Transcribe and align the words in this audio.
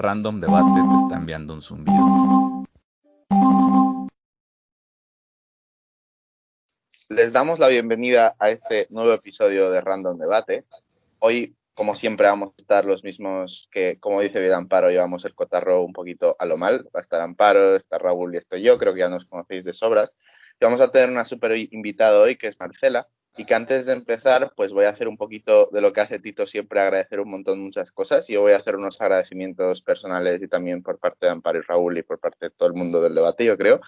Random 0.00 0.40
Debate 0.40 0.80
te 0.88 0.96
está 0.96 1.16
enviando 1.16 1.52
un 1.52 1.60
zumbido. 1.60 2.64
Les 7.10 7.34
damos 7.34 7.58
la 7.58 7.68
bienvenida 7.68 8.34
a 8.38 8.48
este 8.48 8.86
nuevo 8.88 9.12
episodio 9.12 9.70
de 9.70 9.82
Random 9.82 10.16
Debate. 10.16 10.64
Hoy, 11.18 11.54
como 11.74 11.94
siempre, 11.94 12.28
vamos 12.28 12.48
a 12.48 12.54
estar 12.56 12.86
los 12.86 13.04
mismos 13.04 13.68
que, 13.70 13.98
como 14.00 14.22
dice 14.22 14.40
Vida 14.40 14.56
Amparo, 14.56 14.88
llevamos 14.88 15.26
el 15.26 15.34
cotarro 15.34 15.82
un 15.82 15.92
poquito 15.92 16.34
a 16.38 16.46
lo 16.46 16.56
mal. 16.56 16.88
Va 16.96 17.00
a 17.00 17.02
estar 17.02 17.20
Amparo, 17.20 17.76
está 17.76 17.98
Raúl 17.98 18.34
y 18.34 18.38
estoy 18.38 18.62
yo, 18.62 18.78
creo 18.78 18.94
que 18.94 19.00
ya 19.00 19.10
nos 19.10 19.26
conocéis 19.26 19.66
de 19.66 19.74
sobras. 19.74 20.18
Y 20.58 20.64
vamos 20.64 20.80
a 20.80 20.90
tener 20.90 21.10
una 21.10 21.26
súper 21.26 21.58
invitada 21.72 22.20
hoy, 22.20 22.36
que 22.36 22.46
es 22.46 22.58
Marcela, 22.58 23.06
y 23.36 23.44
que 23.44 23.54
antes 23.54 23.86
de 23.86 23.92
empezar, 23.92 24.52
pues 24.56 24.72
voy 24.72 24.84
a 24.84 24.90
hacer 24.90 25.08
un 25.08 25.16
poquito 25.16 25.68
de 25.72 25.80
lo 25.80 25.92
que 25.92 26.00
hace 26.00 26.18
Tito 26.18 26.46
siempre, 26.46 26.80
agradecer 26.80 27.20
un 27.20 27.30
montón 27.30 27.60
muchas 27.60 27.92
cosas 27.92 28.28
yo 28.28 28.40
voy 28.40 28.52
a 28.52 28.56
hacer 28.56 28.76
unos 28.76 29.00
agradecimientos 29.00 29.82
personales 29.82 30.42
y 30.42 30.48
también 30.48 30.82
por 30.82 30.98
parte 30.98 31.26
de 31.26 31.32
Amparo 31.32 31.58
y 31.58 31.62
Raúl 31.62 31.98
y 31.98 32.02
por 32.02 32.18
parte 32.18 32.46
de 32.46 32.50
todo 32.50 32.68
el 32.68 32.74
mundo 32.74 33.02
del 33.02 33.14
debate, 33.14 33.44
yo 33.44 33.56
creo 33.56 33.80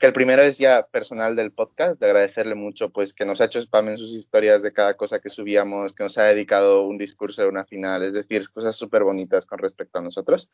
que 0.00 0.06
el 0.06 0.14
primero 0.14 0.40
es 0.40 0.56
ya 0.56 0.86
personal 0.86 1.36
del 1.36 1.52
podcast, 1.52 2.00
de 2.00 2.06
agradecerle 2.06 2.54
mucho 2.54 2.88
pues 2.88 3.12
que 3.12 3.26
nos 3.26 3.42
ha 3.42 3.44
hecho 3.44 3.58
spam 3.60 3.90
en 3.90 3.98
sus 3.98 4.14
historias 4.14 4.62
de 4.62 4.72
cada 4.72 4.94
cosa 4.94 5.18
que 5.18 5.28
subíamos, 5.28 5.92
que 5.92 6.02
nos 6.02 6.16
ha 6.16 6.24
dedicado 6.24 6.86
un 6.86 6.96
discurso 6.96 7.42
de 7.42 7.48
una 7.48 7.66
final, 7.66 8.02
es 8.02 8.14
decir, 8.14 8.48
cosas 8.50 8.76
súper 8.76 9.04
bonitas 9.04 9.44
con 9.44 9.58
respecto 9.58 9.98
a 9.98 10.02
nosotros. 10.02 10.50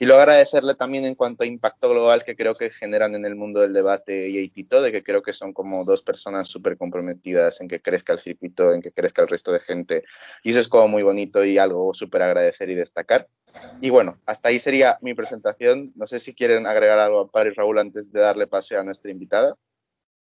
Y 0.00 0.04
luego 0.04 0.20
agradecerle 0.20 0.74
también 0.74 1.06
en 1.06 1.14
cuanto 1.14 1.44
a 1.44 1.46
impacto 1.46 1.88
global 1.88 2.24
que 2.24 2.36
creo 2.36 2.54
que 2.54 2.68
generan 2.68 3.14
en 3.14 3.24
el 3.24 3.36
mundo 3.36 3.60
del 3.60 3.72
debate 3.72 4.28
y 4.28 4.48
Tito, 4.50 4.82
de 4.82 4.92
que 4.92 5.02
creo 5.02 5.22
que 5.22 5.32
son 5.32 5.54
como 5.54 5.86
dos 5.86 6.02
personas 6.02 6.48
súper 6.48 6.76
comprometidas 6.76 7.62
en 7.62 7.68
que 7.68 7.80
crezca 7.90 8.12
el 8.12 8.20
circuito, 8.20 8.72
en 8.72 8.80
que 8.80 8.92
crezca 8.92 9.22
el 9.22 9.28
resto 9.28 9.52
de 9.52 9.60
gente. 9.60 10.02
Y 10.42 10.50
eso 10.50 10.60
es 10.60 10.68
como 10.68 10.88
muy 10.88 11.02
bonito 11.02 11.44
y 11.44 11.58
algo 11.58 11.92
súper 11.92 12.22
agradecer 12.22 12.70
y 12.70 12.74
destacar. 12.74 13.28
Y 13.80 13.90
bueno, 13.90 14.20
hasta 14.26 14.48
ahí 14.48 14.60
sería 14.60 14.98
mi 15.02 15.14
presentación. 15.14 15.92
No 15.96 16.06
sé 16.06 16.20
si 16.20 16.34
quieren 16.34 16.66
agregar 16.66 16.98
algo 16.98 17.20
a 17.20 17.28
Pari 17.28 17.50
y 17.50 17.54
Raúl 17.54 17.78
antes 17.78 18.12
de 18.12 18.20
darle 18.20 18.46
pase 18.46 18.76
a 18.76 18.84
nuestra 18.84 19.10
invitada. 19.10 19.56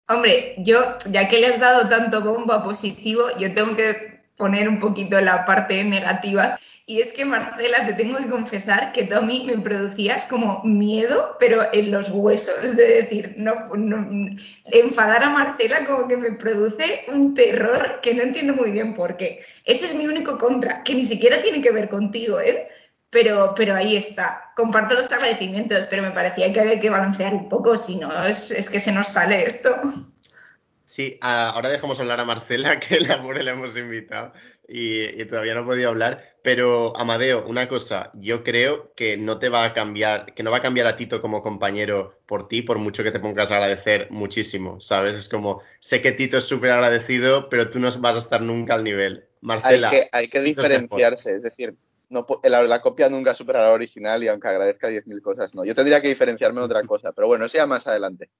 Hombre, 0.09 0.55
yo, 0.59 0.97
ya 1.11 1.29
que 1.29 1.39
le 1.39 1.49
has 1.49 1.61
dado 1.61 1.89
tanto 1.89 2.23
bomba 2.23 2.65
positivo, 2.65 3.25
yo 3.39 3.53
tengo 3.53 3.77
que 3.77 4.18
poner 4.39 4.69
un 4.69 4.81
poquito 4.81 5.21
la 5.21 5.45
parte 5.45 5.85
negativa. 5.85 6.59
Y 6.87 7.03
es 7.03 7.13
que, 7.13 7.27
Marcela, 7.27 7.85
te 7.85 7.93
tengo 7.93 8.17
que 8.17 8.31
confesar 8.31 8.93
que 8.93 9.03
tú 9.03 9.17
a 9.17 9.21
mí 9.21 9.45
me 9.47 9.59
producías 9.59 10.25
como 10.25 10.63
miedo, 10.65 11.37
pero 11.39 11.69
en 11.75 11.91
los 11.91 12.09
huesos. 12.09 12.65
Es 12.65 12.77
decir, 12.77 13.35
no, 13.37 13.69
enfadar 14.73 15.23
a 15.23 15.29
Marcela 15.29 15.85
como 15.85 16.09
que 16.09 16.17
me 16.17 16.33
produce 16.33 17.05
un 17.09 17.35
terror 17.35 18.01
que 18.01 18.15
no 18.15 18.23
entiendo 18.23 18.55
muy 18.55 18.71
bien 18.71 18.95
por 18.95 19.19
qué. 19.19 19.45
Ese 19.67 19.85
es 19.85 19.95
mi 19.97 20.07
único 20.07 20.39
contra, 20.39 20.83
que 20.83 20.95
ni 20.95 21.05
siquiera 21.05 21.43
tiene 21.43 21.61
que 21.61 21.73
ver 21.73 21.91
contigo, 21.91 22.41
¿eh? 22.41 22.69
Pero, 23.11 23.55
pero 23.55 23.75
ahí 23.75 23.97
está. 23.97 24.53
Comparto 24.57 24.95
los 24.95 25.13
agradecimientos, 25.13 25.87
pero 25.89 26.03
me 26.03 26.11
parecía 26.11 26.53
que 26.53 26.61
había 26.61 26.81
que 26.81 26.91
balancear 26.91 27.35
un 27.35 27.51
poco, 27.51 27.77
si 27.77 27.97
no, 27.97 28.25
es, 28.25 28.71
que 28.71 28.81
se 28.81 28.93
nos 28.93 29.09
sale 29.09 29.47
esto. 29.47 29.79
Sí, 30.89 31.19
ahora 31.21 31.69
dejamos 31.69 32.01
hablar 32.01 32.19
a 32.19 32.25
Marcela, 32.25 32.81
que 32.81 32.99
la 32.99 33.21
pobre 33.21 33.43
la 33.43 33.51
hemos 33.51 33.77
invitado 33.77 34.33
y, 34.67 35.23
todavía 35.27 35.53
no 35.53 35.61
ha 35.61 35.67
podido 35.67 35.91
hablar. 35.91 36.37
Pero, 36.43 36.97
Amadeo, 36.97 37.47
una 37.47 37.69
cosa, 37.69 38.11
yo 38.15 38.43
creo 38.43 38.95
que 38.95 39.19
no 39.19 39.39
te 39.39 39.51
va 39.51 39.67
a 39.67 39.75
cambiar, 39.75 40.33
que 40.33 40.43
no 40.43 40.51
va 40.51 40.57
a 40.57 40.63
cambiar 40.63 40.87
a 40.87 40.97
Tito 40.97 41.21
como 41.21 41.43
compañero 41.43 42.19
por 42.25 42.49
ti, 42.49 42.63
por 42.63 42.79
mucho 42.79 43.05
que 43.05 43.11
te 43.11 43.21
pongas 43.21 43.53
a 43.53 43.57
agradecer 43.57 44.11
muchísimo, 44.11 44.81
¿sabes? 44.81 45.15
Es 45.15 45.29
como, 45.29 45.61
sé 45.79 46.01
que 46.01 46.13
Tito 46.13 46.39
es 46.39 46.45
súper 46.45 46.71
agradecido, 46.71 47.51
pero 47.51 47.69
tú 47.69 47.81
no 47.81 47.91
vas 47.99 48.17
a 48.17 48.21
estar 48.21 48.41
nunca 48.41 48.73
al 48.73 48.83
nivel. 48.83 49.29
Marcela. 49.43 49.91
Hay 49.91 50.01
que, 50.01 50.09
hay 50.11 50.29
que 50.29 50.41
diferenciarse, 50.41 51.37
es 51.37 51.43
decir, 51.43 51.77
no, 52.09 52.27
la, 52.45 52.81
copia 52.81 53.11
nunca 53.11 53.35
supera 53.35 53.61
la 53.61 53.73
original 53.73 54.25
y 54.25 54.29
aunque 54.29 54.49
agradezca 54.49 54.89
10.000 54.89 55.21
cosas, 55.21 55.55
no. 55.55 55.67
Yo 55.67 55.75
tendría 55.75 56.01
que 56.01 56.09
diferenciarme 56.09 56.61
en 56.61 56.65
otra 56.65 56.83
cosa, 56.85 57.13
pero 57.13 57.27
bueno, 57.27 57.45
eso 57.45 57.59
ya 57.59 57.67
más 57.67 57.87
adelante. 57.87 58.31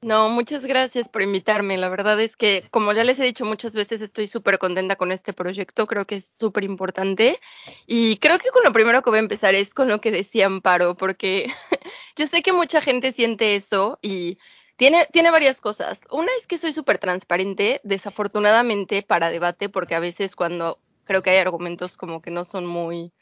No, 0.00 0.28
muchas 0.28 0.64
gracias 0.64 1.08
por 1.08 1.22
invitarme. 1.22 1.76
La 1.76 1.88
verdad 1.88 2.20
es 2.20 2.36
que, 2.36 2.68
como 2.70 2.92
ya 2.92 3.02
les 3.02 3.18
he 3.18 3.24
dicho 3.24 3.44
muchas 3.44 3.74
veces, 3.74 4.00
estoy 4.00 4.28
súper 4.28 4.58
contenta 4.58 4.94
con 4.94 5.10
este 5.10 5.32
proyecto. 5.32 5.88
Creo 5.88 6.06
que 6.06 6.16
es 6.16 6.24
súper 6.24 6.62
importante. 6.62 7.40
Y 7.86 8.16
creo 8.18 8.38
que 8.38 8.50
con 8.50 8.62
lo 8.62 8.72
primero 8.72 9.02
que 9.02 9.10
voy 9.10 9.18
a 9.18 9.20
empezar 9.20 9.56
es 9.56 9.74
con 9.74 9.88
lo 9.88 10.00
que 10.00 10.12
decía 10.12 10.46
Amparo, 10.46 10.94
porque 10.96 11.50
yo 12.16 12.26
sé 12.28 12.42
que 12.42 12.52
mucha 12.52 12.80
gente 12.80 13.10
siente 13.10 13.56
eso 13.56 13.98
y 14.00 14.38
tiene, 14.76 15.08
tiene 15.12 15.32
varias 15.32 15.60
cosas. 15.60 16.06
Una 16.12 16.30
es 16.38 16.46
que 16.46 16.58
soy 16.58 16.72
súper 16.72 16.98
transparente, 16.98 17.80
desafortunadamente 17.82 19.02
para 19.02 19.30
debate, 19.30 19.68
porque 19.68 19.96
a 19.96 20.00
veces 20.00 20.36
cuando 20.36 20.78
creo 21.06 21.22
que 21.22 21.30
hay 21.30 21.38
argumentos 21.38 21.96
como 21.96 22.22
que 22.22 22.30
no 22.30 22.44
son 22.44 22.66
muy, 22.66 23.12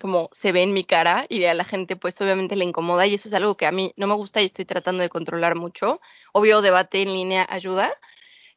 como 0.00 0.28
se 0.32 0.52
ve 0.52 0.62
en 0.62 0.72
mi 0.72 0.84
cara 0.84 1.26
y 1.28 1.44
a 1.44 1.54
la 1.54 1.64
gente 1.64 1.96
pues 1.96 2.20
obviamente 2.20 2.56
le 2.56 2.64
incomoda 2.64 3.06
y 3.06 3.14
eso 3.14 3.28
es 3.28 3.34
algo 3.34 3.56
que 3.56 3.66
a 3.66 3.72
mí 3.72 3.92
no 3.96 4.06
me 4.06 4.14
gusta 4.14 4.42
y 4.42 4.46
estoy 4.46 4.64
tratando 4.64 5.02
de 5.02 5.08
controlar 5.08 5.54
mucho. 5.54 6.00
Obvio, 6.32 6.60
debate 6.60 7.02
en 7.02 7.12
línea 7.12 7.46
ayuda. 7.48 7.92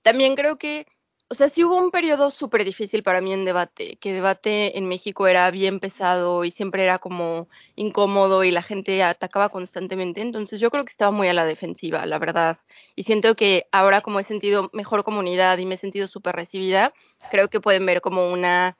También 0.01 0.35
creo 0.35 0.57
que, 0.57 0.85
o 1.29 1.35
sea, 1.35 1.49
sí 1.49 1.63
hubo 1.63 1.77
un 1.77 1.91
periodo 1.91 2.31
súper 2.31 2.65
difícil 2.65 3.03
para 3.03 3.21
mí 3.21 3.31
en 3.33 3.45
debate, 3.45 3.97
que 3.97 4.13
debate 4.13 4.77
en 4.77 4.87
México 4.87 5.27
era 5.27 5.49
bien 5.51 5.79
pesado 5.79 6.43
y 6.45 6.51
siempre 6.51 6.83
era 6.83 6.99
como 6.99 7.47
incómodo 7.75 8.43
y 8.43 8.51
la 8.51 8.63
gente 8.63 9.03
atacaba 9.03 9.49
constantemente, 9.49 10.21
entonces 10.21 10.59
yo 10.59 10.71
creo 10.71 10.85
que 10.85 10.91
estaba 10.91 11.11
muy 11.11 11.27
a 11.27 11.33
la 11.33 11.45
defensiva, 11.45 12.05
la 12.05 12.19
verdad. 12.19 12.57
Y 12.95 13.03
siento 13.03 13.35
que 13.35 13.67
ahora 13.71 14.01
como 14.01 14.19
he 14.19 14.23
sentido 14.23 14.69
mejor 14.73 15.03
comunidad 15.03 15.57
y 15.59 15.65
me 15.65 15.75
he 15.75 15.77
sentido 15.77 16.07
súper 16.07 16.35
recibida, 16.35 16.93
creo 17.29 17.49
que 17.49 17.61
pueden 17.61 17.85
ver 17.85 18.01
como 18.01 18.31
una 18.31 18.77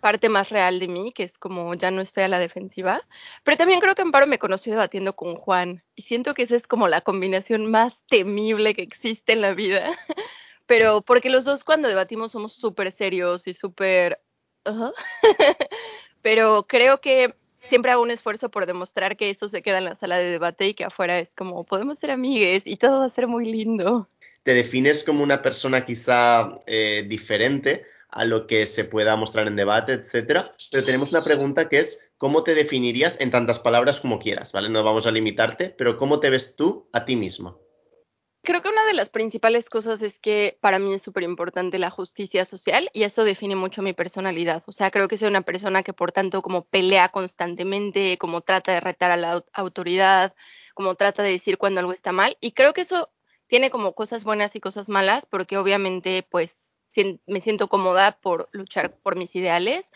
parte 0.00 0.28
más 0.28 0.50
real 0.50 0.80
de 0.80 0.88
mí, 0.88 1.12
que 1.12 1.22
es 1.22 1.38
como 1.38 1.74
ya 1.74 1.90
no 1.90 2.00
estoy 2.00 2.24
a 2.24 2.28
la 2.28 2.38
defensiva. 2.38 3.06
Pero 3.44 3.56
también 3.56 3.80
creo 3.80 3.94
que 3.94 4.02
Amparo 4.02 4.26
me 4.26 4.38
conoció 4.38 4.72
debatiendo 4.72 5.14
con 5.14 5.36
Juan 5.36 5.84
y 5.94 6.02
siento 6.02 6.34
que 6.34 6.42
esa 6.42 6.56
es 6.56 6.66
como 6.66 6.88
la 6.88 7.02
combinación 7.02 7.70
más 7.70 8.04
temible 8.06 8.74
que 8.74 8.82
existe 8.82 9.32
en 9.32 9.42
la 9.42 9.54
vida. 9.54 9.90
Pero 10.66 11.02
porque 11.02 11.30
los 11.30 11.44
dos 11.44 11.64
cuando 11.64 11.88
debatimos 11.88 12.32
somos 12.32 12.54
súper 12.54 12.92
serios 12.92 13.46
y 13.46 13.54
súper... 13.54 14.20
Pero 16.22 16.66
creo 16.66 17.00
que 17.00 17.34
siempre 17.62 17.92
hago 17.92 18.02
un 18.02 18.10
esfuerzo 18.10 18.50
por 18.50 18.66
demostrar 18.66 19.16
que 19.16 19.30
eso 19.30 19.48
se 19.48 19.62
queda 19.62 19.78
en 19.78 19.84
la 19.84 19.94
sala 19.94 20.18
de 20.18 20.30
debate 20.30 20.68
y 20.68 20.74
que 20.74 20.84
afuera 20.84 21.18
es 21.18 21.34
como 21.34 21.64
podemos 21.64 21.98
ser 21.98 22.10
amigues 22.10 22.66
y 22.66 22.76
todo 22.76 23.00
va 23.00 23.06
a 23.06 23.10
ser 23.10 23.26
muy 23.26 23.50
lindo 23.50 24.08
te 24.42 24.54
defines 24.54 25.04
como 25.04 25.22
una 25.22 25.42
persona 25.42 25.84
quizá 25.84 26.54
eh, 26.66 27.04
diferente 27.06 27.84
a 28.12 28.24
lo 28.24 28.46
que 28.46 28.66
se 28.66 28.84
pueda 28.84 29.16
mostrar 29.16 29.46
en 29.46 29.56
debate, 29.56 29.92
etcétera. 29.92 30.44
Pero 30.70 30.84
tenemos 30.84 31.10
una 31.12 31.22
pregunta 31.22 31.68
que 31.68 31.78
es 31.78 32.10
¿cómo 32.18 32.44
te 32.44 32.54
definirías 32.54 33.20
en 33.20 33.30
tantas 33.30 33.58
palabras 33.58 34.00
como 34.00 34.18
quieras? 34.18 34.52
¿Vale? 34.52 34.68
No 34.68 34.84
vamos 34.84 35.06
a 35.06 35.10
limitarte, 35.10 35.70
pero 35.70 35.96
¿cómo 35.96 36.20
te 36.20 36.30
ves 36.30 36.54
tú 36.54 36.88
a 36.92 37.04
ti 37.04 37.16
mismo? 37.16 37.58
Creo 38.42 38.62
que 38.62 38.70
una 38.70 38.86
de 38.86 38.94
las 38.94 39.10
principales 39.10 39.68
cosas 39.68 40.00
es 40.00 40.18
que 40.18 40.58
para 40.62 40.78
mí 40.78 40.94
es 40.94 41.02
súper 41.02 41.24
importante 41.24 41.78
la 41.78 41.90
justicia 41.90 42.46
social 42.46 42.90
y 42.94 43.02
eso 43.02 43.24
define 43.24 43.54
mucho 43.54 43.82
mi 43.82 43.92
personalidad. 43.92 44.62
O 44.66 44.72
sea, 44.72 44.90
creo 44.90 45.08
que 45.08 45.18
soy 45.18 45.28
una 45.28 45.42
persona 45.42 45.82
que 45.82 45.92
por 45.92 46.12
tanto 46.12 46.40
como 46.40 46.64
pelea 46.64 47.10
constantemente, 47.10 48.16
como 48.18 48.40
trata 48.40 48.72
de 48.72 48.80
retar 48.80 49.10
a 49.10 49.18
la 49.18 49.44
autoridad, 49.52 50.34
como 50.74 50.94
trata 50.94 51.22
de 51.22 51.32
decir 51.32 51.58
cuando 51.58 51.80
algo 51.80 51.92
está 51.92 52.12
mal. 52.12 52.38
Y 52.40 52.52
creo 52.52 52.72
que 52.72 52.80
eso 52.82 53.10
tiene 53.46 53.70
como 53.70 53.94
cosas 53.94 54.24
buenas 54.24 54.56
y 54.56 54.60
cosas 54.60 54.88
malas, 54.88 55.26
porque 55.26 55.58
obviamente 55.58 56.26
pues 56.30 56.69
me 57.26 57.40
siento 57.40 57.68
cómoda 57.68 58.18
por 58.20 58.48
luchar 58.52 58.96
por 58.98 59.16
mis 59.16 59.34
ideales, 59.36 59.92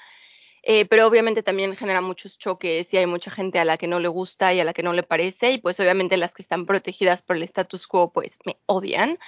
eh, 0.62 0.86
pero 0.86 1.06
obviamente 1.06 1.42
también 1.42 1.76
genera 1.76 2.00
muchos 2.00 2.38
choques 2.38 2.92
y 2.94 2.96
hay 2.96 3.06
mucha 3.06 3.30
gente 3.30 3.58
a 3.58 3.64
la 3.64 3.76
que 3.76 3.86
no 3.86 4.00
le 4.00 4.08
gusta 4.08 4.54
y 4.54 4.60
a 4.60 4.64
la 4.64 4.72
que 4.72 4.82
no 4.82 4.92
le 4.92 5.02
parece, 5.02 5.52
y 5.52 5.58
pues 5.58 5.78
obviamente 5.80 6.16
las 6.16 6.34
que 6.34 6.42
están 6.42 6.66
protegidas 6.66 7.22
por 7.22 7.36
el 7.36 7.42
status 7.42 7.86
quo 7.86 8.12
pues 8.12 8.38
me 8.44 8.56
odian. 8.66 9.18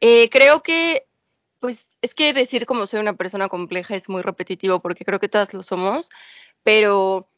Eh, 0.00 0.30
creo 0.30 0.62
que 0.62 1.06
pues 1.60 1.98
es 2.02 2.14
que 2.14 2.32
decir 2.32 2.66
como 2.66 2.86
soy 2.86 3.00
una 3.00 3.16
persona 3.16 3.48
compleja 3.48 3.94
es 3.94 4.08
muy 4.08 4.22
repetitivo 4.22 4.80
porque 4.80 5.04
creo 5.04 5.20
que 5.20 5.28
todas 5.28 5.52
lo 5.54 5.62
somos, 5.62 6.08
pero 6.62 7.28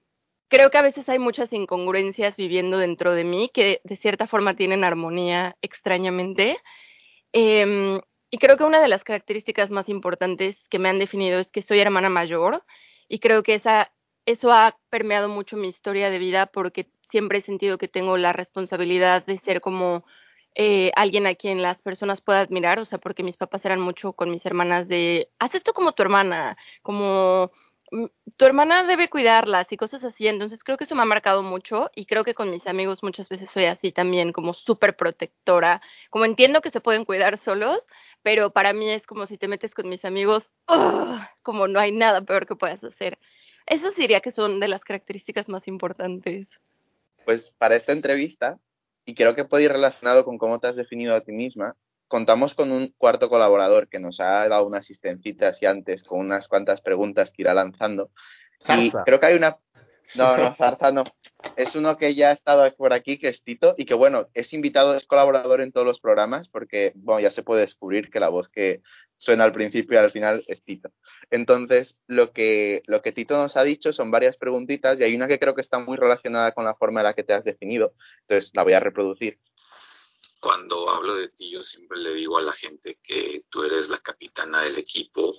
creo 0.49 0.71
que 0.71 0.79
a 0.79 0.83
veces 0.83 1.09
hay 1.09 1.19
muchas 1.19 1.53
incongruencias 1.53 2.37
viviendo 2.37 2.79
dentro 2.79 3.15
de 3.15 3.25
mí 3.25 3.51
que 3.53 3.81
de 3.85 3.97
cierta 3.97 4.27
forma 4.27 4.55
tienen 4.55 4.85
armonía 4.85 5.57
extrañamente. 5.63 6.57
Em, 7.33 8.01
y 8.33 8.39
creo 8.39 8.57
que 8.57 8.65
una 8.65 8.81
de 8.81 8.89
las 8.89 9.05
características 9.05 9.71
más 9.71 9.91
importantes 9.91 10.67
que 10.71 10.79
me 10.79 10.89
han 10.89 10.99
definido 10.99 11.39
es 11.39 11.53
que 11.53 11.61
soy 11.61 11.81
hermana 11.81 12.09
mayor 12.09 12.65
y 13.07 13.19
creo 13.19 13.43
que 13.43 13.53
esa, 13.53 13.93
eso 14.25 14.51
ha 14.51 14.79
permeado 14.89 15.29
mucho 15.29 15.59
mi 15.59 15.69
historia 15.69 16.09
de 16.09 16.19
vida 16.19 16.47
porque 16.47 16.91
siempre 17.03 17.39
he 17.39 17.41
sentido 17.43 17.77
que 17.77 17.89
tengo 17.89 18.17
la 18.17 18.33
responsabilidad 18.33 19.27
de 19.27 19.37
ser 19.37 19.61
como 19.61 20.07
eh, 20.55 20.93
alguien 20.97 21.27
a 21.27 21.35
quien 21.35 21.61
las 21.61 21.83
personas 21.83 22.23
puedan 22.23 22.47
admirar, 22.47 22.79
o 22.79 22.87
sea, 22.87 22.99
porque 22.99 23.23
mis 23.23 23.37
papás 23.37 23.67
eran 23.67 23.81
mucho 23.81 24.15
con 24.15 24.31
mis 24.31 24.47
hermanas 24.47 24.89
de, 24.89 25.29
haz 25.39 25.55
esto 25.55 25.75
como 25.75 25.93
tu 25.93 26.03
hermana, 26.03 26.57
como 26.81 27.53
Mm, 27.93 28.07
tu 28.39 28.47
hermana 28.47 28.85
debe 28.85 29.11
cuidarlas 29.11 29.71
y 29.71 29.77
cosas 29.77 30.03
así. 30.05 30.27
Entonces 30.27 30.65
creo 30.65 30.79
que 30.79 30.85
eso 30.85 30.95
me 30.95 31.03
ha 31.03 31.05
marcado 31.05 31.43
mucho 31.43 31.91
y 31.95 32.07
creo 32.07 32.25
que 32.25 32.35
con 32.35 32.51
mis 32.51 32.67
amigos 32.67 33.03
muchas 33.03 33.29
veces 33.29 33.51
soy 33.51 33.67
así 33.67 33.93
también, 33.93 34.33
como 34.33 34.55
súper 34.55 34.97
protectora. 34.97 35.83
Como 36.11 36.25
entiendo 36.25 36.63
que 36.63 36.71
se 36.71 36.81
pueden 36.81 37.05
cuidar 37.05 37.37
solos, 37.37 37.87
pero 38.23 38.53
para 38.53 38.73
mí 38.73 38.89
es 38.91 39.07
como 39.07 39.27
si 39.27 39.37
te 39.39 39.49
metes 39.49 39.75
con 39.75 39.89
mis 39.89 40.05
amigos, 40.05 40.51
como 41.43 41.69
no 41.69 41.81
hay 41.81 41.93
nada 41.93 42.23
peor 42.23 42.47
que 42.47 42.57
puedas 42.57 42.83
hacer. 42.85 43.19
Esas 43.67 43.97
diría 43.97 44.21
que 44.21 44.31
son 44.31 44.61
de 44.61 44.69
las 44.69 44.85
características 44.85 45.49
más 45.49 45.69
importantes. 45.69 46.61
Pues 47.25 47.55
para 47.59 47.77
esta 47.77 47.93
entrevista, 47.93 48.59
y 49.05 49.15
creo 49.15 49.35
que 49.35 49.45
puede 49.45 49.65
ir 49.65 49.73
relacionado 49.73 50.25
con 50.25 50.39
cómo 50.39 50.59
te 50.59 50.69
has 50.69 50.77
definido 50.77 51.15
a 51.15 51.21
ti 51.21 51.33
misma, 51.33 51.77
contamos 52.09 52.55
con 52.55 52.73
un 52.73 52.95
cuarto 52.99 53.29
colaborador 53.29 53.89
que 53.89 53.99
nos 53.99 54.21
ha 54.21 54.49
dado 54.49 54.67
una 54.67 54.79
asistencita 54.79 55.49
así 55.49 55.67
antes 55.67 56.05
con 56.05 56.21
unas 56.21 56.49
cuantas 56.49 56.81
preguntas 56.81 57.33
que 57.33 57.43
irá 57.43 57.55
lanzando. 57.55 58.11
Y 58.77 58.91
creo 58.91 59.19
que 59.19 59.27
hay 59.27 59.37
una... 59.37 59.59
No, 60.15 60.37
no, 60.37 60.55
Zarza 60.55 60.93
no. 60.93 61.05
Es 61.57 61.75
uno 61.75 61.99
que 61.99 62.15
ya 62.15 62.31
ha 62.31 62.33
estado 62.33 62.71
por 62.77 62.93
aquí, 62.93 63.19
que 63.19 63.29
es 63.29 63.43
Tito, 63.43 63.75
y 63.77 63.85
que 63.85 63.95
bueno, 63.95 64.29
es 64.35 64.53
invitado, 64.53 64.95
es 64.95 65.07
colaborador 65.07 65.61
en 65.61 65.73
todos 65.73 65.87
los 65.87 66.01
programas, 66.01 66.49
porque 66.49 66.93
bueno, 66.95 67.21
ya 67.21 67.31
se 67.31 67.43
puede 67.43 67.63
descubrir 67.63 68.11
que 68.11 68.21
la 68.21 68.29
voz 68.29 68.49
que 68.49 68.83
suena 69.17 69.45
al 69.45 69.53
principio 69.53 69.95
y 69.95 69.99
al 69.99 70.11
final 70.11 70.43
es 70.47 70.65
Tito. 70.65 70.91
Entonces, 71.31 72.05
lo 72.07 72.33
que, 72.33 72.83
lo 72.87 73.03
que 73.03 73.13
Tito 73.13 73.37
nos 73.37 73.57
ha 73.57 73.65
dicho 73.65 73.93
son 73.93 74.11
varias 74.11 74.37
preguntitas, 74.37 74.99
y 74.99 75.05
hay 75.05 75.15
una 75.15 75.29
que 75.29 75.39
creo 75.39 75.55
que 75.55 75.63
está 75.63 75.79
muy 75.79 75.97
relacionada 75.97 76.53
con 76.53 76.65
la 76.65 76.75
forma 76.75 77.01
en 77.01 77.05
la 77.05 77.15
que 77.15 77.23
te 77.23 77.33
has 77.33 77.45
definido, 77.45 77.95
entonces 78.21 78.53
la 78.55 78.63
voy 78.63 78.73
a 78.73 78.81
reproducir. 78.81 79.39
Cuando 80.41 80.91
hablo 80.91 81.15
de 81.15 81.29
ti, 81.29 81.51
yo 81.53 81.63
siempre 81.63 81.99
le 81.99 82.15
digo 82.15 82.39
a 82.39 82.43
la 82.43 82.53
gente 82.53 82.99
que 83.03 83.45
tú 83.49 83.63
eres 83.63 83.89
la 83.89 83.99
capitana 83.99 84.63
del 84.63 84.79
equipo, 84.79 85.35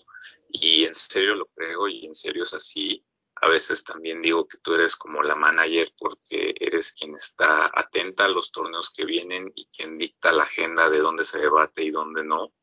y 0.49 0.85
en 0.85 0.93
serio 0.93 1.35
lo 1.35 1.47
creo, 1.47 1.87
y 1.87 2.05
en 2.05 2.13
serio 2.13 2.43
es 2.43 2.53
así 2.53 3.03
a 3.43 3.49
veces 3.49 3.83
también 3.83 4.21
digo 4.21 4.47
que 4.47 4.57
tú 4.59 4.73
eres 4.73 4.95
como 4.95 5.21
la 5.21 5.35
manager 5.35 5.91
porque 5.97 6.55
eres 6.57 6.93
quien 6.93 7.13
está 7.13 7.69
atenta 7.77 8.23
a 8.23 8.29
los 8.29 8.53
torneos 8.53 8.89
que 8.89 9.03
vienen 9.03 9.51
y 9.53 9.65
quien 9.65 9.97
dicta 9.97 10.31
la 10.31 10.43
agenda 10.43 10.89
de 10.89 10.99
dónde 10.99 11.25
se 11.25 11.39
debate 11.39 11.83
y 11.83 11.91
dónde 11.91 12.23
no. 12.23 12.53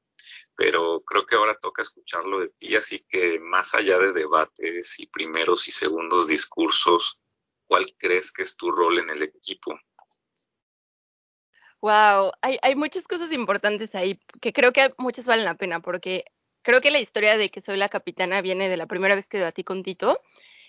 Pero 0.57 1.03
creo 1.03 1.27
que 1.27 1.35
ahora 1.35 1.59
toca 1.61 1.83
escucharlo 1.83 2.41
de 2.41 2.49
ti, 2.49 2.77
así 2.77 3.05
que 3.11 3.39
más 3.41 3.75
allá 3.75 3.99
de 3.99 4.15
debates 4.15 4.99
y 5.01 5.07
primeros 5.07 5.69
y 5.69 5.73
segundos 5.73 6.29
discursos, 6.29 7.21
¿cuál 7.67 7.85
crees 7.99 8.33
que 8.33 8.41
es 8.41 8.57
tu 8.57 8.73
rol 8.73 9.01
en 9.01 9.11
el 9.11 9.23
equipo? 9.23 9.79
Wow, 11.83 12.33
hay, 12.41 12.59
hay 12.63 12.75
muchas 12.75 13.07
cosas 13.07 13.33
importantes 13.33 13.95
ahí 13.95 14.19
que 14.41 14.55
creo 14.55 14.73
que 14.73 14.95
muchas 14.97 15.27
valen 15.27 15.45
la 15.45 15.57
pena 15.57 15.81
porque 15.81 16.25
creo 16.63 16.81
que 16.81 16.91
la 16.91 17.01
historia 17.01 17.37
de 17.37 17.51
que 17.51 17.61
soy 17.61 17.77
la 17.77 17.91
capitana 17.91 18.41
viene 18.41 18.71
de 18.71 18.79
la 18.79 18.87
primera 18.87 19.15
vez 19.15 19.27
que 19.27 19.37
debatí 19.37 19.63
con 19.63 19.83
Tito 19.83 20.19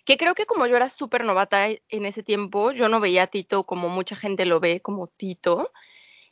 que 0.05 0.17
creo 0.17 0.33
que 0.35 0.45
como 0.45 0.67
yo 0.67 0.75
era 0.75 0.89
súper 0.89 1.23
novata 1.23 1.69
e, 1.69 1.83
en 1.89 2.05
ese 2.05 2.23
tiempo, 2.23 2.71
yo 2.71 2.89
no 2.89 2.99
veía 2.99 3.23
a 3.23 3.27
Tito 3.27 3.65
como 3.65 3.89
mucha 3.89 4.15
gente 4.15 4.45
lo 4.45 4.59
ve, 4.59 4.81
como 4.81 5.07
Tito. 5.07 5.71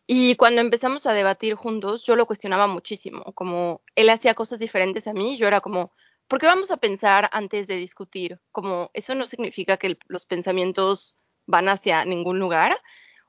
Y 0.08 0.36
cuando 0.36 0.62
empezamos 0.62 1.06
a 1.06 1.14
debatir 1.14 1.54
juntos, 1.56 2.04
yo 2.04 2.16
lo 2.16 2.26
cuestionaba 2.26 2.66
muchísimo, 2.66 3.24
como 3.34 3.82
él 3.96 4.10
hacía 4.10 4.34
cosas 4.34 4.60
diferentes 4.60 5.08
a 5.08 5.14
mí, 5.14 5.38
yo 5.38 5.48
era 5.48 5.62
como, 5.62 5.94
¿por 6.28 6.40
qué 6.40 6.48
vamos 6.48 6.72
a 6.72 6.78
pensar 6.78 7.30
antes 7.32 7.68
de 7.68 7.76
discutir? 7.76 8.40
Como 8.52 8.90
eso 8.94 9.14
no 9.14 9.26
significa 9.26 9.78
que 9.78 10.00
los 10.08 10.26
pensamientos 10.26 11.16
van 11.46 11.70
hacia 11.70 12.06
ningún 12.06 12.40
lugar, 12.40 12.76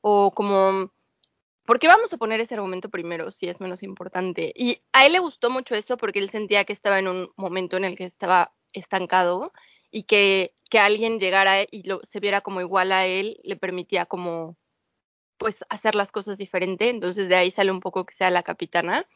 o 0.00 0.30
como, 0.30 0.90
¿por 1.66 1.78
qué 1.78 1.86
vamos 1.86 2.14
a 2.14 2.16
poner 2.16 2.40
ese 2.40 2.54
argumento 2.54 2.88
primero 2.88 3.30
si 3.30 3.48
es 3.48 3.60
menos 3.60 3.82
importante? 3.82 4.52
Y 4.56 4.80
a 4.92 5.04
él 5.04 5.12
le 5.12 5.18
gustó 5.18 5.50
mucho 5.50 5.74
eso 5.74 5.98
porque 5.98 6.18
él 6.18 6.30
sentía 6.30 6.64
que 6.64 6.72
estaba 6.72 6.98
en 6.98 7.08
un 7.08 7.30
momento 7.36 7.76
en 7.76 7.84
el 7.84 7.96
que 7.96 8.04
estaba 8.04 8.54
estancado 8.72 9.52
y 9.90 10.04
que, 10.04 10.54
que 10.70 10.78
alguien 10.78 11.18
llegara 11.18 11.62
y 11.70 11.82
lo, 11.84 12.00
se 12.02 12.20
viera 12.20 12.40
como 12.40 12.60
igual 12.60 12.92
a 12.92 13.06
él 13.06 13.40
le 13.42 13.56
permitía 13.56 14.06
como 14.06 14.56
pues 15.36 15.64
hacer 15.70 15.94
las 15.94 16.12
cosas 16.12 16.38
diferente, 16.38 16.90
entonces 16.90 17.28
de 17.28 17.36
ahí 17.36 17.50
sale 17.50 17.70
un 17.70 17.80
poco 17.80 18.04
que 18.04 18.14
sea 18.14 18.30
la 18.30 18.42
capitana. 18.42 19.06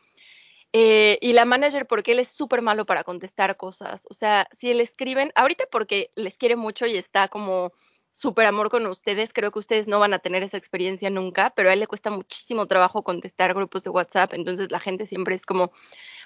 Eh, 0.72 1.18
y 1.20 1.34
la 1.34 1.44
manager 1.44 1.86
porque 1.86 2.12
él 2.12 2.18
es 2.18 2.28
súper 2.28 2.62
malo 2.62 2.84
para 2.86 3.04
contestar 3.04 3.56
cosas, 3.56 4.06
o 4.10 4.14
sea, 4.14 4.48
si 4.50 4.74
le 4.74 4.82
escriben, 4.82 5.30
ahorita 5.36 5.66
porque 5.70 6.10
les 6.16 6.36
quiere 6.36 6.56
mucho 6.56 6.86
y 6.86 6.96
está 6.96 7.28
como 7.28 7.72
súper 8.14 8.46
amor 8.46 8.70
con 8.70 8.86
ustedes. 8.86 9.32
Creo 9.32 9.50
que 9.50 9.58
ustedes 9.58 9.88
no 9.88 9.98
van 9.98 10.14
a 10.14 10.20
tener 10.20 10.42
esa 10.42 10.56
experiencia 10.56 11.10
nunca, 11.10 11.50
pero 11.50 11.68
a 11.68 11.72
él 11.72 11.80
le 11.80 11.88
cuesta 11.88 12.10
muchísimo 12.10 12.66
trabajo 12.66 13.02
contestar 13.02 13.54
grupos 13.54 13.82
de 13.84 13.90
WhatsApp. 13.90 14.32
Entonces 14.34 14.70
la 14.70 14.78
gente 14.80 15.04
siempre 15.04 15.34
es 15.34 15.44
como, 15.44 15.72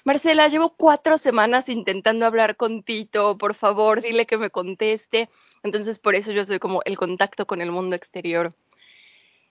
Marcela, 0.05 0.47
llevo 0.47 0.75
cuatro 0.75 1.17
semanas 1.17 1.69
intentando 1.69 2.25
hablar 2.25 2.55
con 2.55 2.83
Tito, 2.83 3.37
por 3.37 3.53
favor, 3.53 4.01
dile 4.01 4.25
que 4.25 4.37
me 4.37 4.49
conteste. 4.49 5.29
Entonces 5.63 5.99
por 5.99 6.15
eso 6.15 6.31
yo 6.31 6.45
soy 6.45 6.59
como 6.59 6.81
el 6.85 6.97
contacto 6.97 7.45
con 7.45 7.61
el 7.61 7.71
mundo 7.71 7.95
exterior. 7.95 8.55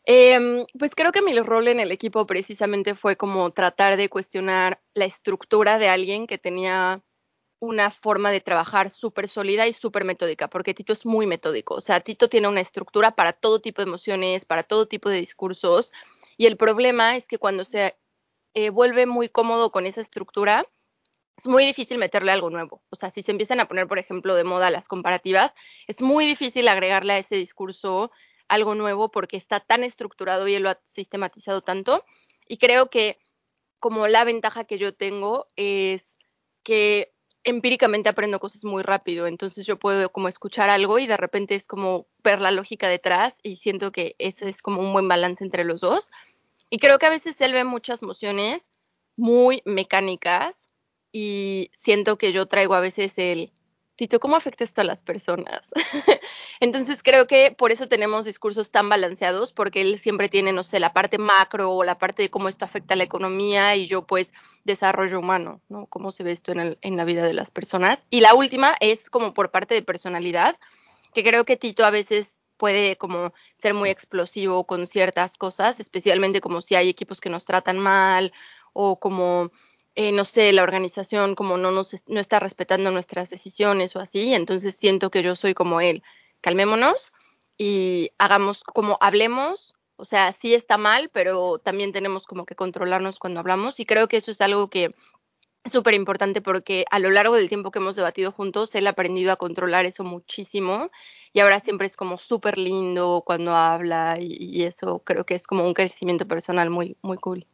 Em, 0.05 0.65
pues 0.79 0.95
creo 0.95 1.12
que 1.12 1.21
mi 1.21 1.39
rol 1.39 1.69
en 1.69 1.81
el 1.81 1.93
equipo 1.93 2.27
precisamente 2.27 2.95
fue 2.95 3.17
como 3.17 3.50
tratar 3.50 3.99
de 3.99 4.09
cuestionar 4.09 4.81
la 4.95 5.05
estructura 5.05 5.79
de 5.79 5.89
alguien 5.91 6.27
que 6.27 6.39
tenía 6.39 7.03
una 7.61 7.91
forma 7.91 8.31
de 8.31 8.41
trabajar 8.41 8.89
súper 8.89 9.29
sólida 9.29 9.67
y 9.67 9.73
súper 9.73 10.05
metódica, 10.05 10.49
porque 10.49 10.75
Tito 10.75 10.93
es 10.93 11.05
muy 11.05 11.27
metódico. 11.27 11.75
O 11.75 11.81
sea, 11.81 12.00
Tito 12.00 12.29
tiene 12.29 12.49
una 12.49 12.61
estructura 12.61 13.11
para 13.17 13.35
todo 13.35 13.61
tipo 13.61 13.83
de 13.83 13.89
emociones, 13.89 14.45
para 14.45 14.62
todo 14.62 14.87
tipo 14.87 15.11
de 15.11 15.19
discursos. 15.19 15.93
Y 16.37 16.47
el 16.47 16.56
problema 16.56 17.17
es 17.17 17.27
que 17.29 17.39
cuando 17.39 17.65
se 17.65 17.97
eh, 18.59 18.71
vuelve 18.71 19.07
muy 19.07 19.29
cómodo 19.29 19.71
con 19.71 19.87
esa 19.87 20.01
estructura, 20.01 20.67
es 21.37 21.47
muy 21.47 21.65
difícil 21.65 21.97
meterle 21.97 22.33
algo 22.33 22.51
nuevo. 22.51 22.83
O 22.91 22.97
sea, 22.97 23.09
si 23.09 23.23
se 23.23 23.31
empiezan 23.31 23.61
a 23.61 23.67
poner, 23.67 23.87
por 23.87 24.01
ejemplo, 24.01 24.35
de 24.35 24.43
moda 24.43 24.73
las 24.73 24.89
comparativas, 24.89 25.55
es 25.87 26.03
muy 26.03 26.27
difícil 26.27 26.67
agregarle 26.67 27.13
a 27.13 27.19
ese 27.19 27.37
discurso 27.37 28.11
algo 28.49 28.75
nuevo 28.75 29.13
porque 29.13 29.37
está 29.37 29.61
tan 29.61 29.85
estructurado 29.85 30.49
y 30.49 30.59
lo 30.59 30.71
ha 30.71 30.81
sistematizado 30.83 31.61
tanto. 31.63 32.05
Y 32.49 32.59
creo 32.59 32.91
que 32.91 33.21
como 33.79 34.09
la 34.09 34.25
ventaja 34.25 34.65
que 34.65 34.79
yo 34.79 34.93
tengo 34.93 35.47
es 35.55 36.19
que 36.65 37.15
empíricamente 37.45 38.09
aprendo 38.09 38.41
cosas 38.41 38.65
muy 38.65 38.83
rápido, 38.83 39.29
entonces 39.29 39.67
yo 39.67 39.79
puedo 39.79 40.11
como 40.11 40.27
escuchar 40.27 40.69
algo 40.69 40.99
y 40.99 41.07
de 41.07 41.17
repente 41.17 41.55
es 41.55 41.69
como 41.69 42.09
ver 42.25 42.41
la 42.41 42.51
lógica 42.51 42.89
detrás 42.89 43.39
y 43.45 43.55
siento 43.55 43.93
que 43.93 44.17
ese 44.19 44.49
es 44.49 44.63
como 44.63 44.81
un 44.81 44.93
buen 44.93 45.07
balance 45.07 45.45
entre 45.45 45.63
los 45.63 45.81
dos. 45.81 46.11
Y 46.70 46.79
creo 46.79 46.99
que 46.99 47.06
a 47.06 47.11
veces 47.11 47.41
él 47.41 47.53
ve 47.53 47.65
muchas 47.65 48.03
emociones 48.03 48.70
muy 49.17 49.62
mecánicas 49.65 50.69
y 51.12 51.70
siento 51.75 52.19
que 52.19 52.32
yo 52.32 52.47
traigo 52.47 52.75
a 52.75 52.81
veces 52.81 53.19
el, 53.19 53.53
Tito, 53.99 54.20
¿cómo 54.20 54.37
afecta 54.37 54.62
esto 54.62 54.81
a 54.81 54.85
las 54.85 55.03
personas? 55.03 55.73
Entonces 56.61 57.03
creo 57.03 57.26
que 57.26 57.50
por 57.50 57.73
eso 57.73 57.88
tenemos 57.88 58.25
discursos 58.25 58.70
tan 58.70 58.88
balanceados, 58.88 59.53
porque 59.53 59.81
él 59.81 59.99
siempre 59.99 60.29
tiene, 60.29 60.53
no 60.53 60.62
sé, 60.62 60.79
la 60.79 60.93
parte 60.93 61.19
macro 61.19 61.73
o 61.73 61.82
la 61.82 61.99
parte 61.99 62.23
de 62.23 62.31
cómo 62.31 62.49
esto 62.49 62.65
afecta 62.65 62.94
a 62.94 62.97
la 62.97 63.03
economía 63.03 63.75
y 63.75 63.88
yo 63.88 64.06
pues 64.06 64.32
desarrollo 64.62 65.19
humano, 65.19 65.62
¿no? 65.69 65.87
Cómo 65.87 66.12
se 66.12 66.23
ve 66.23 66.31
esto 66.31 66.53
en, 66.53 66.79
en 66.81 66.97
la 66.97 67.05
vida 67.05 67.25
de 67.25 67.35
las 67.35 67.50
personas. 67.50 68.06
Y 68.09 68.21
la 68.21 68.35
última 68.35 68.76
es 68.79 69.11
como 69.11 69.35
por 69.35 69.50
parte 69.50 69.75
de 69.75 69.82
personalidad, 69.82 70.56
que 71.12 71.25
creo 71.25 71.44
que 71.44 71.56
Tito 71.56 71.85
a 71.85 71.91
veces 71.91 72.38
puede 72.59 72.97
como 72.97 73.33
ser 73.55 73.73
muy 73.73 73.88
explosivo 73.88 74.65
con 74.65 74.87
ciertas 74.87 75.38
cosas, 75.38 75.81
especialmente 75.81 76.43
como 76.43 76.61
si 76.61 76.75
hay 76.75 76.91
equipos 76.91 77.21
que 77.21 77.31
nos 77.31 77.47
tratan 77.47 77.79
mal 77.79 78.33
o 78.75 78.99
como 79.00 79.50
eh, 80.00 80.12
no 80.12 80.25
sé, 80.25 80.53
la 80.53 80.62
organización 80.62 81.35
como 81.35 81.57
no, 81.57 81.73
nos, 81.73 81.93
no 82.07 82.21
está 82.21 82.38
respetando 82.38 82.93
nuestras 82.93 83.31
decisiones 83.31 83.97
o 83.97 83.99
así, 83.99 84.33
entonces 84.33 84.77
siento 84.77 85.11
que 85.11 85.25
yo 85.25 85.35
soy 85.35 85.55
como 85.55 85.81
él. 85.81 86.05
Calmémonos 86.41 87.12
y 87.57 88.12
hagamos 88.17 88.62
como 88.62 88.97
hablemos, 89.00 89.77
o 89.97 90.05
sea, 90.05 90.33
sí 90.33 90.55
está 90.55 90.77
mal, 90.77 91.11
pero 91.12 91.59
también 91.59 91.91
tenemos 91.91 92.27
como 92.27 92.47
que 92.47 92.55
controlarnos 92.55 93.19
cuando 93.19 93.41
hablamos 93.41 93.81
y 93.81 93.87
creo 93.87 94.07
que 94.07 94.19
eso 94.19 94.31
es 94.31 94.41
algo 94.41 94.71
que 94.71 94.95
súper 95.65 95.95
importante 95.95 96.41
porque 96.41 96.85
a 96.91 96.99
lo 96.99 97.11
largo 97.11 97.37
del 97.37 97.49
tiempo 97.49 97.71
que 97.71 97.79
hemos 97.79 97.97
debatido 97.97 98.33
juntos, 98.33 98.75
él 98.75 98.87
ha 98.87 98.91
aprendido 98.91 99.33
a 99.33 99.37
controlar 99.37 99.87
eso 99.87 100.05
muchísimo 100.05 100.91
y 101.33 101.41
ahora 101.41 101.61
siempre 101.61 101.87
es 101.87 101.97
como 101.97 102.19
súper 102.19 102.59
lindo 102.59 103.23
cuando 103.25 103.55
habla 103.55 104.17
y, 104.21 104.62
eso 104.62 105.00
creo 105.05 105.25
que 105.25 105.35
es 105.35 105.47
como 105.47 105.65
un 105.67 105.75
crecimiento 105.75 106.27
personal 106.27 106.71
muy, 106.71 106.97
muy 107.03 107.17
cool. 107.19 107.47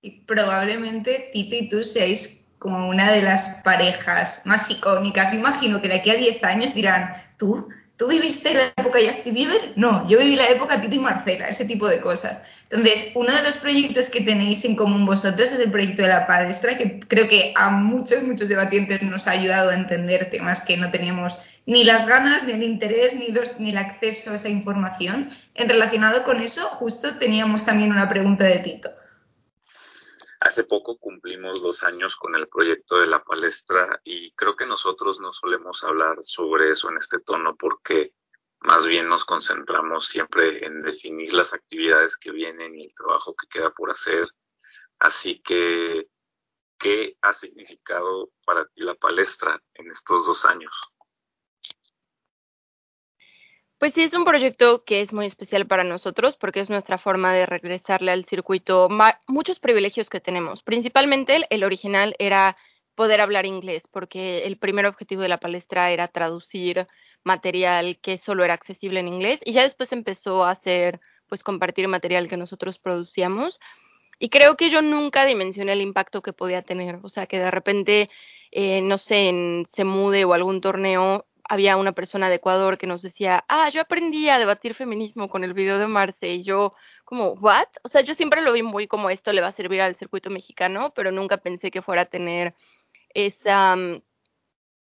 Y 0.00 0.22
probablemente 0.22 1.30
Tito 1.32 1.56
y 1.56 1.68
tú 1.68 1.82
seáis 1.82 2.56
como 2.58 2.88
una 2.88 3.12
de 3.12 3.22
las 3.22 3.62
parejas 3.62 4.42
más 4.46 4.70
icónicas. 4.70 5.32
Me 5.32 5.40
imagino 5.40 5.82
que 5.82 5.88
de 5.88 5.96
aquí 5.96 6.10
a 6.10 6.14
10 6.14 6.42
años 6.44 6.74
dirán, 6.74 7.12
¿tú? 7.38 7.68
¿Tú 8.04 8.10
viviste 8.10 8.52
la 8.52 8.66
época 8.76 8.98
Justin 9.02 9.32
Bieber? 9.32 9.72
No, 9.76 10.06
yo 10.06 10.18
viví 10.18 10.36
la 10.36 10.50
época 10.50 10.78
Tito 10.78 10.94
y 10.94 10.98
Marcela, 10.98 11.48
ese 11.48 11.64
tipo 11.64 11.88
de 11.88 12.02
cosas. 12.02 12.42
Entonces, 12.68 13.12
uno 13.14 13.34
de 13.34 13.42
los 13.42 13.56
proyectos 13.56 14.10
que 14.10 14.20
tenéis 14.20 14.62
en 14.66 14.76
común 14.76 15.06
vosotros 15.06 15.52
es 15.52 15.58
el 15.58 15.70
proyecto 15.70 16.02
de 16.02 16.08
la 16.08 16.26
palestra, 16.26 16.76
que 16.76 17.00
creo 17.00 17.28
que 17.28 17.54
a 17.56 17.70
muchos, 17.70 18.22
muchos 18.22 18.50
debatientes 18.50 19.00
nos 19.00 19.26
ha 19.26 19.30
ayudado 19.30 19.70
a 19.70 19.74
entender 19.74 20.28
temas 20.28 20.60
que 20.66 20.76
no 20.76 20.90
teníamos 20.90 21.40
ni 21.64 21.82
las 21.82 22.06
ganas, 22.06 22.42
ni 22.42 22.52
el 22.52 22.62
interés, 22.62 23.14
ni, 23.14 23.28
los, 23.28 23.58
ni 23.58 23.70
el 23.70 23.78
acceso 23.78 24.32
a 24.32 24.34
esa 24.34 24.50
información. 24.50 25.30
En 25.54 25.70
relacionado 25.70 26.24
con 26.24 26.42
eso, 26.42 26.60
justo 26.72 27.14
teníamos 27.14 27.64
también 27.64 27.90
una 27.90 28.10
pregunta 28.10 28.44
de 28.44 28.58
Tito. 28.58 28.90
Hace 30.44 30.64
poco 30.64 30.98
cumplimos 30.98 31.62
dos 31.62 31.84
años 31.84 32.16
con 32.16 32.34
el 32.34 32.48
proyecto 32.48 32.98
de 32.98 33.06
la 33.06 33.24
palestra 33.24 34.02
y 34.04 34.30
creo 34.32 34.54
que 34.54 34.66
nosotros 34.66 35.18
no 35.18 35.32
solemos 35.32 35.82
hablar 35.84 36.18
sobre 36.20 36.68
eso 36.68 36.90
en 36.90 36.98
este 36.98 37.18
tono 37.20 37.56
porque 37.56 38.12
más 38.60 38.86
bien 38.86 39.08
nos 39.08 39.24
concentramos 39.24 40.06
siempre 40.06 40.66
en 40.66 40.82
definir 40.82 41.32
las 41.32 41.54
actividades 41.54 42.18
que 42.18 42.30
vienen 42.30 42.74
y 42.74 42.84
el 42.84 42.94
trabajo 42.94 43.34
que 43.34 43.48
queda 43.48 43.70
por 43.70 43.90
hacer. 43.90 44.28
Así 44.98 45.40
que, 45.40 46.10
¿qué 46.78 47.16
ha 47.22 47.32
significado 47.32 48.30
para 48.44 48.66
ti 48.66 48.82
la 48.82 48.96
palestra 48.96 49.58
en 49.72 49.88
estos 49.88 50.26
dos 50.26 50.44
años? 50.44 50.78
Pues 53.84 53.92
sí, 53.92 54.02
es 54.02 54.14
un 54.14 54.24
proyecto 54.24 54.82
que 54.82 55.02
es 55.02 55.12
muy 55.12 55.26
especial 55.26 55.66
para 55.66 55.84
nosotros 55.84 56.38
porque 56.38 56.60
es 56.60 56.70
nuestra 56.70 56.96
forma 56.96 57.34
de 57.34 57.44
regresarle 57.44 58.12
al 58.12 58.24
circuito 58.24 58.88
muchos 59.28 59.60
privilegios 59.60 60.08
que 60.08 60.20
tenemos. 60.20 60.62
Principalmente 60.62 61.38
el, 61.50 61.64
original 61.64 62.16
era 62.18 62.56
poder 62.94 63.20
hablar 63.20 63.44
inglés, 63.44 63.86
porque 63.86 64.46
el 64.46 64.56
primer 64.56 64.86
objetivo 64.86 65.20
de 65.20 65.28
la 65.28 65.36
palestra 65.36 65.90
era 65.90 66.08
traducir 66.08 66.86
material 67.24 67.98
que 68.00 68.16
solo 68.16 68.42
era 68.42 68.54
accesible 68.54 69.00
en 69.00 69.08
inglés 69.08 69.42
y 69.44 69.52
ya 69.52 69.64
después 69.64 69.92
empezó 69.92 70.44
a 70.44 70.52
hacer, 70.52 70.98
pues 71.26 71.42
compartir 71.42 71.86
material 71.86 72.26
que 72.26 72.38
nosotros 72.38 72.78
producíamos. 72.78 73.60
Y 74.18 74.30
creo 74.30 74.56
que 74.56 74.70
yo 74.70 74.80
nunca 74.80 75.26
dimensioné 75.26 75.74
el 75.74 75.82
impacto 75.82 76.22
que 76.22 76.32
podía 76.32 76.62
tener, 76.62 77.00
o 77.02 77.10
sea, 77.10 77.26
que 77.26 77.38
de 77.38 77.50
repente, 77.50 78.08
eh, 78.50 78.80
no 78.80 78.96
sé, 78.96 79.30
Se 79.68 79.84
Mude 79.84 80.24
o 80.24 80.32
algún 80.32 80.62
torneo 80.62 81.26
había 81.48 81.76
una 81.76 81.92
persona 81.92 82.28
de 82.28 82.36
Ecuador 82.36 82.78
que 82.78 82.86
nos 82.86 83.02
decía, 83.02 83.44
ah, 83.48 83.68
yo 83.70 83.80
aprendí 83.80 84.28
a 84.28 84.38
debatir 84.38 84.74
feminismo 84.74 85.28
con 85.28 85.44
el 85.44 85.54
video 85.54 85.78
de 85.78 85.86
Marce 85.86 86.34
y 86.34 86.42
yo 86.42 86.72
como, 87.04 87.32
¿what? 87.32 87.68
O 87.82 87.88
sea, 87.88 88.00
yo 88.00 88.14
siempre 88.14 88.42
lo 88.42 88.52
vi 88.52 88.62
muy 88.62 88.86
como 88.88 89.10
esto 89.10 89.32
le 89.32 89.40
va 89.40 89.48
a 89.48 89.52
servir 89.52 89.80
al 89.80 89.94
circuito 89.94 90.30
mexicano, 90.30 90.92
pero 90.94 91.12
nunca 91.12 91.36
pensé 91.36 91.70
que 91.70 91.82
fuera 91.82 92.02
a 92.02 92.06
tener 92.06 92.54
esa, 93.10 93.76
mm, 93.76 94.02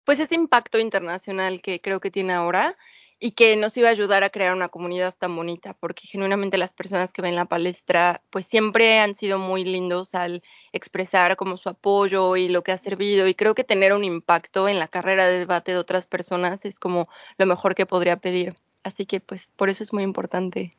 pues 0.04 0.20
ese 0.20 0.36
impacto 0.36 0.80
internacional 0.80 1.62
que 1.62 1.82
creo 1.82 2.00
que 2.00 2.12
tiene 2.12 2.34
ahora 2.34 2.78
y 3.24 3.32
que 3.32 3.56
nos 3.56 3.78
iba 3.78 3.88
a 3.88 3.92
ayudar 3.92 4.24
a 4.24 4.32
crear 4.32 4.52
una 4.52 4.70
comunidad 4.70 5.14
tan 5.16 5.36
bonita, 5.36 5.76
porque 5.80 6.08
genuinamente 6.08 6.58
las 6.58 6.74
personas 6.74 7.14
que 7.14 7.22
ven 7.22 7.36
la 7.36 7.46
palestra, 7.46 8.24
pues 8.32 8.48
siempre 8.48 8.98
han 8.98 9.14
sido 9.14 9.38
muy 9.38 9.64
lindos 9.64 10.16
al 10.16 10.42
expresar 10.74 11.36
como 11.36 11.58
su 11.58 11.70
apoyo 11.70 12.36
y 12.36 12.50
lo 12.50 12.64
que 12.64 12.72
ha 12.72 12.78
servido, 12.78 13.28
y 13.28 13.36
creo 13.36 13.54
que 13.54 13.64
tener 13.64 13.94
un 13.94 14.04
impacto 14.04 14.68
en 14.68 14.80
la 14.80 14.88
carrera 14.88 15.28
de 15.28 15.38
debate 15.38 15.72
de 15.72 15.78
otras 15.78 16.08
personas 16.08 16.66
es 16.66 16.80
como 16.80 17.08
lo 17.38 17.46
mejor 17.46 17.76
que 17.76 17.86
podría 17.86 18.18
pedir. 18.18 18.56
Así 18.84 19.06
que 19.06 19.20
pues 19.20 19.52
por 19.56 19.70
eso 19.70 19.84
es 19.84 19.94
muy 19.94 20.02
importante. 20.02 20.72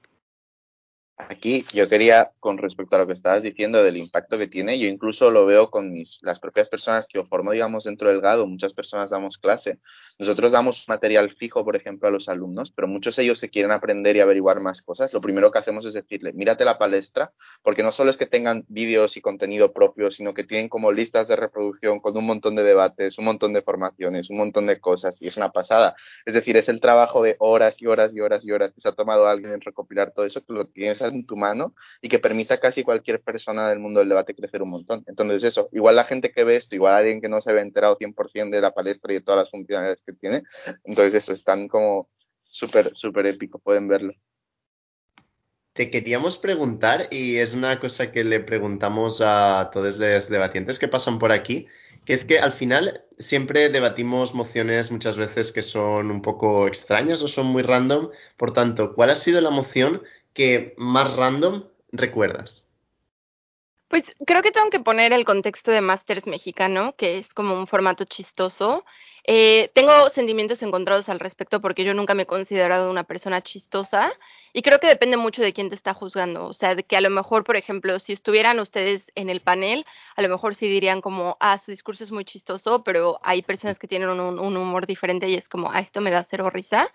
Aquí 1.19 1.65
yo 1.75 1.89
quería, 1.89 2.33
con 2.41 2.57
respecto 2.59 2.97
a 2.97 3.01
lo 3.01 3.07
que 3.07 3.13
estabas 3.13 3.43
diciendo 3.43 3.83
del 3.85 3.99
impacto 3.99 4.39
que 4.39 4.47
tiene, 4.47 4.79
yo 4.79 4.89
incluso 4.89 5.31
lo 5.31 5.45
veo 5.45 5.71
con 5.71 5.93
mis, 5.93 6.19
las 6.23 6.41
propias 6.41 6.71
personas 6.71 7.07
que 7.07 7.19
yo 7.19 7.25
formo, 7.25 7.53
digamos, 7.53 7.85
dentro 7.85 8.09
del 8.09 8.21
GADO, 8.21 8.47
muchas 8.47 8.73
personas 8.73 9.11
damos 9.11 9.37
clase. 9.37 9.79
Nosotros 10.19 10.53
damos 10.53 10.89
material 10.89 11.31
fijo, 11.31 11.65
por 11.65 11.77
ejemplo, 11.77 12.09
a 12.09 12.11
los 12.11 12.29
alumnos, 12.29 12.71
pero 12.71 12.89
muchos 12.89 13.17
de 13.17 13.25
ellos 13.25 13.39
se 13.39 13.51
quieren 13.51 13.73
aprender 13.73 14.17
y 14.17 14.21
averiguar 14.21 14.61
más 14.61 14.81
cosas. 14.81 15.13
Lo 15.13 15.21
primero 15.21 15.51
que 15.51 15.59
hacemos 15.59 15.85
es 15.85 15.93
decirle, 15.93 16.33
mírate 16.33 16.65
la 16.65 16.79
palestra, 16.79 17.33
porque 17.63 17.83
no 17.83 17.93
solo 17.93 18.11
es 18.11 18.17
que 18.17 18.27
tengan 18.27 18.65
vídeos 18.69 19.17
y 19.17 19.21
contenido 19.21 19.73
propio, 19.73 20.11
sino 20.11 20.33
que 20.33 20.45
tienen 20.45 20.69
como 20.71 20.93
listas 20.93 21.29
de 21.29 21.37
reproducción 21.37 22.01
con 22.01 22.17
un 22.17 22.25
montón 22.25 22.57
de 22.57 22.63
debates, 22.63 23.19
un 23.19 23.27
montón 23.27 23.53
de 23.53 23.63
formaciones, 23.63 24.31
un 24.31 24.39
montón 24.39 24.67
de 24.67 24.81
cosas, 24.81 25.21
y 25.21 25.29
es 25.29 25.37
una 25.37 25.51
pasada. 25.51 25.95
Es 26.25 26.33
decir, 26.33 26.57
es 26.57 26.69
el 26.71 26.81
trabajo 26.81 27.23
de 27.23 27.37
horas 27.39 27.83
y 27.83 27.87
horas 27.87 28.15
y 28.17 28.21
horas 28.21 28.47
y 28.47 28.53
horas 28.53 28.73
que 28.73 28.81
se 28.81 28.89
ha 28.89 28.93
tomado 28.93 29.27
alguien 29.27 29.53
en 29.53 29.61
recopilar 29.61 30.13
todo 30.13 30.25
eso, 30.25 30.45
que 30.45 30.53
lo 30.53 30.67
tienes 30.67 31.02
en 31.09 31.27
tu 31.27 31.37
mano 31.37 31.75
y 32.01 32.09
que 32.09 32.19
permita 32.19 32.55
a 32.55 32.61
casi 32.61 32.83
cualquier 32.83 33.21
persona 33.21 33.69
del 33.69 33.79
mundo 33.79 34.01
del 34.01 34.09
debate 34.09 34.35
crecer 34.35 34.63
un 34.63 34.71
montón. 34.71 35.05
Entonces 35.07 35.43
eso, 35.45 35.69
igual 35.73 35.97
la 35.97 36.05
gente 36.05 36.33
que 36.33 36.45
ve 36.45 36.57
esto, 36.57 36.75
igual 36.75 36.95
alguien 36.95 37.21
que 37.21 37.29
no 37.29 37.41
se 37.41 37.53
ve 37.53 37.61
enterado 37.61 37.99
100% 37.99 38.51
de 38.51 38.61
la 38.61 38.73
palestra 38.73 39.13
y 39.13 39.17
de 39.17 39.23
todas 39.23 39.41
las 39.41 39.51
funcionalidades 39.51 40.03
que 40.03 40.13
tiene, 40.13 40.43
entonces 40.85 41.15
eso, 41.15 41.33
están 41.33 41.69
como 41.69 42.09
súper, 42.41 42.93
súper 42.95 43.27
épico, 43.27 43.59
pueden 43.59 43.89
verlo. 43.89 44.13
Te 45.73 45.91
queríamos 45.91 46.37
preguntar, 46.37 47.09
y 47.11 47.37
es 47.37 47.55
una 47.55 47.81
cosa 47.81 48.13
que 48.13 48.25
le 48.25 48.41
preguntamos 48.41 49.23
a 49.25 49.71
todos 49.73 49.97
los 49.97 50.29
debatientes 50.29 50.79
que 50.79 50.87
pasan 50.87 51.19
por 51.19 51.33
aquí, 51.33 51.67
que 52.05 52.13
es 52.13 52.27
que 52.27 52.39
al 52.39 52.53
final 52.53 53.07
siempre 53.19 53.71
debatimos 53.71 54.35
mociones 54.35 54.91
muchas 54.91 55.17
veces 55.17 55.51
que 55.51 55.63
son 55.63 56.11
un 56.11 56.21
poco 56.21 56.67
extrañas 56.67 57.23
o 57.23 57.29
son 57.29 57.47
muy 57.47 57.63
random. 57.63 58.11
Por 58.37 58.53
tanto, 58.53 58.95
¿cuál 58.95 59.11
ha 59.11 59.17
sido 59.17 59.41
la 59.41 59.49
moción 59.49 60.03
que 60.33 60.75
más 60.77 61.17
random 61.17 61.65
recuerdas? 61.91 62.73
Pues 63.93 64.05
creo 64.27 64.41
que 64.41 64.51
tengo 64.51 64.71
que 64.71 64.81
poner 64.81 65.13
el 65.13 65.27
contexto 65.27 65.71
de 65.71 65.83
Masters 65.83 66.27
mexicano, 66.27 66.95
que 66.97 67.19
es 67.19 67.35
como 67.35 67.59
un 67.59 67.67
formato 67.67 68.07
chistoso. 68.07 68.87
Eh, 69.25 69.71
tengo 69.75 70.09
sentimientos 70.09 70.63
encontrados 70.63 71.11
al 71.11 71.21
respecto 71.21 71.61
porque 71.61 71.85
yo 71.85 71.93
nunca 71.93 72.15
me 72.15 72.23
he 72.23 72.27
considerado 72.27 72.91
una 72.91 73.05
persona 73.05 73.43
chistosa 73.43 74.11
y 74.55 74.63
creo 74.63 74.81
que 74.81 74.87
depende 74.87 75.19
mucho 75.19 75.43
de 75.43 75.53
quién 75.53 75.69
te 75.69 75.75
está 75.75 75.93
juzgando. 75.93 76.47
O 76.47 76.55
sea, 76.55 76.75
de 76.75 76.85
que 76.85 76.97
a 76.97 77.03
lo 77.03 77.11
mejor, 77.11 77.45
por 77.45 77.57
ejemplo, 77.57 77.99
si 78.01 78.15
estuvieran 78.15 78.61
ustedes 78.61 79.13
en 79.15 79.29
el 79.29 79.43
panel, 79.43 79.85
a 80.17 80.23
lo 80.23 80.31
mejor 80.31 80.55
sí 80.55 80.69
dirían 80.69 81.03
como, 81.03 81.37
ah, 81.39 81.59
su 81.59 81.71
discurso 81.71 82.03
es 82.03 82.13
muy 82.13 82.25
chistoso, 82.25 82.83
pero 82.85 83.21
hay 83.23 83.43
personas 83.43 83.79
que 83.79 83.89
tienen 83.89 84.09
un, 84.09 84.39
un 84.39 84.57
humor 84.57 84.87
diferente 84.87 85.29
y 85.29 85.35
es 85.35 85.51
como, 85.51 85.71
ah, 85.71 85.81
esto 85.81 86.01
me 86.01 86.11
da 86.11 86.25
cero 86.25 86.49
risa. 86.49 86.91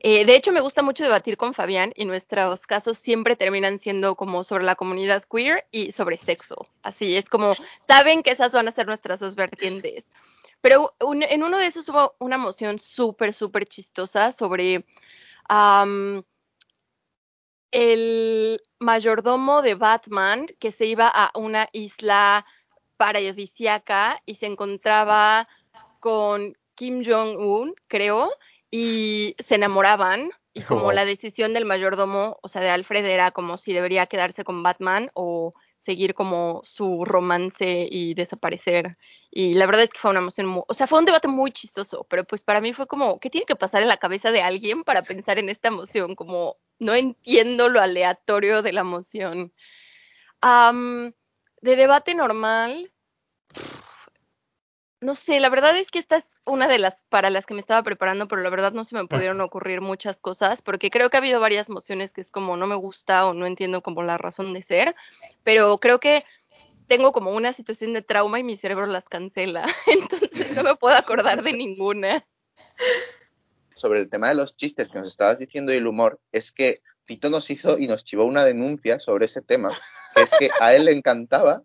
Eh, 0.00 0.24
de 0.24 0.36
hecho, 0.36 0.52
me 0.52 0.60
gusta 0.60 0.82
mucho 0.82 1.02
debatir 1.02 1.36
con 1.36 1.54
Fabián 1.54 1.92
y 1.96 2.04
nuestros 2.04 2.66
casos 2.66 2.98
siempre 2.98 3.34
terminan 3.34 3.78
siendo 3.78 4.14
como 4.14 4.44
sobre 4.44 4.64
la 4.64 4.76
comunidad 4.76 5.24
queer 5.24 5.66
y 5.72 5.90
sobre 5.90 6.16
sexo. 6.16 6.68
Así 6.82 7.16
es 7.16 7.28
como, 7.28 7.52
saben 7.88 8.22
que 8.22 8.30
esas 8.30 8.52
van 8.52 8.68
a 8.68 8.72
ser 8.72 8.86
nuestras 8.86 9.18
dos 9.18 9.34
vertientes. 9.34 10.10
Pero 10.60 10.94
en 11.00 11.42
uno 11.42 11.58
de 11.58 11.66
esos 11.66 11.88
hubo 11.88 12.14
una 12.18 12.38
moción 12.38 12.78
súper, 12.78 13.32
súper 13.32 13.66
chistosa 13.66 14.32
sobre 14.32 14.84
el 17.70 18.62
mayordomo 18.78 19.62
de 19.62 19.74
Batman 19.74 20.46
que 20.58 20.72
se 20.72 20.86
iba 20.86 21.08
a 21.08 21.30
una 21.38 21.68
isla 21.72 22.44
paradisíaca 22.96 24.20
y 24.26 24.34
se 24.34 24.46
encontraba 24.46 25.48
con 26.00 26.56
Kim 26.74 27.02
Jong-un, 27.04 27.74
creo, 27.86 28.30
y 28.70 29.34
se 29.38 29.54
enamoraban 29.56 30.30
y 30.52 30.62
como 30.62 30.92
la 30.92 31.04
decisión 31.04 31.54
del 31.54 31.64
mayordomo, 31.64 32.38
o 32.42 32.48
sea, 32.48 32.62
de 32.62 32.70
Alfred 32.70 33.04
era 33.04 33.30
como 33.30 33.58
si 33.58 33.72
debería 33.72 34.06
quedarse 34.06 34.44
con 34.44 34.62
Batman 34.62 35.10
o 35.14 35.54
seguir 35.80 36.14
como 36.14 36.60
su 36.64 37.04
romance 37.04 37.86
y 37.90 38.14
desaparecer. 38.14 38.96
Y 39.30 39.54
la 39.54 39.66
verdad 39.66 39.84
es 39.84 39.90
que 39.90 39.98
fue 39.98 40.10
una 40.10 40.20
emoción, 40.20 40.46
muy, 40.46 40.62
o 40.66 40.74
sea, 40.74 40.86
fue 40.86 40.98
un 40.98 41.04
debate 41.04 41.28
muy 41.28 41.50
chistoso, 41.50 42.06
pero 42.08 42.24
pues 42.24 42.42
para 42.44 42.60
mí 42.60 42.72
fue 42.72 42.86
como, 42.86 43.20
¿qué 43.20 43.30
tiene 43.30 43.46
que 43.46 43.56
pasar 43.56 43.82
en 43.82 43.88
la 43.88 43.98
cabeza 43.98 44.32
de 44.32 44.42
alguien 44.42 44.84
para 44.84 45.02
pensar 45.02 45.38
en 45.38 45.48
esta 45.48 45.68
emoción? 45.68 46.14
Como, 46.14 46.56
no 46.78 46.94
entiendo 46.94 47.68
lo 47.68 47.80
aleatorio 47.80 48.62
de 48.62 48.72
la 48.72 48.80
emoción. 48.80 49.52
de 50.42 51.76
debate 51.76 52.14
normal, 52.14 52.92
no 55.00 55.14
sé, 55.14 55.38
la 55.38 55.48
verdad 55.48 55.76
es 55.76 55.90
que 55.90 55.98
esta 55.98 56.16
es 56.16 56.26
una 56.44 56.66
de 56.66 56.78
las 56.78 57.04
para 57.08 57.30
las 57.30 57.46
que 57.46 57.54
me 57.54 57.60
estaba 57.60 57.82
preparando, 57.82 58.26
pero 58.26 58.42
la 58.42 58.50
verdad 58.50 58.72
no 58.72 58.84
se 58.84 58.96
me 58.96 59.06
pudieron 59.06 59.40
ocurrir 59.40 59.80
muchas 59.80 60.20
cosas, 60.20 60.60
porque 60.60 60.90
creo 60.90 61.08
que 61.08 61.16
ha 61.16 61.20
habido 61.20 61.40
varias 61.40 61.70
mociones 61.70 62.12
que 62.12 62.20
es 62.20 62.32
como 62.32 62.56
no 62.56 62.66
me 62.66 62.74
gusta 62.74 63.26
o 63.26 63.34
no 63.34 63.46
entiendo 63.46 63.82
como 63.82 64.02
la 64.02 64.18
razón 64.18 64.52
de 64.54 64.62
ser, 64.62 64.96
pero 65.44 65.78
creo 65.78 66.00
que 66.00 66.24
tengo 66.88 67.12
como 67.12 67.32
una 67.32 67.52
situación 67.52 67.92
de 67.92 68.02
trauma 68.02 68.40
y 68.40 68.44
mi 68.44 68.56
cerebro 68.56 68.86
las 68.86 69.08
cancela, 69.08 69.64
entonces 69.86 70.56
no 70.56 70.64
me 70.64 70.74
puedo 70.74 70.96
acordar 70.96 71.44
de 71.44 71.52
ninguna. 71.52 72.26
Sobre 73.72 74.00
el 74.00 74.10
tema 74.10 74.28
de 74.28 74.34
los 74.34 74.56
chistes 74.56 74.90
que 74.90 74.98
nos 74.98 75.08
estabas 75.08 75.38
diciendo 75.38 75.72
y 75.72 75.76
el 75.76 75.86
humor, 75.86 76.20
es 76.32 76.50
que 76.50 76.82
Tito 77.04 77.30
nos 77.30 77.48
hizo 77.50 77.78
y 77.78 77.86
nos 77.86 78.04
chivó 78.04 78.24
una 78.24 78.44
denuncia 78.44 78.98
sobre 78.98 79.26
ese 79.26 79.42
tema, 79.42 79.70
que 80.14 80.22
es 80.22 80.32
que 80.38 80.50
a 80.60 80.74
él 80.74 80.86
le 80.86 80.92
encantaba 80.92 81.62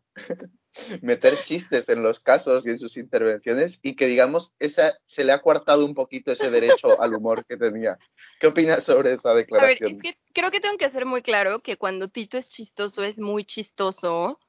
meter 1.02 1.44
chistes 1.44 1.90
en 1.90 2.04
los 2.04 2.20
casos 2.20 2.66
y 2.66 2.72
en 2.72 2.78
sus 2.78 2.98
intervenciones 2.98 3.80
y 3.84 3.96
que 3.96 4.08
digamos 4.08 4.54
esa 4.60 4.98
se 5.06 5.24
le 5.24 5.32
ha 5.32 5.42
coartado 5.42 5.86
un 5.86 5.94
poquito 5.94 6.32
ese 6.32 6.50
derecho 6.50 7.02
al 7.02 7.14
humor 7.14 7.46
que 7.46 7.58
tenía. 7.58 7.98
¿Qué 8.40 8.48
opinas 8.48 8.84
sobre 8.84 9.14
esa 9.14 9.34
declaración? 9.34 9.78
A 9.78 9.88
ver, 9.88 9.96
es 9.96 10.02
que 10.02 10.18
creo 10.34 10.52
que 10.52 10.60
tengo 10.60 10.78
que 10.78 10.86
hacer 10.86 11.06
muy 11.06 11.22
claro 11.22 11.62
que 11.62 11.78
cuando 11.78 12.10
Tito 12.10 12.38
es 12.38 12.50
chistoso 12.50 13.04
es 13.04 13.20
muy 13.20 13.46
chistoso, 13.46 14.40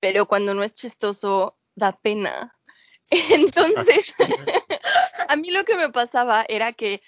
pero 0.00 0.26
cuando 0.26 0.54
no 0.54 0.62
es 0.62 0.74
chistoso 0.74 1.58
da 1.74 1.92
pena. 1.92 2.56
Entonces, 3.10 4.14
a 5.28 5.36
mí 5.36 5.50
lo 5.50 5.64
que 5.64 5.76
me 5.76 5.90
pasaba 5.90 6.44
era 6.48 6.72
que 6.72 7.02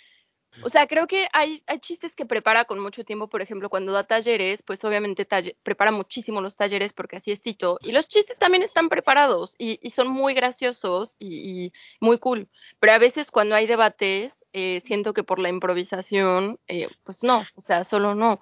o 0.62 0.68
sea, 0.68 0.86
creo 0.86 1.06
que 1.06 1.26
hay, 1.32 1.62
chistes 1.80 2.14
que 2.14 2.26
prepara 2.26 2.66
con 2.66 2.78
mucho 2.78 3.04
tiempo, 3.04 3.28
por 3.28 3.40
ejemplo, 3.40 3.70
cuando 3.70 3.92
da 3.92 4.04
talleres, 4.04 4.62
pues 4.62 4.84
obviamente 4.84 5.26
prepara 5.62 5.90
muchísimo 5.90 6.40
los 6.40 6.56
talleres 6.56 6.92
porque 6.92 7.16
así 7.16 7.32
es 7.32 7.40
Tito. 7.40 7.78
Y 7.80 7.92
los 7.92 8.06
chistes 8.06 8.36
también 8.38 8.62
están 8.62 8.88
preparados 8.88 9.54
y, 9.58 9.78
son 9.90 10.08
muy 10.08 10.34
graciosos 10.34 11.16
y, 11.18 11.72
muy 12.00 12.18
cool. 12.18 12.48
Pero 12.80 12.92
a 12.92 12.98
veces 12.98 13.30
cuando 13.30 13.54
hay 13.54 13.66
debates, 13.66 14.44
eh, 14.52 14.80
siento 14.84 15.14
que 15.14 15.24
por 15.24 15.38
la 15.38 15.48
improvisación, 15.48 16.58
eh, 16.68 16.88
pues 17.04 17.22
no, 17.22 17.46
o 17.56 17.60
sea, 17.60 17.84
solo 17.84 18.14
no. 18.14 18.40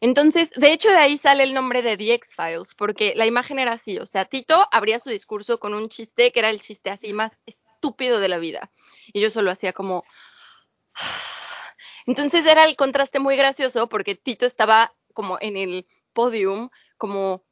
Entonces, 0.00 0.50
de 0.56 0.72
hecho, 0.72 0.90
de 0.90 0.96
ahí 0.96 1.16
sale 1.16 1.44
el 1.44 1.54
nombre 1.54 1.82
de 1.82 1.96
The 1.96 2.14
X-Files, 2.14 2.74
porque 2.74 3.14
la 3.16 3.26
imagen 3.26 3.58
era 3.58 3.72
así, 3.72 3.98
o 3.98 4.06
sea, 4.06 4.24
Tito 4.24 4.66
abría 4.72 4.98
su 4.98 5.10
discurso 5.10 5.58
con 5.58 5.72
un 5.74 5.88
chiste 5.88 6.32
que 6.32 6.40
era 6.40 6.50
el 6.50 6.60
chiste 6.60 6.90
así 6.90 7.12
más 7.12 7.40
estúpido 7.46 8.18
de 8.18 8.28
la 8.28 8.38
vida. 8.38 8.70
Y 9.12 9.20
yo 9.20 9.30
solo 9.30 9.50
hacía 9.50 9.72
como 9.72 10.04
entonces 12.06 12.46
era 12.46 12.64
el 12.64 12.76
contraste 12.76 13.18
muy 13.20 13.36
gracioso 13.36 13.88
porque 13.88 14.14
Tito 14.14 14.46
estaba 14.46 14.94
como 15.12 15.38
en 15.40 15.56
el 15.56 15.86
podium, 16.12 16.70
como, 16.96 17.44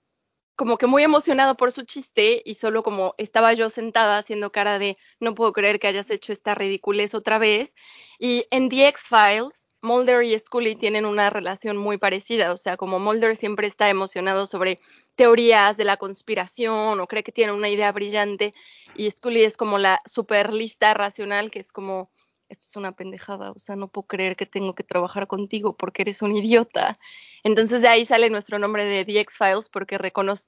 como 0.57 0.79
que 0.79 0.87
muy 0.87 1.03
emocionado 1.03 1.57
por 1.57 1.73
su 1.73 1.83
chiste 1.83 2.43
y 2.45 2.55
solo 2.55 2.83
como 2.83 3.15
estaba 3.19 3.53
yo 3.55 3.71
sentada 3.71 4.19
haciendo 4.19 4.53
cara 4.53 4.79
de 4.79 4.97
no 5.21 5.35
puedo 5.35 5.53
creer 5.53 5.79
que 5.79 5.89
hayas 5.89 6.11
hecho 6.11 6.33
esta 6.33 6.55
ridiculez 6.55 7.15
otra 7.15 7.39
vez. 7.39 7.75
Y 8.19 8.47
en 8.51 8.69
The 8.69 8.89
X-Files 8.89 9.69
Mulder 9.83 10.23
y 10.23 10.39
Scully 10.39 10.77
tienen 10.77 11.05
una 11.05 11.29
relación 11.29 11.77
muy 11.77 11.99
parecida, 11.99 12.53
o 12.53 12.57
sea, 12.57 12.77
como 12.77 13.01
Mulder 13.01 13.35
siempre 13.35 13.67
está 13.67 13.91
emocionado 13.91 14.47
sobre 14.47 14.79
teorías 15.17 15.77
de 15.77 15.85
la 15.85 15.97
conspiración 15.97 17.01
o 17.01 17.07
cree 17.09 17.25
que 17.25 17.33
tiene 17.33 17.53
una 17.53 17.69
idea 17.69 17.91
brillante 17.91 18.55
y 18.95 19.11
Scully 19.11 19.43
es 19.43 19.57
como 19.57 19.79
la 19.79 20.01
super 20.07 20.53
lista 20.53 20.95
racional 20.95 21.51
que 21.51 21.59
es 21.59 21.73
como 21.73 22.09
esto 22.53 22.67
es 22.69 22.77
una 22.77 22.93
pendejada, 22.93 23.51
o 23.51 23.59
sea, 23.59 23.77
no 23.77 23.89
puedo 23.89 24.07
creer 24.07 24.37
que 24.37 24.47
tengo 24.47 24.75
que 24.75 24.85
trabajar 24.85 25.27
contigo 25.27 25.77
porque 25.77 26.03
eres 26.03 26.23
un 26.23 26.37
idiota. 26.37 26.99
Entonces 27.43 27.83
de 27.83 27.89
ahí 27.89 28.05
sale 28.05 28.31
nuestro 28.31 28.59
nombre 28.59 28.85
de 28.85 29.05
The 29.05 29.21
X-Files 29.21 29.69
porque 29.69 29.99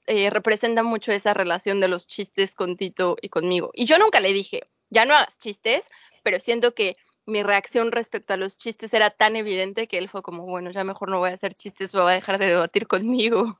eh, 0.07 0.29
representa 0.29 0.83
mucho 0.83 1.11
esa 1.11 1.33
relación 1.33 1.79
de 1.79 1.87
los 1.87 2.07
chistes 2.07 2.55
con 2.55 2.77
Tito 2.77 3.17
y 3.21 3.29
conmigo. 3.29 3.71
Y 3.73 3.85
yo 3.85 3.97
nunca 3.99 4.19
le 4.19 4.33
dije, 4.33 4.63
ya 4.89 5.05
no 5.05 5.13
hagas 5.15 5.37
chistes, 5.37 5.83
pero 6.23 6.39
siento 6.39 6.73
que 6.73 6.95
mi 7.25 7.41
reacción 7.41 7.91
respecto 7.91 8.33
a 8.33 8.37
los 8.37 8.57
chistes 8.57 8.93
era 8.93 9.09
tan 9.09 9.35
evidente 9.35 9.87
que 9.87 9.97
él 9.97 10.09
fue 10.09 10.21
como, 10.21 10.45
bueno, 10.45 10.71
ya 10.71 10.83
mejor 10.83 11.09
no 11.09 11.19
voy 11.19 11.31
a 11.31 11.33
hacer 11.33 11.55
chistes, 11.55 11.93
voy 11.93 12.11
a 12.11 12.15
dejar 12.15 12.37
de 12.37 12.47
debatir 12.47 12.87
conmigo. 12.87 13.59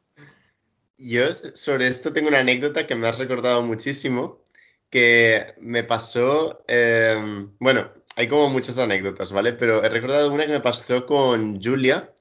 Yo 0.97 1.33
sobre 1.33 1.87
esto 1.87 2.13
tengo 2.13 2.29
una 2.29 2.39
anécdota 2.39 2.87
que 2.87 2.95
me 2.95 3.07
has 3.07 3.19
recordado 3.19 3.61
muchísimo, 3.63 4.41
que 4.89 5.53
me 5.59 5.83
pasó, 5.83 6.63
em, 6.67 7.51
bueno, 7.59 7.91
hay 8.15 8.27
como 8.27 8.49
muchas 8.49 8.77
anécdotas, 8.79 9.31
¿vale? 9.31 9.53
Pero 9.53 9.83
he 9.83 9.89
recordado 9.89 10.31
una 10.31 10.45
que 10.45 10.53
me 10.53 10.59
pasó 10.59 11.05
con 11.05 11.61
Julia, 11.61 12.11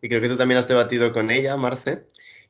y 0.00 0.08
creo 0.08 0.20
que 0.20 0.28
tú 0.28 0.36
también 0.36 0.58
has 0.58 0.68
debatido 0.68 1.12
con 1.12 1.30
ella, 1.30 1.56
Marce, 1.56 2.04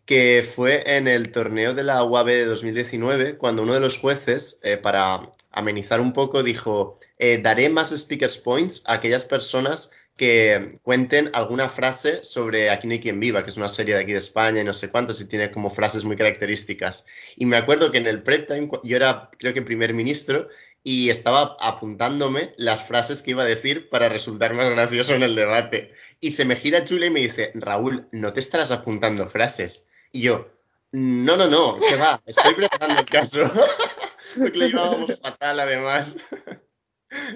que 0.07 0.43
fue 0.43 0.97
en 0.97 1.07
el 1.09 1.31
torneo 1.31 1.75
de 1.75 1.85
la 1.85 2.03
UAB 2.05 2.27
de 2.27 2.45
2019, 2.47 3.37
cuando 3.37 3.63
uno 3.63 3.75
de 3.75 3.81
los 3.81 3.99
jueces, 3.99 4.61
eh, 4.63 4.77
para 4.77 5.31
amenizar 5.51 6.01
un 6.01 6.13
poco, 6.13 6.43
dijo, 6.43 6.95
eh, 7.19 7.39
daré 7.43 7.69
más 7.69 7.91
speakers 7.91 8.39
points 8.39 8.83
a 8.87 8.95
aquellas 8.95 9.25
personas 9.25 9.91
que 10.17 10.79
cuenten 10.83 11.31
alguna 11.33 11.69
frase 11.69 12.23
sobre 12.23 12.71
Aquí 12.71 12.87
no 12.87 12.93
hay 12.93 13.01
quien 13.01 13.19
viva, 13.19 13.43
que 13.45 13.51
es 13.51 13.57
una 13.57 13.69
serie 13.69 13.95
de 13.95 14.03
aquí 14.03 14.13
de 14.13 14.19
España 14.19 14.61
y 14.61 14.65
no 14.65 14.75
sé 14.75 14.91
cuántos, 14.91 15.21
y 15.21 15.27
tiene 15.27 15.51
como 15.51 15.71
frases 15.71 16.05
muy 16.05 16.17
características. 16.17 17.07
Y 17.37 17.47
me 17.47 17.57
acuerdo 17.57 17.91
que 17.91 17.99
en 17.99 18.07
el 18.07 18.23
prep 18.23 18.47
time, 18.47 18.71
yo 18.85 18.97
era 18.97 19.31
creo 19.39 19.55
que 19.55 19.63
primer 19.63 19.95
ministro, 19.95 20.49
y 20.85 21.11
estaba 21.11 21.57
apuntándome 21.61 22.55
las 22.57 22.85
frases 22.85 23.23
que 23.23 23.33
iba 23.33 23.43
a 23.43 23.47
decir 23.47 23.89
para 23.89 24.09
resultar 24.09 24.55
más 24.55 24.71
gracioso 24.71 25.15
en 25.15 25.23
el 25.23 25.37
debate. 25.37 25.95
Y 26.21 26.33
se 26.33 26.45
me 26.45 26.57
gira 26.57 26.85
Julia 26.87 27.07
y 27.07 27.11
me 27.11 27.21
dice, 27.21 27.53
Raúl, 27.55 28.09
no 28.11 28.33
te 28.33 28.41
estarás 28.41 28.71
apuntando 28.71 29.29
frases. 29.29 29.87
Y 30.11 30.23
yo, 30.23 30.49
no, 30.91 31.37
no, 31.37 31.47
no, 31.47 31.79
¿qué 31.81 31.97
va? 31.97 32.21
Estoy 32.27 32.55
preparando 32.55 33.01
el 33.01 33.07
caso. 33.07 33.41
Porque 34.39 34.59
lo 34.59 34.67
llevábamos 34.67 35.19
fatal 35.21 35.61
además. 35.61 36.15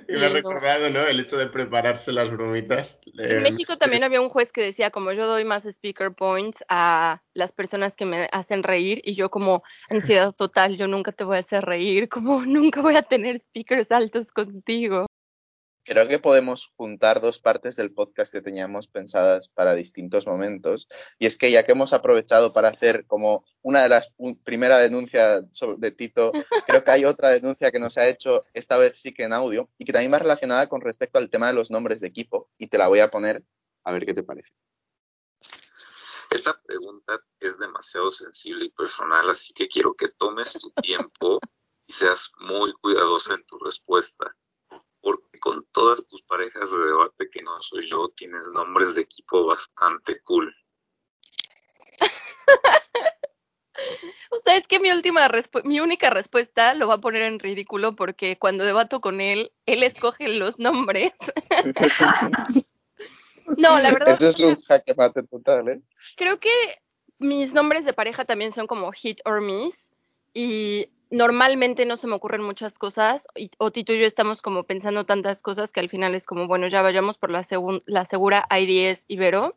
Y 0.08 0.12
me 0.12 0.26
ha 0.26 0.28
recordado, 0.30 0.90
¿no? 0.90 1.06
El 1.06 1.20
hecho 1.20 1.36
de 1.36 1.46
prepararse 1.46 2.12
las 2.12 2.30
bromitas. 2.30 2.98
En 3.18 3.42
México 3.42 3.76
también 3.76 4.04
había 4.04 4.20
un 4.20 4.28
juez 4.28 4.52
que 4.52 4.62
decía, 4.62 4.90
como 4.90 5.12
yo 5.12 5.26
doy 5.26 5.44
más 5.44 5.64
speaker 5.64 6.12
points 6.12 6.64
a 6.68 7.22
las 7.34 7.52
personas 7.52 7.96
que 7.96 8.06
me 8.06 8.28
hacen 8.32 8.62
reír 8.62 9.00
y 9.04 9.14
yo 9.14 9.30
como 9.30 9.62
ansiedad 9.88 10.32
total, 10.32 10.76
yo 10.76 10.86
nunca 10.86 11.12
te 11.12 11.24
voy 11.24 11.36
a 11.36 11.40
hacer 11.40 11.64
reír, 11.64 12.08
como 12.08 12.44
nunca 12.44 12.80
voy 12.80 12.96
a 12.96 13.02
tener 13.02 13.38
speakers 13.38 13.92
altos 13.92 14.32
contigo 14.32 15.06
creo 15.86 16.08
que 16.08 16.18
podemos 16.18 16.66
juntar 16.76 17.20
dos 17.20 17.38
partes 17.38 17.76
del 17.76 17.94
podcast 17.94 18.32
que 18.32 18.42
teníamos 18.42 18.88
pensadas 18.88 19.48
para 19.48 19.74
distintos 19.74 20.26
momentos. 20.26 20.88
Y 21.18 21.26
es 21.26 21.38
que 21.38 21.50
ya 21.50 21.64
que 21.64 21.72
hemos 21.72 21.92
aprovechado 21.92 22.52
para 22.52 22.68
hacer 22.68 23.06
como 23.06 23.44
una 23.62 23.82
de 23.82 23.88
las 23.88 24.12
primera 24.44 24.78
denuncia 24.78 25.42
de 25.42 25.90
Tito, 25.92 26.32
creo 26.66 26.82
que 26.82 26.90
hay 26.90 27.04
otra 27.04 27.30
denuncia 27.30 27.70
que 27.70 27.78
nos 27.78 27.96
ha 27.98 28.08
hecho 28.08 28.42
esta 28.52 28.76
vez 28.76 28.98
sí 28.98 29.14
que 29.14 29.24
en 29.24 29.32
audio 29.32 29.70
y 29.78 29.84
que 29.84 29.92
también 29.92 30.12
va 30.12 30.18
relacionada 30.18 30.66
con 30.66 30.80
respecto 30.80 31.18
al 31.18 31.30
tema 31.30 31.46
de 31.46 31.54
los 31.54 31.70
nombres 31.70 32.00
de 32.00 32.08
equipo. 32.08 32.50
Y 32.58 32.66
te 32.66 32.78
la 32.78 32.88
voy 32.88 32.98
a 32.98 33.10
poner 33.10 33.44
a 33.84 33.92
ver 33.92 34.04
qué 34.04 34.12
te 34.12 34.24
parece. 34.24 34.52
Esta 36.30 36.60
pregunta 36.60 37.20
es 37.38 37.58
demasiado 37.58 38.10
sensible 38.10 38.64
y 38.64 38.70
personal, 38.70 39.30
así 39.30 39.54
que 39.54 39.68
quiero 39.68 39.94
que 39.94 40.08
tomes 40.08 40.54
tu 40.54 40.72
tiempo 40.82 41.38
y 41.86 41.92
seas 41.92 42.32
muy 42.40 42.72
cuidadosa 42.80 43.34
en 43.34 43.46
tu 43.46 43.56
respuesta 43.60 44.34
porque 45.06 45.38
con 45.38 45.64
todas 45.70 46.04
tus 46.08 46.20
parejas 46.22 46.68
de 46.68 46.78
debate 46.78 47.30
que 47.30 47.40
no 47.42 47.62
soy 47.62 47.88
yo, 47.88 48.08
tienes 48.16 48.48
nombres 48.52 48.96
de 48.96 49.02
equipo 49.02 49.46
bastante 49.46 50.20
cool. 50.22 50.52
o 54.30 54.38
sea, 54.38 54.56
es 54.56 54.66
que 54.66 54.80
mi 54.80 54.90
última 54.90 55.30
mi 55.62 55.78
única 55.78 56.10
respuesta 56.10 56.74
lo 56.74 56.88
va 56.88 56.94
a 56.94 57.00
poner 57.00 57.22
en 57.22 57.38
ridículo 57.38 57.94
porque 57.94 58.36
cuando 58.36 58.64
debato 58.64 59.00
con 59.00 59.20
él, 59.20 59.52
él 59.66 59.84
escoge 59.84 60.26
los 60.26 60.58
nombres. 60.58 61.12
no, 63.56 63.78
la 63.78 63.92
verdad. 63.92 64.08
Eso 64.08 64.28
es 64.28 64.40
un 64.40 64.56
jaque 64.56 64.92
mate 64.96 65.22
total, 65.22 65.68
¿eh? 65.68 65.80
Creo 66.16 66.40
que 66.40 66.50
mis 67.18 67.52
nombres 67.52 67.84
de 67.84 67.92
pareja 67.92 68.24
también 68.24 68.50
son 68.50 68.66
como 68.66 68.90
hit 68.90 69.20
or 69.24 69.40
miss 69.40 69.92
y 70.34 70.90
normalmente 71.10 71.86
no 71.86 71.96
se 71.96 72.06
me 72.06 72.14
ocurren 72.14 72.42
muchas 72.42 72.78
cosas, 72.78 73.28
o 73.58 73.70
Tito 73.70 73.92
y 73.92 74.00
yo 74.00 74.06
estamos 74.06 74.42
como 74.42 74.64
pensando 74.64 75.04
tantas 75.04 75.42
cosas 75.42 75.72
que 75.72 75.80
al 75.80 75.88
final 75.88 76.14
es 76.14 76.26
como, 76.26 76.46
bueno, 76.46 76.66
ya 76.68 76.82
vayamos 76.82 77.18
por 77.18 77.30
la, 77.30 77.42
segura 77.42 78.46
I10 78.50 79.04
Ibero. 79.08 79.56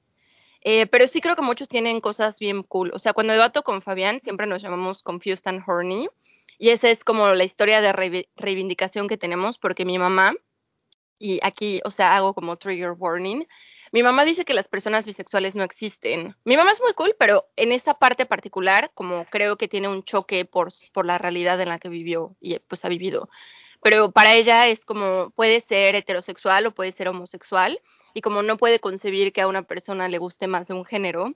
Eh, 0.62 0.88
pero 0.88 1.08
sí 1.08 1.22
creo 1.22 1.38
que 1.38 1.42
muchos 1.42 1.70
tienen 1.70 2.02
cosas 2.02 2.38
bien 2.38 2.64
cool. 2.64 2.92
O 2.94 3.00
sea, 3.00 3.14
cuando 3.14 3.34
debato 3.34 3.64
con 3.64 3.82
Fabián, 3.82 4.20
siempre 4.20 4.46
nos 4.46 4.62
llamamos 4.62 5.02
Confused 5.02 5.48
and 5.48 5.64
Horny. 5.66 6.10
Y 6.58 6.70
esa 6.70 6.90
es 6.90 7.06
como 7.06 7.30
la 7.30 7.46
historia 7.46 7.80
de 7.80 8.28
reivindicación 8.36 9.08
que 9.08 9.18
tenemos, 9.18 9.58
porque 9.58 9.86
mi 9.86 9.98
mamá, 9.98 10.34
y 11.18 11.40
aquí, 11.42 11.80
o 11.86 11.92
sea, 11.92 12.18
hago 12.18 12.34
como 12.34 12.58
trigger 12.58 12.92
warning, 12.98 13.46
mi 13.92 14.04
mamá 14.04 14.26
dice 14.26 14.46
que 14.46 14.54
las 14.54 14.68
personas 14.68 15.06
bisexuales 15.06 15.56
no 15.56 15.64
existen. 15.64 16.36
Mi 16.44 16.58
mamá 16.58 16.72
es 16.72 16.82
muy 16.82 16.94
cool, 16.94 17.16
pero 17.18 17.50
en 17.56 17.72
esta 17.72 17.94
parte 17.94 18.26
particular, 18.26 18.92
como 18.94 19.26
creo 19.26 19.58
que 19.58 19.68
tiene 19.68 19.88
un 19.88 20.04
choque 20.04 20.46
por, 20.46 20.72
por 20.94 21.06
la 21.06 21.18
realidad 21.18 21.60
en 21.62 21.70
la 21.70 21.80
que 21.80 21.90
vivió 21.90 22.36
y 22.40 22.60
pues 22.60 22.86
ha 22.86 22.90
vivido. 22.90 23.30
Pero 23.82 24.12
para 24.12 24.34
ella 24.34 24.68
es 24.68 24.86
como 24.86 25.32
puede 25.32 25.62
ser 25.62 25.96
heterosexual 25.96 26.66
o 26.66 26.72
puede 26.72 26.92
ser 26.92 27.08
homosexual 27.08 27.80
y 28.14 28.22
como 28.22 28.44
no 28.44 28.58
puede 28.58 28.80
concebir 28.80 29.32
que 29.32 29.42
a 29.42 29.48
una 29.48 29.64
persona 29.64 30.10
le 30.10 30.18
guste 30.18 30.48
más 30.48 30.68
de 30.68 30.74
un 30.74 30.86
género. 30.86 31.34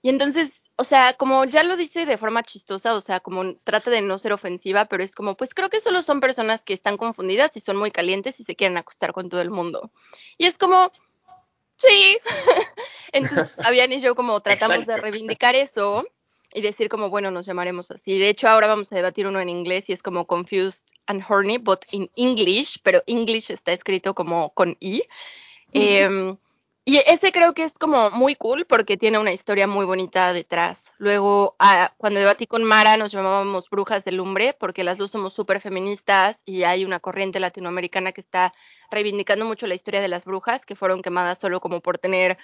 Y 0.00 0.08
entonces, 0.08 0.70
o 0.76 0.84
sea, 0.84 1.14
como 1.14 1.44
ya 1.44 1.62
lo 1.62 1.76
dice 1.76 2.06
de 2.06 2.18
forma 2.18 2.42
chistosa, 2.42 2.94
o 2.94 3.00
sea, 3.00 3.20
como 3.20 3.56
trata 3.56 3.90
de 3.90 4.02
no 4.02 4.18
ser 4.18 4.32
ofensiva, 4.32 4.86
pero 4.86 5.02
es 5.02 5.14
como, 5.14 5.36
pues 5.36 5.54
creo 5.54 5.70
que 5.70 5.80
solo 5.80 6.02
son 6.02 6.20
personas 6.20 6.64
que 6.64 6.74
están 6.74 6.96
confundidas 6.96 7.56
y 7.56 7.60
son 7.60 7.76
muy 7.76 7.90
calientes 7.90 8.40
y 8.40 8.44
se 8.44 8.56
quieren 8.56 8.76
acostar 8.76 9.12
con 9.12 9.28
todo 9.28 9.40
el 9.40 9.50
mundo. 9.50 9.90
Y 10.38 10.46
es 10.46 10.58
como, 10.58 10.90
sí. 11.86 12.18
Entonces, 13.12 13.56
Fabián 13.62 13.92
y 13.92 14.00
yo 14.00 14.14
como 14.14 14.40
tratamos 14.40 14.86
de 14.86 14.96
reivindicar 14.96 15.54
eso 15.54 16.06
y 16.54 16.60
decir 16.60 16.88
como, 16.88 17.08
bueno, 17.08 17.30
nos 17.30 17.46
llamaremos 17.46 17.90
así. 17.90 18.18
De 18.18 18.28
hecho, 18.28 18.48
ahora 18.48 18.66
vamos 18.66 18.92
a 18.92 18.96
debatir 18.96 19.26
uno 19.26 19.40
en 19.40 19.48
inglés 19.48 19.88
y 19.88 19.92
es 19.92 20.02
como 20.02 20.26
Confused 20.26 20.86
and 21.06 21.24
Horny, 21.26 21.58
but 21.58 21.84
in 21.90 22.10
English, 22.16 22.78
pero 22.82 23.02
English 23.06 23.50
está 23.50 23.72
escrito 23.72 24.14
como 24.14 24.50
con 24.50 24.76
I. 24.80 25.02
Em, 25.72 26.36
y 26.84 26.98
ese 27.06 27.30
creo 27.30 27.54
que 27.54 27.62
es 27.62 27.78
como 27.78 28.10
muy 28.10 28.34
cool 28.34 28.66
porque 28.66 28.96
tiene 28.96 29.18
una 29.18 29.32
historia 29.32 29.68
muy 29.68 29.86
bonita 29.86 30.32
detrás. 30.32 30.92
Luego, 30.98 31.54
ah, 31.60 31.94
cuando 31.96 32.18
debatí 32.18 32.48
con 32.48 32.64
Mara, 32.64 32.96
nos 32.96 33.12
llamábamos 33.12 33.70
Brujas 33.70 34.04
de 34.04 34.10
Lumbre 34.10 34.56
porque 34.58 34.82
las 34.82 34.98
dos 34.98 35.12
somos 35.12 35.32
súper 35.32 35.60
feministas 35.60 36.42
y 36.44 36.64
hay 36.64 36.84
una 36.84 36.98
corriente 36.98 37.38
latinoamericana 37.38 38.10
que 38.10 38.20
está 38.20 38.52
reivindicando 38.90 39.44
mucho 39.44 39.68
la 39.68 39.76
historia 39.76 40.00
de 40.00 40.08
las 40.08 40.24
brujas 40.24 40.66
que 40.66 40.74
fueron 40.74 41.02
quemadas 41.02 41.38
solo 41.38 41.60
como 41.60 41.80
por 41.80 41.98
tener 41.98 42.36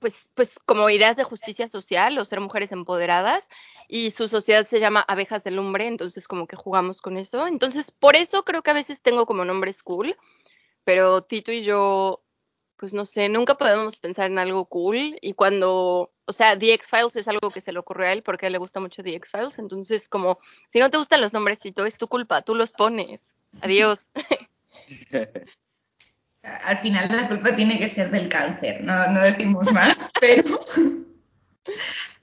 pues, 0.00 0.30
pues 0.34 0.58
como 0.58 0.90
ideas 0.90 1.16
de 1.16 1.24
justicia 1.24 1.68
social 1.68 2.18
o 2.18 2.24
ser 2.24 2.40
mujeres 2.40 2.72
empoderadas 2.72 3.48
y 3.86 4.10
su 4.10 4.26
sociedad 4.26 4.66
se 4.66 4.80
llama 4.80 5.04
abejas 5.06 5.44
de 5.44 5.52
lumbre, 5.52 5.86
entonces 5.86 6.26
como 6.26 6.46
que 6.46 6.56
jugamos 6.56 7.00
con 7.00 7.16
eso. 7.16 7.46
Entonces, 7.46 7.90
por 7.90 8.16
eso 8.16 8.44
creo 8.44 8.62
que 8.62 8.70
a 8.70 8.74
veces 8.74 9.00
tengo 9.02 9.26
como 9.26 9.44
nombres 9.44 9.82
cool, 9.82 10.16
pero 10.84 11.22
Tito 11.22 11.52
y 11.52 11.62
yo 11.62 12.22
pues 12.78 12.94
no 12.94 13.04
sé, 13.04 13.28
nunca 13.28 13.56
podemos 13.56 13.98
pensar 13.98 14.30
en 14.30 14.38
algo 14.38 14.64
cool 14.66 15.18
y 15.20 15.32
cuando, 15.34 16.12
o 16.24 16.32
sea, 16.32 16.58
The 16.58 16.74
X-Files 16.74 17.16
es 17.16 17.28
algo 17.28 17.50
que 17.50 17.60
se 17.60 17.72
le 17.72 17.78
ocurrió 17.80 18.06
a 18.06 18.12
él 18.12 18.22
porque 18.22 18.46
a 18.46 18.48
él 18.48 18.52
le 18.52 18.58
gusta 18.58 18.80
mucho 18.80 19.02
The 19.02 19.14
X-Files, 19.16 19.58
entonces 19.58 20.08
como, 20.08 20.38
si 20.68 20.78
no 20.78 20.88
te 20.90 20.98
gustan 20.98 21.20
los 21.20 21.32
nombres, 21.32 21.60
Tito, 21.60 21.84
es 21.84 21.98
tu 21.98 22.08
culpa, 22.08 22.42
tú 22.42 22.54
los 22.54 22.70
pones. 22.70 23.34
Adiós. 23.60 24.10
Al 26.42 26.78
final 26.78 27.08
la 27.14 27.28
culpa 27.28 27.54
tiene 27.54 27.78
que 27.78 27.88
ser 27.88 28.10
del 28.10 28.28
cáncer, 28.28 28.82
no, 28.82 29.08
no 29.08 29.20
decimos 29.20 29.70
más, 29.72 30.10
pero 30.20 30.64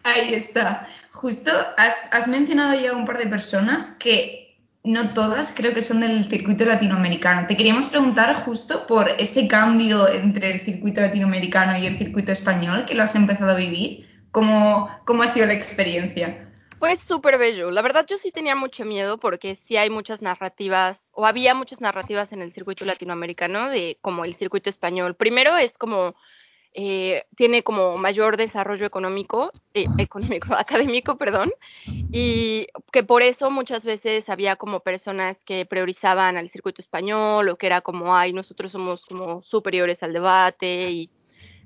ahí 0.03 0.33
está. 0.33 0.87
Justo 1.11 1.51
has, 1.77 2.09
has 2.11 2.27
mencionado 2.27 2.79
ya 2.79 2.93
un 2.93 3.05
par 3.05 3.17
de 3.17 3.27
personas 3.27 3.97
que 3.99 4.44
no 4.85 5.13
todas 5.13 5.53
creo 5.55 5.73
que 5.73 5.81
son 5.81 5.99
del 5.99 6.23
circuito 6.25 6.63
latinoamericano. 6.65 7.47
Te 7.47 7.57
queríamos 7.57 7.87
preguntar 7.87 8.43
justo 8.45 8.85
por 8.87 9.09
ese 9.17 9.47
cambio 9.47 10.07
entre 10.07 10.51
el 10.51 10.61
circuito 10.61 11.01
latinoamericano 11.01 11.77
y 11.77 11.87
el 11.87 11.97
circuito 11.97 12.31
español 12.31 12.85
que 12.85 12.95
lo 12.95 13.03
has 13.03 13.15
empezado 13.15 13.51
a 13.51 13.55
vivir. 13.55 14.07
¿Cómo, 14.31 14.89
cómo 15.05 15.23
ha 15.23 15.27
sido 15.27 15.47
la 15.47 15.53
experiencia? 15.53 16.45
Pues 16.79 16.99
súper 16.99 17.37
bello. 17.37 17.71
La 17.71 17.81
verdad 17.81 18.05
yo 18.07 18.17
sí 18.17 18.31
tenía 18.31 18.55
mucho 18.55 18.85
miedo 18.85 19.17
porque 19.17 19.55
sí 19.55 19.77
hay 19.77 19.89
muchas 19.89 20.21
narrativas 20.21 21.11
o 21.13 21.25
había 21.25 21.55
muchas 21.55 21.81
narrativas 21.81 22.31
en 22.33 22.41
el 22.41 22.51
circuito 22.51 22.85
latinoamericano 22.85 23.69
de 23.69 23.97
como 24.01 24.23
el 24.23 24.35
circuito 24.35 24.69
español. 24.69 25.15
Primero 25.15 25.57
es 25.57 25.77
como 25.77 26.15
eh, 26.77 27.23
tiene 27.37 27.63
como 27.63 27.97
mayor 27.97 28.35
desarrollo 28.35 28.85
económico, 28.85 29.51
eh, 29.73 29.87
económico, 29.97 30.53
académico, 30.53 31.17
perdón, 31.17 31.53
y 31.87 32.67
que 32.91 33.03
por 33.03 33.21
eso 33.21 33.49
muchas 33.49 33.85
veces 33.85 34.29
había 34.29 34.57
como 34.57 34.81
personas 34.81 35.43
que 35.45 35.65
priorizaban 35.65 36.35
al 36.35 36.49
circuito 36.49 36.81
español 36.81 37.47
o 37.47 37.57
que 37.57 37.67
era 37.67 37.79
como, 37.79 38.15
ay, 38.15 38.33
nosotros 38.33 38.73
somos 38.73 39.05
como 39.05 39.41
superiores 39.41 40.03
al 40.03 40.11
debate 40.11 40.91
y 40.91 41.09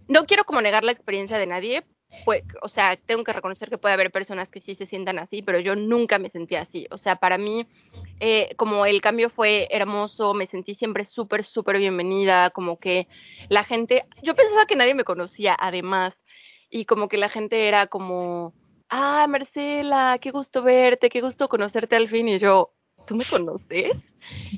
no 0.07 0.25
quiero 0.25 0.43
como 0.43 0.61
negar 0.61 0.83
la 0.83 0.91
experiencia 0.91 1.39
de 1.39 1.47
nadie, 1.47 1.83
pues, 2.25 2.43
o 2.61 2.67
sea, 2.67 2.95
tengo 2.95 3.23
que 3.23 3.33
reconocer 3.33 3.69
que 3.69 3.77
puede 3.77 3.93
haber 3.93 4.11
personas 4.11 4.49
que 4.49 4.61
sí 4.61 4.75
se 4.75 4.85
sientan 4.85 5.19
así, 5.19 5.41
pero 5.41 5.59
yo 5.59 5.75
nunca 5.75 6.17
me 6.19 6.29
sentí 6.29 6.55
así. 6.55 6.87
O 6.91 6.97
sea, 6.97 7.15
para 7.15 7.37
mí, 7.37 7.67
eh, 8.19 8.53
como 8.55 8.85
el 8.85 9.01
cambio 9.01 9.29
fue 9.29 9.67
hermoso, 9.71 10.33
me 10.33 10.47
sentí 10.47 10.73
siempre 10.73 11.05
súper, 11.05 11.43
súper 11.43 11.77
bienvenida, 11.77 12.49
como 12.49 12.77
que 12.77 13.07
la 13.49 13.63
gente, 13.63 14.05
yo 14.23 14.35
pensaba 14.35 14.65
que 14.65 14.75
nadie 14.75 14.95
me 14.95 15.03
conocía, 15.03 15.55
además, 15.59 16.25
y 16.69 16.85
como 16.85 17.07
que 17.09 17.17
la 17.17 17.29
gente 17.29 17.67
era 17.67 17.87
como, 17.87 18.53
ah, 18.89 19.27
Marcela, 19.29 20.17
qué 20.19 20.31
gusto 20.31 20.63
verte, 20.63 21.09
qué 21.09 21.21
gusto 21.21 21.47
conocerte 21.47 21.95
al 21.95 22.07
fin, 22.07 22.27
y 22.27 22.39
yo, 22.39 22.73
¿tú 23.05 23.15
me 23.15 23.25
conoces? 23.25 24.15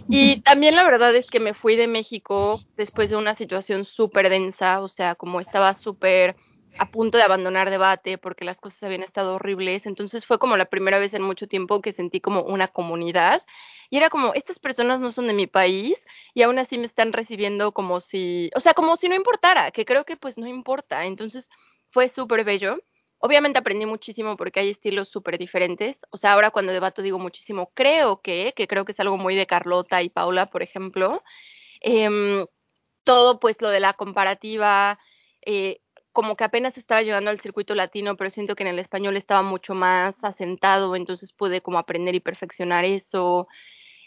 Y 0.09 0.39
también 0.41 0.75
la 0.75 0.83
verdad 0.83 1.13
es 1.15 1.29
que 1.29 1.39
me 1.39 1.53
fui 1.53 1.75
de 1.75 1.87
México 1.87 2.61
después 2.77 3.09
de 3.09 3.17
una 3.17 3.33
situación 3.33 3.83
súper 3.83 4.29
densa, 4.29 4.81
o 4.81 4.87
sea, 4.87 5.15
como 5.15 5.41
estaba 5.41 5.73
súper 5.73 6.35
a 6.77 6.89
punto 6.89 7.17
de 7.17 7.23
abandonar 7.23 7.69
debate 7.69 8.17
porque 8.17 8.45
las 8.45 8.61
cosas 8.61 8.83
habían 8.83 9.03
estado 9.03 9.35
horribles. 9.35 9.85
Entonces 9.85 10.25
fue 10.25 10.39
como 10.39 10.57
la 10.57 10.65
primera 10.65 10.99
vez 10.99 11.13
en 11.13 11.21
mucho 11.21 11.47
tiempo 11.47 11.81
que 11.81 11.91
sentí 11.91 12.21
como 12.21 12.43
una 12.43 12.67
comunidad. 12.67 13.41
Y 13.89 13.97
era 13.97 14.09
como, 14.09 14.33
estas 14.33 14.59
personas 14.59 15.01
no 15.01 15.11
son 15.11 15.27
de 15.27 15.33
mi 15.33 15.47
país 15.47 16.05
y 16.33 16.43
aún 16.43 16.57
así 16.59 16.77
me 16.77 16.85
están 16.85 17.13
recibiendo 17.13 17.71
como 17.73 18.01
si, 18.01 18.49
o 18.55 18.59
sea, 18.59 18.73
como 18.73 18.95
si 18.95 19.09
no 19.09 19.15
importara, 19.15 19.71
que 19.71 19.85
creo 19.85 20.05
que 20.05 20.17
pues 20.17 20.37
no 20.37 20.47
importa. 20.47 21.05
Entonces 21.05 21.49
fue 21.89 22.07
súper 22.07 22.43
bello. 22.43 22.77
Obviamente 23.19 23.59
aprendí 23.59 23.85
muchísimo 23.85 24.35
porque 24.35 24.61
hay 24.61 24.69
estilos 24.71 25.09
súper 25.09 25.37
diferentes. 25.37 26.05
O 26.09 26.17
sea, 26.17 26.33
ahora 26.33 26.51
cuando 26.51 26.73
debato 26.73 27.01
digo 27.01 27.19
muchísimo, 27.19 27.71
creo 27.75 28.21
que, 28.21 28.53
que 28.55 28.67
creo 28.67 28.85
que 28.85 28.93
es 28.93 28.99
algo 28.99 29.17
muy 29.17 29.35
de 29.35 29.45
Carlota 29.45 30.01
y 30.01 30.09
Paula, 30.09 30.47
por 30.47 30.63
ejemplo. 30.63 31.21
Em, 31.81 32.45
todo 33.03 33.39
pues 33.39 33.61
lo 33.61 33.69
de 33.69 33.79
la 33.79 33.93
comparativa, 33.93 34.99
eh, 35.45 35.81
como 36.13 36.35
que 36.35 36.43
apenas 36.43 36.77
estaba 36.77 37.01
llegando 37.01 37.29
al 37.29 37.39
circuito 37.39 37.75
latino, 37.75 38.17
pero 38.17 38.29
siento 38.29 38.55
que 38.55 38.63
en 38.63 38.69
el 38.69 38.79
español 38.79 39.17
estaba 39.17 39.41
mucho 39.41 39.73
más 39.75 40.23
asentado, 40.23 40.95
entonces 40.95 41.33
pude 41.33 41.61
como 41.61 41.79
aprender 41.79 42.15
y 42.15 42.19
perfeccionar 42.19 42.85
eso. 42.85 43.47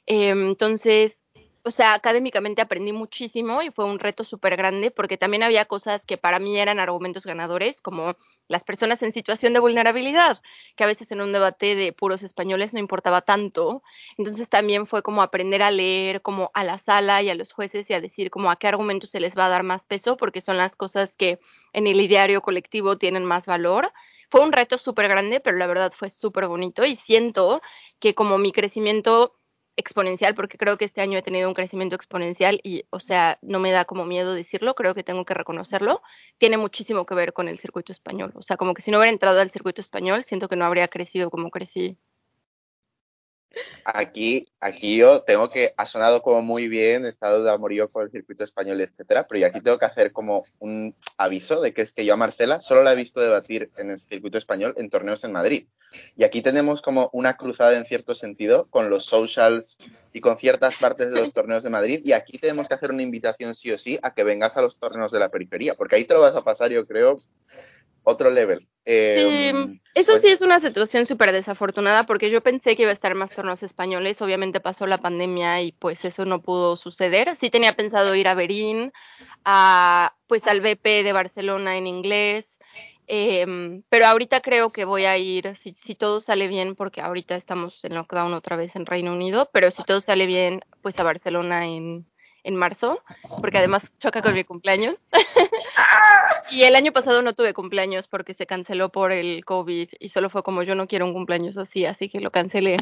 Em, 0.06 0.48
entonces, 0.48 1.23
o 1.64 1.70
sea, 1.70 1.94
académicamente 1.94 2.60
aprendí 2.60 2.92
muchísimo 2.92 3.62
y 3.62 3.70
fue 3.70 3.86
un 3.86 3.98
reto 3.98 4.22
súper 4.22 4.54
grande 4.56 4.90
porque 4.90 5.16
también 5.16 5.42
había 5.42 5.64
cosas 5.64 6.04
que 6.04 6.18
para 6.18 6.38
mí 6.38 6.58
eran 6.58 6.78
argumentos 6.78 7.24
ganadores, 7.24 7.80
como 7.80 8.16
las 8.48 8.64
personas 8.64 9.02
en 9.02 9.12
situación 9.12 9.54
de 9.54 9.60
vulnerabilidad, 9.60 10.42
que 10.76 10.84
a 10.84 10.86
veces 10.86 11.10
en 11.10 11.22
un 11.22 11.32
debate 11.32 11.74
de 11.74 11.94
puros 11.94 12.22
españoles 12.22 12.74
no 12.74 12.80
importaba 12.80 13.22
tanto. 13.22 13.82
Entonces 14.18 14.50
también 14.50 14.86
fue 14.86 15.02
como 15.02 15.22
aprender 15.22 15.62
a 15.62 15.70
leer 15.70 16.20
como 16.20 16.50
a 16.52 16.64
la 16.64 16.76
sala 16.76 17.22
y 17.22 17.30
a 17.30 17.34
los 17.34 17.52
jueces 17.54 17.88
y 17.88 17.94
a 17.94 18.00
decir 18.02 18.30
como 18.30 18.50
a 18.50 18.56
qué 18.56 18.66
argumentos 18.66 19.08
se 19.08 19.20
les 19.20 19.36
va 19.36 19.46
a 19.46 19.50
dar 19.50 19.62
más 19.62 19.86
peso, 19.86 20.18
porque 20.18 20.42
son 20.42 20.58
las 20.58 20.76
cosas 20.76 21.16
que 21.16 21.40
en 21.72 21.86
el 21.86 21.98
ideario 21.98 22.42
colectivo 22.42 22.98
tienen 22.98 23.24
más 23.24 23.46
valor. 23.46 23.90
Fue 24.30 24.42
un 24.42 24.52
reto 24.52 24.76
súper 24.76 25.08
grande, 25.08 25.40
pero 25.40 25.56
la 25.56 25.66
verdad 25.66 25.92
fue 25.96 26.10
súper 26.10 26.46
bonito 26.46 26.84
y 26.84 26.96
siento 26.96 27.62
que 28.00 28.14
como 28.14 28.36
mi 28.36 28.52
crecimiento 28.52 29.34
exponencial, 29.76 30.34
porque 30.34 30.58
creo 30.58 30.76
que 30.76 30.84
este 30.84 31.00
año 31.00 31.18
he 31.18 31.22
tenido 31.22 31.48
un 31.48 31.54
crecimiento 31.54 31.96
exponencial 31.96 32.60
y, 32.62 32.84
o 32.90 33.00
sea, 33.00 33.38
no 33.42 33.58
me 33.60 33.72
da 33.72 33.84
como 33.84 34.04
miedo 34.04 34.34
decirlo, 34.34 34.74
creo 34.74 34.94
que 34.94 35.02
tengo 35.02 35.24
que 35.24 35.34
reconocerlo, 35.34 36.02
tiene 36.38 36.56
muchísimo 36.56 37.06
que 37.06 37.14
ver 37.14 37.32
con 37.32 37.48
el 37.48 37.58
circuito 37.58 37.92
español. 37.92 38.32
O 38.34 38.42
sea, 38.42 38.56
como 38.56 38.74
que 38.74 38.82
si 38.82 38.90
no 38.90 38.98
hubiera 38.98 39.12
entrado 39.12 39.40
al 39.40 39.50
circuito 39.50 39.80
español, 39.80 40.24
siento 40.24 40.48
que 40.48 40.56
no 40.56 40.64
habría 40.64 40.88
crecido 40.88 41.30
como 41.30 41.50
crecí 41.50 41.98
Aquí, 43.84 44.46
aquí 44.60 44.96
yo 44.96 45.22
tengo 45.22 45.50
que, 45.50 45.74
ha 45.76 45.86
sonado 45.86 46.22
como 46.22 46.42
muy 46.42 46.68
bien, 46.68 47.04
estado 47.04 47.44
de 47.44 47.50
amorío 47.50 47.90
con 47.90 48.04
el 48.04 48.10
circuito 48.10 48.44
español, 48.44 48.80
etcétera, 48.80 49.26
pero 49.26 49.40
yo 49.40 49.46
aquí 49.46 49.60
tengo 49.60 49.78
que 49.78 49.84
hacer 49.84 50.12
como 50.12 50.44
un 50.58 50.94
aviso 51.18 51.60
de 51.60 51.74
que 51.74 51.82
es 51.82 51.92
que 51.92 52.04
yo 52.04 52.14
a 52.14 52.16
Marcela 52.16 52.60
solo 52.60 52.82
la 52.82 52.92
he 52.92 52.96
visto 52.96 53.20
debatir 53.20 53.70
en 53.76 53.90
el 53.90 53.98
circuito 53.98 54.38
español 54.38 54.74
en 54.76 54.90
torneos 54.90 55.24
en 55.24 55.32
Madrid. 55.32 55.66
Y 56.16 56.24
aquí 56.24 56.42
tenemos 56.42 56.82
como 56.82 57.10
una 57.12 57.34
cruzada 57.34 57.76
en 57.76 57.84
cierto 57.84 58.14
sentido 58.14 58.66
con 58.70 58.90
los 58.90 59.04
socials 59.04 59.78
y 60.12 60.20
con 60.20 60.36
ciertas 60.38 60.76
partes 60.76 61.12
de 61.12 61.20
los 61.20 61.32
torneos 61.32 61.62
de 61.62 61.70
Madrid. 61.70 62.00
Y 62.04 62.12
aquí 62.12 62.38
tenemos 62.38 62.68
que 62.68 62.74
hacer 62.74 62.90
una 62.90 63.02
invitación 63.02 63.54
sí 63.54 63.70
o 63.70 63.78
sí 63.78 63.98
a 64.02 64.14
que 64.14 64.24
vengas 64.24 64.56
a 64.56 64.62
los 64.62 64.78
torneos 64.78 65.12
de 65.12 65.18
la 65.18 65.30
periferia, 65.30 65.74
porque 65.74 65.96
ahí 65.96 66.04
te 66.04 66.14
lo 66.14 66.20
vas 66.20 66.34
a 66.34 66.42
pasar, 66.42 66.70
yo 66.70 66.86
creo, 66.86 67.18
otro 68.04 68.30
level. 68.30 68.66
Em, 68.86 69.80
eso 69.94 70.12
pues 70.12 70.22
sí 70.22 70.28
es 70.28 70.42
una 70.42 70.60
situación 70.60 71.06
súper 71.06 71.32
desafortunada 71.32 72.04
porque 72.04 72.30
yo 72.30 72.42
pensé 72.42 72.76
que 72.76 72.82
iba 72.82 72.90
a 72.90 72.94
estar 72.94 73.14
más 73.14 73.32
torneos 73.32 73.62
españoles. 73.62 74.20
Obviamente 74.22 74.60
pasó 74.60 74.86
la 74.86 74.98
pandemia 74.98 75.62
y 75.62 75.72
pues 75.72 76.04
eso 76.04 76.24
no 76.24 76.42
pudo 76.42 76.76
suceder. 76.76 77.34
Sí 77.34 77.50
tenía 77.50 77.72
pensado 77.72 78.14
ir 78.14 78.28
a 78.28 78.34
Berín, 78.34 78.92
a, 79.44 80.14
pues 80.26 80.46
al 80.46 80.60
BP 80.60 81.02
de 81.02 81.12
Barcelona 81.12 81.76
en 81.76 81.86
inglés. 81.86 82.58
Em, 83.06 83.82
pero 83.88 84.06
ahorita 84.06 84.40
creo 84.40 84.70
que 84.72 84.84
voy 84.84 85.04
a 85.04 85.18
ir, 85.18 85.56
si, 85.56 85.74
si 85.74 85.94
todo 85.94 86.20
sale 86.20 86.48
bien, 86.48 86.74
porque 86.74 87.02
ahorita 87.02 87.36
estamos 87.36 87.84
en 87.84 87.94
lockdown 87.94 88.32
otra 88.32 88.56
vez 88.56 88.76
en 88.76 88.86
Reino 88.86 89.12
Unido, 89.12 89.50
pero 89.52 89.70
si 89.70 89.82
todo 89.84 90.00
sale 90.00 90.24
bien, 90.26 90.62
pues 90.80 90.98
a 90.98 91.04
Barcelona 91.04 91.66
en, 91.66 92.06
en 92.44 92.56
marzo, 92.56 93.02
porque 93.40 93.58
además 93.58 93.94
choca 93.98 94.22
con 94.22 94.34
mi 94.34 94.44
cumpleaños. 94.44 94.98
y 96.50 96.62
el 96.62 96.76
año 96.76 96.92
pasado 96.92 97.22
no 97.22 97.34
tuve 97.34 97.54
cumpleaños 97.54 98.08
porque 98.08 98.34
se 98.34 98.46
canceló 98.46 98.90
por 98.90 99.12
el 99.12 99.44
COVID 99.44 99.88
y 99.98 100.08
solo 100.08 100.30
fue 100.30 100.42
como 100.42 100.62
yo 100.62 100.74
no 100.74 100.86
quiero 100.86 101.06
un 101.06 101.12
cumpleaños 101.12 101.56
así, 101.56 101.84
así 101.84 102.08
que 102.08 102.20
lo 102.20 102.30
cancelé. 102.30 102.76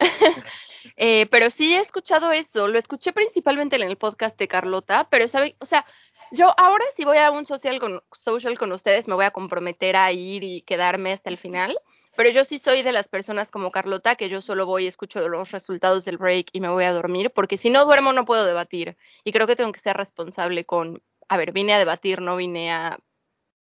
Eh, 0.96 1.26
pero 1.32 1.50
sí 1.50 1.74
he 1.74 1.80
escuchado 1.80 2.30
eso, 2.30 2.68
lo 2.68 2.78
escuché 2.78 3.12
principalmente 3.12 3.74
en 3.74 3.82
el 3.82 3.96
podcast 3.96 4.38
de 4.38 4.46
Carlota, 4.46 5.08
pero 5.10 5.26
sabe, 5.26 5.56
o 5.58 5.66
sea, 5.66 5.84
yo 6.30 6.54
ahora 6.56 6.84
si 6.94 7.04
voy 7.04 7.18
a 7.18 7.32
un 7.32 7.44
social 7.44 7.80
con, 7.80 8.04
social 8.12 8.56
con 8.56 8.70
ustedes 8.70 9.08
me 9.08 9.14
voy 9.14 9.24
a 9.24 9.32
comprometer 9.32 9.96
a 9.96 10.12
ir 10.12 10.44
y 10.44 10.62
quedarme 10.62 11.12
hasta 11.12 11.28
el 11.28 11.38
final 11.38 11.76
pero 12.16 12.30
yo 12.30 12.44
sí 12.44 12.58
soy 12.58 12.82
de 12.82 12.92
las 12.92 13.08
personas 13.08 13.50
como 13.50 13.70
Carlota, 13.70 14.16
que 14.16 14.28
yo 14.28 14.40
solo 14.40 14.64
voy 14.66 14.84
y 14.84 14.86
escucho 14.86 15.28
los 15.28 15.52
resultados 15.52 16.04
del 16.06 16.16
break 16.16 16.48
y 16.52 16.60
me 16.60 16.68
voy 16.68 16.84
a 16.84 16.92
dormir, 16.92 17.30
porque 17.30 17.58
si 17.58 17.68
no 17.68 17.84
duermo 17.84 18.12
no 18.12 18.24
puedo 18.24 18.46
debatir. 18.46 18.96
Y 19.22 19.32
creo 19.32 19.46
que 19.46 19.54
tengo 19.54 19.70
que 19.70 19.80
ser 19.80 19.96
responsable 19.96 20.64
con, 20.64 21.02
a 21.28 21.36
ver, 21.36 21.52
vine 21.52 21.74
a 21.74 21.78
debatir, 21.78 22.20
no 22.20 22.36
vine 22.36 22.72
a 22.72 22.98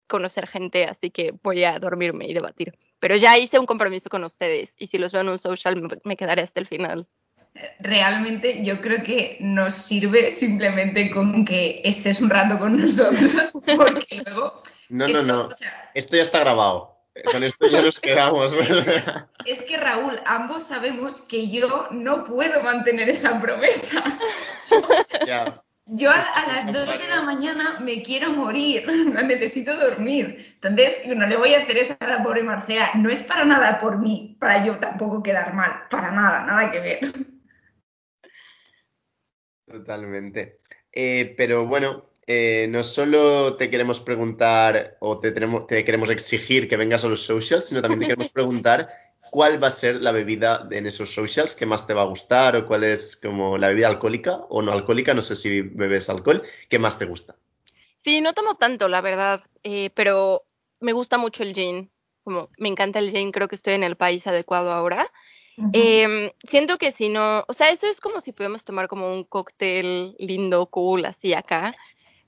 conocer 0.07 0.47
gente, 0.47 0.87
así 0.87 1.11
que 1.11 1.35
voy 1.43 1.65
a 1.65 1.79
dormirme 1.79 2.27
y 2.27 2.35
debatir. 2.35 2.77
Pero 2.99 3.17
ya 3.17 3.39
hice 3.39 3.59
un 3.59 3.67
compromiso 3.67 4.09
con 4.09 4.25
ustedes 4.25 4.75
y 4.79 4.89
si 4.89 4.99
los 4.99 5.13
veo 5.13 5.21
en 5.23 5.29
un 5.29 5.39
social 5.39 5.81
me, 6.05 6.17
quedaré 6.17 6.43
hasta 6.43 6.61
el 6.61 6.67
final. 6.67 7.07
Realmente 7.79 8.65
yo 8.65 8.81
creo 8.81 9.03
que 9.03 9.37
nos 9.41 9.75
sirve 9.75 10.31
simplemente 10.31 11.11
con 11.11 11.45
que 11.45 11.81
estés 11.85 12.21
un 12.21 12.31
rato 12.31 12.59
con 12.59 12.81
nosotros, 12.81 13.59
porque 13.77 14.23
luego... 14.25 14.61
No, 14.89 15.07
no, 15.09 15.23
no. 15.23 15.49
esto 15.95 16.17
ya 16.17 16.23
está 16.23 16.41
grabado. 16.41 16.97
Con 17.25 17.43
esto 17.43 17.67
ya 17.67 17.83
nos 17.83 18.01
quedamos. 18.01 18.53
Es 19.45 19.63
que 19.63 19.79
Raúl, 19.79 20.21
ambos 20.27 20.65
sabemos 20.65 21.23
que 21.23 21.49
yo 21.49 21.89
no 21.91 22.25
puedo 22.25 22.63
mantener 22.63 23.09
esa 23.09 23.41
promesa. 23.41 24.03
Yo, 25.90 26.11
a, 26.11 26.16
las 26.16 26.66
2 26.66 26.98
de 26.98 27.09
la 27.09 27.22
mañana 27.22 27.81
me 27.81 28.03
quiero 28.03 28.31
morir, 28.33 28.87
necesito 29.27 29.74
dormir. 29.74 30.59
Entonces, 30.61 31.07
no 31.07 31.27
le 31.27 31.37
voy 31.37 31.55
a 31.55 31.62
hacer 31.62 31.79
eso 31.79 31.96
a 31.98 32.07
la 32.07 32.22
pobre 32.22 32.42
Marcela. 32.42 32.90
No 32.94 33.09
es 33.09 33.20
para 33.20 33.46
nada 33.46 33.81
por 33.81 33.98
mí, 33.98 34.37
para 34.38 34.64
yo 34.64 34.79
tampoco 34.79 35.22
quedar 35.22 35.55
mal, 35.55 35.85
para 35.90 36.11
nada, 36.11 36.44
nada 36.44 36.70
que 36.70 36.81
ver. 36.81 37.01
Totalmente. 39.66 40.61
Eh, 40.92 41.35
pero 41.37 41.66
bueno, 41.66 42.11
eh, 42.27 42.66
no 42.68 42.85
solo 42.85 43.57
te 43.57 43.70
queremos 43.70 44.01
preguntar 44.01 44.98
o 45.01 45.18
te, 45.18 45.33
tenemos, 45.33 45.66
te 45.66 45.83
queremos 45.87 46.11
exigir 46.11 46.68
que 46.68 46.77
vengas 46.77 47.03
a 47.05 47.09
los 47.09 47.22
socials, 47.24 47.64
sino 47.64 47.81
también 47.81 48.01
te 48.01 48.07
queremos 48.09 48.29
preguntar 48.33 48.90
cuál 49.31 49.62
va 49.62 49.69
a 49.69 49.73
ser 49.73 50.03
la 50.03 50.12
bebida 50.12 50.67
en 50.71 50.87
esos 50.87 51.12
socials 51.12 51.55
que 51.55 51.67
más 51.67 51.87
te 51.87 51.95
va 51.95 52.03
a 52.03 52.07
gustar 52.07 52.57
o 52.57 52.67
cuál 52.67 52.85
es 52.85 53.17
como 53.17 53.59
la 53.59 53.69
bebida 53.69 53.88
alcohólica 53.88 54.37
o 54.49 54.62
no 54.62 54.73
alcohólica, 54.73 55.14
no 55.14 55.23
sé 55.23 55.37
si 55.37 55.62
bebes 55.62 56.09
alcohol, 56.11 56.43
que 56.69 56.79
más 56.79 56.99
te 56.99 57.05
gusta. 57.05 57.37
Sí, 58.05 58.21
no 58.21 58.35
tomo 58.35 58.55
tanto, 58.55 58.88
la 58.88 59.01
verdad, 59.01 59.41
eh, 59.62 59.91
pero 59.95 60.45
me 60.81 60.93
gusta 60.93 61.19
mucho 61.19 61.43
el 61.43 61.55
gin. 61.55 61.91
Como 62.25 62.51
me 62.59 62.69
encanta 62.69 62.99
el 62.99 63.11
gin, 63.11 63.33
creo 63.33 63.49
que 63.49 63.57
estoy 63.57 63.75
en 63.75 63.85
el 63.85 63.97
país 63.97 64.27
adecuado 64.27 64.73
ahora. 64.73 65.11
Em, 65.73 66.31
siento 66.47 66.79
que 66.79 66.93
si 66.93 67.09
no, 67.09 67.45
o 67.49 67.53
sea, 67.53 67.71
eso 67.71 67.88
es 67.88 68.01
como 68.01 68.21
si 68.21 68.31
pudiéramos 68.31 68.64
tomar 68.64 68.87
como 68.87 69.12
un 69.12 69.25
cóctel 69.25 70.14
lindo, 70.21 70.67
cool, 70.67 71.05
así 71.05 71.35
acá 71.35 71.75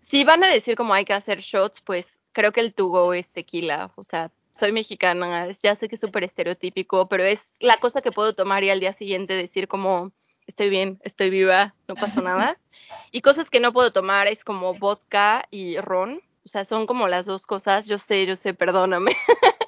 si 0.00 0.24
van 0.24 0.42
a 0.42 0.48
decir 0.48 0.76
como 0.76 0.94
hay 0.94 1.04
que 1.04 1.12
hacer 1.12 1.40
shots, 1.40 1.80
pues 1.82 2.22
creo 2.32 2.52
que 2.52 2.60
el 2.60 2.74
tugo 2.74 3.14
es 3.14 3.30
tequila. 3.30 3.92
O 3.96 4.02
sea, 4.02 4.32
soy 4.60 4.72
mexicana, 4.72 5.48
ya 5.50 5.74
sé 5.74 5.88
que 5.88 5.94
es 5.94 6.00
súper 6.00 6.22
estereotípico, 6.22 7.08
pero 7.08 7.24
es 7.24 7.54
la 7.60 7.78
cosa 7.78 8.02
que 8.02 8.12
puedo 8.12 8.34
tomar 8.34 8.62
y 8.62 8.70
al 8.70 8.78
día 8.78 8.92
siguiente 8.92 9.32
decir 9.32 9.66
como 9.68 10.12
estoy 10.46 10.68
bien, 10.68 11.00
estoy 11.02 11.30
viva, 11.30 11.74
no 11.88 11.94
pasa 11.94 12.20
nada. 12.22 12.58
Y 13.10 13.22
cosas 13.22 13.48
que 13.48 13.58
no 13.58 13.72
puedo 13.72 13.92
tomar 13.92 14.26
es 14.26 14.44
como 14.44 14.74
vodka 14.74 15.46
y 15.50 15.78
ron. 15.78 16.20
O 16.44 16.48
sea, 16.48 16.64
son 16.64 16.86
como 16.86 17.08
las 17.08 17.26
dos 17.26 17.46
cosas. 17.46 17.86
Yo 17.86 17.98
sé, 17.98 18.26
yo 18.26 18.36
sé, 18.36 18.54
perdóname. 18.54 19.16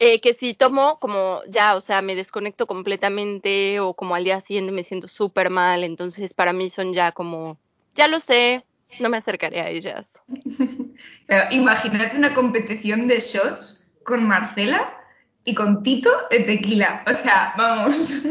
Eh, 0.00 0.20
que 0.20 0.34
si 0.34 0.54
tomo 0.54 0.98
como 0.98 1.40
ya, 1.48 1.76
o 1.76 1.80
sea, 1.80 2.02
me 2.02 2.16
desconecto 2.16 2.66
completamente 2.66 3.78
o 3.78 3.94
como 3.94 4.16
al 4.16 4.24
día 4.24 4.40
siguiente 4.40 4.72
me 4.72 4.82
siento 4.82 5.06
súper 5.06 5.50
mal, 5.50 5.84
entonces 5.84 6.34
para 6.34 6.52
mí 6.52 6.68
son 6.68 6.92
ya 6.92 7.12
como, 7.12 7.58
ya 7.94 8.08
lo 8.08 8.18
sé, 8.18 8.64
no 8.98 9.08
me 9.08 9.18
acercaré 9.18 9.60
a 9.60 9.70
ellas. 9.70 10.20
Pero 11.28 11.44
imagínate 11.52 12.16
una 12.16 12.34
competición 12.34 13.06
de 13.06 13.20
shots 13.20 13.83
con 14.04 14.26
Marcela 14.26 15.00
y 15.44 15.54
con 15.54 15.82
Tito 15.82 16.10
de 16.30 16.40
tequila. 16.40 17.04
O 17.06 17.14
sea, 17.14 17.54
vamos. 17.56 18.22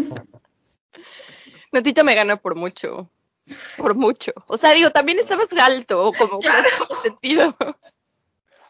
No, 1.71 1.81
Tito 1.81 2.03
me 2.03 2.13
gana 2.15 2.38
por 2.38 2.55
mucho. 2.55 3.09
Por 3.77 3.95
mucho. 3.95 4.31
O 4.47 4.57
sea, 4.57 4.71
digo, 4.73 4.91
también 4.91 5.19
estabas 5.19 5.51
alto, 5.53 6.12
como 6.17 6.39
claro. 6.39 6.69
sentido. 7.01 7.55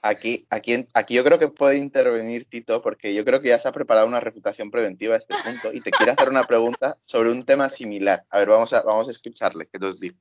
Aquí, 0.01 0.45
aquí, 0.49 0.85
aquí 0.93 1.13
yo 1.13 1.23
creo 1.23 1.39
que 1.39 1.47
puede 1.47 1.77
intervenir 1.77 2.45
Tito 2.45 2.81
porque 2.81 3.13
yo 3.13 3.23
creo 3.23 3.41
que 3.41 3.49
ya 3.49 3.59
se 3.59 3.67
ha 3.67 3.71
preparado 3.71 4.07
una 4.07 4.19
refutación 4.19 4.71
preventiva 4.71 5.15
a 5.15 5.17
este 5.17 5.35
punto 5.43 5.71
y 5.71 5.79
te 5.79 5.91
quiere 5.91 6.11
hacer 6.11 6.29
una 6.29 6.45
pregunta 6.45 6.97
sobre 7.05 7.31
un 7.31 7.43
tema 7.43 7.69
similar. 7.69 8.25
A 8.29 8.39
ver, 8.39 8.49
vamos 8.49 8.73
a, 8.73 8.81
vamos 8.83 9.07
a 9.07 9.11
escucharle, 9.11 9.67
¿qué 9.67 9.79
nos 9.79 9.99
dice? 9.99 10.19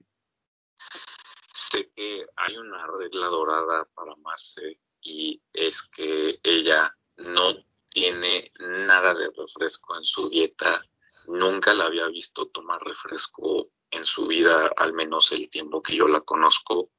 Sé 1.53 1.91
que 1.97 2.27
hay 2.37 2.57
una 2.57 2.87
regla 2.99 3.27
dorada 3.27 3.89
para 3.95 4.15
Marce 4.17 4.79
y 5.03 5.43
es 5.53 5.83
que 5.83 6.39
ella 6.43 6.97
no 7.17 7.55
tiene 7.91 8.53
nada 8.59 9.15
de 9.15 9.31
refresco 9.37 9.97
en 9.97 10.05
su 10.05 10.29
dieta. 10.29 10.83
Nunca 11.27 11.75
la 11.75 11.87
había 11.87 12.07
visto 12.07 12.47
tomar 12.47 12.81
refresco 12.83 13.71
en 13.91 14.05
su 14.05 14.27
vida, 14.27 14.71
al 14.77 14.95
menos 14.95 15.33
el 15.33 15.51
tiempo 15.51 15.83
que 15.83 15.97
yo 15.97 16.09
la 16.09 16.21
conozco. 16.21 16.91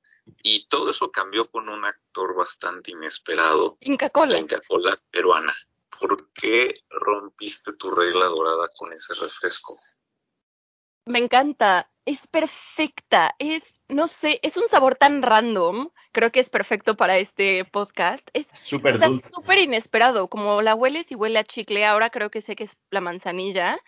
Y 0.41 0.67
todo 0.67 0.91
eso 0.91 1.11
cambió 1.11 1.49
con 1.49 1.67
un 1.67 1.83
actor 1.83 2.35
bastante 2.35 2.91
inesperado. 2.91 3.77
Inca 3.81 4.09
Cola. 4.09 4.33
La 4.33 4.39
Inca 4.39 4.61
Cola 4.61 5.01
peruana. 5.09 5.55
¿Por 5.99 6.31
qué 6.33 6.83
rompiste 6.89 7.73
tu 7.73 7.91
regla 7.91 8.25
dorada 8.25 8.69
con 8.77 8.93
ese 8.93 9.13
refresco? 9.15 9.73
Me 11.05 11.19
encanta. 11.19 11.89
Es 12.05 12.27
perfecta. 12.27 13.35
Es, 13.39 13.63
no 13.87 14.07
sé, 14.07 14.39
es 14.43 14.57
un 14.57 14.67
sabor 14.67 14.95
tan 14.95 15.21
random. 15.21 15.89
Creo 16.11 16.31
que 16.31 16.39
es 16.39 16.49
perfecto 16.49 16.95
para 16.95 17.17
este 17.17 17.65
podcast. 17.65 18.29
Es 18.33 18.49
súper 18.53 18.95
o 18.95 18.97
sea, 18.97 19.07
dulce. 19.07 19.29
súper 19.33 19.59
inesperado. 19.59 20.29
Como 20.29 20.61
la 20.61 20.75
hueles 20.75 21.11
y 21.11 21.15
huele 21.15 21.39
a 21.39 21.43
chicle. 21.43 21.85
Ahora 21.85 22.09
creo 22.09 22.29
que 22.29 22.41
sé 22.41 22.55
que 22.55 22.65
es 22.65 22.77
la 22.91 23.01
manzanilla. 23.01 23.79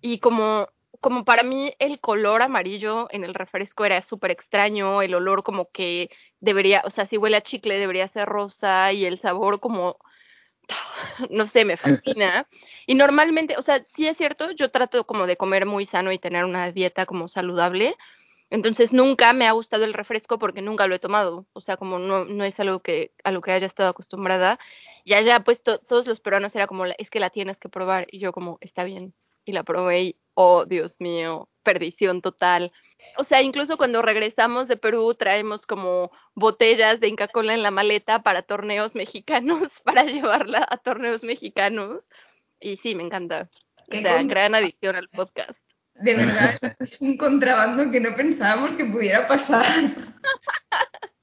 Y 0.00 0.18
como 0.18 0.68
como 1.04 1.26
para 1.26 1.42
mí 1.42 1.74
el 1.80 2.00
color 2.00 2.40
amarillo 2.40 3.08
en 3.10 3.24
el 3.24 3.34
refresco 3.34 3.84
era 3.84 4.00
súper 4.00 4.30
extraño, 4.30 5.02
el 5.02 5.14
olor 5.14 5.42
como 5.42 5.70
que 5.70 6.08
debería, 6.40 6.82
o 6.86 6.88
sea, 6.88 7.04
si 7.04 7.18
huele 7.18 7.36
a 7.36 7.42
chicle 7.42 7.78
debería 7.78 8.08
ser 8.08 8.26
rosa 8.26 8.90
y 8.90 9.04
el 9.04 9.18
sabor 9.18 9.60
como, 9.60 9.98
no 11.30 11.46
sé, 11.46 11.64
me 11.64 11.76
fascina. 11.76 12.46
Y 12.86 12.94
normalmente, 12.94 13.56
o 13.56 13.62
sea, 13.62 13.84
sí 13.84 14.06
es 14.06 14.16
cierto, 14.16 14.50
yo 14.52 14.70
trato 14.70 15.04
como 15.04 15.26
de 15.26 15.36
comer 15.36 15.66
muy 15.66 15.84
sano 15.84 16.12
y 16.12 16.18
tener 16.18 16.44
una 16.44 16.70
dieta 16.72 17.06
como 17.06 17.28
saludable. 17.28 17.96
Entonces 18.50 18.92
nunca 18.92 19.32
me 19.32 19.46
ha 19.46 19.52
gustado 19.52 19.84
el 19.84 19.94
refresco 19.94 20.38
porque 20.38 20.62
nunca 20.62 20.86
lo 20.86 20.94
he 20.94 20.98
tomado. 20.98 21.46
O 21.54 21.60
sea, 21.60 21.76
como 21.76 21.98
no, 21.98 22.24
no 22.24 22.44
es 22.44 22.60
algo 22.60 22.80
que 22.80 23.12
a 23.24 23.32
lo 23.32 23.40
que 23.40 23.52
haya 23.52 23.66
estado 23.66 23.88
acostumbrada. 23.88 24.58
Y 25.02 25.14
allá, 25.14 25.40
pues 25.40 25.62
to, 25.62 25.78
todos 25.78 26.06
los 26.06 26.20
peruanos 26.20 26.54
era 26.54 26.66
como, 26.66 26.84
es 26.86 27.10
que 27.10 27.20
la 27.20 27.30
tienes 27.30 27.58
que 27.58 27.68
probar. 27.68 28.06
Y 28.10 28.18
yo 28.18 28.32
como, 28.32 28.58
está 28.60 28.84
bien. 28.84 29.14
Y 29.44 29.52
la 29.52 29.64
probé 29.64 30.02
y, 30.02 30.16
oh, 30.34 30.66
Dios 30.66 31.00
mío, 31.00 31.48
perdición 31.62 32.22
total. 32.22 32.72
O 33.16 33.24
sea, 33.24 33.42
incluso 33.42 33.76
cuando 33.76 34.02
regresamos 34.02 34.68
de 34.68 34.76
Perú 34.76 35.14
traemos 35.14 35.66
como 35.66 36.10
botellas 36.34 37.00
de 37.00 37.08
Inca 37.08 37.28
Cola 37.28 37.54
en 37.54 37.62
la 37.62 37.70
maleta 37.70 38.22
para 38.22 38.42
torneos 38.42 38.94
mexicanos, 38.94 39.80
para 39.84 40.04
llevarla 40.04 40.66
a 40.68 40.76
torneos 40.76 41.24
mexicanos. 41.24 42.08
Y 42.60 42.76
sí, 42.76 42.94
me 42.94 43.02
encanta. 43.02 43.48
O 43.90 43.96
sea, 43.96 44.22
gran 44.22 44.54
adición 44.54 44.96
al 44.96 45.08
podcast. 45.08 45.60
De 45.94 46.14
verdad, 46.14 46.58
es 46.80 47.00
un 47.00 47.16
contrabando 47.16 47.90
que 47.90 48.00
no 48.00 48.16
pensábamos 48.16 48.76
que 48.76 48.84
pudiera 48.84 49.26
pasar. 49.26 49.64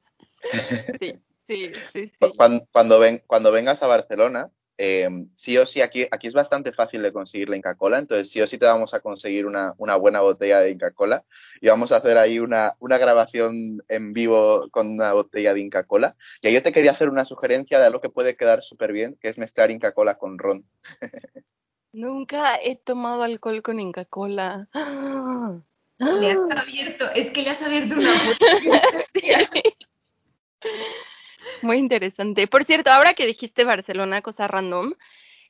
Sí, 0.99 1.21
sí, 1.47 1.71
sí. 1.73 2.07
sí. 2.07 2.33
Cuando, 2.35 2.67
cuando, 2.71 2.99
ven, 2.99 3.21
cuando 3.27 3.51
vengas 3.51 3.83
a 3.83 3.87
Barcelona, 3.87 4.51
eh, 4.83 5.07
sí 5.35 5.59
o 5.59 5.65
sí, 5.67 5.79
aquí, 5.81 6.07
aquí 6.09 6.25
es 6.25 6.33
bastante 6.33 6.71
fácil 6.73 7.03
de 7.03 7.13
conseguir 7.13 7.49
la 7.49 7.55
Inca 7.55 7.75
Cola, 7.75 7.99
entonces 7.99 8.31
sí 8.31 8.41
o 8.41 8.47
sí 8.47 8.57
te 8.57 8.65
vamos 8.65 8.95
a 8.95 8.99
conseguir 8.99 9.45
una, 9.45 9.75
una 9.77 9.95
buena 9.95 10.21
botella 10.21 10.59
de 10.59 10.71
Inca 10.71 10.89
Cola 10.89 11.23
y 11.61 11.67
vamos 11.67 11.91
a 11.91 11.97
hacer 11.97 12.17
ahí 12.17 12.39
una, 12.39 12.75
una, 12.79 12.97
grabación 12.97 13.83
en 13.89 14.13
vivo 14.13 14.69
con 14.71 14.89
una 14.89 15.13
botella 15.13 15.53
de 15.53 15.59
Inca 15.59 15.83
Cola. 15.83 16.15
Y 16.41 16.47
ahí 16.47 16.55
yo 16.55 16.63
te 16.63 16.71
quería 16.71 16.89
hacer 16.89 17.09
una 17.09 17.25
sugerencia 17.25 17.77
de 17.77 17.85
algo 17.85 18.01
que 18.01 18.09
puede 18.09 18.35
quedar 18.35 18.63
súper 18.63 18.91
bien, 18.91 19.19
que 19.21 19.29
es 19.29 19.37
mezclar 19.37 19.69
Inca 19.69 19.91
Cola 19.91 20.17
con 20.17 20.39
ron. 20.39 20.65
Nunca 21.93 22.55
he 22.55 22.75
tomado 22.75 23.21
alcohol 23.21 23.61
con 23.61 23.79
Inca 23.79 24.05
Cola. 24.05 24.67
Le 25.99 26.31
has 26.31 26.57
abierto, 26.57 27.05
es 27.13 27.29
que 27.29 27.43
le 27.43 27.51
has 27.51 27.61
abierto 27.61 27.93
una 27.97 28.09
puerta. 28.65 29.61
Muy 31.63 31.77
interesante. 31.77 32.47
Por 32.47 32.63
cierto, 32.63 32.91
ahora 32.91 33.13
que 33.13 33.25
dijiste 33.25 33.63
Barcelona, 33.63 34.21
cosa 34.21 34.47
random, 34.47 34.93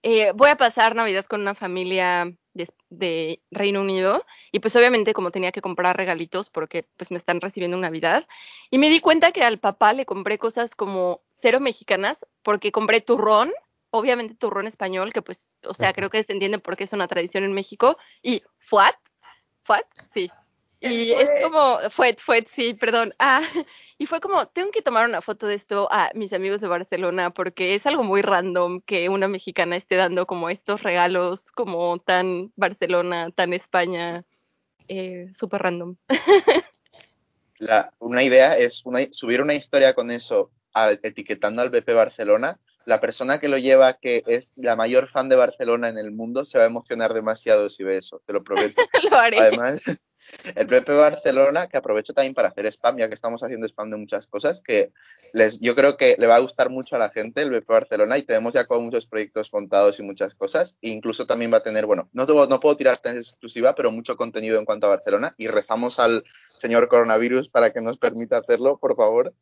eh, 0.03 0.31
voy 0.35 0.49
a 0.49 0.57
pasar 0.57 0.95
Navidad 0.95 1.25
con 1.25 1.41
una 1.41 1.53
familia 1.53 2.33
de, 2.53 2.67
de, 2.89 3.41
Reino 3.51 3.81
Unido 3.81 4.25
y 4.51 4.59
pues 4.59 4.75
obviamente 4.75 5.13
como 5.13 5.31
tenía 5.31 5.51
que 5.51 5.61
comprar 5.61 5.95
regalitos 5.95 6.49
porque 6.49 6.87
pues 6.97 7.11
me 7.11 7.17
están 7.17 7.39
recibiendo 7.39 7.77
en 7.77 7.81
Navidad 7.81 8.27
y 8.71 8.77
me 8.77 8.89
di 8.89 8.99
cuenta 8.99 9.31
que 9.31 9.43
al 9.43 9.59
papá 9.59 9.93
le 9.93 10.05
compré 10.05 10.37
cosas 10.37 10.75
como 10.75 11.21
cero 11.31 11.59
mexicanas 11.59 12.25
porque 12.41 12.71
compré 12.71 13.01
turrón, 13.01 13.51
obviamente 13.91 14.35
turrón 14.35 14.67
español, 14.67 15.13
que 15.13 15.21
pues, 15.21 15.55
o 15.63 15.73
sea, 15.73 15.93
creo 15.93 16.09
que 16.09 16.23
se 16.23 16.33
entiende 16.33 16.59
porque 16.59 16.85
es 16.85 16.93
una 16.93 17.07
tradición 17.07 17.43
en 17.43 17.53
México 17.53 17.97
y 18.23 18.43
fuat, 18.57 18.95
fuat, 19.63 19.85
sí, 20.07 20.31
y 20.81 21.11
es 21.11 21.29
como, 21.43 21.77
fue, 21.91 22.15
fue, 22.17 22.43
sí, 22.47 22.73
perdón. 22.73 23.13
Ah, 23.19 23.41
y 23.97 24.07
fue 24.07 24.19
como, 24.19 24.47
tengo 24.47 24.71
que 24.71 24.81
tomar 24.81 25.07
una 25.07 25.21
foto 25.21 25.45
de 25.45 25.55
esto 25.55 25.87
a 25.91 26.09
mis 26.15 26.33
amigos 26.33 26.61
de 26.61 26.67
Barcelona 26.67 27.31
porque 27.31 27.75
es 27.75 27.85
algo 27.85 28.03
muy 28.03 28.21
random 28.21 28.81
que 28.81 29.07
una 29.09 29.27
mexicana 29.27 29.75
esté 29.75 29.95
dando 29.95 30.25
como 30.25 30.49
estos 30.49 30.81
regalos 30.81 31.51
como 31.51 31.99
tan 31.99 32.51
Barcelona, 32.55 33.29
tan 33.31 33.53
España, 33.53 34.25
eh, 34.87 35.29
súper 35.33 35.61
random. 35.61 35.95
La, 37.59 37.93
una 37.99 38.23
idea 38.23 38.57
es 38.57 38.81
una, 38.85 39.01
subir 39.11 39.39
una 39.39 39.53
historia 39.53 39.93
con 39.93 40.09
eso 40.09 40.49
al, 40.73 40.99
etiquetando 41.03 41.61
al 41.61 41.69
BP 41.69 41.93
Barcelona. 41.93 42.59
La 42.85 42.99
persona 42.99 43.39
que 43.39 43.49
lo 43.49 43.59
lleva, 43.59 43.93
que 43.93 44.23
es 44.25 44.53
la 44.57 44.75
mayor 44.75 45.07
fan 45.07 45.29
de 45.29 45.35
Barcelona 45.35 45.89
en 45.89 45.99
el 45.99 46.09
mundo, 46.09 46.43
se 46.43 46.57
va 46.57 46.63
a 46.63 46.67
emocionar 46.67 47.13
demasiado 47.13 47.69
si 47.69 47.83
ve 47.83 47.97
eso, 47.97 48.23
te 48.25 48.33
lo 48.33 48.43
prometo. 48.43 48.81
lo 49.11 49.15
haré. 49.15 49.37
Además, 49.37 49.83
el 50.55 50.67
PP 50.67 50.93
Barcelona, 50.95 51.67
que 51.67 51.77
aprovecho 51.77 52.13
también 52.13 52.33
para 52.33 52.49
hacer 52.49 52.65
spam, 52.67 52.97
ya 52.97 53.07
que 53.07 53.15
estamos 53.15 53.43
haciendo 53.43 53.65
spam 53.67 53.89
de 53.89 53.97
muchas 53.97 54.27
cosas, 54.27 54.61
que 54.61 54.91
les, 55.33 55.59
yo 55.59 55.75
creo 55.75 55.97
que 55.97 56.15
le 56.17 56.27
va 56.27 56.35
a 56.35 56.39
gustar 56.39 56.69
mucho 56.69 56.95
a 56.95 56.99
la 56.99 57.09
gente 57.09 57.41
el 57.41 57.49
BP 57.49 57.67
Barcelona 57.67 58.17
y 58.17 58.23
tenemos 58.23 58.53
ya 58.53 58.65
con 58.65 58.83
muchos 58.83 59.05
proyectos 59.05 59.51
montados 59.53 59.99
y 59.99 60.03
muchas 60.03 60.35
cosas. 60.35 60.77
E 60.81 60.89
incluso 60.89 61.25
también 61.25 61.51
va 61.53 61.57
a 61.57 61.63
tener, 61.63 61.85
bueno, 61.85 62.09
no, 62.13 62.25
no 62.25 62.59
puedo 62.59 62.77
tirar 62.77 62.97
tan 62.97 63.17
exclusiva, 63.17 63.75
pero 63.75 63.91
mucho 63.91 64.17
contenido 64.17 64.59
en 64.59 64.65
cuanto 64.65 64.87
a 64.87 64.91
Barcelona 64.91 65.33
y 65.37 65.47
rezamos 65.47 65.99
al 65.99 66.23
señor 66.55 66.87
coronavirus 66.87 67.49
para 67.49 67.71
que 67.71 67.81
nos 67.81 67.97
permita 67.97 68.37
hacerlo, 68.37 68.77
por 68.77 68.95
favor. 68.95 69.33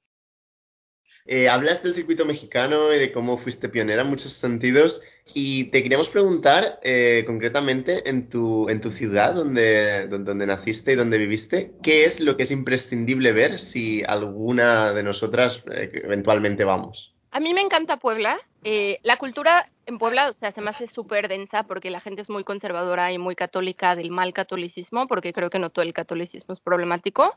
Eh, 1.25 1.49
hablas 1.49 1.83
del 1.83 1.93
circuito 1.93 2.25
mexicano 2.25 2.93
y 2.93 2.97
de 2.97 3.11
cómo 3.11 3.37
fuiste 3.37 3.69
pionera 3.69 4.01
en 4.01 4.07
muchos 4.07 4.33
sentidos 4.33 5.01
y 5.33 5.65
te 5.65 5.83
queríamos 5.83 6.09
preguntar 6.09 6.79
eh, 6.83 7.23
concretamente 7.27 8.09
en 8.09 8.29
tu, 8.29 8.67
en 8.69 8.81
tu 8.81 8.89
ciudad 8.89 9.35
donde, 9.35 10.07
donde, 10.07 10.47
naciste 10.47 10.93
y 10.93 10.95
donde 10.95 11.17
viviste, 11.17 11.73
¿qué 11.83 12.05
es 12.05 12.19
lo 12.19 12.35
que 12.35 12.43
es 12.43 12.51
imprescindible 12.51 13.31
ver 13.31 13.59
si 13.59 14.03
alguna 14.03 14.93
de 14.93 15.03
nosotras 15.03 15.63
eh, 15.71 15.91
eventualmente 16.03 16.63
vamos? 16.63 17.13
A 17.31 17.39
mí 17.39 17.53
me 17.53 17.61
encanta 17.61 17.97
Puebla. 17.97 18.37
Eh, 18.63 18.99
la 19.03 19.17
cultura 19.17 19.69
en 19.85 19.99
Puebla, 19.99 20.29
o 20.29 20.33
sea, 20.33 20.51
se 20.51 20.61
me 20.61 20.71
hace 20.71 20.87
súper 20.87 21.27
densa 21.27 21.63
porque 21.63 21.91
la 21.91 22.01
gente 22.01 22.21
es 22.21 22.29
muy 22.29 22.43
conservadora 22.43 23.11
y 23.11 23.17
muy 23.17 23.35
católica 23.35 23.95
del 23.95 24.09
mal 24.09 24.33
catolicismo, 24.33 25.07
porque 25.07 25.31
creo 25.31 25.49
que 25.49 25.59
no 25.59 25.69
todo 25.69 25.83
el 25.83 25.93
catolicismo 25.93 26.53
es 26.53 26.59
problemático. 26.59 27.35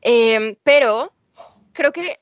Eh, 0.00 0.56
pero 0.64 1.12
creo 1.74 1.92
que 1.92 2.20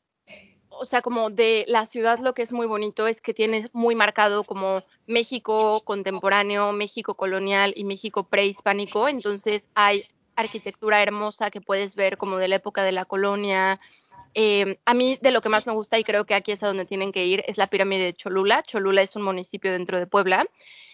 o 0.80 0.86
sea, 0.86 1.02
como 1.02 1.28
de 1.28 1.66
la 1.68 1.84
ciudad 1.84 2.20
lo 2.20 2.32
que 2.32 2.40
es 2.40 2.52
muy 2.52 2.66
bonito 2.66 3.06
es 3.06 3.20
que 3.20 3.34
tiene 3.34 3.68
muy 3.74 3.94
marcado 3.94 4.44
como 4.44 4.82
México 5.06 5.82
contemporáneo, 5.84 6.72
México 6.72 7.12
colonial 7.14 7.74
y 7.76 7.84
México 7.84 8.22
prehispánico. 8.24 9.06
Entonces 9.06 9.68
hay 9.74 10.06
arquitectura 10.36 11.02
hermosa 11.02 11.50
que 11.50 11.60
puedes 11.60 11.96
ver 11.96 12.16
como 12.16 12.38
de 12.38 12.48
la 12.48 12.56
época 12.56 12.82
de 12.82 12.92
la 12.92 13.04
colonia. 13.04 13.78
Eh, 14.32 14.78
a 14.86 14.94
mí 14.94 15.18
de 15.20 15.32
lo 15.32 15.42
que 15.42 15.50
más 15.50 15.66
me 15.66 15.74
gusta 15.74 15.98
y 15.98 16.04
creo 16.04 16.24
que 16.24 16.34
aquí 16.34 16.52
es 16.52 16.62
a 16.62 16.68
donde 16.68 16.86
tienen 16.86 17.12
que 17.12 17.26
ir 17.26 17.44
es 17.46 17.58
la 17.58 17.66
pirámide 17.66 18.04
de 18.04 18.14
Cholula. 18.14 18.62
Cholula 18.62 19.02
es 19.02 19.14
un 19.16 19.22
municipio 19.22 19.72
dentro 19.72 19.98
de 19.98 20.06
Puebla. 20.06 20.46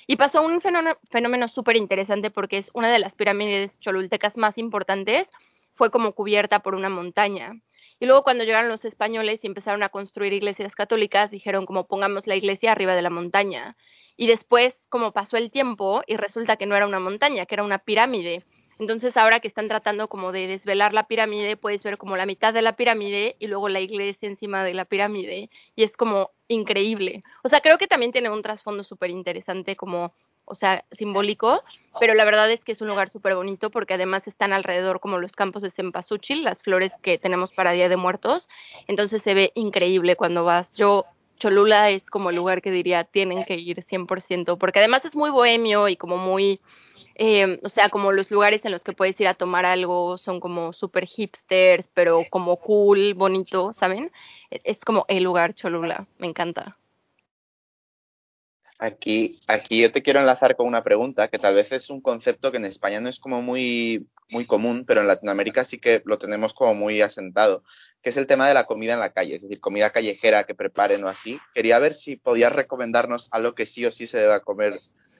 Y 0.08 0.16
pasó 0.16 0.42
un 0.42 0.60
fenómeno, 0.60 0.98
fenómeno 1.10 1.46
súper 1.46 1.76
interesante 1.76 2.32
porque 2.32 2.58
es 2.58 2.70
una 2.74 2.90
de 2.90 2.98
las 2.98 3.14
pirámides 3.14 3.78
cholultecas 3.78 4.36
más 4.36 4.58
importantes. 4.58 5.30
Fue 5.74 5.92
como 5.92 6.10
cubierta 6.10 6.58
por 6.58 6.74
una 6.74 6.88
montaña. 6.88 7.60
Y 7.98 8.06
luego 8.06 8.22
cuando 8.22 8.44
llegaron 8.44 8.68
los 8.68 8.84
españoles 8.84 9.42
y 9.42 9.46
empezaron 9.46 9.82
a 9.82 9.88
construir 9.88 10.32
iglesias 10.32 10.74
católicas, 10.74 11.30
dijeron 11.30 11.66
como 11.66 11.86
pongamos 11.86 12.26
la 12.26 12.36
iglesia 12.36 12.72
arriba 12.72 12.94
de 12.94 13.02
la 13.02 13.10
montaña. 13.10 13.76
Y 14.16 14.26
después, 14.26 14.86
como 14.88 15.12
pasó 15.12 15.36
el 15.36 15.50
tiempo, 15.50 16.02
y 16.06 16.16
resulta 16.16 16.56
que 16.56 16.66
no 16.66 16.76
era 16.76 16.86
una 16.86 17.00
montaña, 17.00 17.46
que 17.46 17.54
era 17.54 17.64
una 17.64 17.78
pirámide. 17.78 18.44
Entonces 18.78 19.16
ahora 19.16 19.40
que 19.40 19.48
están 19.48 19.68
tratando 19.68 20.08
como 20.08 20.32
de 20.32 20.46
desvelar 20.46 20.92
la 20.92 21.06
pirámide, 21.06 21.56
puedes 21.56 21.82
ver 21.82 21.96
como 21.96 22.16
la 22.16 22.26
mitad 22.26 22.52
de 22.52 22.62
la 22.62 22.76
pirámide 22.76 23.36
y 23.38 23.46
luego 23.46 23.68
la 23.68 23.80
iglesia 23.80 24.28
encima 24.28 24.64
de 24.64 24.74
la 24.74 24.84
pirámide. 24.84 25.50
Y 25.74 25.82
es 25.82 25.96
como 25.96 26.30
increíble. 26.48 27.22
O 27.42 27.48
sea, 27.48 27.60
creo 27.60 27.78
que 27.78 27.86
también 27.86 28.12
tiene 28.12 28.28
un 28.28 28.42
trasfondo 28.42 28.84
súper 28.84 29.10
interesante 29.10 29.76
como, 29.76 30.12
o 30.46 30.54
sea, 30.54 30.84
simbólico, 30.90 31.62
pero 32.00 32.14
la 32.14 32.24
verdad 32.24 32.50
es 32.50 32.64
que 32.64 32.72
es 32.72 32.80
un 32.80 32.88
lugar 32.88 33.08
súper 33.08 33.34
bonito 33.34 33.70
porque 33.70 33.94
además 33.94 34.28
están 34.28 34.52
alrededor 34.52 35.00
como 35.00 35.18
los 35.18 35.36
campos 35.36 35.62
de 35.62 35.70
cempasúchil, 35.70 36.44
las 36.44 36.62
flores 36.62 36.94
que 37.02 37.18
tenemos 37.18 37.52
para 37.52 37.72
Día 37.72 37.88
de 37.88 37.96
Muertos. 37.96 38.48
Entonces 38.86 39.22
se 39.22 39.34
ve 39.34 39.52
increíble 39.54 40.16
cuando 40.16 40.44
vas. 40.44 40.76
Yo 40.76 41.04
Cholula 41.38 41.90
es 41.90 42.10
como 42.10 42.30
el 42.30 42.36
lugar 42.36 42.62
que 42.62 42.70
diría 42.70 43.04
tienen 43.04 43.44
que 43.44 43.54
ir 43.54 43.82
100%, 43.82 44.56
porque 44.58 44.78
además 44.78 45.04
es 45.04 45.16
muy 45.16 45.30
bohemio 45.30 45.88
y 45.88 45.96
como 45.96 46.16
muy, 46.16 46.60
eh, 47.16 47.60
o 47.62 47.68
sea, 47.68 47.88
como 47.88 48.12
los 48.12 48.30
lugares 48.30 48.64
en 48.64 48.72
los 48.72 48.84
que 48.84 48.92
puedes 48.92 49.20
ir 49.20 49.28
a 49.28 49.34
tomar 49.34 49.66
algo 49.66 50.16
son 50.18 50.40
como 50.40 50.72
súper 50.72 51.06
hipsters, 51.06 51.88
pero 51.92 52.24
como 52.30 52.56
cool, 52.56 53.14
bonito, 53.14 53.72
¿saben? 53.72 54.10
Es 54.50 54.84
como 54.84 55.04
el 55.08 55.24
lugar 55.24 55.54
Cholula, 55.54 56.06
me 56.18 56.26
encanta. 56.26 56.76
Aquí, 58.78 59.38
aquí 59.48 59.80
yo 59.80 59.90
te 59.90 60.02
quiero 60.02 60.20
enlazar 60.20 60.54
con 60.54 60.66
una 60.66 60.84
pregunta 60.84 61.28
que 61.28 61.38
tal 61.38 61.54
vez 61.54 61.72
es 61.72 61.88
un 61.88 62.02
concepto 62.02 62.50
que 62.50 62.58
en 62.58 62.66
España 62.66 63.00
no 63.00 63.08
es 63.08 63.18
como 63.18 63.40
muy, 63.40 64.06
muy 64.28 64.44
común, 64.44 64.84
pero 64.86 65.00
en 65.00 65.06
Latinoamérica 65.06 65.64
sí 65.64 65.78
que 65.78 66.02
lo 66.04 66.18
tenemos 66.18 66.52
como 66.52 66.74
muy 66.74 67.00
asentado, 67.00 67.62
que 68.02 68.10
es 68.10 68.18
el 68.18 68.26
tema 68.26 68.46
de 68.46 68.54
la 68.54 68.64
comida 68.64 68.92
en 68.92 69.00
la 69.00 69.10
calle, 69.10 69.36
es 69.36 69.42
decir, 69.42 69.60
comida 69.60 69.90
callejera 69.90 70.44
que 70.44 70.54
preparen 70.54 71.02
o 71.04 71.08
así. 71.08 71.40
Quería 71.54 71.78
ver 71.78 71.94
si 71.94 72.16
podías 72.16 72.52
recomendarnos 72.52 73.28
algo 73.30 73.54
que 73.54 73.64
sí 73.64 73.86
o 73.86 73.92
sí 73.92 74.06
se 74.06 74.18
deba 74.18 74.40
comer 74.40 74.74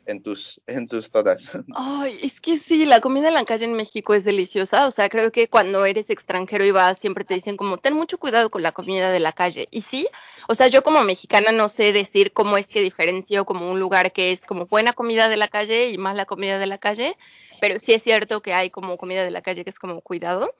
en 0.06 0.22
tus, 0.22 0.60
en 0.66 0.88
tus 0.88 1.10
todas. 1.10 1.50
Ay, 1.74 2.18
es 2.22 2.40
que 2.40 2.58
sí, 2.58 2.86
la 2.86 3.00
comida 3.00 3.28
en 3.28 3.34
la 3.34 3.44
calle 3.44 3.64
en 3.64 3.74
México 3.74 4.14
es 4.14 4.24
deliciosa. 4.24 4.86
O 4.86 4.90
sea, 4.90 5.08
creo 5.08 5.32
que 5.32 5.48
cuando 5.48 5.84
eres 5.84 6.10
extranjero 6.10 6.64
y 6.64 6.70
vas, 6.70 6.98
siempre 6.98 7.24
te 7.24 7.34
dicen 7.34 7.56
como, 7.56 7.78
ten 7.78 7.94
mucho 7.94 8.18
cuidado 8.18 8.50
con 8.50 8.62
la 8.62 8.72
comida 8.72 9.10
de 9.10 9.20
la 9.20 9.32
calle. 9.32 9.68
Y 9.70 9.82
sí, 9.82 10.08
o 10.48 10.54
sea, 10.54 10.68
yo 10.68 10.82
como 10.82 11.02
mexicana 11.02 11.52
no 11.52 11.68
sé 11.68 11.92
decir 11.92 12.32
cómo 12.32 12.56
es 12.56 12.68
que 12.68 12.80
diferencio 12.80 13.44
como 13.44 13.70
un 13.70 13.80
lugar 13.80 14.12
que 14.12 14.32
es 14.32 14.46
como 14.46 14.66
buena 14.66 14.92
comida 14.92 15.28
de 15.28 15.36
la 15.36 15.48
calle 15.48 15.90
y 15.90 15.98
mala 15.98 16.26
comida 16.26 16.58
de 16.58 16.66
la 16.66 16.78
calle, 16.78 17.16
pero 17.60 17.80
sí 17.80 17.92
es 17.92 18.02
cierto 18.02 18.42
que 18.42 18.52
hay 18.52 18.70
como 18.70 18.96
comida 18.96 19.24
de 19.24 19.30
la 19.30 19.42
calle 19.42 19.64
que 19.64 19.70
es 19.70 19.78
como 19.78 20.00
cuidado. 20.00 20.54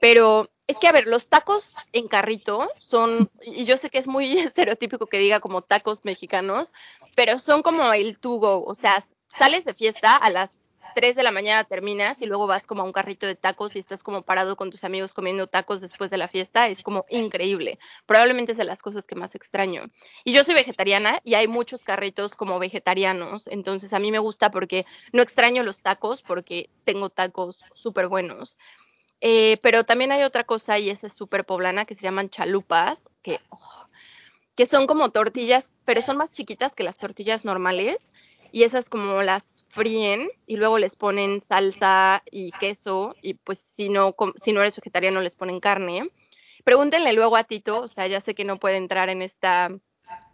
Pero 0.00 0.50
es 0.66 0.78
que, 0.78 0.88
a 0.88 0.92
ver, 0.92 1.06
los 1.06 1.28
tacos 1.28 1.76
en 1.92 2.08
carrito 2.08 2.68
son, 2.78 3.28
y 3.42 3.64
yo 3.64 3.76
sé 3.76 3.90
que 3.90 3.98
es 3.98 4.08
muy 4.08 4.32
estereotípico 4.38 5.06
que 5.06 5.18
diga 5.18 5.40
como 5.40 5.62
tacos 5.62 6.04
mexicanos, 6.04 6.72
pero 7.14 7.38
son 7.38 7.62
como 7.62 7.92
el 7.92 8.18
tugo, 8.18 8.64
o 8.64 8.74
sea, 8.74 9.04
sales 9.28 9.64
de 9.64 9.74
fiesta 9.74 10.16
a 10.16 10.30
las 10.30 10.58
3 10.94 11.16
de 11.16 11.22
la 11.22 11.30
mañana 11.30 11.64
terminas 11.64 12.20
y 12.22 12.26
luego 12.26 12.46
vas 12.46 12.66
como 12.66 12.82
a 12.82 12.84
un 12.84 12.92
carrito 12.92 13.26
de 13.26 13.36
tacos 13.36 13.76
y 13.76 13.78
estás 13.78 14.02
como 14.02 14.22
parado 14.22 14.56
con 14.56 14.70
tus 14.70 14.84
amigos 14.84 15.14
comiendo 15.14 15.46
tacos 15.46 15.80
después 15.80 16.10
de 16.10 16.18
la 16.18 16.28
fiesta, 16.28 16.68
es 16.68 16.82
como 16.82 17.04
increíble. 17.08 17.78
Probablemente 18.06 18.52
es 18.52 18.58
de 18.58 18.64
las 18.64 18.82
cosas 18.82 19.06
que 19.06 19.14
más 19.14 19.34
extraño. 19.34 19.84
Y 20.24 20.32
yo 20.32 20.44
soy 20.44 20.54
vegetariana 20.54 21.20
y 21.24 21.34
hay 21.34 21.48
muchos 21.48 21.84
carritos 21.84 22.34
como 22.34 22.58
vegetarianos, 22.58 23.46
entonces 23.48 23.92
a 23.92 23.98
mí 23.98 24.10
me 24.10 24.18
gusta 24.18 24.50
porque 24.50 24.84
no 25.12 25.22
extraño 25.22 25.62
los 25.62 25.80
tacos 25.82 26.22
porque 26.22 26.70
tengo 26.84 27.10
tacos 27.10 27.62
súper 27.74 28.08
buenos. 28.08 28.58
Eh, 29.20 29.58
pero 29.62 29.84
también 29.84 30.12
hay 30.12 30.22
otra 30.22 30.44
cosa 30.44 30.78
y 30.78 30.90
esa 30.90 31.06
es 31.06 31.12
súper 31.12 31.44
poblana 31.44 31.84
que 31.84 31.94
se 31.94 32.02
llaman 32.02 32.30
chalupas, 32.30 33.10
que, 33.22 33.38
oh, 33.50 33.86
que 34.54 34.66
son 34.66 34.86
como 34.86 35.10
tortillas, 35.10 35.72
pero 35.84 36.00
son 36.02 36.16
más 36.16 36.32
chiquitas 36.32 36.74
que 36.74 36.84
las 36.84 36.98
tortillas 36.98 37.44
normales 37.44 38.12
y 38.52 38.64
esas 38.64 38.88
como 38.88 39.22
las 39.22 39.66
fríen 39.68 40.28
y 40.46 40.56
luego 40.56 40.78
les 40.78 40.96
ponen 40.96 41.40
salsa 41.40 42.22
y 42.30 42.50
queso 42.52 43.14
y 43.22 43.34
pues 43.34 43.58
si 43.58 43.88
no, 43.88 44.14
si 44.36 44.52
no 44.52 44.60
eres 44.60 44.76
vegetariano 44.76 45.20
les 45.20 45.36
ponen 45.36 45.60
carne. 45.60 46.10
Pregúntenle 46.64 47.12
luego 47.12 47.36
a 47.36 47.44
Tito, 47.44 47.80
o 47.80 47.88
sea, 47.88 48.06
ya 48.06 48.20
sé 48.20 48.34
que 48.34 48.44
no 48.44 48.58
puede 48.58 48.76
entrar 48.76 49.08
en 49.08 49.22
esta 49.22 49.70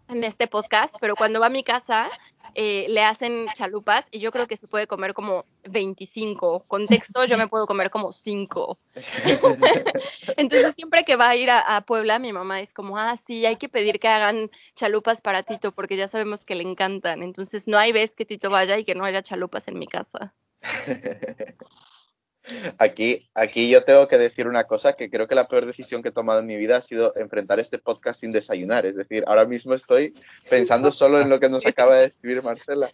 en 0.09 0.23
este 0.23 0.47
podcast, 0.47 0.97
pero 1.01 1.17
cuando 1.17 1.41
va 1.41 1.47
a 1.47 1.51
mi 1.51 1.65
casa 1.65 2.09
eh, 2.59 2.87
le 2.89 3.03
hacen 3.03 3.49
chalupas 3.55 4.07
y 4.11 4.19
yo 4.19 4.33
creo 4.33 4.47
que 4.47 4.57
se 4.57 4.67
puede 4.67 4.87
comer 4.87 5.13
como 5.13 5.45
25. 5.65 6.65
Con 6.67 6.87
texto 6.87 7.27
yo 7.27 7.37
me 7.37 7.49
puedo 7.49 7.67
comer 7.67 7.91
como 7.91 8.13
5. 8.13 8.79
Entonces 10.39 10.75
siempre 10.75 11.05
que 11.05 11.17
va 11.17 11.29
a 11.29 11.37
ir 11.37 11.51
a, 11.51 11.77
a, 11.77 11.83
Puebla, 11.83 12.19
mi 12.19 12.33
mamá 12.33 12.63
es 12.63 12.73
como, 12.73 12.97
ah, 12.97 13.19
sí, 13.27 13.45
hay 13.45 13.57
que 13.57 13.69
pedir 13.69 14.01
que 14.01 14.09
hagan 14.09 14.51
chalupas 14.75 15.21
para 15.21 15.43
Tito 15.43 15.71
porque 15.71 15.99
ya 15.99 16.09
sabemos 16.09 16.47
que 16.47 16.55
le 16.55 16.63
encantan. 16.63 17.23
Entonces 17.23 17.69
no 17.69 17.77
hay 17.77 17.93
vez 17.93 18.17
que 18.17 18.25
Tito 18.25 18.49
vaya 18.49 18.79
y 18.79 18.85
que 18.85 18.95
no 18.95 19.05
haya 19.05 19.23
chalupas 19.23 19.69
en 19.69 19.79
mi 19.79 19.87
casa. 19.87 20.33
Aquí, 22.79 23.29
aquí 23.35 23.69
yo 23.69 23.85
tengo 23.85 24.07
que 24.09 24.19
decir 24.19 24.47
una 24.47 24.65
cosa 24.65 24.93
que 24.93 25.11
creo 25.11 25.27
que 25.27 25.35
la 25.35 25.49
peor 25.49 25.67
decisión 25.67 26.03
que 26.03 26.11
he 26.11 26.13
tomado 26.13 26.41
en 26.41 26.47
mi 26.47 26.57
vida 26.57 26.77
ha 26.77 26.83
sido 26.83 27.13
enfrentar 27.17 27.59
este 27.59 27.79
podcast 27.79 28.21
sin 28.21 28.33
desayunar. 28.33 28.87
Es 28.87 28.97
decir, 28.97 29.25
ahora 29.27 29.47
mismo 29.47 29.75
estoy 29.75 30.15
pensando 30.49 30.93
solo 30.93 31.21
en 31.21 31.29
lo 31.29 31.41
que 31.41 31.49
nos 31.49 31.67
acaba 31.67 31.97
de 31.97 32.07
escribir 32.07 32.43
Marcela. 32.43 32.93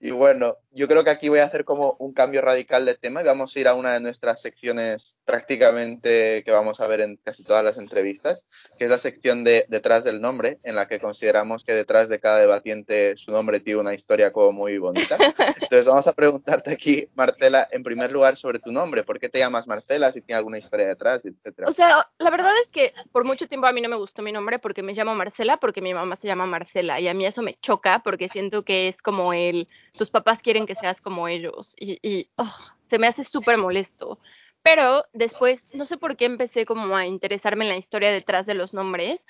Y 0.00 0.10
bueno, 0.10 0.56
yo 0.72 0.88
creo 0.88 1.04
que 1.04 1.10
aquí 1.10 1.28
voy 1.28 1.40
a 1.40 1.44
hacer 1.44 1.64
como 1.64 1.96
un 1.98 2.12
cambio 2.12 2.40
radical 2.40 2.84
de 2.84 2.94
tema 2.94 3.22
y 3.22 3.24
vamos 3.24 3.54
a 3.54 3.60
ir 3.60 3.68
a 3.68 3.74
una 3.74 3.92
de 3.92 4.00
nuestras 4.00 4.40
secciones 4.40 5.18
prácticamente 5.24 6.42
que 6.44 6.52
vamos 6.52 6.80
a 6.80 6.86
ver 6.86 7.00
en 7.00 7.16
casi 7.16 7.44
todas 7.44 7.64
las 7.64 7.78
entrevistas, 7.78 8.46
que 8.78 8.84
es 8.86 8.90
la 8.90 8.98
sección 8.98 9.44
de 9.44 9.66
detrás 9.68 10.04
del 10.04 10.20
nombre, 10.20 10.58
en 10.64 10.74
la 10.74 10.88
que 10.88 10.98
consideramos 10.98 11.64
que 11.64 11.74
detrás 11.74 12.08
de 12.08 12.18
cada 12.18 12.38
debatiente 12.38 13.16
su 13.16 13.30
nombre 13.30 13.60
tiene 13.60 13.80
una 13.80 13.94
historia 13.94 14.32
como 14.32 14.52
muy 14.52 14.78
bonita. 14.78 15.16
Entonces 15.60 15.86
vamos 15.86 16.06
a 16.06 16.12
preguntarte 16.12 16.72
aquí, 16.72 17.08
Marcela, 17.14 17.68
en 17.70 17.82
primer 17.82 18.12
lugar 18.12 18.36
sobre 18.36 18.58
tu 18.58 18.72
nombre, 18.72 19.04
¿por 19.04 19.18
qué 19.18 19.28
te 19.28 19.38
llamas 19.38 19.68
Marcela? 19.68 20.10
Si 20.12 20.20
tiene 20.20 20.38
alguna 20.38 20.58
historia 20.58 20.88
detrás, 20.88 21.24
etcétera. 21.24 21.68
O 21.68 21.72
sea, 21.72 22.08
la 22.18 22.30
verdad 22.30 22.52
es 22.64 22.72
que 22.72 22.92
por 23.12 23.24
mucho 23.24 23.48
tiempo 23.48 23.66
a 23.66 23.72
mí 23.72 23.80
no 23.80 23.88
me 23.88 23.96
gustó 23.96 24.22
mi 24.22 24.32
nombre 24.32 24.58
porque 24.58 24.82
me 24.82 24.94
llamo 24.94 25.14
Marcela, 25.14 25.58
porque 25.58 25.82
mi 25.82 25.94
mamá 25.94 26.16
se 26.16 26.26
llama 26.26 26.46
Marcela 26.46 27.00
y 27.00 27.08
a 27.08 27.14
mí 27.14 27.26
eso 27.26 27.42
me 27.42 27.58
choca 27.60 28.00
porque 28.02 28.28
siento 28.28 28.64
que 28.64 28.88
es 28.88 29.02
como 29.02 29.21
el 29.32 29.68
tus 29.96 30.10
papás 30.10 30.40
quieren 30.40 30.66
que 30.66 30.74
seas 30.74 31.00
como 31.00 31.28
ellos 31.28 31.74
y, 31.78 32.28
oh, 32.36 32.56
se 32.88 32.98
me 32.98 33.06
hace 33.06 33.24
súper 33.24 33.58
molesto. 33.58 34.18
Pero 34.62 35.04
después, 35.12 35.70
no 35.74 35.84
sé 35.84 35.98
por 35.98 36.16
qué 36.16 36.24
empecé 36.24 36.64
como 36.64 36.96
a 36.96 37.06
interesarme 37.06 37.64
en 37.64 37.70
la 37.70 37.76
historia 37.76 38.10
detrás 38.10 38.46
de 38.46 38.54
los 38.54 38.74
nombres 38.74 39.26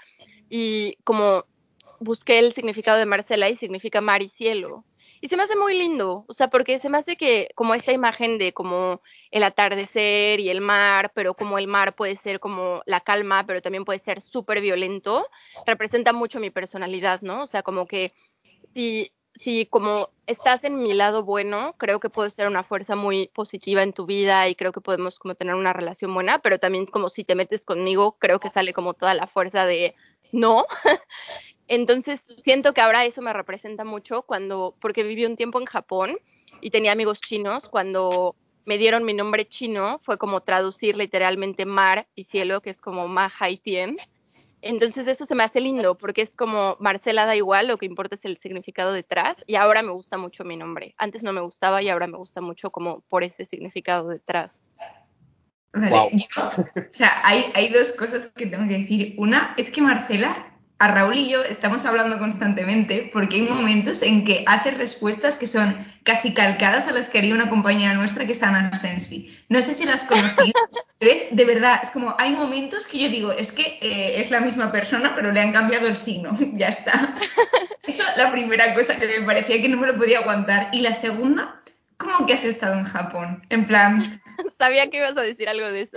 y 0.48 0.96
como 1.04 1.46
busqué 2.00 2.38
el 2.38 2.52
significado 2.52 2.98
de 2.98 3.06
Marcela 3.06 3.48
y 3.48 3.56
significa 3.56 4.00
mar 4.00 4.22
y 4.22 4.28
cielo. 4.28 4.84
Y 5.24 5.28
se 5.28 5.36
me 5.36 5.44
hace 5.44 5.56
muy 5.56 5.78
lindo, 5.78 6.24
o 6.26 6.32
sea, 6.34 6.50
porque 6.50 6.80
se 6.80 6.90
me 6.90 6.98
hace 6.98 7.16
que 7.16 7.48
como 7.54 7.74
esta 7.74 7.92
imagen 7.92 8.38
de 8.38 8.52
como 8.52 9.00
el 9.30 9.44
atardecer 9.44 10.40
y 10.40 10.50
el 10.50 10.60
mar, 10.60 11.12
pero 11.14 11.34
como 11.34 11.58
el 11.58 11.68
mar 11.68 11.94
puede 11.94 12.16
ser 12.16 12.40
como 12.40 12.82
la 12.86 13.00
calma, 13.00 13.46
pero 13.46 13.62
también 13.62 13.84
puede 13.84 14.00
ser 14.00 14.20
súper 14.20 14.60
violento, 14.60 15.24
representa 15.64 16.12
mucho 16.12 16.40
mi 16.40 16.50
personalidad, 16.50 17.20
¿no? 17.22 17.44
O 17.44 17.46
sea, 17.46 17.62
como 17.62 17.86
que 17.86 18.12
si 18.74 19.12
si 19.34 19.66
como 19.66 20.08
estás 20.26 20.64
en 20.64 20.82
mi 20.82 20.94
lado 20.94 21.24
bueno, 21.24 21.74
creo 21.78 22.00
que 22.00 22.10
puedo 22.10 22.28
ser 22.30 22.46
una 22.46 22.62
fuerza 22.62 22.96
muy 22.96 23.28
positiva 23.28 23.82
en 23.82 23.92
tu 23.92 24.06
vida 24.06 24.48
y 24.48 24.54
creo 24.54 24.72
que 24.72 24.80
podemos 24.80 25.18
como 25.18 25.34
tener 25.34 25.54
una 25.54 25.72
relación 25.72 26.12
buena, 26.14 26.40
pero 26.40 26.58
también 26.58 26.86
como 26.86 27.08
si 27.08 27.24
te 27.24 27.34
metes 27.34 27.64
conmigo, 27.64 28.16
creo 28.18 28.40
que 28.40 28.50
sale 28.50 28.72
como 28.72 28.94
toda 28.94 29.14
la 29.14 29.26
fuerza 29.26 29.66
de 29.66 29.94
no. 30.32 30.66
Entonces 31.68 32.24
siento 32.44 32.74
que 32.74 32.80
ahora 32.80 33.04
eso 33.04 33.22
me 33.22 33.32
representa 33.32 33.84
mucho 33.84 34.22
cuando, 34.22 34.74
porque 34.80 35.02
viví 35.04 35.24
un 35.24 35.36
tiempo 35.36 35.58
en 35.60 35.66
Japón 35.66 36.18
y 36.60 36.70
tenía 36.70 36.92
amigos 36.92 37.20
chinos, 37.20 37.68
cuando 37.68 38.36
me 38.64 38.78
dieron 38.78 39.04
mi 39.04 39.14
nombre 39.14 39.46
chino 39.48 39.98
fue 40.02 40.18
como 40.18 40.42
traducir 40.42 40.96
literalmente 40.96 41.66
mar 41.66 42.06
y 42.14 42.24
cielo, 42.24 42.60
que 42.60 42.70
es 42.70 42.80
como 42.80 43.08
Ma 43.08 43.30
Haitien. 43.40 43.96
Entonces 44.62 45.08
eso 45.08 45.26
se 45.26 45.34
me 45.34 45.42
hace 45.42 45.60
lindo 45.60 45.98
porque 45.98 46.22
es 46.22 46.36
como 46.36 46.76
Marcela 46.78 47.26
da 47.26 47.34
igual, 47.34 47.66
lo 47.66 47.78
que 47.78 47.86
importa 47.86 48.14
es 48.14 48.24
el 48.24 48.38
significado 48.38 48.92
detrás 48.92 49.44
y 49.48 49.56
ahora 49.56 49.82
me 49.82 49.90
gusta 49.90 50.18
mucho 50.18 50.44
mi 50.44 50.56
nombre. 50.56 50.94
Antes 50.98 51.24
no 51.24 51.32
me 51.32 51.40
gustaba 51.40 51.82
y 51.82 51.88
ahora 51.88 52.06
me 52.06 52.16
gusta 52.16 52.40
mucho 52.40 52.70
como 52.70 53.00
por 53.08 53.24
ese 53.24 53.44
significado 53.44 54.08
detrás. 54.08 54.62
Vale, 55.74 55.90
wow. 55.90 56.10
yo, 56.12 56.48
o 56.48 56.92
sea, 56.92 57.20
hay, 57.24 57.44
hay 57.54 57.70
dos 57.70 57.92
cosas 57.92 58.30
que 58.36 58.46
tengo 58.46 58.68
que 58.68 58.78
decir. 58.78 59.14
Una 59.18 59.54
es 59.56 59.70
que 59.70 59.82
Marcela 59.82 60.51
a 60.82 60.88
Raúl 60.88 61.16
y 61.16 61.28
yo 61.28 61.44
estamos 61.44 61.84
hablando 61.84 62.18
constantemente 62.18 63.08
porque 63.12 63.36
hay 63.36 63.42
momentos 63.42 64.02
en 64.02 64.24
que 64.24 64.42
hace 64.48 64.72
respuestas 64.72 65.38
que 65.38 65.46
son 65.46 65.76
casi 66.02 66.34
calcadas 66.34 66.88
a 66.88 66.92
las 66.92 67.08
que 67.08 67.18
haría 67.18 67.36
una 67.36 67.48
compañera 67.48 67.94
nuestra 67.94 68.26
que 68.26 68.32
es 68.32 68.42
Ana 68.42 68.72
Sensi. 68.76 69.32
No 69.48 69.62
sé 69.62 69.74
si 69.74 69.84
las 69.84 70.02
conocí, 70.02 70.52
pero 70.98 71.12
es 71.12 71.20
de 71.30 71.44
verdad, 71.44 71.78
es 71.80 71.90
como 71.90 72.16
hay 72.18 72.32
momentos 72.32 72.88
que 72.88 72.98
yo 72.98 73.08
digo, 73.10 73.30
es 73.30 73.52
que 73.52 73.78
eh, 73.80 74.20
es 74.20 74.32
la 74.32 74.40
misma 74.40 74.72
persona, 74.72 75.12
pero 75.14 75.30
le 75.30 75.40
han 75.40 75.52
cambiado 75.52 75.86
el 75.86 75.96
signo, 75.96 76.32
ya 76.54 76.70
está. 76.70 77.16
Eso 77.84 78.02
es 78.10 78.16
la 78.16 78.32
primera 78.32 78.74
cosa 78.74 78.96
que 78.96 79.20
me 79.20 79.24
parecía 79.24 79.62
que 79.62 79.68
no 79.68 79.76
me 79.76 79.86
lo 79.86 79.96
podía 79.96 80.18
aguantar. 80.18 80.70
Y 80.72 80.80
la 80.80 80.94
segunda, 80.94 81.60
¿cómo 81.96 82.26
que 82.26 82.32
has 82.32 82.42
estado 82.42 82.74
en 82.74 82.84
Japón? 82.84 83.46
En 83.50 83.68
plan... 83.68 84.20
Sabía 84.58 84.90
que 84.90 84.96
ibas 84.96 85.16
a 85.16 85.22
decir 85.22 85.48
algo 85.48 85.70
de 85.70 85.82
eso. 85.82 85.96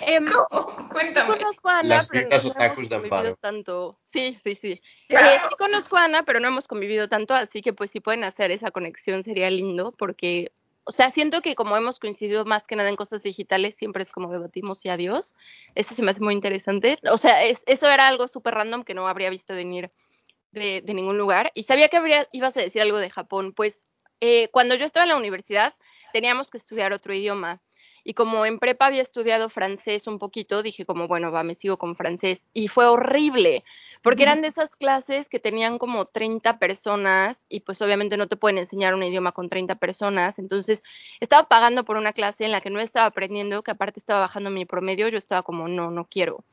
Em, 0.00 0.24
¿Cómo? 0.24 0.75
Cuéntame. 0.96 1.32
Sí 1.34 1.38
conozco 1.38 1.68
a 1.68 1.78
Ana, 1.80 1.88
Las 1.88 2.08
pero 2.08 2.28
no 2.28 2.36
hemos 2.36 2.88
convivido 2.88 3.36
tanto. 3.36 3.96
Sí, 4.04 4.38
sí, 4.42 4.54
sí. 4.54 4.80
Claro. 5.08 5.26
Eh, 5.28 5.38
sí 5.50 5.54
conozco 5.58 5.96
a 5.96 6.04
Ana, 6.04 6.22
pero 6.22 6.40
no 6.40 6.48
hemos 6.48 6.66
convivido 6.68 7.08
tanto, 7.08 7.34
así 7.34 7.60
que 7.60 7.72
pues 7.74 7.90
si 7.90 8.00
pueden 8.00 8.24
hacer 8.24 8.50
esa 8.50 8.70
conexión 8.70 9.22
sería 9.22 9.50
lindo, 9.50 9.92
porque, 9.92 10.52
o 10.84 10.92
sea, 10.92 11.10
siento 11.10 11.42
que 11.42 11.54
como 11.54 11.76
hemos 11.76 11.98
coincidido 11.98 12.44
más 12.46 12.66
que 12.66 12.76
nada 12.76 12.88
en 12.88 12.96
cosas 12.96 13.22
digitales, 13.22 13.74
siempre 13.74 14.02
es 14.02 14.10
como 14.12 14.30
debatimos 14.32 14.84
y 14.84 14.88
adiós. 14.88 15.34
Eso 15.74 15.94
se 15.94 16.02
me 16.02 16.10
hace 16.12 16.22
muy 16.24 16.32
interesante. 16.34 16.98
O 17.10 17.18
sea, 17.18 17.44
es- 17.44 17.62
eso 17.66 17.90
era 17.90 18.06
algo 18.06 18.26
súper 18.26 18.54
random 18.54 18.82
que 18.84 18.94
no 18.94 19.06
habría 19.06 19.28
visto 19.28 19.54
venir 19.54 19.90
de, 20.52 20.80
de 20.82 20.94
ningún 20.94 21.18
lugar. 21.18 21.52
Y 21.54 21.64
sabía 21.64 21.88
que 21.88 21.98
habría, 21.98 22.26
ibas 22.32 22.56
a 22.56 22.60
decir 22.62 22.80
algo 22.80 22.96
de 22.98 23.10
Japón. 23.10 23.52
Pues 23.52 23.84
eh, 24.20 24.48
cuando 24.52 24.74
yo 24.76 24.86
estaba 24.86 25.04
en 25.04 25.10
la 25.10 25.16
universidad 25.16 25.74
teníamos 26.14 26.50
que 26.50 26.56
estudiar 26.56 26.94
otro 26.94 27.12
idioma. 27.12 27.60
Y 28.08 28.14
como 28.14 28.46
en 28.46 28.60
prepa 28.60 28.86
había 28.86 29.02
estudiado 29.02 29.50
francés 29.50 30.06
un 30.06 30.20
poquito, 30.20 30.62
dije 30.62 30.86
como, 30.86 31.08
bueno, 31.08 31.32
va, 31.32 31.42
me 31.42 31.56
sigo 31.56 31.76
con 31.76 31.96
francés. 31.96 32.46
Y 32.52 32.68
fue 32.68 32.86
horrible, 32.86 33.64
porque 34.00 34.22
eran 34.22 34.42
de 34.42 34.48
esas 34.48 34.76
clases 34.76 35.28
que 35.28 35.40
tenían 35.40 35.76
como 35.76 36.04
30 36.04 36.60
personas 36.60 37.46
y 37.48 37.60
pues 37.60 37.82
obviamente 37.82 38.16
no 38.16 38.28
te 38.28 38.36
pueden 38.36 38.58
enseñar 38.58 38.94
un 38.94 39.02
idioma 39.02 39.32
con 39.32 39.48
30 39.48 39.74
personas. 39.74 40.38
Entonces 40.38 40.84
estaba 41.18 41.48
pagando 41.48 41.84
por 41.84 41.96
una 41.96 42.12
clase 42.12 42.44
en 42.44 42.52
la 42.52 42.60
que 42.60 42.70
no 42.70 42.78
estaba 42.78 43.06
aprendiendo, 43.06 43.64
que 43.64 43.72
aparte 43.72 43.98
estaba 43.98 44.20
bajando 44.20 44.50
mi 44.50 44.64
promedio, 44.66 45.08
yo 45.08 45.18
estaba 45.18 45.42
como, 45.42 45.66
no, 45.66 45.90
no 45.90 46.04
quiero. 46.04 46.44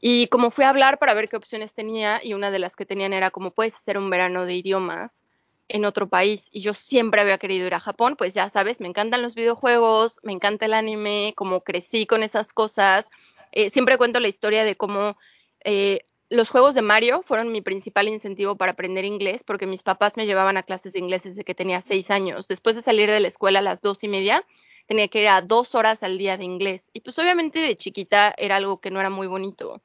Y 0.00 0.28
como 0.28 0.50
fui 0.50 0.64
a 0.64 0.70
hablar 0.70 0.98
para 0.98 1.12
ver 1.12 1.28
qué 1.28 1.36
opciones 1.36 1.74
tenía, 1.74 2.24
y 2.24 2.32
una 2.32 2.50
de 2.50 2.60
las 2.60 2.76
que 2.76 2.86
tenían 2.86 3.12
era 3.12 3.30
como 3.30 3.50
puedes 3.50 3.76
hacer 3.76 3.98
un 3.98 4.08
verano 4.08 4.46
de 4.46 4.54
idiomas 4.54 5.22
en 5.68 5.84
otro 5.84 6.08
país, 6.08 6.48
y 6.50 6.60
yo 6.62 6.74
siempre 6.74 7.20
había 7.20 7.38
querido 7.38 7.66
ir 7.66 7.74
a 7.74 7.80
Japón, 7.80 8.16
pues 8.16 8.34
ya 8.34 8.48
sabes, 8.48 8.80
me 8.80 8.88
encantan 8.88 9.22
los 9.22 9.34
videojuegos, 9.34 10.20
me 10.22 10.32
encanta 10.32 10.66
el 10.66 10.74
anime, 10.74 11.34
como 11.36 11.62
crecí 11.62 12.06
con 12.06 12.22
esas 12.22 12.52
cosas. 12.52 13.08
Eh, 13.52 13.70
siempre 13.70 13.98
cuento 13.98 14.20
la 14.20 14.28
historia 14.28 14.64
de 14.64 14.76
cómo 14.76 15.16
eh, 15.64 16.00
los 16.30 16.50
juegos 16.50 16.74
de 16.74 16.82
Mario 16.82 17.22
fueron 17.22 17.52
mi 17.52 17.60
principal 17.60 18.08
incentivo 18.08 18.56
para 18.56 18.72
aprender 18.72 19.04
inglés, 19.04 19.44
porque 19.44 19.66
mis 19.66 19.82
papás 19.82 20.16
me 20.16 20.26
llevaban 20.26 20.56
a 20.56 20.62
clases 20.62 20.92
de 20.94 20.98
inglés 20.98 21.24
desde 21.24 21.44
que 21.44 21.54
tenía 21.54 21.80
seis 21.80 22.10
años. 22.10 22.48
Después 22.48 22.76
de 22.76 22.82
salir 22.82 23.10
de 23.10 23.20
la 23.20 23.28
escuela 23.28 23.58
a 23.58 23.62
las 23.62 23.80
dos 23.80 24.04
y 24.04 24.08
media, 24.08 24.44
tenía 24.86 25.08
que 25.08 25.20
ir 25.20 25.28
a 25.28 25.42
dos 25.42 25.74
horas 25.74 26.02
al 26.02 26.18
día 26.18 26.36
de 26.36 26.44
inglés. 26.44 26.90
Y 26.92 27.00
pues 27.00 27.18
obviamente 27.18 27.60
de 27.60 27.76
chiquita 27.76 28.34
era 28.36 28.56
algo 28.56 28.80
que 28.80 28.90
no 28.90 29.00
era 29.00 29.10
muy 29.10 29.26
bonito. 29.26 29.82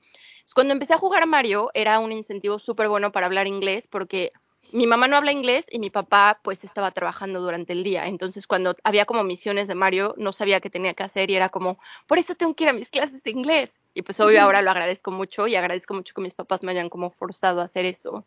Cuando 0.53 0.73
empecé 0.73 0.93
a 0.93 0.97
jugar 0.97 1.25
Mario 1.25 1.71
era 1.73 1.99
un 1.99 2.11
incentivo 2.11 2.59
súper 2.59 2.89
bueno 2.89 3.11
para 3.11 3.27
hablar 3.27 3.47
inglés 3.47 3.87
porque 3.87 4.31
mi 4.73 4.87
mamá 4.87 5.07
no 5.07 5.15
habla 5.15 5.31
inglés 5.31 5.67
y 5.71 5.77
mi 5.77 5.91
papá 5.91 6.39
pues 6.43 6.63
estaba 6.63 6.91
trabajando 6.91 7.39
durante 7.39 7.73
el 7.73 7.83
día. 7.83 8.07
Entonces 8.07 8.47
cuando 8.47 8.75
había 8.83 9.05
como 9.05 9.23
misiones 9.23 9.67
de 9.67 9.75
Mario 9.75 10.15
no 10.17 10.33
sabía 10.33 10.59
qué 10.59 10.69
tenía 10.69 10.95
que 10.95 11.03
hacer 11.03 11.29
y 11.29 11.35
era 11.35 11.49
como, 11.49 11.79
por 12.07 12.17
eso 12.17 12.33
tengo 12.33 12.55
que 12.55 12.63
ir 12.63 12.69
a 12.71 12.73
mis 12.73 12.89
clases 12.89 13.21
de 13.21 13.31
inglés. 13.31 13.79
Y 13.93 14.01
pues 14.01 14.19
obvio 14.19 14.41
ahora 14.41 14.63
lo 14.63 14.71
agradezco 14.71 15.11
mucho 15.11 15.47
y 15.47 15.55
agradezco 15.55 15.93
mucho 15.93 16.13
que 16.15 16.21
mis 16.21 16.33
papás 16.33 16.63
me 16.63 16.71
hayan 16.71 16.89
como 16.89 17.11
forzado 17.11 17.61
a 17.61 17.65
hacer 17.65 17.85
eso. 17.85 18.25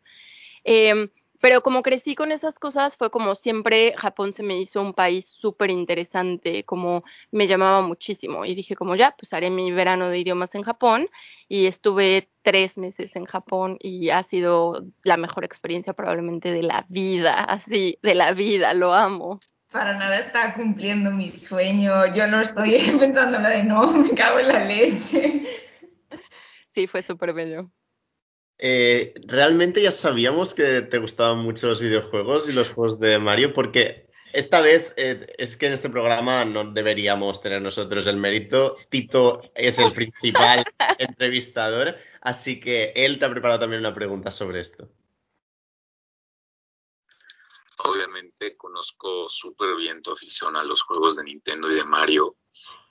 Eh, 0.63 1.11
pero 1.41 1.63
como 1.63 1.83
crecí 1.83 2.15
con 2.15 2.33
esas 2.33 2.59
cosas, 2.59 2.97
fue 2.97 3.11
como 3.11 3.35
siempre 3.35 3.95
Japón 3.97 4.33
se 4.33 4.43
me 4.43 4.59
hizo 4.59 4.81
un 4.81 4.95
país 4.95 5.27
súper 5.29 5.71
interesante, 5.71 6.65
como 6.65 7.03
me 7.31 7.47
llamaba 7.47 7.83
muchísimo. 7.83 8.45
Y 8.45 8.55
dije 8.55 8.77
como 8.77 8.97
ya, 8.97 9.15
pues 9.19 9.33
haré 9.33 9.51
mi 9.51 9.71
verano 9.73 10.09
de 10.09 10.19
idiomas 10.19 10.55
en 10.55 10.63
Japón. 10.63 11.09
Y 11.49 11.67
estuve 11.67 12.31
tres 12.43 12.79
meses 12.79 13.17
en 13.17 13.25
Japón 13.25 13.77
y 13.81 14.11
ha 14.11 14.23
sido 14.23 14.85
la 15.03 15.17
mejor 15.17 15.45
experiencia 15.45 15.93
probablemente 15.93 16.53
de 16.53 16.63
la 16.63 16.87
vida, 16.89 17.45
así, 17.45 17.99
de 18.03 18.15
la 18.15 18.33
vida, 18.33 18.75
lo 18.75 18.95
amo. 18.95 19.41
Para 19.71 19.97
nada 19.99 20.19
está 20.19 20.55
cumpliendo 20.55 21.11
mi 21.11 21.29
sueño. 21.29 22.15
Yo 22.15 22.27
no 22.27 22.41
estoy 22.41 22.79
pensando 22.99 23.39
de 23.39 23.65
no, 23.65 23.93
me 23.93 24.11
cago 24.11 24.39
en 24.39 24.49
la 24.49 24.65
leche. 24.65 25.43
Sí, 26.67 26.87
fue 26.87 27.03
súper 27.03 27.33
bello. 27.33 27.71
Eh, 28.59 29.15
realmente 29.27 29.83
ya 29.83 29.93
sabíamos 29.93 30.55
que 30.55 30.83
te 30.83 30.99
gustaban 30.99 31.39
mucho 31.39 31.69
los 31.69 31.81
videojuegos 31.81 32.49
y 32.49 32.53
los 32.53 32.71
juegos 32.71 32.99
de 32.99 33.19
Mario, 33.19 33.53
porque 33.53 34.07
esta 34.33 34.61
vez 34.61 34.95
eh, 34.97 35.35
es 35.39 35.57
que 35.57 35.67
en 35.67 35.73
este 35.73 35.91
programa 35.91 36.45
no 36.45 36.73
deberíamos 36.73 37.41
tener 37.41 37.63
nosotros 37.63 38.07
el 38.07 38.17
mérito. 38.17 38.77
Tito 38.89 39.43
es 39.55 39.79
el 39.79 39.93
principal 39.93 40.65
entrevistador, 40.99 41.97
así 42.21 42.61
que 42.61 42.93
él 42.97 43.19
te 43.19 43.25
ha 43.25 43.31
preparado 43.31 43.61
también 43.61 43.81
una 43.81 43.95
pregunta 43.95 44.31
sobre 44.31 44.61
esto. 44.61 44.91
Obviamente 47.85 48.57
conozco 48.57 49.29
súper 49.29 49.77
bien 49.77 50.03
tu 50.03 50.13
afición 50.13 50.57
a 50.57 50.65
los 50.65 50.83
juegos 50.83 51.17
de 51.17 51.25
Nintendo 51.25 51.71
y 51.71 51.75
de 51.75 51.85
Mario. 51.85 52.37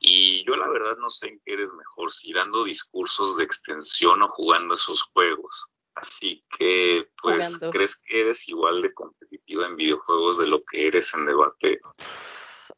Y 0.08 0.46
yo 0.46 0.56
la 0.56 0.70
verdad 0.70 0.98
no 0.98 1.10
sé 1.10 1.30
en 1.30 1.42
qué 1.44 1.54
eres 1.54 1.74
mejor, 1.74 2.12
si 2.12 2.32
dando 2.32 2.64
discursos 2.64 3.38
de 3.38 3.44
extensión 3.44 4.22
o 4.22 4.30
jugando 4.30 4.76
esos 4.76 5.02
juegos. 5.02 5.66
Así 5.96 6.46
que, 6.58 7.10
pues, 7.22 7.56
Jugando. 7.56 7.72
¿crees 7.72 7.96
que 7.96 8.22
eres 8.22 8.48
igual 8.48 8.82
de 8.82 8.94
competitiva 8.94 9.66
en 9.66 9.78
videojuegos 9.78 10.38
de 10.38 10.48
lo 10.48 10.64
que 10.64 10.88
eres 10.88 11.14
en 11.16 11.26
debate? 11.26 11.80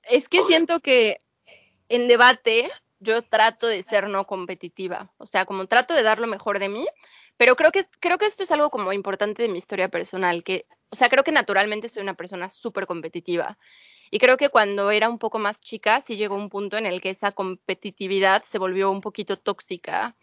Es 0.03 0.29
que 0.29 0.39
Obvio. 0.39 0.47
siento 0.47 0.79
que 0.79 1.17
en 1.89 2.07
debate 2.07 2.71
yo 2.99 3.23
trato 3.23 3.67
de 3.67 3.83
ser 3.83 4.07
no 4.07 4.25
competitiva, 4.25 5.11
o 5.17 5.25
sea, 5.25 5.45
como 5.45 5.67
trato 5.67 5.93
de 5.93 6.03
dar 6.03 6.19
lo 6.19 6.27
mejor 6.27 6.59
de 6.59 6.69
mí, 6.69 6.87
pero 7.35 7.55
creo 7.55 7.71
que, 7.71 7.85
creo 7.99 8.17
que 8.17 8.25
esto 8.25 8.43
es 8.43 8.51
algo 8.51 8.69
como 8.69 8.93
importante 8.93 9.43
de 9.43 9.49
mi 9.49 9.59
historia 9.59 9.89
personal, 9.89 10.43
que, 10.43 10.65
o 10.89 10.95
sea, 10.95 11.09
creo 11.09 11.23
que 11.23 11.31
naturalmente 11.31 11.89
soy 11.89 12.03
una 12.03 12.15
persona 12.15 12.49
súper 12.49 12.87
competitiva. 12.87 13.57
Y 14.11 14.19
creo 14.19 14.37
que 14.37 14.49
cuando 14.49 14.91
era 14.91 15.09
un 15.09 15.19
poco 15.19 15.39
más 15.39 15.61
chica, 15.61 16.01
sí 16.01 16.15
llegó 16.15 16.35
un 16.35 16.49
punto 16.49 16.77
en 16.77 16.85
el 16.85 17.01
que 17.01 17.09
esa 17.09 17.31
competitividad 17.31 18.43
se 18.43 18.57
volvió 18.57 18.91
un 18.91 19.01
poquito 19.01 19.37
tóxica, 19.37 20.15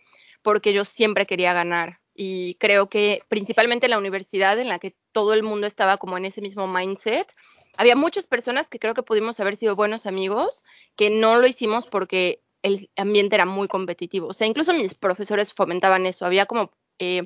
porque 0.43 0.73
yo 0.73 0.85
siempre 0.85 1.27
quería 1.27 1.53
ganar. 1.53 2.01
Y 2.15 2.55
creo 2.57 2.89
que 2.89 3.23
principalmente 3.29 3.87
en 3.87 3.91
la 3.91 3.99
universidad, 3.99 4.59
en 4.59 4.69
la 4.69 4.79
que 4.79 4.95
todo 5.13 5.35
el 5.35 5.43
mundo 5.43 5.67
estaba 5.67 5.97
como 5.97 6.17
en 6.17 6.25
ese 6.25 6.41
mismo 6.41 6.67
mindset, 6.67 7.35
había 7.77 7.97
muchas 7.97 8.27
personas 8.27 8.71
que 8.71 8.79
creo 8.79 8.95
que 8.95 9.03
pudimos 9.03 9.41
haber 9.41 9.57
sido 9.57 9.75
buenos 9.75 10.07
amigos, 10.07 10.65
que 10.97 11.11
no 11.11 11.37
lo 11.41 11.47
hicimos 11.47 11.87
porque 11.87 12.43
el 12.63 12.89
ambiente 12.97 13.35
era 13.35 13.47
muy 13.47 13.69
competitivo. 13.69 14.29
O 14.29 14.33
sea, 14.33 14.47
incluso 14.47 14.73
mis 14.73 14.95
profesores 14.95 15.53
fomentaban 15.53 16.07
eso. 16.07 16.25
Había 16.25 16.47
como 16.47 16.71
eh, 16.99 17.23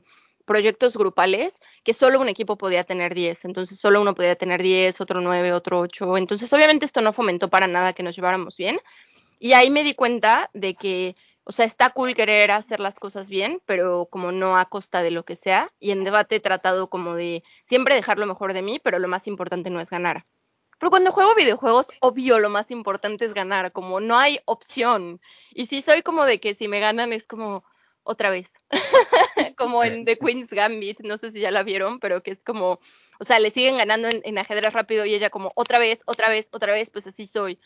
proyectos 0.49 0.96
grupales 0.96 1.61
que 1.84 1.92
solo 1.92 2.20
un 2.20 2.28
equipo 2.28 2.59
podía 2.59 2.82
tener 2.82 3.14
10. 3.14 3.44
Entonces, 3.44 3.78
solo 3.78 4.03
uno 4.03 4.16
podía 4.16 4.34
tener 4.34 4.61
10, 4.61 5.01
otro 5.01 5.20
9, 5.20 5.53
otro 5.53 5.78
8. 5.78 6.16
Entonces, 6.16 6.53
obviamente 6.53 6.84
esto 6.84 7.01
no 7.01 7.12
fomentó 7.12 7.49
para 7.49 7.68
nada 7.68 7.92
que 7.92 8.03
nos 8.03 8.16
lleváramos 8.16 8.57
bien. 8.57 8.80
Y 9.38 9.53
ahí 9.53 9.70
me 9.70 9.84
di 9.84 9.94
cuenta 9.94 10.51
de 10.55 10.74
que, 10.74 11.14
o 11.44 11.53
sea, 11.53 11.64
está 11.64 11.90
cool 11.90 12.16
querer 12.16 12.51
hacer 12.51 12.80
las 12.80 12.99
cosas 12.99 13.28
bien, 13.28 13.62
pero 13.66 14.09
como 14.11 14.32
no 14.32 14.59
a 14.59 14.64
costa 14.64 15.03
de 15.03 15.12
lo 15.12 15.24
que 15.24 15.36
sea. 15.36 15.68
Y 15.78 15.92
en 15.92 16.03
debate 16.03 16.36
he 16.36 16.40
tratado 16.40 16.90
como 16.90 17.14
de 17.14 17.44
siempre 17.62 17.94
dejar 17.94 18.18
lo 18.18 18.26
mejor 18.26 18.53
de 18.55 18.62
mí, 18.62 18.80
pero 18.82 18.99
lo 18.99 19.07
más 19.07 19.28
importante 19.28 19.70
no 19.70 19.80
es 19.80 19.90
ganar. 19.90 20.24
Pero 20.78 20.90
cuando 20.90 21.12
juego 21.12 21.34
videojuegos, 21.34 21.88
obvio, 22.01 22.38
lo 22.38 22.51
más 22.51 22.70
importante 22.70 23.24
es 23.24 23.34
ganar, 23.34 23.72
como 23.72 24.01
no 24.01 24.16
hay 24.16 24.40
opción. 24.44 25.20
Y 25.51 25.66
si 25.66 25.82
soy 25.82 26.03
como 26.03 26.24
de 26.24 26.40
que 26.40 26.55
si 26.55 26.68
me 26.68 26.80
ganan 26.80 27.12
es 27.12 27.26
como 27.26 27.64
otra 28.05 28.30
vez, 28.30 28.53
como 29.57 29.84
en 29.84 30.05
The 30.05 30.18
Queen's 30.18 30.51
Gambit, 30.51 31.01
no 31.01 31.16
sé 31.16 31.30
si 31.30 31.41
ya 31.41 31.51
la 31.51 31.62
vieron, 31.62 32.01
pero 32.01 32.22
que 32.22 32.30
es 32.30 32.45
como, 32.45 32.80
o 33.18 33.24
sea, 33.24 33.39
le 33.39 33.51
siguen 33.51 33.76
ganando 33.76 34.09
en, 34.11 34.39
ajedrez 34.39 34.72
rápido 34.72 35.05
y 35.05 35.14
ella 35.14 35.30
como 35.30 35.51
otra 35.55 35.78
vez, 35.78 36.03
otra 36.07 36.28
vez, 36.28 36.49
otra 36.53 36.72
vez, 36.72 36.91
pues 36.91 37.07
así 37.07 37.26
soy. 37.26 37.59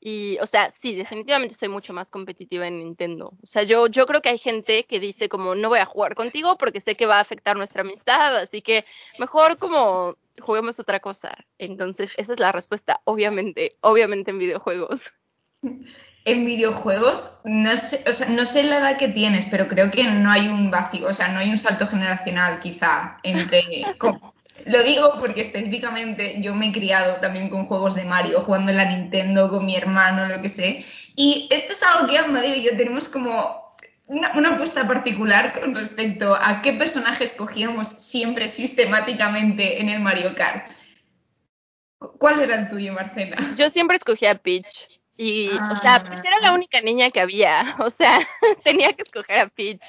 Y, 0.00 0.38
o 0.40 0.46
sea, 0.46 0.70
sí, 0.70 0.94
definitivamente 0.94 1.56
soy 1.56 1.68
mucho 1.68 1.92
más 1.92 2.10
competitiva 2.10 2.68
en 2.68 2.78
Nintendo. 2.78 3.32
O 3.42 3.46
sea, 3.46 3.64
yo, 3.64 3.88
yo 3.88 4.06
creo 4.06 4.22
que 4.22 4.28
hay 4.28 4.38
gente 4.38 4.84
que 4.84 5.00
dice 5.00 5.28
como, 5.28 5.56
no 5.56 5.68
voy 5.68 5.80
a 5.80 5.86
jugar 5.86 6.14
contigo 6.14 6.56
porque 6.56 6.80
sé 6.80 6.96
que 6.96 7.06
va 7.06 7.16
a 7.16 7.20
afectar 7.20 7.56
nuestra 7.56 7.82
amistad, 7.82 8.36
así 8.36 8.62
que 8.62 8.84
mejor 9.18 9.58
como 9.58 10.16
juguemos 10.40 10.78
otra 10.78 11.00
cosa. 11.00 11.36
Entonces, 11.58 12.12
esa 12.16 12.32
es 12.32 12.38
la 12.38 12.52
respuesta, 12.52 13.00
obviamente, 13.04 13.76
obviamente 13.80 14.30
en 14.30 14.38
videojuegos. 14.38 15.12
En 16.28 16.44
videojuegos, 16.44 17.40
no 17.44 17.74
sé, 17.76 18.04
o 18.06 18.12
sea, 18.12 18.28
no 18.28 18.44
sé 18.44 18.62
la 18.64 18.78
edad 18.78 18.98
que 18.98 19.08
tienes, 19.08 19.46
pero 19.50 19.66
creo 19.66 19.90
que 19.90 20.04
no 20.04 20.30
hay 20.30 20.48
un 20.48 20.70
vacío, 20.70 21.08
o 21.08 21.14
sea, 21.14 21.28
no 21.28 21.38
hay 21.38 21.50
un 21.50 21.56
salto 21.56 21.86
generacional 21.86 22.60
quizá 22.60 23.18
entre... 23.22 23.62
lo 24.66 24.82
digo 24.82 25.14
porque 25.18 25.40
específicamente 25.40 26.36
yo 26.42 26.54
me 26.54 26.68
he 26.68 26.72
criado 26.72 27.16
también 27.16 27.48
con 27.48 27.64
juegos 27.64 27.94
de 27.94 28.04
Mario, 28.04 28.40
jugando 28.40 28.70
en 28.70 28.76
la 28.76 28.84
Nintendo 28.84 29.48
con 29.48 29.64
mi 29.64 29.74
hermano, 29.74 30.26
lo 30.26 30.42
que 30.42 30.50
sé. 30.50 30.84
Y 31.16 31.48
esto 31.50 31.72
es 31.72 31.82
algo 31.82 32.06
que 32.06 32.18
Amadeo 32.18 32.56
y 32.56 32.62
yo 32.62 32.76
tenemos 32.76 33.08
como 33.08 33.74
una, 34.06 34.32
una 34.34 34.50
apuesta 34.50 34.86
particular 34.86 35.58
con 35.58 35.74
respecto 35.74 36.34
a 36.34 36.60
qué 36.60 36.74
personaje 36.74 37.24
escogíamos 37.24 37.88
siempre 37.88 38.48
sistemáticamente 38.48 39.80
en 39.80 39.88
el 39.88 40.00
Mario 40.00 40.34
Kart. 40.34 40.70
¿Cuál 42.18 42.40
era 42.40 42.54
el 42.56 42.68
tuyo, 42.68 42.92
Marcela? 42.92 43.36
Yo 43.56 43.70
siempre 43.70 43.96
escogía 43.96 44.32
a 44.32 44.34
Peach. 44.34 44.97
Y, 45.20 45.50
o 45.50 45.58
Ah. 45.60 45.76
sea, 45.82 45.98
Peach 46.02 46.24
era 46.24 46.38
la 46.40 46.52
única 46.52 46.80
niña 46.80 47.10
que 47.10 47.20
había. 47.20 47.60
O 47.86 47.90
sea, 47.90 48.18
tenía 48.64 48.92
que 48.94 49.02
escoger 49.02 49.38
a 49.40 49.48
Peach. 49.48 49.84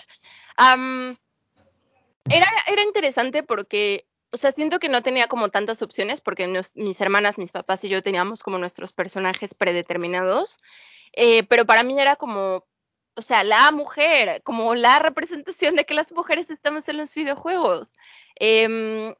Am, 0.57 1.15
era, 2.29 2.47
era 2.67 2.81
interesante 2.83 3.43
porque, 3.43 4.05
o 4.31 4.37
sea, 4.37 4.51
siento 4.51 4.79
que 4.79 4.89
no 4.89 5.01
tenía 5.03 5.27
como 5.27 5.49
tantas 5.49 5.81
opciones 5.81 6.19
porque 6.19 6.47
nos- 6.47 6.75
mis 6.75 6.99
hermanas, 6.99 7.37
mis 7.37 7.51
papás 7.51 7.83
y 7.83 7.89
yo 7.89 8.01
teníamos 8.03 8.43
como 8.43 8.57
nuestros 8.57 8.91
personajes 8.91 9.53
predeterminados. 9.53 10.57
Eh, 11.13 11.43
pero 11.43 11.65
para 11.65 11.83
mí 11.83 11.99
era 11.99 12.15
como, 12.15 12.65
o 13.15 13.21
sea, 13.21 13.43
la 13.43 13.71
mujer, 13.71 14.41
como 14.43 14.73
la 14.75 14.99
representación 14.99 15.75
de 15.75 15.85
que 15.85 15.93
las 15.93 16.11
mujeres 16.11 16.49
estamos 16.49 16.87
en 16.89 16.97
los 16.97 17.13
videojuegos. 17.15 17.93
Em, 18.35 19.13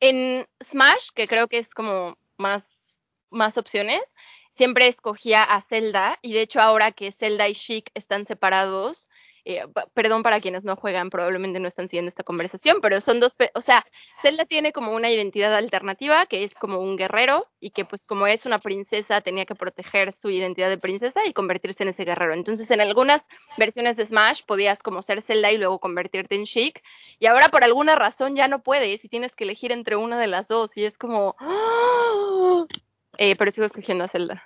en 0.00 0.46
Smash, 0.62 1.08
que 1.14 1.26
creo 1.28 1.46
que 1.48 1.58
es 1.58 1.74
como 1.74 2.16
más, 2.38 3.02
más 3.30 3.58
opciones, 3.58 4.14
siempre 4.50 4.88
escogía 4.88 5.42
a 5.42 5.60
Zelda 5.60 6.18
y 6.22 6.32
de 6.32 6.42
hecho 6.42 6.60
ahora 6.60 6.92
que 6.92 7.12
Zelda 7.12 7.48
y 7.48 7.54
Chic 7.54 7.90
están 7.94 8.26
separados, 8.26 9.08
eh, 9.44 9.64
perdón 9.94 10.22
para 10.22 10.38
quienes 10.38 10.64
no 10.64 10.76
juegan, 10.76 11.08
probablemente 11.08 11.60
no 11.60 11.68
están 11.68 11.88
siguiendo 11.88 12.08
esta 12.10 12.24
conversación, 12.24 12.80
pero 12.82 13.00
son 13.00 13.20
dos, 13.20 13.34
o 13.54 13.60
sea, 13.60 13.86
Zelda 14.20 14.44
tiene 14.44 14.72
como 14.72 14.92
una 14.92 15.10
identidad 15.10 15.54
alternativa 15.54 16.26
que 16.26 16.44
es 16.44 16.54
como 16.54 16.78
un 16.80 16.96
guerrero 16.96 17.46
y 17.58 17.70
que 17.70 17.84
pues 17.84 18.06
como 18.06 18.26
es 18.26 18.44
una 18.44 18.58
princesa 18.58 19.20
tenía 19.22 19.46
que 19.46 19.54
proteger 19.54 20.12
su 20.12 20.30
identidad 20.30 20.68
de 20.68 20.78
princesa 20.78 21.24
y 21.26 21.32
convertirse 21.32 21.82
en 21.82 21.88
ese 21.90 22.04
guerrero. 22.04 22.34
Entonces 22.34 22.70
en 22.70 22.80
algunas 22.80 23.28
versiones 23.56 23.96
de 23.96 24.04
Smash 24.04 24.42
podías 24.44 24.82
como 24.82 25.00
ser 25.00 25.22
Zelda 25.22 25.50
y 25.50 25.58
luego 25.58 25.78
convertirte 25.78 26.34
en 26.34 26.44
Chic 26.44 26.82
y 27.18 27.26
ahora 27.26 27.48
por 27.48 27.64
alguna 27.64 27.94
razón 27.94 28.36
ya 28.36 28.46
no 28.46 28.62
puedes 28.62 29.04
y 29.04 29.08
tienes 29.08 29.36
que 29.36 29.44
elegir 29.44 29.72
entre 29.72 29.96
una 29.96 30.18
de 30.18 30.26
las 30.26 30.48
dos 30.48 30.76
y 30.76 30.84
es 30.84 30.98
como... 30.98 31.34
¡ah! 31.38 32.66
Eh, 33.22 33.36
pero 33.36 33.50
sigo 33.50 33.66
escogiendo 33.66 34.02
a 34.02 34.08
Zelda. 34.08 34.42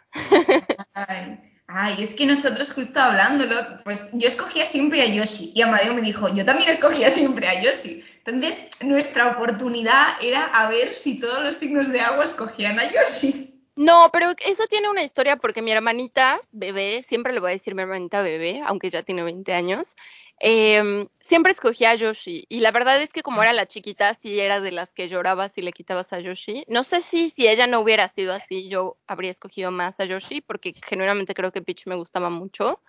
Ay, 1.68 1.94
es 2.00 2.14
que 2.14 2.26
nosotros 2.26 2.72
justo 2.72 3.00
hablándolo, 3.00 3.54
pues 3.84 4.10
yo 4.14 4.26
escogía 4.26 4.66
siempre 4.66 5.00
a 5.00 5.06
Yoshi 5.06 5.52
y 5.54 5.62
Amadeo 5.62 5.94
me 5.94 6.02
dijo, 6.02 6.28
yo 6.34 6.44
también 6.44 6.68
escogía 6.68 7.08
siempre 7.08 7.46
a 7.46 7.62
Yoshi. 7.62 8.04
Entonces, 8.24 8.70
nuestra 8.82 9.28
oportunidad 9.28 10.20
era 10.20 10.44
a 10.46 10.68
ver 10.68 10.88
si 10.88 11.20
todos 11.20 11.40
los 11.44 11.54
signos 11.54 11.92
de 11.92 12.00
agua 12.00 12.24
escogían 12.24 12.80
a 12.80 12.90
Yoshi. 12.90 13.62
No, 13.76 14.10
pero 14.12 14.34
eso 14.44 14.66
tiene 14.66 14.90
una 14.90 15.04
historia 15.04 15.36
porque 15.36 15.62
mi 15.62 15.70
hermanita 15.70 16.40
bebé, 16.50 17.04
siempre 17.04 17.32
le 17.32 17.38
voy 17.38 17.50
a 17.50 17.52
decir 17.52 17.76
mi 17.76 17.82
hermanita 17.82 18.22
bebé, 18.22 18.60
aunque 18.66 18.90
ya 18.90 19.04
tiene 19.04 19.22
20 19.22 19.52
años, 19.52 19.94
eh, 20.40 21.06
siempre 21.20 21.52
escogía 21.52 21.90
a 21.90 21.94
Yoshi 21.94 22.44
y 22.48 22.60
la 22.60 22.72
verdad 22.72 23.00
es 23.00 23.12
que 23.12 23.22
como 23.22 23.42
era 23.42 23.52
la 23.52 23.66
chiquita, 23.66 24.14
sí 24.14 24.40
era 24.40 24.60
de 24.60 24.72
las 24.72 24.92
que 24.92 25.08
lloraba 25.08 25.48
si 25.48 25.62
le 25.62 25.72
quitabas 25.72 26.12
a 26.12 26.20
Yoshi. 26.20 26.64
No 26.68 26.82
sé 26.82 27.00
si 27.00 27.30
si 27.30 27.46
ella 27.46 27.66
no 27.66 27.80
hubiera 27.80 28.08
sido 28.08 28.32
así, 28.32 28.68
yo 28.68 28.96
habría 29.06 29.30
escogido 29.30 29.70
más 29.70 30.00
a 30.00 30.04
Yoshi 30.04 30.40
porque 30.40 30.74
genuinamente 30.86 31.34
creo 31.34 31.52
que 31.52 31.62
Peach 31.62 31.86
me 31.86 31.94
gustaba 31.94 32.30
mucho, 32.30 32.80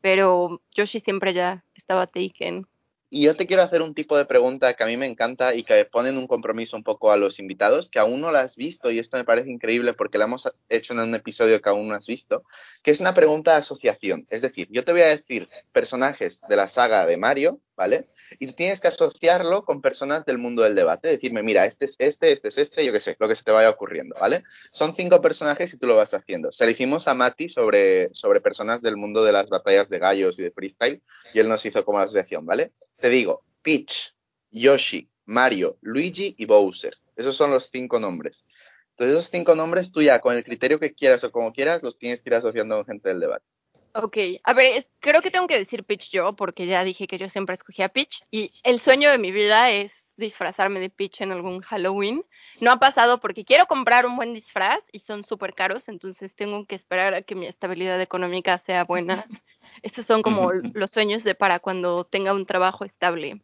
pero 0.00 0.62
Yoshi 0.74 1.00
siempre 1.00 1.34
ya 1.34 1.64
estaba 1.74 2.06
taken. 2.06 2.66
Y 3.12 3.22
yo 3.24 3.34
te 3.34 3.48
quiero 3.48 3.64
hacer 3.64 3.82
un 3.82 3.92
tipo 3.92 4.16
de 4.16 4.24
pregunta 4.24 4.72
que 4.74 4.84
a 4.84 4.86
mí 4.86 4.96
me 4.96 5.06
encanta 5.06 5.52
y 5.52 5.64
que 5.64 5.84
ponen 5.84 6.16
un 6.16 6.28
compromiso 6.28 6.76
un 6.76 6.84
poco 6.84 7.10
a 7.10 7.16
los 7.16 7.40
invitados, 7.40 7.88
que 7.88 7.98
aún 7.98 8.20
no 8.20 8.30
la 8.30 8.42
has 8.42 8.54
visto 8.54 8.92
y 8.92 9.00
esto 9.00 9.16
me 9.16 9.24
parece 9.24 9.50
increíble 9.50 9.94
porque 9.94 10.16
la 10.16 10.26
hemos 10.26 10.48
hecho 10.68 10.92
en 10.92 11.00
un 11.00 11.14
episodio 11.16 11.60
que 11.60 11.68
aún 11.68 11.88
no 11.88 11.94
has 11.94 12.06
visto, 12.06 12.44
que 12.84 12.92
es 12.92 13.00
una 13.00 13.12
pregunta 13.12 13.50
de 13.50 13.58
asociación. 13.58 14.28
Es 14.30 14.42
decir, 14.42 14.68
yo 14.70 14.84
te 14.84 14.92
voy 14.92 15.00
a 15.00 15.08
decir 15.08 15.48
personajes 15.72 16.42
de 16.48 16.54
la 16.54 16.68
saga 16.68 17.04
de 17.04 17.16
Mario, 17.16 17.58
¿vale? 17.80 18.06
Y 18.38 18.52
tienes 18.52 18.78
que 18.82 18.88
asociarlo 18.88 19.64
con 19.64 19.80
personas 19.80 20.26
del 20.26 20.36
mundo 20.36 20.62
del 20.62 20.74
debate, 20.74 21.08
decirme, 21.08 21.42
mira, 21.42 21.64
este 21.64 21.86
es 21.86 21.96
este, 21.98 22.30
este 22.30 22.48
es 22.48 22.58
este, 22.58 22.84
yo 22.84 22.92
qué 22.92 23.00
sé, 23.00 23.16
lo 23.18 23.26
que 23.26 23.34
se 23.34 23.42
te 23.42 23.52
vaya 23.52 23.70
ocurriendo, 23.70 24.14
¿vale? 24.20 24.44
Son 24.70 24.94
cinco 24.94 25.22
personajes 25.22 25.72
y 25.72 25.78
tú 25.78 25.86
lo 25.86 25.96
vas 25.96 26.12
haciendo. 26.12 26.52
Se 26.52 26.66
lo 26.66 26.70
hicimos 26.72 27.08
a 27.08 27.14
Mati 27.14 27.48
sobre, 27.48 28.10
sobre 28.12 28.42
personas 28.42 28.82
del 28.82 28.98
mundo 28.98 29.24
de 29.24 29.32
las 29.32 29.48
batallas 29.48 29.88
de 29.88 29.98
gallos 29.98 30.38
y 30.38 30.42
de 30.42 30.50
freestyle 30.50 31.02
y 31.32 31.38
él 31.38 31.48
nos 31.48 31.64
hizo 31.64 31.82
como 31.86 31.96
la 31.96 32.04
asociación, 32.04 32.44
¿vale? 32.44 32.72
Te 32.98 33.08
digo, 33.08 33.44
Peach, 33.62 34.14
Yoshi, 34.50 35.08
Mario, 35.24 35.78
Luigi 35.80 36.34
y 36.36 36.44
Bowser. 36.44 36.98
Esos 37.16 37.34
son 37.34 37.50
los 37.50 37.70
cinco 37.70 37.98
nombres. 37.98 38.46
Entonces, 38.90 39.16
esos 39.16 39.30
cinco 39.30 39.54
nombres 39.54 39.90
tú 39.90 40.02
ya, 40.02 40.18
con 40.18 40.34
el 40.34 40.44
criterio 40.44 40.78
que 40.78 40.92
quieras 40.92 41.24
o 41.24 41.32
como 41.32 41.54
quieras, 41.54 41.82
los 41.82 41.96
tienes 41.96 42.20
que 42.20 42.28
ir 42.28 42.34
asociando 42.34 42.76
con 42.76 42.84
gente 42.84 43.08
del 43.08 43.20
debate. 43.20 43.46
Ok, 43.92 44.16
a 44.44 44.52
ver, 44.52 44.86
creo 45.00 45.20
que 45.20 45.30
tengo 45.30 45.46
que 45.46 45.58
decir 45.58 45.84
Peach 45.84 46.10
yo, 46.10 46.34
porque 46.34 46.66
ya 46.66 46.84
dije 46.84 47.06
que 47.06 47.18
yo 47.18 47.28
siempre 47.28 47.54
escogía 47.54 47.88
Peach, 47.88 48.22
y 48.30 48.52
el 48.62 48.78
sueño 48.78 49.10
de 49.10 49.18
mi 49.18 49.32
vida 49.32 49.70
es 49.70 50.14
disfrazarme 50.16 50.78
de 50.78 50.90
Peach 50.90 51.22
en 51.22 51.32
algún 51.32 51.60
Halloween. 51.60 52.24
No 52.60 52.70
ha 52.70 52.78
pasado 52.78 53.18
porque 53.18 53.44
quiero 53.44 53.66
comprar 53.66 54.06
un 54.06 54.16
buen 54.16 54.34
disfraz 54.34 54.84
y 54.92 55.00
son 55.00 55.24
súper 55.24 55.54
caros, 55.54 55.88
entonces 55.88 56.36
tengo 56.36 56.64
que 56.66 56.76
esperar 56.76 57.14
a 57.14 57.22
que 57.22 57.34
mi 57.34 57.46
estabilidad 57.46 58.00
económica 58.00 58.58
sea 58.58 58.84
buena. 58.84 59.14
Estos 59.82 60.06
son 60.06 60.22
como 60.22 60.52
los 60.74 60.90
sueños 60.92 61.24
de 61.24 61.34
para 61.34 61.58
cuando 61.58 62.04
tenga 62.04 62.32
un 62.32 62.46
trabajo 62.46 62.84
estable. 62.84 63.42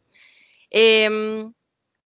Eh, 0.69 1.49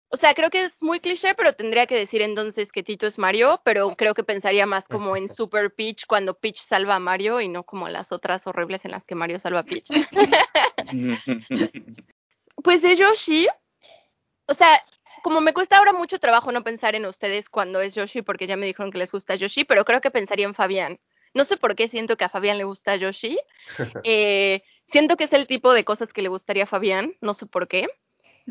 o 0.08 0.16
sea, 0.16 0.34
creo 0.34 0.50
que 0.50 0.64
es 0.64 0.82
muy 0.82 1.00
cliché, 1.00 1.34
pero 1.34 1.54
tendría 1.54 1.86
que 1.86 1.96
decir 1.96 2.22
entonces 2.22 2.72
que 2.72 2.82
Tito 2.82 3.06
es 3.06 3.18
Mario, 3.18 3.60
pero 3.64 3.96
creo 3.96 4.14
que 4.14 4.24
pensaría 4.24 4.66
más 4.66 4.88
como 4.88 5.16
en 5.16 5.28
Super 5.28 5.74
Peach 5.74 6.06
cuando 6.06 6.34
Peach 6.34 6.58
salva 6.58 6.94
a 6.94 7.00
Mario 7.00 7.40
y 7.40 7.48
no 7.48 7.64
como 7.64 7.88
las 7.88 8.12
otras 8.12 8.46
horribles 8.46 8.84
en 8.84 8.92
las 8.92 9.06
que 9.06 9.14
Mario 9.14 9.38
salva 9.38 9.60
a 9.60 9.64
Peach. 9.64 9.86
pues 12.62 12.82
de 12.82 12.96
Yoshi, 12.96 13.48
o 14.46 14.54
sea, 14.54 14.80
como 15.22 15.40
me 15.40 15.52
cuesta 15.52 15.78
ahora 15.78 15.92
mucho 15.92 16.20
trabajo 16.20 16.52
no 16.52 16.62
pensar 16.62 16.94
en 16.94 17.06
ustedes 17.06 17.48
cuando 17.48 17.80
es 17.80 17.94
Yoshi, 17.94 18.22
porque 18.22 18.46
ya 18.46 18.56
me 18.56 18.66
dijeron 18.66 18.92
que 18.92 18.98
les 18.98 19.10
gusta 19.10 19.34
Yoshi, 19.34 19.64
pero 19.64 19.84
creo 19.84 20.00
que 20.00 20.12
pensaría 20.12 20.46
en 20.46 20.54
Fabián. 20.54 21.00
No 21.34 21.44
sé 21.44 21.56
por 21.56 21.74
qué 21.74 21.88
siento 21.88 22.16
que 22.16 22.24
a 22.24 22.28
Fabián 22.28 22.58
le 22.58 22.64
gusta 22.64 22.96
Yoshi. 22.96 23.38
Eh, 24.04 24.62
siento 24.84 25.16
que 25.16 25.24
es 25.24 25.32
el 25.32 25.48
tipo 25.48 25.74
de 25.74 25.84
cosas 25.84 26.12
que 26.12 26.22
le 26.22 26.28
gustaría 26.28 26.62
a 26.62 26.68
Fabián, 26.68 27.16
no 27.20 27.34
sé 27.34 27.46
por 27.46 27.66
qué. 27.66 27.88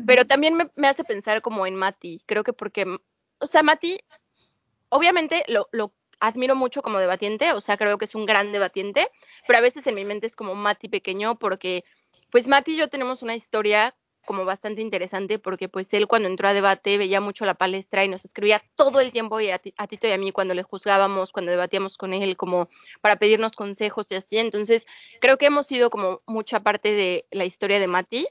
Pero 0.04 0.26
también 0.26 0.70
me, 0.74 0.88
hace 0.88 1.04
pensar 1.04 1.40
como 1.40 1.66
en 1.66 1.76
Mati. 1.76 2.22
Creo 2.26 2.44
que 2.44 2.52
porque, 2.52 2.98
o 3.38 3.46
sea, 3.46 3.62
Mati, 3.62 3.98
obviamente 4.88 5.44
lo, 5.48 5.68
lo 5.72 5.92
admiro 6.20 6.54
mucho 6.54 6.82
como 6.82 6.98
debatiente, 6.98 7.52
o 7.52 7.60
sea, 7.60 7.76
creo 7.76 7.98
que 7.98 8.04
es 8.04 8.14
un 8.14 8.26
gran 8.26 8.52
debatiente, 8.52 9.08
pero 9.46 9.58
a 9.58 9.62
veces 9.62 9.86
en 9.86 9.94
mi 9.94 10.04
mente 10.04 10.26
es 10.26 10.36
como 10.36 10.54
Mati 10.54 10.88
pequeño 10.88 11.38
porque, 11.38 11.84
pues 12.30 12.48
Mati 12.48 12.72
y 12.72 12.76
yo 12.76 12.88
tenemos 12.88 13.22
una 13.22 13.34
historia 13.34 13.94
como 14.26 14.44
bastante 14.44 14.82
interesante 14.82 15.38
porque 15.38 15.70
pues 15.70 15.94
él 15.94 16.06
cuando 16.06 16.28
entró 16.28 16.48
a 16.48 16.52
debate 16.52 16.98
veía 16.98 17.22
mucho 17.22 17.46
la 17.46 17.54
palestra 17.54 18.04
y 18.04 18.08
nos 18.08 18.26
escribía 18.26 18.62
todo 18.74 19.00
el 19.00 19.12
tiempo 19.12 19.40
y 19.40 19.48
a, 19.50 19.60
a, 19.78 19.86
Tito 19.86 20.06
y 20.06 20.12
a 20.12 20.18
mí 20.18 20.32
cuando 20.32 20.52
le 20.52 20.62
juzgábamos, 20.62 21.32
cuando 21.32 21.52
debatíamos 21.52 21.96
con 21.96 22.12
él 22.12 22.36
como 22.36 22.68
para 23.00 23.16
pedirnos 23.16 23.52
consejos 23.52 24.06
y 24.10 24.16
así. 24.16 24.36
Entonces 24.36 24.84
creo 25.20 25.38
que 25.38 25.46
hemos 25.46 25.66
sido 25.66 25.88
como 25.88 26.20
mucha 26.26 26.60
parte 26.60 26.92
de 26.92 27.26
la 27.30 27.46
historia 27.46 27.78
de 27.78 27.86
Mati 27.86 28.26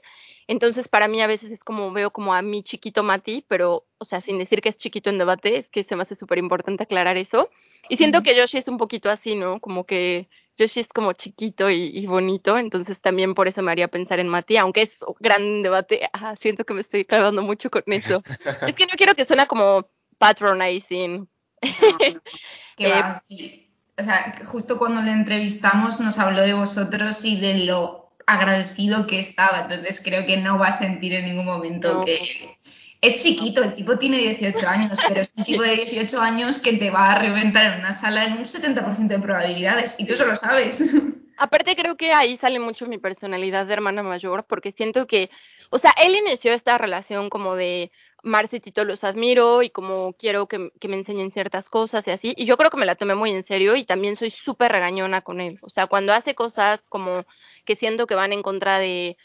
entonces, 0.48 0.88
para 0.88 1.08
mí 1.08 1.20
a 1.20 1.26
veces 1.26 1.50
es 1.50 1.64
como 1.64 1.92
veo 1.92 2.10
como 2.12 2.32
a 2.34 2.42
mi 2.42 2.62
chiquito 2.62 3.02
Mati, 3.02 3.44
pero, 3.48 3.84
o 3.98 4.04
sea, 4.04 4.20
sin 4.20 4.38
decir 4.38 4.60
que 4.60 4.68
es 4.68 4.76
chiquito 4.76 5.10
en 5.10 5.18
debate, 5.18 5.56
es 5.56 5.70
que 5.70 5.82
se 5.82 5.96
me 5.96 6.02
hace 6.02 6.14
súper 6.14 6.38
importante 6.38 6.84
aclarar 6.84 7.16
eso. 7.16 7.50
Y 7.88 7.96
siento 7.96 8.22
que 8.22 8.36
Yoshi 8.36 8.58
es 8.58 8.68
un 8.68 8.78
poquito 8.78 9.10
así, 9.10 9.34
¿no? 9.34 9.60
Como 9.60 9.84
que 9.84 10.28
Yoshi 10.56 10.80
es 10.80 10.88
como 10.88 11.12
chiquito 11.12 11.70
y, 11.70 12.06
bonito, 12.06 12.56
entonces 12.56 13.00
también 13.00 13.34
por 13.34 13.46
eso 13.46 13.62
me 13.62 13.72
haría 13.72 13.88
pensar 13.88 14.20
en 14.20 14.28
Mati, 14.28 14.56
aunque 14.56 14.82
es 14.82 15.04
gran 15.20 15.62
debate, 15.62 16.08
siento 16.38 16.64
que 16.64 16.74
me 16.74 16.80
estoy 16.80 17.04
clavando 17.04 17.42
mucho 17.42 17.70
con 17.70 17.82
eso. 17.86 18.22
es 18.66 18.74
que 18.74 18.86
no 18.86 18.94
quiero 18.96 19.14
que 19.14 19.24
suena 19.24 19.46
como 19.46 19.88
patronizing. 20.18 21.28
que 22.76 22.88
va, 22.88 23.12
eh, 23.12 23.20
sí. 23.26 23.70
O 23.98 24.02
sea, 24.02 24.38
justo 24.44 24.78
cuando 24.78 25.02
le 25.02 25.12
entrevistamos 25.12 26.00
nos 26.00 26.18
habló 26.18 26.42
de 26.42 26.52
vosotros 26.52 27.24
y 27.24 27.40
de 27.40 27.58
lo 27.64 28.12
agradecido 28.26 29.06
que 29.06 29.20
estaba, 29.20 29.62
entonces 29.62 30.02
creo 30.02 30.26
que 30.26 30.36
no 30.36 30.58
va 30.58 30.68
a 30.68 30.72
sentir 30.72 31.14
en 31.14 31.26
ningún 31.26 31.46
momento 31.46 32.02
que... 32.04 32.55
Es 33.00 33.22
chiquito, 33.22 33.62
el 33.62 33.74
tipo 33.74 33.98
tiene 33.98 34.18
18 34.18 34.68
años, 34.68 34.98
pero 35.06 35.20
es 35.20 35.32
un 35.36 35.44
tipo 35.44 35.62
de 35.62 35.76
18 35.76 36.20
años 36.20 36.58
que 36.58 36.72
te 36.74 36.90
va 36.90 37.12
a 37.12 37.18
reventar 37.18 37.72
en 37.72 37.80
una 37.80 37.92
sala 37.92 38.24
en 38.24 38.32
un 38.32 38.44
70% 38.44 39.06
de 39.06 39.18
probabilidades 39.18 39.96
y 39.98 40.06
tú 40.06 40.14
eso 40.14 40.24
lo 40.24 40.36
sabes. 40.36 40.92
Aparte 41.36 41.76
creo 41.76 41.96
que 41.96 42.12
ahí 42.12 42.36
sale 42.36 42.58
mucho 42.58 42.86
mi 42.86 42.98
personalidad 42.98 43.66
de 43.66 43.74
hermana 43.74 44.02
mayor, 44.02 44.44
porque 44.44 44.72
siento 44.72 45.06
que, 45.06 45.30
o 45.70 45.78
sea, 45.78 45.92
él 46.02 46.14
inició 46.14 46.52
esta 46.52 46.78
relación 46.78 47.28
como 47.28 47.54
de 47.56 47.92
Marce 48.22 48.56
y 48.56 48.60
Tito 48.60 48.84
los 48.84 49.04
admiro 49.04 49.62
y 49.62 49.70
como 49.70 50.14
quiero 50.14 50.48
que, 50.48 50.58
me 50.58 50.96
enseñen 50.96 51.30
ciertas 51.30 51.68
cosas 51.68 52.06
y 52.08 52.10
así. 52.10 52.34
Y 52.36 52.46
yo 52.46 52.56
creo 52.56 52.70
que 52.70 52.78
me 52.78 52.86
la 52.86 52.94
tomé 52.94 53.14
muy 53.14 53.30
en 53.30 53.42
serio 53.42 53.76
y 53.76 53.84
también 53.84 54.16
soy 54.16 54.30
súper 54.30 54.72
regañona 54.72 55.20
con 55.20 55.40
él. 55.40 55.58
O 55.60 55.68
sea, 55.68 55.86
cuando 55.86 56.12
hace 56.12 56.34
cosas 56.34 56.88
como 56.88 57.24
que 57.64 57.76
siento 57.76 58.06
que 58.06 58.14
van 58.14 58.32
en 58.32 58.42
contra 58.42 58.78
de 58.78 59.16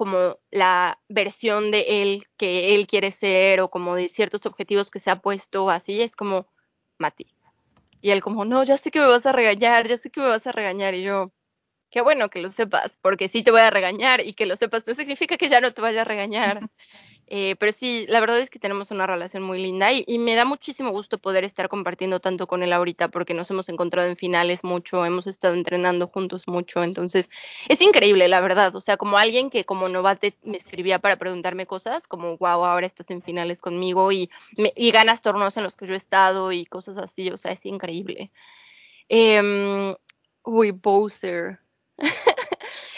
como 0.00 0.38
la 0.50 0.98
versión 1.10 1.70
de 1.70 2.00
él 2.00 2.24
que 2.38 2.74
él 2.74 2.86
quiere 2.86 3.10
ser 3.10 3.60
o 3.60 3.68
como 3.68 3.96
de 3.96 4.08
ciertos 4.08 4.46
objetivos 4.46 4.90
que 4.90 4.98
se 4.98 5.10
ha 5.10 5.20
puesto 5.20 5.68
así, 5.68 6.00
es 6.00 6.16
como 6.16 6.46
Mati. 6.98 7.26
Y 8.00 8.08
él 8.08 8.22
como, 8.22 8.46
no, 8.46 8.64
ya 8.64 8.78
sé 8.78 8.90
que 8.90 8.98
me 8.98 9.04
vas 9.04 9.26
a 9.26 9.32
regañar, 9.32 9.86
ya 9.86 9.98
sé 9.98 10.08
que 10.08 10.22
me 10.22 10.28
vas 10.28 10.46
a 10.46 10.52
regañar. 10.52 10.94
Y 10.94 11.02
yo, 11.02 11.32
qué 11.90 12.00
bueno 12.00 12.30
que 12.30 12.40
lo 12.40 12.48
sepas, 12.48 12.96
porque 13.00 13.28
sí 13.28 13.42
te 13.42 13.50
voy 13.50 13.60
a 13.60 13.70
regañar 13.70 14.24
y 14.24 14.32
que 14.32 14.46
lo 14.46 14.56
sepas 14.56 14.86
no 14.86 14.94
significa 14.94 15.36
que 15.36 15.48
ya 15.48 15.60
no 15.60 15.72
te 15.72 15.82
vaya 15.82 16.02
a 16.02 16.04
regañar. 16.04 16.60
Eh, 17.32 17.54
pero 17.60 17.70
sí, 17.70 18.06
la 18.08 18.18
verdad 18.18 18.40
es 18.40 18.50
que 18.50 18.58
tenemos 18.58 18.90
una 18.90 19.06
relación 19.06 19.44
muy 19.44 19.62
linda 19.62 19.92
y, 19.92 20.18
me 20.18 20.34
da 20.34 20.44
muchísimo 20.44 20.90
gusto 20.90 21.18
poder 21.18 21.44
estar 21.44 21.68
compartiendo 21.68 22.18
tanto 22.18 22.48
con 22.48 22.64
él 22.64 22.72
ahorita 22.72 23.06
porque 23.06 23.34
nos 23.34 23.48
hemos 23.52 23.68
encontrado 23.68 24.08
en 24.08 24.16
finales 24.16 24.64
mucho, 24.64 25.04
hemos 25.04 25.28
estado 25.28 25.54
entrenando 25.54 26.08
juntos 26.08 26.48
mucho, 26.48 26.82
entonces 26.82 27.30
es 27.68 27.80
increíble, 27.82 28.26
la 28.26 28.40
verdad. 28.40 28.74
O 28.74 28.80
sea, 28.80 28.96
como 28.96 29.16
alguien 29.16 29.48
que 29.48 29.64
como 29.64 29.88
novate 29.88 30.34
me 30.42 30.56
escribía 30.56 30.98
para 30.98 31.18
preguntarme 31.18 31.66
cosas, 31.66 32.08
como, 32.08 32.36
wow, 32.36 32.64
ahora 32.64 32.84
estás 32.88 33.08
en 33.12 33.22
finales 33.22 33.60
conmigo 33.60 34.10
y, 34.10 34.28
y 34.56 34.90
ganas 34.90 35.22
torneos 35.22 35.56
en 35.56 35.62
los 35.62 35.76
que 35.76 35.86
yo 35.86 35.94
he 35.94 35.98
estado 35.98 36.50
y 36.50 36.66
cosas 36.66 36.98
así, 36.98 37.30
o 37.30 37.38
sea, 37.38 37.52
es 37.52 37.64
increíble. 37.64 38.32
Eh, 39.08 39.94
uy, 40.42 40.72
Bowser. 40.72 41.60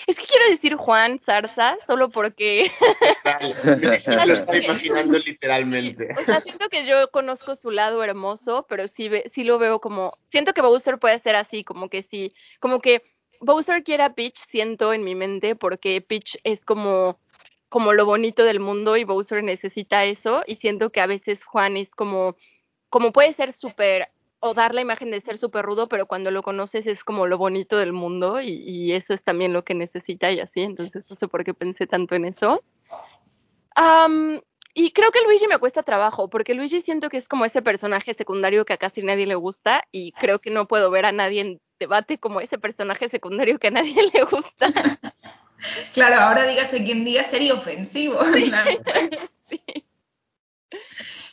Es 0.06 0.18
que 0.18 0.26
quiero 0.26 0.46
decir 0.48 0.76
Juan 0.76 1.18
Zarza 1.18 1.76
solo 1.84 2.08
porque. 2.10 2.70
me 3.80 3.96
estoy 3.96 4.64
imaginando 4.64 5.18
literalmente. 5.18 6.08
O 6.18 6.24
sea, 6.24 6.40
siento 6.40 6.68
que 6.68 6.86
yo 6.86 7.10
conozco 7.10 7.56
su 7.56 7.70
lado 7.70 8.02
hermoso, 8.02 8.66
pero 8.68 8.88
sí, 8.88 9.10
sí 9.26 9.44
lo 9.44 9.58
veo 9.58 9.80
como. 9.80 10.18
Siento 10.28 10.54
que 10.54 10.62
Bowser 10.62 10.98
puede 10.98 11.18
ser 11.18 11.36
así, 11.36 11.64
como 11.64 11.88
que 11.88 12.02
sí. 12.02 12.32
Como 12.60 12.80
que 12.80 13.02
Bowser 13.40 13.82
quiere 13.82 14.04
a 14.04 14.14
Peach, 14.14 14.36
siento 14.36 14.92
en 14.92 15.04
mi 15.04 15.14
mente, 15.14 15.56
porque 15.56 16.00
Peach 16.00 16.38
es 16.44 16.64
como 16.64 17.18
como 17.68 17.94
lo 17.94 18.04
bonito 18.04 18.44
del 18.44 18.60
mundo 18.60 18.98
y 18.98 19.04
Bowser 19.04 19.42
necesita 19.42 20.04
eso 20.04 20.42
y 20.46 20.56
siento 20.56 20.92
que 20.92 21.00
a 21.00 21.06
veces 21.06 21.46
Juan 21.46 21.78
es 21.78 21.94
como 21.94 22.36
como 22.90 23.12
puede 23.12 23.32
ser 23.32 23.54
súper 23.54 24.10
o 24.44 24.54
dar 24.54 24.74
la 24.74 24.80
imagen 24.80 25.12
de 25.12 25.20
ser 25.20 25.38
súper 25.38 25.64
rudo, 25.64 25.88
pero 25.88 26.06
cuando 26.06 26.32
lo 26.32 26.42
conoces 26.42 26.88
es 26.88 27.04
como 27.04 27.28
lo 27.28 27.38
bonito 27.38 27.78
del 27.78 27.92
mundo 27.92 28.40
y, 28.42 28.92
eso 28.92 29.14
es 29.14 29.22
también 29.22 29.52
lo 29.52 29.64
que 29.64 29.74
necesita 29.74 30.32
y 30.32 30.40
así, 30.40 30.62
entonces 30.62 31.06
no 31.08 31.14
sé 31.14 31.28
por 31.28 31.44
qué 31.44 31.54
pensé 31.54 31.86
tanto 31.86 32.16
en 32.16 32.24
eso. 32.24 32.60
y 34.74 34.90
creo 34.90 35.12
que 35.12 35.22
Luigi 35.22 35.46
me 35.46 35.58
cuesta 35.58 35.84
trabajo, 35.84 36.28
porque 36.28 36.54
Luigi 36.54 36.80
siento 36.80 37.08
que 37.08 37.18
es 37.18 37.28
como 37.28 37.44
ese 37.44 37.62
personaje 37.62 38.14
secundario 38.14 38.64
que 38.64 38.72
a 38.72 38.78
casi 38.78 39.02
nadie 39.02 39.26
le 39.26 39.36
gusta 39.36 39.84
y 39.92 40.10
creo 40.10 40.40
que 40.40 40.50
no 40.50 40.66
puedo 40.66 40.90
ver 40.90 41.06
a 41.06 41.12
nadie 41.12 41.40
en 41.40 41.60
debate 41.78 42.18
como 42.18 42.40
ese 42.40 42.58
personaje 42.58 43.08
secundario 43.08 43.60
que 43.60 43.68
a 43.68 43.70
nadie 43.70 43.94
le 44.12 44.24
gusta. 44.24 44.72
Claro, 45.94 46.16
ahora 46.16 46.46
dígase 46.46 46.84
quien 46.84 47.04
diga 47.04 47.22
sería 47.22 47.54
ofensivo. 47.54 48.18
sí. 49.48 49.62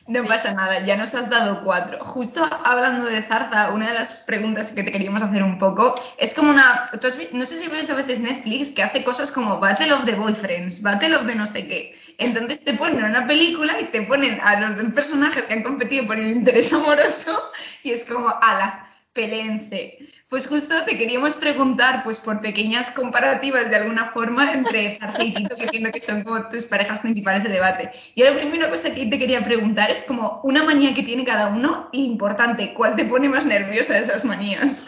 No 0.09 0.25
pasa 0.25 0.55
nada, 0.55 0.79
ya 0.79 0.97
nos 0.97 1.13
has 1.13 1.29
dado 1.29 1.61
cuatro. 1.61 2.03
Justo 2.03 2.43
hablando 2.65 3.05
de 3.05 3.21
Zarza, 3.21 3.69
una 3.69 3.89
de 3.89 3.93
las 3.93 4.13
preguntas 4.13 4.71
que 4.71 4.81
te 4.81 4.91
queríamos 4.91 5.21
hacer 5.21 5.43
un 5.43 5.59
poco 5.59 5.93
es 6.17 6.33
como 6.33 6.49
una. 6.49 6.89
no 7.31 7.45
sé 7.45 7.59
si 7.59 7.67
ves 7.67 7.91
a 7.91 7.93
veces 7.93 8.19
Netflix 8.19 8.71
que 8.71 8.81
hace 8.81 9.03
cosas 9.03 9.31
como 9.31 9.59
Battle 9.59 9.93
of 9.93 10.05
the 10.05 10.15
Boyfriends, 10.15 10.81
Battle 10.81 11.15
of 11.15 11.27
the 11.27 11.35
no 11.35 11.45
sé 11.45 11.67
qué. 11.67 11.95
Entonces 12.17 12.63
te 12.63 12.73
ponen 12.73 13.03
una 13.03 13.27
película 13.27 13.79
y 13.79 13.85
te 13.85 14.01
ponen 14.01 14.39
a 14.41 14.59
los 14.59 14.81
dos 14.81 14.93
personajes 14.93 15.45
que 15.45 15.53
han 15.53 15.61
competido 15.61 16.07
por 16.07 16.17
el 16.17 16.31
interés 16.31 16.73
amoroso 16.73 17.39
y 17.83 17.91
es 17.91 18.03
como, 18.03 18.33
ala, 18.41 18.89
peleense. 19.13 19.99
Pues 20.29 20.47
justo 20.47 20.75
te 20.85 20.95
queríamos 20.95 21.35
preguntar, 21.35 22.03
pues 22.03 22.19
por 22.19 22.39
pequeñas 22.39 22.91
comparativas 22.91 23.67
de 23.67 23.77
alguna 23.77 24.05
forma 24.05 24.53
entre 24.53 24.99
Zarza 24.99 25.23
y 25.23 25.33
Tito, 25.33 25.55
que 25.55 25.63
entiendo 25.63 25.91
que 25.91 25.99
son 25.99 26.23
como 26.23 26.47
tus 26.49 26.65
parejas 26.65 26.99
principales 26.99 27.43
de 27.43 27.49
debate. 27.49 27.91
Y 28.13 28.21
la 28.21 28.35
primera 28.35 28.69
cosa 28.69 28.93
que 28.93 29.07
te 29.07 29.17
quería 29.17 29.43
preguntar 29.43 29.89
es 29.89 30.03
como 30.03 30.39
una 30.43 30.63
manía 30.63 30.93
que 30.93 31.01
tiene 31.01 31.25
cada 31.25 31.47
uno 31.47 31.89
y 31.91 32.05
importante, 32.05 32.75
¿cuál 32.75 32.95
te 32.95 33.05
pone 33.05 33.27
más 33.27 33.47
nerviosa 33.47 33.95
de 33.95 34.01
esas 34.01 34.23
manías? 34.23 34.85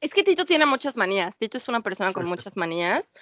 Es 0.00 0.12
que 0.12 0.24
Tito 0.24 0.44
tiene 0.44 0.66
muchas 0.66 0.96
manías. 0.96 1.38
Tito 1.38 1.58
es 1.58 1.68
una 1.68 1.82
persona 1.82 2.12
con 2.12 2.26
muchas 2.26 2.56
manías. 2.56 3.12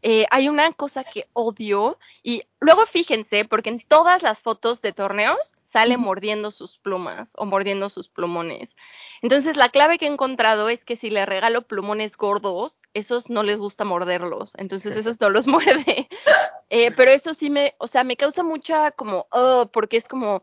Eh, 0.00 0.26
hay 0.30 0.48
una 0.48 0.72
cosa 0.72 1.04
que 1.04 1.28
odio 1.34 1.98
y 2.22 2.44
luego 2.58 2.86
fíjense, 2.86 3.44
porque 3.44 3.68
en 3.68 3.80
todas 3.80 4.22
las 4.22 4.40
fotos 4.40 4.80
de 4.80 4.94
torneos 4.94 5.52
sale 5.70 5.96
mordiendo 5.96 6.50
sus 6.50 6.78
plumas 6.78 7.32
o 7.36 7.46
mordiendo 7.46 7.88
sus 7.90 8.08
plumones. 8.08 8.74
Entonces 9.22 9.56
la 9.56 9.68
clave 9.68 9.98
que 9.98 10.06
he 10.06 10.08
encontrado 10.08 10.68
es 10.68 10.84
que 10.84 10.96
si 10.96 11.10
le 11.10 11.24
regalo 11.26 11.62
plumones 11.62 12.16
gordos, 12.16 12.82
esos 12.92 13.30
no 13.30 13.44
les 13.44 13.58
gusta 13.58 13.84
morderlos, 13.84 14.52
entonces 14.58 14.96
esos 14.96 15.20
no 15.20 15.30
los 15.30 15.46
muerde. 15.48 16.08
Eh, 16.70 16.90
pero 16.92 17.12
eso 17.12 17.34
sí 17.34 17.50
me, 17.50 17.74
o 17.78 17.86
sea, 17.86 18.02
me 18.02 18.16
causa 18.16 18.42
mucha 18.42 18.90
como, 18.90 19.28
oh, 19.30 19.70
porque 19.72 19.96
es 19.96 20.08
como, 20.08 20.42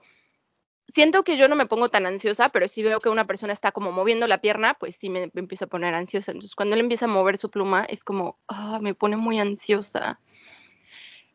siento 0.88 1.26
que 1.26 1.36
yo 1.36 1.50
no 1.50 1.58
me 1.58 1.66
pongo 1.66 1.90
tan 1.90 2.06
ansiosa, 2.06 2.50
pero 2.50 2.70
si 2.70 2.82
veo 2.82 3.00
que 3.00 3.10
una 3.10 3.28
persona 3.28 3.52
está 3.52 3.74
como 3.74 3.92
moviendo 3.92 4.28
la 4.28 4.40
pierna, 4.40 4.76
pues 4.76 4.96
sí 4.96 5.10
me, 5.10 5.30
empiezo 5.36 5.66
a 5.66 5.70
poner 5.70 5.94
ansiosa. 5.94 6.32
Entonces, 6.32 6.56
cuando 6.56 6.76
él 6.76 6.82
empieza 6.82 7.06
a 7.06 7.10
mover 7.10 7.38
su 7.38 7.50
pluma, 7.50 7.84
es 7.84 8.06
como, 8.06 8.40
ah, 8.48 8.80
me 8.82 8.94
pone 8.94 9.18
muy 9.18 9.40
ansiosa. 9.40 10.22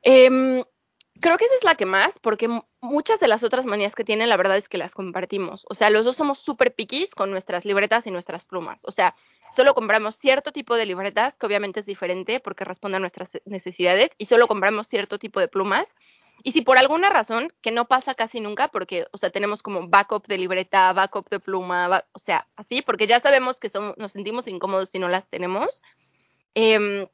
Em, 0.03 0.65
creo 1.21 1.37
que 1.39 1.45
esa 1.45 1.55
es 1.55 1.65
la 1.65 1.75
que 1.75 1.87
más, 1.87 2.19
porque 2.19 2.49
muchas 2.81 3.21
de 3.21 3.29
las 3.29 3.43
otras 3.43 3.67
manías 3.67 3.95
que 3.95 4.05
tiene, 4.05 4.27
la 4.27 4.37
verdad 4.37 4.57
es 4.57 4.69
que 4.69 4.79
las 4.79 4.95
compartimos. 4.95 5.65
O 5.69 5.75
sea, 5.75 5.91
los 5.91 6.05
dos 6.05 6.17
somos 6.17 6.39
súper 6.39 6.75
piquis 6.75 7.15
con 7.15 7.31
nuestras 7.31 7.65
libretas 7.65 8.07
y 8.07 8.11
nuestras 8.11 8.45
plumas. 8.45 8.83
O 8.85 8.93
sea, 8.93 9.15
solo 9.53 9.75
compramos 9.75 10.17
cierto 10.17 10.53
tipo 10.53 10.77
de 10.77 10.87
libretas, 10.87 11.39
que 11.39 11.47
obviamente 11.47 11.81
es 11.81 11.87
diferente 11.87 12.41
porque 12.41 12.65
responde 12.65 12.97
a 12.97 13.01
nuestras 13.01 13.41
necesidades, 13.45 14.11
y 14.19 14.27
solo 14.27 14.49
compramos 14.49 14.89
cierto 14.89 15.19
tipo 15.19 15.41
de 15.41 15.49
plumas. 15.49 15.95
Y 16.45 16.53
si 16.53 16.63
por 16.63 16.79
alguna 16.79 17.09
razón, 17.09 17.53
que 17.61 17.71
no 17.71 17.87
pasa 17.87 18.15
casi 18.15 18.41
nunca, 18.41 18.69
porque, 18.69 19.07
o 19.13 19.19
sea, 19.19 19.31
tenemos 19.31 19.63
como 19.63 19.89
backup 19.89 20.27
de 20.27 20.39
libreta, 20.39 20.93
backup 20.93 21.29
de 21.29 21.39
pluma, 21.39 22.05
o 22.13 22.19
sea, 22.19 22.49
así, 22.57 22.83
porque 22.83 23.07
ya 23.07 23.21
sabemos 23.21 23.61
que 23.61 23.69
somos, 23.69 23.97
nos 23.97 24.13
sentimos 24.13 24.49
incómodos 24.49 24.89
si 24.89 24.99
no 24.99 25.09
las 25.09 25.29
tenemos. 25.29 25.83
Em, 26.55 27.07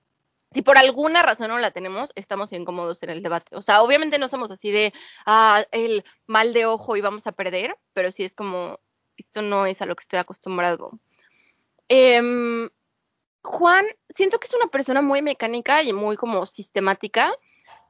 si 0.50 0.62
por 0.62 0.78
alguna 0.78 1.22
razón 1.22 1.48
no 1.48 1.58
la 1.58 1.70
tenemos, 1.70 2.12
estamos 2.14 2.52
incómodos 2.52 3.02
en 3.02 3.10
el 3.10 3.22
debate. 3.22 3.54
O 3.56 3.62
sea, 3.62 3.82
obviamente 3.82 4.18
no 4.18 4.28
somos 4.28 4.50
así 4.50 4.70
de, 4.70 4.92
ah, 5.26 5.64
el 5.72 6.04
mal 6.26 6.52
de 6.52 6.66
ojo 6.66 6.96
y 6.96 7.00
vamos 7.00 7.26
a 7.26 7.32
perder, 7.32 7.76
pero 7.92 8.12
sí 8.12 8.24
es 8.24 8.34
como, 8.34 8.80
esto 9.16 9.42
no 9.42 9.66
es 9.66 9.82
a 9.82 9.86
lo 9.86 9.94
que 9.94 10.02
estoy 10.02 10.18
acostumbrado. 10.18 10.98
Em, 11.88 12.68
Juan, 13.42 13.86
siento 14.10 14.38
que 14.38 14.46
es 14.46 14.54
una 14.54 14.68
persona 14.68 15.02
muy 15.02 15.22
mecánica 15.22 15.82
y 15.82 15.92
muy 15.92 16.16
como 16.16 16.46
sistemática 16.46 17.32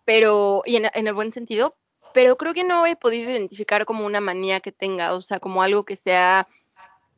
pero, 0.08 0.62
y 0.64 0.76
en, 0.76 0.88
el 0.94 1.12
buen 1.12 1.30
sentido, 1.30 1.76
pero 2.14 2.38
creo 2.38 2.54
que 2.54 2.64
no 2.64 2.86
he 2.86 2.96
podido 2.96 3.30
identificar 3.30 3.84
como 3.84 4.06
una 4.06 4.22
manía 4.22 4.60
que 4.60 4.72
tenga, 4.72 5.12
o 5.12 5.20
sea, 5.20 5.38
como 5.38 5.60
algo 5.60 5.84
que 5.84 5.96
sea 5.96 6.48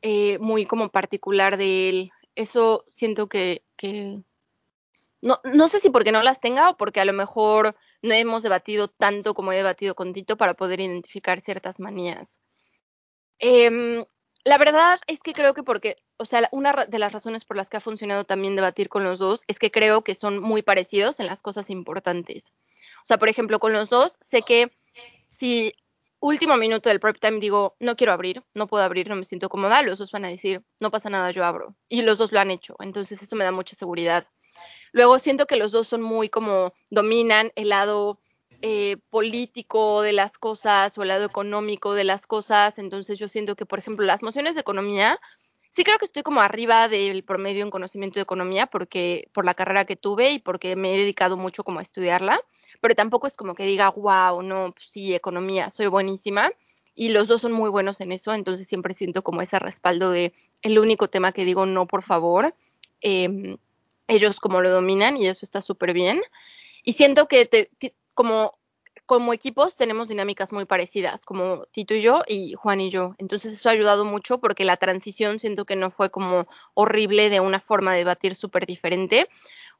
eh, 0.01 0.37
muy 0.39 0.65
como 0.65 0.89
particular 0.89 1.55
de 1.55 1.87
él. 1.87 2.11
Eso 2.35 2.83
siento 2.89 3.29
que, 3.29 3.63
no, 5.21 5.39
no 5.43 5.67
sé 5.67 5.79
si 5.79 5.89
porque 5.89 6.11
no 6.11 6.23
las 6.23 6.39
tenga 6.39 6.69
o 6.69 6.77
porque 6.77 6.99
a 6.99 7.05
lo 7.05 7.13
mejor 7.13 7.75
no 8.01 8.13
hemos 8.13 8.43
debatido 8.43 8.87
tanto 8.87 9.33
como 9.33 9.53
he 9.53 9.57
debatido 9.57 9.95
con 9.95 10.13
Tito 10.13 10.37
para 10.37 10.55
poder 10.55 10.79
identificar 10.79 11.39
ciertas 11.39 11.79
manías. 11.79 12.39
Em, 13.39 14.05
la 14.43 14.57
verdad 14.57 14.99
es 15.07 15.19
que 15.19 15.33
creo 15.33 15.53
que 15.53 15.63
porque, 15.63 15.97
o 16.17 16.25
sea, 16.25 16.47
una 16.51 16.85
de 16.87 16.99
las 16.99 17.11
razones 17.11 17.45
por 17.45 17.57
las 17.57 17.69
que 17.69 17.77
ha 17.77 17.81
funcionado 17.81 18.25
también 18.25 18.55
debatir 18.55 18.89
con 18.89 19.03
los 19.03 19.19
dos 19.19 19.43
es 19.47 19.59
que 19.59 19.71
creo 19.71 20.03
que 20.03 20.15
son 20.15 20.39
muy 20.39 20.63
parecidos 20.63 21.19
en 21.19 21.27
las 21.27 21.41
cosas 21.41 21.69
importantes. 21.69 22.53
O 23.03 23.05
sea, 23.05 23.17
por 23.17 23.29
ejemplo, 23.29 23.59
con 23.59 23.73
los 23.73 23.89
dos, 23.89 24.17
sé 24.21 24.41
que 24.41 24.71
si 25.27 25.73
último 26.19 26.55
minuto 26.57 26.89
del 26.89 26.99
prep 26.99 27.19
time 27.19 27.39
digo, 27.39 27.75
no 27.79 27.95
quiero 27.95 28.13
abrir, 28.13 28.43
no 28.53 28.67
puedo 28.67 28.83
abrir, 28.83 29.09
no 29.09 29.15
me 29.15 29.23
siento 29.23 29.49
cómoda, 29.49 29.81
los 29.81 29.99
dos 29.99 30.11
van 30.11 30.25
a 30.25 30.29
decir, 30.29 30.63
no 30.79 30.91
pasa 30.91 31.09
nada, 31.09 31.31
yo 31.31 31.43
abro. 31.43 31.75
Y 31.89 32.03
los 32.03 32.17
dos 32.17 32.31
lo 32.31 32.39
han 32.39 32.51
hecho, 32.51 32.75
entonces 32.79 33.21
eso 33.21 33.35
me 33.35 33.43
da 33.43 33.51
mucha 33.51 33.75
seguridad. 33.75 34.27
Luego 34.91 35.19
siento 35.19 35.45
que 35.45 35.55
los 35.55 35.71
dos 35.71 35.87
son 35.87 36.01
muy 36.01 36.29
como 36.29 36.73
dominan 36.89 37.51
el 37.55 37.69
lado 37.69 38.19
eh, 38.61 38.97
político 39.09 40.01
de 40.01 40.13
las 40.13 40.37
cosas 40.37 40.97
o 40.97 41.01
el 41.01 41.07
lado 41.07 41.25
económico 41.25 41.93
de 41.93 42.03
las 42.03 42.27
cosas, 42.27 42.77
entonces 42.77 43.17
yo 43.17 43.27
siento 43.27 43.55
que, 43.55 43.65
por 43.65 43.79
ejemplo, 43.79 44.05
las 44.05 44.21
mociones 44.21 44.55
de 44.55 44.61
economía, 44.61 45.17
sí 45.69 45.83
creo 45.83 45.97
que 45.97 46.05
estoy 46.05 46.23
como 46.23 46.41
arriba 46.41 46.87
del 46.87 47.23
promedio 47.23 47.63
en 47.63 47.71
conocimiento 47.71 48.15
de 48.15 48.23
economía 48.23 48.67
porque 48.67 49.29
por 49.33 49.45
la 49.45 49.55
carrera 49.55 49.85
que 49.85 49.95
tuve 49.95 50.31
y 50.31 50.39
porque 50.39 50.75
me 50.75 50.93
he 50.93 50.97
dedicado 50.97 51.37
mucho 51.37 51.63
como 51.63 51.79
a 51.79 51.81
estudiarla 51.81 52.41
pero 52.81 52.95
tampoco 52.95 53.27
es 53.27 53.37
como 53.37 53.55
que 53.55 53.63
diga, 53.63 53.89
wow, 53.89 54.41
no, 54.41 54.73
pues 54.73 54.87
sí, 54.89 55.13
economía, 55.13 55.69
soy 55.69 55.87
buenísima. 55.87 56.51
Y 56.93 57.09
los 57.09 57.27
dos 57.27 57.41
son 57.41 57.53
muy 57.53 57.69
buenos 57.69 58.01
en 58.01 58.11
eso, 58.11 58.33
entonces 58.33 58.67
siempre 58.67 58.93
siento 58.93 59.23
como 59.23 59.41
ese 59.41 59.59
respaldo 59.59 60.11
de 60.11 60.33
el 60.61 60.77
único 60.77 61.07
tema 61.07 61.31
que 61.31 61.45
digo, 61.45 61.65
no, 61.65 61.87
por 61.87 62.03
favor. 62.03 62.53
Em, 62.99 63.57
ellos 64.07 64.39
como 64.39 64.61
lo 64.61 64.69
dominan 64.69 65.17
y 65.17 65.27
eso 65.27 65.45
está 65.45 65.61
súper 65.61 65.93
bien. 65.93 66.21
Y 66.83 66.93
siento 66.93 67.27
que 67.27 67.69
como, 68.13 68.57
como 69.05 69.33
equipos 69.33 69.77
tenemos 69.77 70.09
dinámicas 70.09 70.51
muy 70.51 70.65
parecidas, 70.65 71.25
como 71.25 71.65
Tito 71.71 71.93
y 71.93 72.01
yo 72.01 72.23
y 72.27 72.53
Juan 72.53 72.81
y 72.81 72.89
yo. 72.89 73.15
Entonces 73.17 73.53
eso 73.53 73.69
ha 73.69 73.73
ayudado 73.73 74.05
mucho 74.05 74.39
porque 74.39 74.65
la 74.65 74.77
transición 74.77 75.39
siento 75.39 75.65
que 75.65 75.75
no 75.75 75.91
fue 75.91 76.09
como 76.09 76.47
horrible 76.73 77.29
de 77.29 77.39
una 77.39 77.59
forma 77.59 77.93
de 77.93 77.99
debatir 77.99 78.35
súper 78.35 78.65
diferente, 78.65 79.27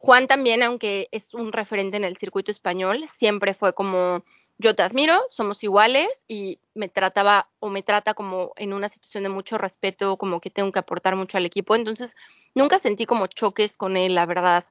Juan 0.01 0.25
también, 0.25 0.63
aunque 0.63 1.09
es 1.11 1.31
un 1.35 1.51
referente 1.51 1.95
en 1.95 2.03
el 2.03 2.17
circuito 2.17 2.49
español, 2.49 3.05
siempre 3.07 3.53
fue 3.53 3.75
como, 3.75 4.25
yo 4.61 4.75
te 4.75 4.83
admiro, 4.83 5.19
somos 5.29 5.63
iguales 5.63 6.23
y 6.27 6.59
me 6.75 6.87
trataba 6.87 7.49
o 7.59 7.69
me 7.69 7.81
trata 7.81 8.13
como 8.13 8.53
en 8.55 8.73
una 8.73 8.89
situación 8.89 9.23
de 9.23 9.29
mucho 9.29 9.57
respeto, 9.57 10.17
como 10.17 10.39
que 10.39 10.51
tengo 10.51 10.71
que 10.71 10.79
aportar 10.79 11.15
mucho 11.15 11.37
al 11.37 11.45
equipo. 11.45 11.75
Entonces, 11.75 12.15
nunca 12.53 12.77
sentí 12.77 13.05
como 13.05 13.27
choques 13.27 13.75
con 13.75 13.97
él, 13.97 14.15
la 14.15 14.25
verdad. 14.25 14.63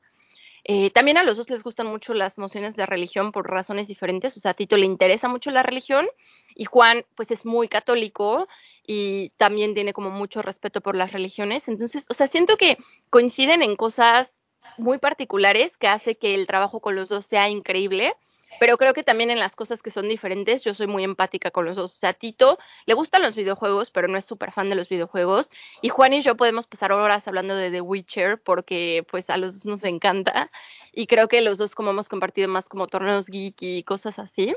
Eh, 0.64 0.90
también 0.90 1.16
a 1.16 1.24
los 1.24 1.36
dos 1.36 1.50
les 1.50 1.64
gustan 1.64 1.88
mucho 1.88 2.14
las 2.14 2.38
mociones 2.38 2.76
de 2.76 2.86
religión 2.86 3.32
por 3.32 3.50
razones 3.50 3.88
diferentes. 3.88 4.36
O 4.36 4.40
sea, 4.40 4.52
a 4.52 4.54
Tito 4.54 4.76
le 4.76 4.86
interesa 4.86 5.28
mucho 5.28 5.50
la 5.50 5.64
religión 5.64 6.06
y 6.54 6.66
Juan, 6.66 7.04
pues 7.16 7.32
es 7.32 7.44
muy 7.44 7.66
católico 7.68 8.46
y 8.86 9.30
también 9.38 9.74
tiene 9.74 9.92
como 9.92 10.10
mucho 10.10 10.40
respeto 10.40 10.80
por 10.80 10.94
las 10.94 11.12
religiones. 11.12 11.66
Entonces, 11.68 12.06
o 12.08 12.14
sea, 12.14 12.28
siento 12.28 12.56
que 12.56 12.78
coinciden 13.10 13.62
en 13.62 13.74
cosas 13.74 14.40
muy 14.78 14.98
particulares 14.98 15.76
que 15.76 15.88
hace 15.88 16.16
que 16.16 16.34
el 16.34 16.46
trabajo 16.46 16.80
con 16.80 16.94
los 16.94 17.08
dos 17.08 17.26
sea 17.26 17.48
increíble, 17.48 18.14
pero 18.58 18.76
creo 18.76 18.94
que 18.94 19.02
también 19.02 19.30
en 19.30 19.38
las 19.38 19.56
cosas 19.56 19.82
que 19.82 19.90
son 19.90 20.08
diferentes 20.08 20.64
yo 20.64 20.74
soy 20.74 20.86
muy 20.86 21.04
empática 21.04 21.50
con 21.50 21.64
los 21.64 21.76
dos. 21.76 21.92
O 21.94 21.96
sea, 21.96 22.12
Tito 22.12 22.58
le 22.86 22.94
gustan 22.94 23.22
los 23.22 23.36
videojuegos, 23.36 23.90
pero 23.90 24.08
no 24.08 24.18
es 24.18 24.24
súper 24.24 24.52
fan 24.52 24.68
de 24.68 24.74
los 24.74 24.88
videojuegos. 24.88 25.50
Y 25.82 25.88
Juan 25.88 26.12
y 26.14 26.22
yo 26.22 26.36
podemos 26.36 26.66
pasar 26.66 26.92
horas 26.92 27.28
hablando 27.28 27.54
de 27.54 27.70
The 27.70 27.80
Witcher 27.80 28.40
porque 28.42 29.06
pues 29.10 29.30
a 29.30 29.36
los 29.36 29.54
dos 29.54 29.66
nos 29.66 29.84
encanta. 29.84 30.50
Y 30.92 31.06
creo 31.06 31.28
que 31.28 31.40
los 31.40 31.58
dos 31.58 31.74
como 31.74 31.90
hemos 31.90 32.08
compartido 32.08 32.48
más 32.48 32.68
como 32.68 32.86
torneos 32.86 33.28
geek 33.28 33.62
y 33.62 33.82
cosas 33.84 34.18
así. 34.18 34.54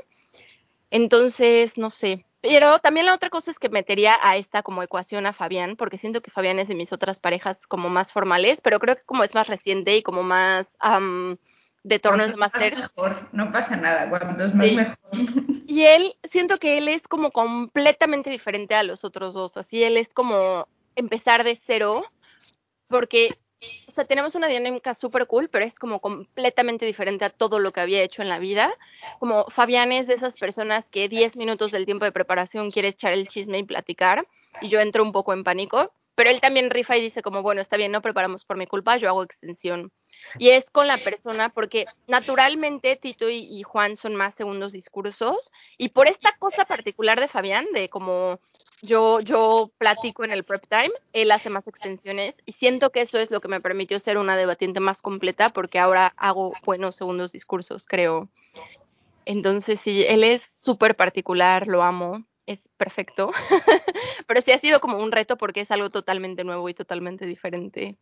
Entonces, 0.90 1.78
no 1.78 1.90
sé. 1.90 2.24
Pero 2.40 2.78
también 2.78 3.06
la 3.06 3.14
otra 3.14 3.30
cosa 3.30 3.50
es 3.50 3.58
que 3.58 3.70
metería 3.70 4.18
a 4.20 4.36
esta 4.36 4.62
como 4.62 4.82
ecuación 4.82 5.24
a 5.24 5.32
Fabián, 5.32 5.76
porque 5.76 5.96
siento 5.96 6.20
que 6.20 6.30
Fabián 6.30 6.58
es 6.58 6.68
de 6.68 6.74
mis 6.74 6.92
otras 6.92 7.18
parejas 7.18 7.66
como 7.66 7.88
más 7.88 8.12
formales, 8.12 8.60
pero 8.60 8.78
creo 8.78 8.96
que 8.96 9.02
como 9.02 9.24
es 9.24 9.34
más 9.34 9.48
reciente 9.48 9.96
y 9.96 10.02
como 10.02 10.22
más 10.22 10.76
de 11.84 11.98
torneos 11.98 12.32
de 12.32 12.36
máster. 12.38 12.76
mejor, 12.76 13.28
no 13.32 13.52
pasa 13.52 13.76
nada, 13.76 14.08
cuando 14.08 14.44
es 14.44 14.54
más 14.54 14.72
mejor. 14.72 14.96
Y 15.66 15.84
él, 15.84 16.14
siento 16.24 16.58
que 16.58 16.78
él 16.78 16.88
es 16.88 17.06
como 17.06 17.30
completamente 17.30 18.30
diferente 18.30 18.74
a 18.74 18.82
los 18.82 19.04
otros 19.04 19.34
dos, 19.34 19.56
así 19.56 19.84
él 19.84 19.96
es 19.96 20.12
como 20.12 20.66
empezar 20.96 21.44
de 21.44 21.56
cero, 21.56 22.04
porque, 22.88 23.34
o 23.86 23.90
sea, 23.90 24.06
tenemos 24.06 24.34
una 24.34 24.48
dinámica 24.48 24.94
súper 24.94 25.26
cool, 25.26 25.48
pero 25.50 25.64
es 25.64 25.78
como 25.78 26.00
completamente 26.00 26.86
diferente 26.86 27.26
a 27.26 27.30
todo 27.30 27.58
lo 27.58 27.72
que 27.72 27.80
había 27.80 28.02
hecho 28.02 28.22
en 28.22 28.30
la 28.30 28.38
vida. 28.38 28.72
Como 29.18 29.44
Fabián 29.48 29.92
es 29.92 30.06
de 30.06 30.14
esas 30.14 30.36
personas 30.36 30.88
que 30.88 31.08
10 31.08 31.36
minutos 31.36 31.70
del 31.70 31.84
tiempo 31.84 32.06
de 32.06 32.12
preparación 32.12 32.70
quiere 32.70 32.88
echar 32.88 33.12
el 33.12 33.28
chisme 33.28 33.58
y 33.58 33.64
platicar, 33.64 34.26
y 34.62 34.68
yo 34.68 34.80
entro 34.80 35.02
un 35.02 35.12
poco 35.12 35.34
en 35.34 35.44
pánico, 35.44 35.92
pero 36.14 36.30
él 36.30 36.40
también 36.40 36.70
rifa 36.70 36.96
y 36.96 37.02
dice 37.02 37.20
como, 37.20 37.42
bueno, 37.42 37.60
está 37.60 37.76
bien, 37.76 37.92
no 37.92 38.00
preparamos 38.00 38.44
por 38.44 38.56
mi 38.56 38.66
culpa, 38.66 38.96
yo 38.96 39.08
hago 39.08 39.22
extensión. 39.22 39.92
Y 40.38 40.50
es 40.50 40.70
con 40.70 40.86
la 40.86 40.98
persona, 40.98 41.48
porque 41.48 41.86
naturalmente 42.06 42.96
Tito 42.96 43.28
y, 43.28 43.62
Juan 43.62 43.96
son 43.96 44.14
más 44.14 44.34
segundos 44.34 44.72
discursos, 44.72 45.50
y 45.78 45.90
por 45.90 46.08
esta 46.08 46.32
cosa 46.38 46.64
particular 46.64 47.20
de 47.20 47.28
Fabián, 47.28 47.66
de 47.72 47.88
como 47.88 48.40
yo, 48.82 49.20
yo 49.20 49.70
platico 49.78 50.24
en 50.24 50.30
el 50.30 50.44
prep 50.44 50.66
time, 50.68 50.92
él 51.12 51.30
hace 51.30 51.50
más 51.50 51.68
extensiones, 51.68 52.42
y 52.46 52.52
siento 52.52 52.90
que 52.90 53.00
eso 53.00 53.18
es 53.18 53.30
lo 53.30 53.40
que 53.40 53.48
me 53.48 53.60
permitió 53.60 53.98
ser 53.98 54.18
una 54.18 54.36
debatiente 54.36 54.80
más 54.80 55.02
completa, 55.02 55.50
porque 55.50 55.78
ahora 55.78 56.12
hago 56.16 56.52
buenos 56.64 56.96
segundos 56.96 57.32
discursos, 57.32 57.86
creo. 57.86 58.28
Entonces, 59.24 59.80
sí, 59.80 60.04
él 60.06 60.22
es 60.22 60.42
súper 60.42 60.96
particular, 60.96 61.66
lo 61.66 61.82
amo, 61.82 62.24
es 62.46 62.68
perfecto, 62.76 63.30
pero 64.26 64.40
sí 64.40 64.52
ha 64.52 64.58
sido 64.58 64.80
como 64.80 64.98
un 64.98 65.12
reto 65.12 65.36
porque 65.36 65.62
es 65.62 65.70
algo 65.70 65.90
totalmente 65.90 66.44
nuevo 66.44 66.68
y 66.68 66.74
totalmente 66.74 67.26
diferente. 67.26 67.96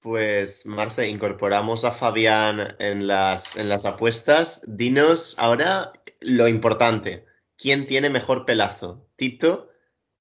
Pues, 0.00 0.64
Marce, 0.64 1.08
incorporamos 1.08 1.84
a 1.84 1.90
Fabián 1.90 2.74
en 2.78 3.06
las, 3.06 3.56
en 3.56 3.68
las 3.68 3.84
apuestas. 3.84 4.62
Dinos 4.66 5.38
ahora 5.38 5.92
lo 6.20 6.48
importante. 6.48 7.26
¿Quién 7.58 7.86
tiene 7.86 8.08
mejor 8.08 8.46
pelazo? 8.46 9.06
¿Tito, 9.16 9.68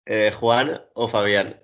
eh, 0.05 0.33
Juan 0.37 0.81
o 0.93 1.07
Fabián? 1.07 1.61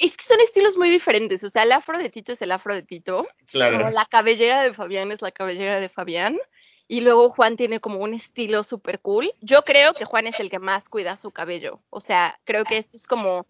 Es 0.00 0.16
que 0.16 0.24
son 0.24 0.40
estilos 0.40 0.76
muy 0.76 0.88
diferentes. 0.88 1.42
O 1.42 1.50
sea, 1.50 1.64
el 1.64 1.72
afro 1.72 1.98
de 1.98 2.10
Tito 2.10 2.32
es 2.32 2.42
el 2.42 2.52
afro 2.52 2.74
de 2.74 2.82
Tito. 2.82 3.26
Claro. 3.50 3.78
Como 3.78 3.90
la 3.90 4.04
cabellera 4.04 4.62
de 4.62 4.72
Fabián 4.72 5.10
es 5.10 5.22
la 5.22 5.32
cabellera 5.32 5.80
de 5.80 5.88
Fabián. 5.88 6.38
Y 6.86 7.00
luego 7.00 7.30
Juan 7.30 7.56
tiene 7.56 7.80
como 7.80 7.98
un 7.98 8.14
estilo 8.14 8.62
súper 8.62 9.00
cool. 9.00 9.32
Yo 9.40 9.62
creo 9.62 9.94
que 9.94 10.04
Juan 10.04 10.28
es 10.28 10.38
el 10.38 10.50
que 10.50 10.60
más 10.60 10.88
cuida 10.88 11.16
su 11.16 11.32
cabello. 11.32 11.80
O 11.90 12.00
sea, 12.00 12.38
creo 12.44 12.64
que 12.64 12.78
esto 12.78 12.96
es 12.96 13.08
como 13.08 13.46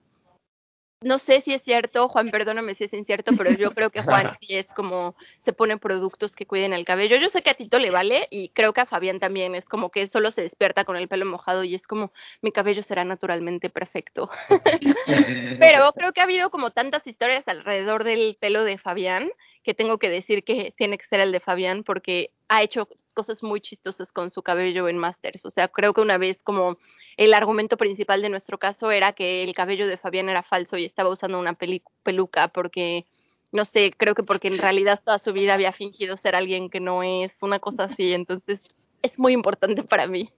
no 1.03 1.19
sé 1.19 1.41
si 1.41 1.53
es 1.53 1.63
cierto, 1.63 2.09
Juan, 2.09 2.31
perdóname 2.31 2.75
si 2.75 2.85
es 2.85 2.93
incierto, 2.95 3.33
pero 3.37 3.51
yo 3.53 3.71
creo 3.73 3.91
que 3.91 4.03
Juan 4.03 4.37
sí 4.41 4.57
es 4.57 4.73
como 4.73 5.15
se 5.39 5.53
pone 5.53 5.77
productos 5.77 6.35
que 6.35 6.47
cuiden 6.47 6.73
el 6.73 6.85
cabello. 6.85 7.17
Yo 7.17 7.29
sé 7.29 7.43
que 7.43 7.51
a 7.51 7.55
Tito 7.55 7.79
le 7.79 7.91
vale 7.91 8.29
y 8.31 8.49
creo 8.51 8.73
que 8.73 8.81
a 8.81 8.87
Fabián 8.87 9.21
también 9.21 9.55
es 9.55 9.69
como 9.69 9.91
que 9.91 10.09
solo 10.09 10.31
se 10.31 10.43
despierta 10.43 10.85
con 10.85 10.97
el 10.97 11.09
pelo 11.09 11.27
mojado 11.27 11.65
y 11.65 11.75
es 11.75 11.87
como 11.87 12.13
mi 12.41 12.51
cabello 12.51 12.83
será 12.83 13.05
naturalmente 13.05 13.69
perfecto. 13.69 14.31
pero 15.61 15.93
creo 15.93 16.13
que 16.13 16.21
ha 16.21 16.25
habido 16.25 16.51
como 16.51 16.71
tantas 16.71 17.07
historias 17.07 17.47
alrededor 17.49 18.05
del 18.05 18.37
pelo 18.41 18.65
de 18.65 18.79
Fabián 18.79 19.31
que 19.63 19.75
tengo 19.75 19.99
que 19.99 20.09
decir 20.09 20.45
que 20.45 20.73
tiene 20.77 20.97
que 20.97 21.05
ser 21.05 21.21
el 21.21 21.33
de 21.33 21.41
Fabián 21.41 21.83
porque 21.83 22.31
ha 22.49 22.63
hecho 22.63 22.89
cosas 23.15 23.43
muy 23.43 23.61
chistosas 23.61 24.13
con 24.13 24.31
su 24.31 24.43
cabello 24.43 24.89
en 24.89 24.97
Masters. 24.97 25.45
O 25.45 25.51
sea, 25.51 25.69
creo 25.69 25.93
que 25.93 26.01
una 26.01 26.19
vez 26.19 26.43
como 26.43 26.79
el 27.17 27.33
argumento 27.33 27.77
principal 27.77 28.21
de 28.23 28.29
nuestro 28.29 28.59
caso 28.59 28.91
era 28.91 29.13
que 29.13 29.43
el 29.43 29.55
cabello 29.55 29.87
de 29.87 29.97
Fabián 29.97 30.29
era 30.29 30.43
falso 30.43 30.77
y 30.77 30.85
estaba 30.85 31.11
usando 31.11 31.39
una 31.39 31.57
peluca 32.03 32.49
porque, 32.49 33.07
no 33.53 33.65
sé, 33.65 33.93
creo 33.97 34.15
que 34.15 34.23
porque 34.23 34.49
en 34.49 34.59
realidad 34.59 35.01
toda 35.03 35.19
su 35.19 35.33
vida 35.33 35.55
había 35.55 35.73
fingido 35.73 36.17
ser 36.17 36.37
alguien 36.37 36.69
que 36.69 36.81
no 36.81 37.03
es, 37.03 37.43
una 37.43 37.59
cosa 37.59 37.85
así. 37.85 38.13
Entonces, 38.15 38.65
es 39.03 39.19
muy 39.19 39.33
importante 39.33 39.83
para 39.83 40.07
mí. 40.07 40.31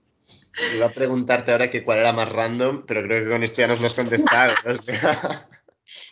Iba 0.75 0.87
a 0.87 0.91
preguntarte 0.91 1.51
ahora 1.51 1.69
que 1.69 1.83
cuál 1.83 1.99
era 1.99 2.13
más 2.13 2.31
random, 2.31 2.85
pero 2.85 3.03
creo 3.03 3.23
que 3.23 3.29
con 3.29 3.43
esto 3.43 3.61
ya 3.61 3.67
nos 3.67 3.81
lo 3.81 3.87
has 3.87 3.93
contestado. 3.93 4.53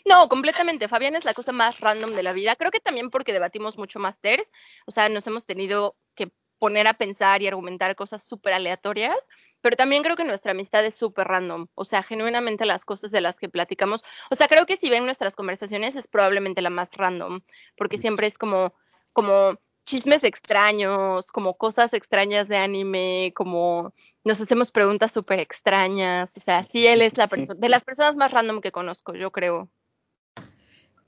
No, 0.05 0.27
completamente. 0.29 0.87
Fabián 0.87 1.15
es 1.15 1.25
la 1.25 1.33
cosa 1.33 1.53
más 1.53 1.79
random 1.79 2.11
de 2.11 2.23
la 2.23 2.33
vida. 2.33 2.55
Creo 2.55 2.71
que 2.71 2.79
también 2.79 3.09
porque 3.09 3.33
debatimos 3.33 3.77
mucho 3.77 3.99
Masters. 3.99 4.51
O 4.85 4.91
sea, 4.91 5.09
nos 5.09 5.25
hemos 5.27 5.45
tenido 5.45 5.95
que 6.13 6.31
poner 6.59 6.87
a 6.87 6.93
pensar 6.93 7.41
y 7.41 7.47
argumentar 7.47 7.95
cosas 7.95 8.23
súper 8.23 8.53
aleatorias, 8.53 9.27
pero 9.61 9.75
también 9.75 10.03
creo 10.03 10.15
que 10.15 10.23
nuestra 10.23 10.51
amistad 10.51 10.85
es 10.85 10.95
súper 10.95 11.27
random, 11.27 11.67
o 11.75 11.85
sea, 11.85 12.03
genuinamente 12.03 12.65
las 12.65 12.85
cosas 12.85 13.11
de 13.11 13.21
las 13.21 13.39
que 13.39 13.49
platicamos, 13.49 14.03
o 14.29 14.35
sea, 14.35 14.47
creo 14.47 14.65
que 14.65 14.77
si 14.77 14.89
ven 14.89 15.05
nuestras 15.05 15.35
conversaciones 15.35 15.95
es 15.95 16.07
probablemente 16.07 16.61
la 16.61 16.69
más 16.69 16.91
random, 16.93 17.41
porque 17.75 17.97
siempre 17.97 18.27
es 18.27 18.37
como, 18.37 18.73
como 19.13 19.59
chismes 19.85 20.23
extraños, 20.23 21.31
como 21.31 21.57
cosas 21.57 21.93
extrañas 21.93 22.47
de 22.47 22.57
anime, 22.57 23.33
como 23.35 23.93
nos 24.23 24.41
hacemos 24.41 24.71
preguntas 24.71 25.11
súper 25.11 25.39
extrañas, 25.39 26.35
o 26.37 26.39
sea, 26.39 26.63
sí, 26.63 26.85
él 26.87 27.01
es 27.01 27.17
la 27.17 27.27
de 27.27 27.69
las 27.69 27.85
personas 27.85 28.17
más 28.17 28.31
random 28.31 28.61
que 28.61 28.71
conozco, 28.71 29.15
yo 29.15 29.31
creo 29.31 29.69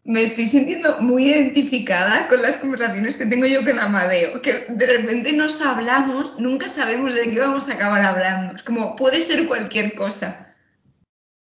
me 0.04 0.24
estoy 0.24 0.48
sintiendo 0.48 1.00
muy 1.02 1.30
identificada 1.30 2.28
con 2.28 2.42
las 2.42 2.58
conversaciones 2.58 3.18
que 3.18 3.26
tengo 3.26 3.46
yo 3.46 3.64
con 3.64 3.80
Amadeo, 3.80 4.42
que 4.42 4.66
de 4.70 4.86
repente 4.86 5.34
nos 5.34 5.62
hablamos, 5.62 6.40
nunca 6.40 6.70
sabemos 6.70 7.14
de 7.14 7.30
qué 7.32 7.40
vamos 7.40 7.70
a 7.70 7.74
acabar 7.74 8.04
hablando. 8.04 8.56
Es 8.56 8.64
como, 8.64 8.96
puede 8.96 9.22
ser 9.22 9.48
cualquier 9.48 9.94
cosa. 9.96 10.56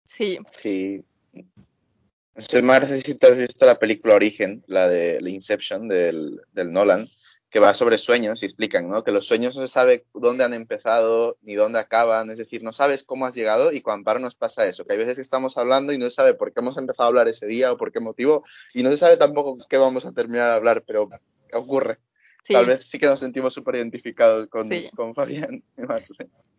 Sí. 0.03 0.37
Sí. 0.59 1.03
No 1.33 2.41
sé, 2.41 2.61
Marce, 2.61 2.99
si 3.01 3.15
tú 3.15 3.27
has 3.27 3.37
visto 3.37 3.65
la 3.65 3.79
película 3.79 4.15
Origen, 4.15 4.63
la 4.67 4.87
de 4.87 5.21
la 5.21 5.29
Inception 5.29 5.87
del, 5.87 6.41
del 6.53 6.71
Nolan 6.71 7.07
que 7.53 7.59
va 7.59 7.75
sobre 7.75 7.99
sueños 7.99 8.41
y 8.41 8.47
explican, 8.47 8.89
¿no? 8.89 9.03
Que 9.03 9.11
los 9.11 9.27
sueños 9.27 9.55
no 9.55 9.61
se 9.61 9.67
sabe 9.67 10.07
dónde 10.15 10.43
han 10.43 10.55
empezado 10.55 11.37
ni 11.43 11.53
dónde 11.53 11.77
acaban, 11.77 12.31
es 12.31 12.39
decir, 12.39 12.63
no 12.63 12.73
sabes 12.73 13.03
cómo 13.03 13.27
has 13.27 13.35
llegado 13.35 13.71
y 13.71 13.81
con 13.81 13.93
Amparo 13.93 14.17
nos 14.19 14.33
pasa 14.33 14.65
eso, 14.65 14.83
que 14.83 14.93
hay 14.93 14.97
veces 14.97 15.17
que 15.17 15.21
estamos 15.21 15.55
hablando 15.55 15.93
y 15.93 15.99
no 15.99 16.05
se 16.05 16.15
sabe 16.15 16.33
por 16.33 16.51
qué 16.51 16.61
hemos 16.61 16.79
empezado 16.79 17.05
a 17.05 17.09
hablar 17.09 17.27
ese 17.27 17.45
día 17.45 17.71
o 17.71 17.77
por 17.77 17.91
qué 17.91 17.99
motivo 17.99 18.43
y 18.73 18.81
no 18.81 18.89
se 18.89 18.97
sabe 18.97 19.17
tampoco 19.17 19.55
qué 19.69 19.77
vamos 19.77 20.03
a 20.03 20.13
terminar 20.13 20.47
de 20.47 20.55
hablar, 20.55 20.83
pero 20.83 21.07
ocurre. 21.53 21.99
Tal 22.47 22.65
vez 22.65 22.89
sí 22.89 22.97
que 22.97 23.05
nos 23.05 23.19
sentimos 23.19 23.53
súper 23.53 23.75
identificados 23.75 24.49
con, 24.49 24.67
con 24.95 25.13
Fabián. 25.13 25.63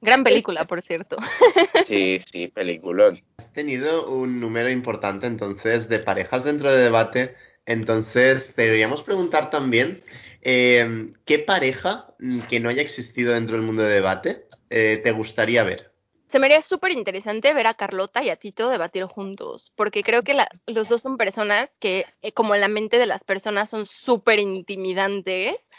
Gran 0.01 0.23
película, 0.23 0.65
por 0.65 0.81
cierto. 0.81 1.17
Sí, 1.87 2.21
sí, 2.25 2.47
peliculón. 2.47 3.21
Has 3.39 3.53
tenido 3.53 4.09
un 4.09 4.39
número 4.39 4.71
importante 4.71 5.27
entonces 5.27 5.89
de 5.89 5.99
parejas 5.99 6.45
dentro 6.45 6.71
de 6.71 6.81
debate, 6.81 7.35
entonces 7.67 8.55
deberíamos 8.55 9.03
preguntar 9.03 9.51
también 9.51 10.03
Em, 10.45 11.13
¿Qué 11.25 11.39
pareja 11.39 12.15
mm, 12.19 12.41
que 12.43 12.61
no 12.61 12.69
haya 12.69 12.83
existido 12.83 13.33
dentro 13.33 13.57
del 13.57 13.65
mundo 13.65 13.83
de 13.83 13.95
debate 13.95 14.47
eh, 14.69 15.01
te 15.03 15.11
gustaría 15.13 15.65
ver? 15.65 15.95
Se 16.27 16.39
me 16.39 16.47
haría 16.47 16.61
súper 16.61 16.93
interesante 16.93 17.55
ver 17.55 17.67
a 17.67 17.75
Carlota 17.75 18.23
y 18.23 18.29
a 18.29 18.37
Tito 18.37 18.69
debatir 18.69 19.05
juntos, 19.05 19.73
porque 19.77 20.03
creo 20.03 20.23
que 20.23 20.37
los 20.67 20.89
dos 20.89 21.01
son 21.01 21.17
personas 21.17 21.79
que, 21.79 22.07
eh, 22.23 22.33
como 22.33 22.55
en 22.55 22.61
la 22.61 22.69
mente 22.69 22.99
de 22.99 23.07
las 23.07 23.25
personas, 23.25 23.71
son 23.71 23.87
súper 23.87 24.39
intimidantes. 24.39 25.71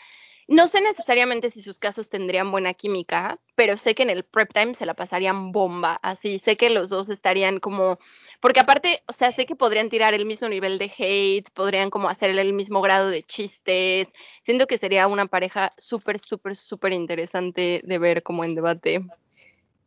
No 0.47 0.67
sé 0.67 0.81
necesariamente 0.81 1.49
si 1.49 1.61
sus 1.61 1.79
casos 1.79 2.09
tendrían 2.09 2.51
buena 2.51 2.73
química, 2.73 3.39
pero 3.55 3.77
sé 3.77 3.95
que 3.95 4.03
en 4.03 4.11
el 4.11 4.23
prep 4.23 4.53
time 4.53 4.75
se 4.75 4.85
la 4.85 4.93
pasarían 4.93 5.51
bomba. 5.51 5.99
Así, 6.03 6.37
sé 6.37 6.55
que 6.55 6.69
los 6.69 6.89
dos 6.89 7.09
estarían 7.09 7.59
como 7.59 7.97
porque 8.45 8.59
aparte, 8.59 9.01
o 9.07 9.13
sea, 9.13 9.31
sé 9.31 9.47
que 9.47 9.55
podrían 9.55 9.89
tirar 9.89 10.13
el 10.13 10.25
mismo 10.25 10.47
nivel 10.47 10.77
de 10.77 10.91
hate, 10.95 11.49
podrían 11.51 11.89
como 11.89 12.09
hacer 12.09 12.29
el 12.29 12.53
mismo 12.53 12.79
grado 12.81 13.09
de 13.09 13.23
chistes. 13.23 14.09
Siento 14.43 14.67
que 14.67 14.77
sería 14.77 15.07
una 15.07 15.25
pareja 15.25 15.71
súper, 15.77 16.19
súper, 16.19 16.55
súper 16.55 16.93
interesante 16.93 17.81
de 17.83 17.97
ver 17.97 18.21
como 18.21 18.43
en 18.43 18.53
debate. 18.53 19.03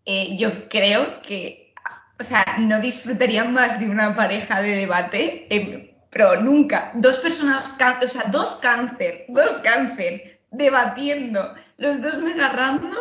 Eh, 0.07 0.37
yo 0.37 0.69
creo 0.69 1.23
que, 1.23 1.73
o 2.19 2.25
sea, 2.25 2.45
no 2.59 2.81
disfrutaría 2.81 3.45
más 3.45 3.79
de 3.79 3.89
una 3.89 4.17
pareja 4.17 4.61
de 4.61 4.75
debate, 4.75 5.47
eh, 5.55 5.95
pero 6.11 6.41
nunca. 6.41 6.91
Dos 6.95 7.19
personas, 7.19 7.79
o 8.03 8.09
sea, 8.09 8.25
dos 8.25 8.57
cáncer, 8.57 9.27
dos 9.29 9.59
cáncer, 9.59 10.38
debatiendo, 10.51 11.55
los 11.77 12.01
dos 12.01 12.19
mega 12.19 12.51
random, 12.51 12.95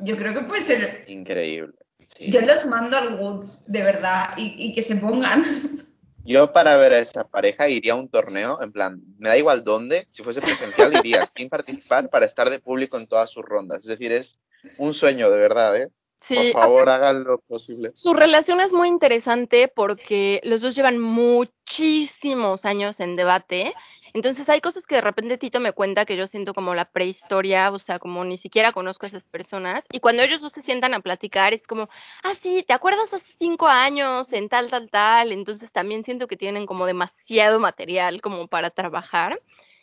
yo 0.00 0.16
creo 0.16 0.34
que 0.34 0.42
puede 0.42 0.62
ser... 0.62 1.04
Increíble. 1.08 1.74
Yo 2.20 2.40
los 2.40 2.66
mando 2.66 2.96
al 2.96 3.14
Woods, 3.14 3.70
de 3.70 3.82
verdad, 3.82 4.30
y, 4.36 4.72
que 4.74 4.82
se 4.82 4.96
pongan. 4.96 5.44
Yo 6.24 6.52
para 6.52 6.76
ver 6.76 6.92
a 6.92 6.98
esa 6.98 7.28
pareja 7.28 7.68
iría 7.68 7.92
a 7.92 7.96
un 7.96 8.08
torneo, 8.08 8.60
en 8.60 8.72
plan, 8.72 9.00
me 9.18 9.28
da 9.28 9.38
igual 9.38 9.62
dónde, 9.62 10.06
si 10.08 10.24
fuese 10.24 10.42
presencial 10.42 10.92
iría 10.92 11.24
sin 11.36 11.48
participar 11.48 12.10
para 12.10 12.26
estar 12.26 12.50
de 12.50 12.58
público 12.58 12.98
en 12.98 13.06
todas 13.06 13.30
sus 13.30 13.44
rondas. 13.44 13.82
Es 13.82 13.86
decir, 13.86 14.10
es 14.10 14.42
un 14.78 14.92
sueño 14.92 15.30
de 15.30 15.38
verdad, 15.38 15.76
¿eh? 15.76 15.88
Sí, 16.20 16.34
Por 16.34 16.62
favor, 16.62 16.88
hagan 16.88 17.22
lo 17.22 17.38
posible. 17.38 17.92
Su 17.94 18.12
relación 18.12 18.60
es 18.60 18.72
muy 18.72 18.88
interesante 18.88 19.68
porque 19.68 20.40
los 20.42 20.62
dos 20.62 20.74
llevan 20.74 20.98
muchísimos 20.98 22.64
años 22.64 22.98
en 22.98 23.14
debate. 23.14 23.74
Entonces 24.16 24.48
hay 24.48 24.62
cosas 24.62 24.86
que 24.86 24.94
de 24.94 25.02
repente 25.02 25.36
Tito 25.36 25.60
me 25.60 25.72
cuenta 25.72 26.06
que 26.06 26.16
yo 26.16 26.26
siento 26.26 26.54
como 26.54 26.74
la 26.74 26.86
prehistoria, 26.86 27.70
o 27.70 27.78
sea, 27.78 27.98
como 27.98 28.24
ni 28.24 28.38
siquiera 28.38 28.72
conozco 28.72 29.04
a 29.04 29.10
esas 29.10 29.28
personas. 29.28 29.84
Y 29.92 30.00
cuando 30.00 30.22
ellos 30.22 30.40
dos 30.40 30.54
se 30.54 30.62
sientan 30.62 30.94
a 30.94 31.00
platicar 31.00 31.52
es 31.52 31.66
como, 31.66 31.90
ah, 32.22 32.32
sí, 32.34 32.64
¿te 32.66 32.72
acuerdas 32.72 33.12
hace 33.12 33.34
cinco 33.38 33.68
años 33.68 34.32
en 34.32 34.48
tal, 34.48 34.70
tal, 34.70 34.88
tal? 34.88 35.32
Entonces 35.32 35.70
también 35.70 36.02
siento 36.02 36.28
que 36.28 36.38
tienen 36.38 36.64
como 36.64 36.86
demasiado 36.86 37.60
material 37.60 38.22
como 38.22 38.48
para 38.48 38.70
trabajar. 38.70 39.38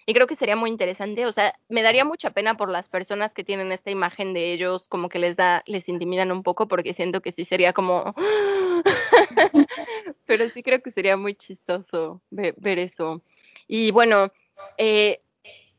Y 0.07 0.15
creo 0.15 0.25
que 0.25 0.35
sería 0.35 0.55
muy 0.55 0.71
interesante, 0.71 1.27
o 1.27 1.31
sea, 1.31 1.53
me 1.69 1.83
daría 1.83 2.03
mucha 2.03 2.31
pena 2.31 2.57
por 2.57 2.71
las 2.71 2.89
personas 2.89 3.35
que 3.35 3.43
tienen 3.43 3.71
esta 3.71 3.91
imagen 3.91 4.33
de 4.33 4.51
ellos, 4.51 4.89
como 4.89 5.09
que 5.09 5.19
les 5.19 5.37
da, 5.37 5.61
les 5.67 5.87
intimidan 5.87 6.31
un 6.31 6.41
poco, 6.41 6.67
porque 6.67 6.95
siento 6.95 7.21
que 7.21 7.31
sí 7.31 7.45
sería 7.45 7.71
como, 7.71 8.15
pero 10.25 10.49
sí 10.49 10.63
creo 10.63 10.81
que 10.81 10.89
sería 10.89 11.17
muy 11.17 11.35
chistoso 11.35 12.19
ver, 12.31 12.55
ver 12.57 12.79
eso. 12.79 13.21
Y 13.67 13.91
bueno, 13.91 14.31
eh, 14.77 15.21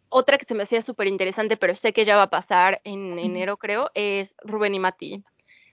otra 0.09 0.39
que 0.39 0.45
se 0.45 0.55
me 0.55 0.63
hacía 0.63 0.83
súper 0.83 1.09
interesante, 1.09 1.57
pero 1.57 1.75
sé 1.75 1.93
que 1.93 2.05
ya 2.05 2.17
va 2.17 2.23
a 2.23 2.31
pasar 2.31 2.81
en 2.85 3.19
enero, 3.19 3.57
creo, 3.57 3.91
es 3.95 4.37
Rubén 4.43 4.75
y 4.75 4.79
Mati. 4.79 5.25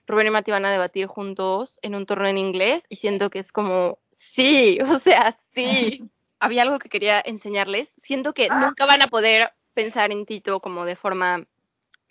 Rubén 0.06 0.26
y 0.26 0.30
Mati 0.30 0.50
van 0.50 0.66
a 0.66 0.72
debatir 0.72 1.06
juntos 1.06 1.78
en 1.82 1.94
un 1.94 2.06
torneo 2.06 2.28
en 2.28 2.38
inglés 2.38 2.86
y 2.88 2.96
siento 2.96 3.30
que 3.30 3.38
es 3.38 3.52
como, 3.52 3.98
sí, 4.10 4.78
o 4.88 4.98
sea, 4.98 5.36
sí 5.54 6.02
había 6.40 6.62
algo 6.62 6.78
que 6.78 6.88
quería 6.88 7.22
enseñarles. 7.24 7.88
Siento 7.88 8.34
que 8.34 8.48
nunca 8.48 8.84
van 8.84 9.02
a 9.02 9.06
poder 9.06 9.52
pensar 9.74 10.10
en 10.10 10.26
Tito 10.26 10.60
como 10.60 10.84
de 10.84 10.96
forma 10.96 11.46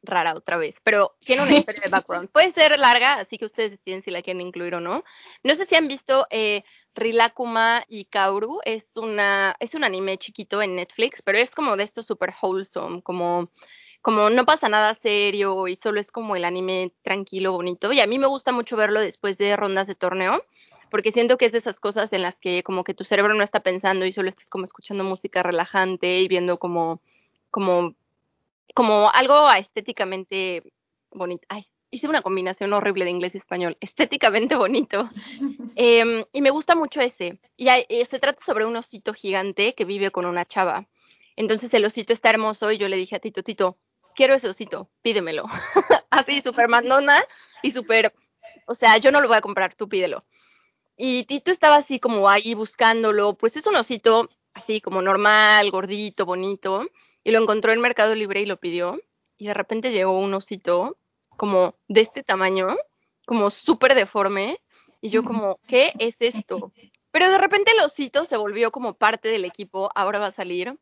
rara 0.04 0.34
otra 0.34 0.58
vez, 0.58 0.78
pero 0.84 1.16
tiene 1.20 1.44
una 1.44 1.58
historia 1.58 1.82
de 1.84 1.90
background. 1.92 2.30
Puede 2.30 2.52
ser 2.52 2.80
larga, 2.80 3.16
así 3.16 3.38
que 3.38 3.46
ustedes 3.46 3.72
deciden 3.72 4.02
si 4.02 4.10
la 4.10 4.22
quieren 4.22 4.42
incluir 4.42 4.76
o 4.76 4.80
no. 4.80 5.04
No 5.44 5.56
sé 5.56 5.66
si 5.66 5.76
han 5.76 5.88
visto 5.88 6.28
eh, 6.30 6.64
Rilakuma 6.96 7.84
y 7.88 8.06
Kaoru, 8.06 8.60
es, 8.66 8.98
una, 8.98 9.56
es 9.60 9.76
un 9.76 9.84
anime 9.84 10.18
chiquito 10.18 10.62
en 10.62 10.76
Netflix, 10.76 11.22
pero 11.22 11.38
es 11.38 11.56
como 11.56 11.78
de 11.78 11.84
esto 11.84 12.04
súper 12.04 12.34
wholesome, 12.42 13.02
como, 13.02 13.50
como 14.02 14.30
no 14.30 14.46
pasa 14.46 14.70
nada 14.70 14.94
serio 14.94 15.68
y 15.68 15.76
solo 15.76 16.00
es 16.00 16.12
como 16.12 16.36
el 16.36 16.46
anime 16.46 16.92
tranquilo, 17.02 17.54
bonito. 17.54 17.94
Y 17.94 18.00
a 18.00 18.08
mí 18.08 18.20
me 18.20 18.28
gusta 18.28 18.52
mucho 18.52 18.76
verlo 18.76 19.00
después 19.00 19.38
de 19.38 19.56
rondas 19.56 19.88
de 19.88 19.96
torneo 19.96 20.44
porque 20.92 21.14
siento 21.14 21.38
que 21.38 21.46
es 21.46 21.54
de 21.54 21.58
esas 21.58 21.80
cosas 21.80 22.12
en 22.12 22.22
las 22.22 22.40
que 22.40 22.64
como 22.64 22.84
que 22.84 22.94
tu 22.94 23.06
cerebro 23.06 23.34
no 23.34 23.44
está 23.44 23.62
pensando 23.62 24.06
y 24.06 24.12
solo 24.12 24.28
estás 24.28 24.50
como 24.50 24.66
escuchando 24.66 25.06
música 25.06 25.42
relajante 25.42 26.20
y 26.20 26.28
viendo 26.28 26.58
como, 26.58 27.02
como, 27.50 27.96
como 28.76 29.10
algo 29.12 29.50
estéticamente 29.52 30.64
bonito. 31.10 31.46
Ay, 31.48 31.64
hice 31.92 32.08
una 32.08 32.22
combinación 32.22 32.72
horrible 32.74 33.06
de 33.06 33.12
inglés 33.12 33.36
y 33.36 33.38
español, 33.38 33.78
estéticamente 33.82 34.56
bonito. 34.56 35.10
eh, 35.76 36.26
y 36.32 36.42
me 36.42 36.50
gusta 36.50 36.74
mucho 36.74 37.02
ese. 37.02 37.38
Y 37.58 37.68
hay, 37.68 37.86
eh, 37.90 38.06
se 38.06 38.20
trata 38.20 38.42
sobre 38.42 38.66
un 38.66 38.76
osito 38.76 39.14
gigante 39.14 39.76
que 39.76 39.86
vive 39.86 40.10
con 40.10 40.26
una 40.26 40.46
chava. 40.46 40.88
Entonces 41.36 41.74
el 41.74 41.86
osito 41.86 42.14
está 42.14 42.30
hermoso 42.30 42.72
y 42.72 42.78
yo 42.78 42.88
le 42.88 42.98
dije 42.98 43.16
a 43.16 43.20
Tito, 43.20 43.44
Tito, 43.44 43.78
quiero 44.16 44.34
ese 44.34 44.50
osito, 44.50 44.90
pídemelo. 45.02 45.46
Así, 46.10 46.42
súper 46.42 46.70
mandona 46.70 47.24
y 47.62 47.72
súper, 47.72 48.14
o 48.66 48.76
sea, 48.76 48.98
yo 48.98 49.12
no 49.12 49.22
lo 49.22 49.28
voy 49.28 49.38
a 49.38 49.42
comprar, 49.42 49.76
tú 49.76 49.88
pídelo. 49.88 50.26
Y 50.98 51.24
Tito 51.24 51.52
estaba 51.52 51.78
así 51.78 52.00
como 52.00 52.30
ahí 52.30 52.54
buscándolo, 52.54 53.36
pues 53.36 53.56
es 53.56 53.66
un 53.66 53.76
osito 53.76 54.30
así 54.54 54.82
como 54.82 55.02
normal, 55.02 55.72
gordito, 55.72 56.26
bonito, 56.26 56.86
y 57.24 57.32
lo 57.32 57.42
encontró 57.42 57.72
en 57.72 57.82
Mercado 57.82 58.14
Libre 58.14 58.42
y 58.42 58.46
lo 58.46 58.58
pidió. 58.58 59.00
Y 59.38 59.48
de 59.48 59.54
repente 59.54 59.92
llegó 59.92 60.20
un 60.20 60.34
osito 60.34 60.98
como 61.42 61.74
de 61.88 62.02
este 62.02 62.22
tamaño, 62.22 62.78
como 63.26 63.50
súper 63.50 63.96
deforme, 63.96 64.62
y 65.02 65.10
yo 65.10 65.24
como, 65.24 65.60
¿qué 65.68 65.92
es 65.98 66.22
esto? 66.22 66.72
Pero 67.10 67.32
de 67.32 67.40
repente 67.40 67.72
el 67.72 67.84
osito 67.84 68.26
se 68.26 68.38
volvió 68.38 68.72
como 68.72 68.94
parte 68.94 69.30
del 69.30 69.44
equipo, 69.44 69.90
ahora 69.96 70.20
va 70.20 70.28
a 70.28 70.32
salir. 70.32 70.78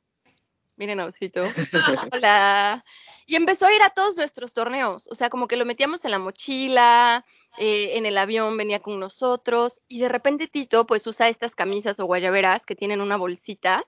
Miren 0.76 1.00
a 1.00 1.06
osito. 1.06 1.44
Hola. 2.12 2.84
Y 3.26 3.38
empezó 3.38 3.68
a 3.68 3.74
ir 3.74 3.82
a 3.82 3.92
todos 3.92 4.18
nuestros 4.18 4.54
torneos, 4.54 5.08
o 5.10 5.16
sea, 5.16 5.30
como 5.30 5.48
que 5.48 5.56
lo 5.56 5.64
metíamos 5.64 6.04
en 6.04 6.12
la 6.12 6.20
mochila, 6.20 7.26
eh, 7.58 7.98
en 7.98 8.06
el 8.06 8.18
avión 8.18 8.58
venía 8.58 8.82
con 8.82 9.00
nosotros 9.00 9.80
y 9.88 10.02
de 10.02 10.10
repente 10.10 10.48
Tito 10.48 10.86
pues 10.86 11.08
usa 11.08 11.30
estas 11.30 11.56
camisas 11.56 12.02
o 12.02 12.06
guayaberas 12.06 12.66
que 12.66 12.76
tienen 12.76 13.00
una 13.00 13.16
bolsita. 13.16 13.86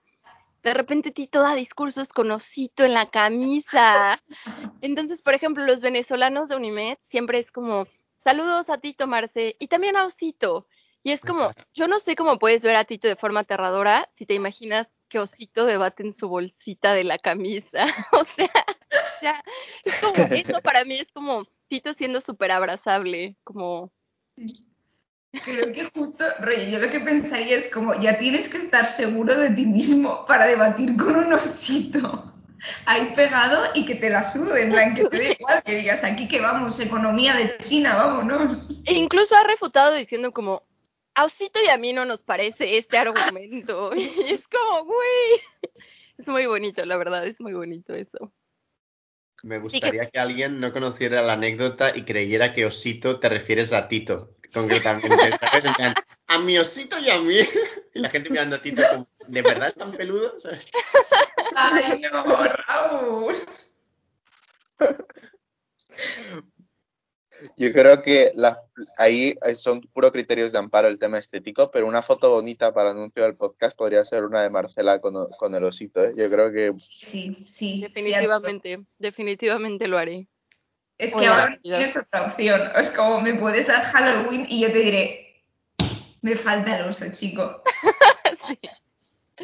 De 0.63 0.73
repente 0.73 1.11
Tito 1.11 1.41
da 1.41 1.55
discursos 1.55 2.13
con 2.13 2.29
osito 2.31 2.85
en 2.85 2.93
la 2.93 3.09
camisa. 3.09 4.21
Entonces, 4.81 5.21
por 5.21 5.33
ejemplo, 5.33 5.65
los 5.65 5.81
venezolanos 5.81 6.49
de 6.49 6.55
Unimed 6.55 6.97
siempre 6.99 7.39
es 7.39 7.51
como, 7.51 7.87
saludos 8.23 8.69
a 8.69 8.77
Tito 8.77 9.07
Marce 9.07 9.55
y 9.59 9.67
también 9.67 9.97
a 9.97 10.05
Osito. 10.05 10.67
Y 11.03 11.11
es 11.11 11.21
como, 11.21 11.51
yo 11.73 11.87
no 11.87 11.97
sé 11.97 12.15
cómo 12.15 12.37
puedes 12.37 12.61
ver 12.61 12.75
a 12.75 12.85
Tito 12.85 13.07
de 13.07 13.15
forma 13.15 13.39
aterradora 13.39 14.07
si 14.11 14.27
te 14.27 14.35
imaginas 14.35 15.01
que 15.07 15.17
Osito 15.17 15.65
debate 15.65 16.03
en 16.03 16.13
su 16.13 16.29
bolsita 16.29 16.93
de 16.93 17.03
la 17.03 17.17
camisa. 17.17 17.85
o 18.11 18.23
sea, 18.23 18.51
ya, 19.21 19.43
es 19.83 19.97
como, 19.97 20.13
eso 20.15 20.61
para 20.63 20.85
mí 20.85 20.99
es 20.99 21.11
como 21.11 21.45
Tito 21.67 21.93
siendo 21.93 22.21
súper 22.21 22.51
abrazable, 22.51 23.35
como... 23.43 23.91
Creo 25.31 25.71
que 25.71 25.85
justo, 25.85 26.25
rollo, 26.39 26.63
yo 26.63 26.79
lo 26.79 26.89
que 26.89 26.99
pensaría 26.99 27.55
es 27.55 27.73
como, 27.73 27.99
ya 27.99 28.17
tienes 28.17 28.49
que 28.49 28.57
estar 28.57 28.85
seguro 28.85 29.33
de 29.35 29.51
ti 29.51 29.65
mismo 29.65 30.25
para 30.25 30.45
debatir 30.45 30.97
con 30.97 31.15
un 31.15 31.33
osito 31.33 32.33
ahí 32.85 33.13
pegado 33.15 33.63
y 33.73 33.85
que 33.85 33.95
te 33.95 34.09
la 34.09 34.23
sude, 34.23 34.61
en 34.61 34.71
plan, 34.71 34.93
que 34.93 35.05
te 35.05 35.17
dé 35.17 35.37
igual, 35.39 35.63
que 35.63 35.75
digas, 35.75 36.03
aquí 36.03 36.27
que 36.27 36.41
vamos, 36.41 36.79
economía 36.79 37.33
de 37.35 37.57
China, 37.57 37.95
vámonos. 37.95 38.83
E 38.85 38.93
incluso 38.93 39.35
ha 39.35 39.43
refutado 39.43 39.95
diciendo 39.95 40.31
como, 40.31 40.63
a 41.13 41.25
Osito 41.25 41.59
y 41.63 41.69
a 41.69 41.77
mí 41.77 41.93
no 41.93 42.05
nos 42.05 42.23
parece 42.23 42.77
este 42.77 42.97
argumento. 42.97 43.91
Y 43.95 44.31
es 44.31 44.47
como, 44.47 44.85
güey, 44.85 45.41
es 46.17 46.27
muy 46.27 46.45
bonito, 46.45 46.85
la 46.85 46.97
verdad, 46.97 47.25
es 47.25 47.41
muy 47.41 47.53
bonito 47.53 47.93
eso. 47.93 48.31
Me 49.43 49.57
gustaría 49.59 50.05
que... 50.05 50.11
que... 50.11 50.19
alguien 50.19 50.59
no 50.59 50.71
conociera 50.71 51.21
la 51.21 51.33
anécdota 51.33 51.95
y 51.95 52.03
creyera 52.03 52.53
que 52.53 52.65
Osito 52.65 53.19
te 53.19 53.27
refieres 53.27 53.73
a 53.73 53.87
Tito, 53.87 54.35
concretamente, 54.53 55.37
¿sabes? 55.37 55.65
En 55.65 55.73
plan, 55.73 55.95
a 56.27 56.39
mi 56.39 56.57
Osito 56.57 56.99
y 56.99 57.09
a 57.09 57.19
mí. 57.19 57.37
Y 57.93 57.99
la 57.99 58.09
gente 58.09 58.29
mirando 58.29 58.55
a 58.55 58.61
Tito 58.61 58.81
como, 58.89 59.09
¿de 59.27 59.41
verdad 59.41 59.67
es 59.67 59.75
tan 59.75 59.91
peludo? 59.91 60.37
Ay, 61.57 61.99
no, 61.99 62.23
Raúl. 62.23 63.35
Yo 67.57 67.73
creo 67.73 68.01
que 68.01 68.31
la, 68.35 68.57
ahí 68.97 69.35
son 69.55 69.81
puros 69.81 70.11
criterios 70.11 70.51
de 70.51 70.59
amparo 70.59 70.87
el 70.87 70.99
tema 70.99 71.17
estético, 71.17 71.71
pero 71.71 71.87
una 71.87 72.01
foto 72.01 72.29
bonita 72.29 72.73
para 72.73 72.91
el 72.91 72.97
anuncio 72.97 73.23
del 73.23 73.35
podcast 73.35 73.77
podría 73.77 74.05
ser 74.05 74.23
una 74.23 74.43
de 74.43 74.49
Marcela 74.49 75.01
con, 75.01 75.27
con 75.37 75.55
el 75.55 75.63
osito. 75.63 76.03
¿eh? 76.03 76.13
Yo 76.15 76.29
creo 76.29 76.51
que. 76.51 76.71
Sí, 76.73 77.35
sí. 77.45 77.81
Definitivamente, 77.81 78.69
cierto. 78.69 78.87
definitivamente 78.99 79.87
lo 79.87 79.97
haré. 79.97 80.27
Es 81.01 81.15
que 81.15 81.25
ahora 81.25 81.49
no 81.49 81.57
tienes 81.63 81.97
otra 81.97 82.27
opción. 82.27 82.61
Es 82.75 82.91
como 82.91 83.21
me 83.21 83.33
puedes 83.33 83.65
dar 83.65 83.81
Halloween 83.81 84.45
y 84.47 84.61
yo 84.61 84.71
te 84.71 84.79
diré, 84.79 85.43
me 86.21 86.35
falta 86.35 86.77
el 86.77 86.87
oso, 86.87 87.05
chico. 87.11 87.63
sí. 88.47 88.59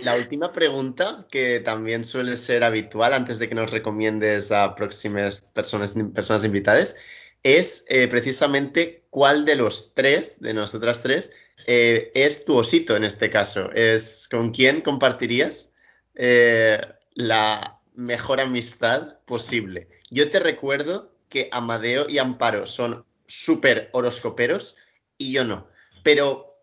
La 0.04 0.16
última 0.16 0.54
pregunta, 0.54 1.26
que 1.32 1.60
también 1.60 2.06
suele 2.06 2.38
ser 2.38 2.64
habitual 2.64 3.16
antes 3.16 3.40
de 3.40 3.50
que 3.50 3.56
nos 3.56 3.72
recomiendes 3.72 4.52
a 4.52 4.76
próximas 4.76 5.42
personas, 5.42 5.96
personas 6.14 6.46
invitadas, 6.46 6.96
es 7.42 7.84
eh, 7.90 8.08
precisamente 8.08 9.06
cuál 9.10 9.44
de 9.44 9.56
los 9.56 9.96
tres, 9.96 10.40
de 10.40 10.54
nosotras 10.54 11.02
tres, 11.02 11.32
eh, 11.66 12.12
es 12.14 12.46
tu 12.46 12.56
osito 12.56 12.96
en 12.96 13.06
este 13.06 13.32
caso. 13.32 13.72
Es 13.72 14.28
con 14.30 14.52
quién 14.52 14.82
compartirías 14.82 15.72
eh, 16.14 16.80
la 17.16 17.80
mejor 17.96 18.40
amistad 18.40 19.18
posible. 19.26 19.88
Yo 20.12 20.30
te 20.30 20.38
recuerdo 20.38 21.17
que 21.30 21.50
Amadeo 21.52 22.08
y 22.10 22.18
Amparo 22.18 22.68
son 22.68 23.06
súper 23.28 23.90
horoscoperos 23.94 24.76
y 25.18 25.32
yo 25.32 25.44
no. 25.44 25.68
Pero 26.04 26.62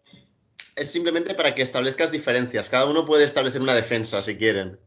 es 0.77 0.91
simplemente 0.91 1.35
para 1.35 1.55
que 1.55 1.63
establezcas 1.63 2.11
diferencias. 2.11 2.69
Cada 2.69 2.87
uno 2.87 3.05
puede 3.05 3.25
establecer 3.25 3.61
una 3.61 3.75
defensa 3.75 4.23
si 4.23 4.37
quieren. 4.37 4.79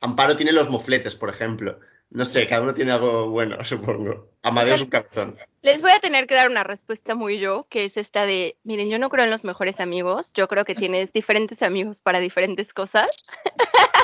Amparo 0.00 0.36
tiene 0.36 0.52
los 0.52 0.70
mofletes, 0.70 1.14
por 1.14 1.28
ejemplo. 1.28 1.78
No 2.10 2.24
sé, 2.24 2.48
cada 2.48 2.62
uno 2.62 2.74
tiene 2.74 2.90
algo 2.90 3.30
bueno, 3.30 3.56
supongo. 3.64 4.30
Amadeo 4.42 4.74
es 4.74 4.82
un 4.82 4.88
cabezón. 4.88 5.38
Les 5.62 5.82
voy 5.82 5.92
a 5.92 6.00
tener 6.00 6.26
que 6.26 6.34
dar 6.34 6.48
una 6.48 6.64
respuesta 6.64 7.14
muy 7.14 7.38
yo, 7.38 7.66
que 7.68 7.84
es 7.84 7.96
esta 7.98 8.24
de, 8.24 8.56
miren, 8.64 8.88
yo 8.88 8.98
no 8.98 9.10
creo 9.10 9.24
en 9.24 9.30
los 9.30 9.44
mejores 9.44 9.78
amigos, 9.78 10.32
yo 10.32 10.48
creo 10.48 10.64
que 10.64 10.74
tienes 10.74 11.12
diferentes 11.12 11.62
amigos 11.62 12.00
para 12.00 12.18
diferentes 12.18 12.72
cosas. 12.72 13.10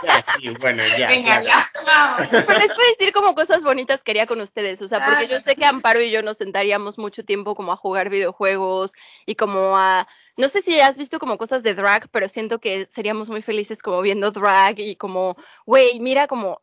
Ya, 0.05 0.23
sí, 0.23 0.51
bueno, 0.61 0.83
ya. 0.99 1.09
Venga, 1.09 1.41
claro. 1.41 2.31
ya. 2.31 2.45
Pero 2.47 2.59
les 2.59 2.75
puedo 2.75 2.89
decir 2.91 3.13
como 3.15 3.35
cosas 3.35 3.65
bonitas 3.65 4.05
que 4.05 4.13
haría 4.13 4.27
con 4.27 4.41
ustedes, 4.41 4.83
o 4.83 4.87
sea, 4.87 5.05
porque 5.05 5.27
yo 5.27 5.41
sé 5.41 5.57
que 5.57 5.65
Amparo 5.65 6.01
y 6.01 6.11
yo 6.11 6.23
nos 6.23 6.37
sentaríamos 6.37 6.99
mucho 6.99 7.25
tiempo 7.25 7.55
como 7.55 7.73
a 7.73 7.77
jugar 7.77 8.11
videojuegos 8.11 8.93
y 9.25 9.35
como 9.35 9.79
a, 9.79 10.07
no 10.37 10.49
sé 10.49 10.61
si 10.61 10.79
has 10.79 10.99
visto 10.99 11.19
como 11.19 11.39
cosas 11.39 11.63
de 11.63 11.75
drag, 11.75 12.09
pero 12.11 12.29
siento 12.29 12.61
que 12.61 12.87
seríamos 12.91 13.31
muy 13.31 13.41
felices 13.41 13.83
como 13.83 14.03
viendo 14.03 14.31
drag 14.31 14.79
y 14.79 14.97
como, 14.97 15.37
güey, 15.65 15.99
mira 15.99 16.27
como 16.27 16.61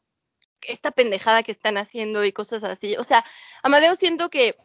esta 0.68 0.92
pendejada 0.92 1.44
que 1.44 1.52
están 1.52 1.78
haciendo 1.78 2.26
y 2.26 2.34
cosas 2.34 2.64
así. 2.64 2.96
O 2.98 3.04
sea, 3.04 3.26
Amadeo 3.64 3.96
siento 3.96 4.30
que 4.30 4.56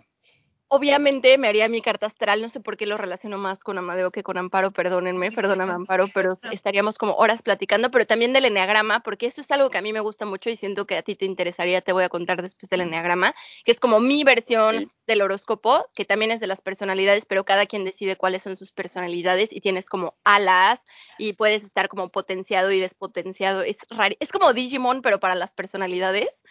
obviamente 0.68 1.36
me 1.38 1.48
haría 1.48 1.68
mi 1.68 1.80
carta 1.82 2.06
astral, 2.06 2.42
no 2.42 2.48
sé 2.48 2.60
por 2.60 2.76
qué 2.76 2.86
lo 2.86 2.96
relaciono 2.96 3.38
más 3.38 3.64
con 3.64 3.78
Amadeo 3.78 4.10
que 4.10 4.22
con 4.22 4.38
Amparo, 4.38 4.70
perdónenme, 4.70 5.32
perdóname 5.32 5.72
Amparo, 5.72 6.08
pero 6.08 6.34
estaríamos 6.52 6.98
como 6.98 7.14
horas 7.14 7.42
platicando, 7.42 7.90
pero 7.90 8.06
también 8.06 8.32
del 8.32 8.44
enneagrama, 8.44 9.00
porque 9.00 9.26
eso 9.26 9.40
es 9.40 9.50
algo 9.50 9.70
que 9.70 9.78
a 9.78 9.82
mí 9.82 9.92
me 9.92 10.00
gusta 10.00 10.26
mucho 10.26 10.50
y 10.50 10.56
siento 10.56 10.86
que 10.86 10.96
a 10.96 11.02
ti 11.02 11.14
te 11.16 11.24
interesaría, 11.24 11.80
te 11.80 11.92
voy 11.92 12.04
a 12.04 12.08
contar 12.08 12.42
después 12.42 12.70
del 12.70 12.82
enneagrama, 12.82 13.34
que 13.64 13.72
es 13.72 13.80
como 13.80 14.00
mi 14.00 14.24
versión 14.24 14.78
Sí. 14.80 14.88
del 15.06 15.22
horóscopo, 15.22 15.86
que 15.94 16.04
también 16.04 16.30
es 16.30 16.40
de 16.40 16.46
las 16.46 16.60
personalidades, 16.60 17.24
pero 17.24 17.44
cada 17.44 17.64
quien 17.66 17.84
decide 17.84 18.16
cuáles 18.16 18.42
son 18.42 18.56
sus 18.56 18.72
personalidades 18.72 19.52
y 19.52 19.60
tienes 19.60 19.88
como 19.88 20.18
alas 20.24 20.84
y 21.16 21.32
puedes 21.32 21.64
estar 21.64 21.88
como 21.88 22.10
potenciado 22.10 22.70
y 22.72 22.80
despotenciado. 22.80 23.62
Es 23.62 23.78
raro, 23.90 24.14
es 24.20 24.30
como 24.30 24.52
Digimon, 24.52 25.00
pero 25.00 25.18
para 25.18 25.34
las 25.34 25.54
personalidades. 25.54 26.42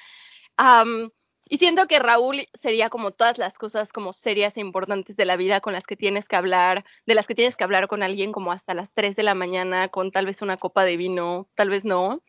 Y 1.50 1.58
siento 1.58 1.88
que 1.88 2.00
Raúl 2.00 2.48
sería 2.54 2.90
como 2.90 3.12
todas 3.12 3.38
las 3.38 3.58
cosas 3.58 3.92
como 3.92 4.14
serias 4.14 4.58
e 4.58 4.62
importantes 4.62 5.16
de 5.16 5.26
la 5.26 5.38
vida 5.38 5.62
con 5.62 5.74
las 5.74 5.86
que 5.86 5.96
tienes 5.96 6.28
que 6.28 6.36
hablar, 6.36 6.86
de 7.06 7.16
las 7.16 7.28
que 7.28 7.36
tienes 7.36 7.56
que 7.56 7.64
hablar 7.64 7.88
con 7.88 8.04
alguien 8.04 8.32
como 8.32 8.52
hasta 8.52 8.74
las 8.74 8.94
3 8.94 9.16
de 9.16 9.24
la 9.24 9.34
mañana, 9.34 9.90
con 9.90 10.12
tal 10.12 10.26
vez 10.26 10.42
una 10.42 10.58
copa 10.58 10.84
de 10.84 10.98
vino, 10.98 11.48
tal 11.56 11.70
vez 11.70 11.86
no. 11.86 12.22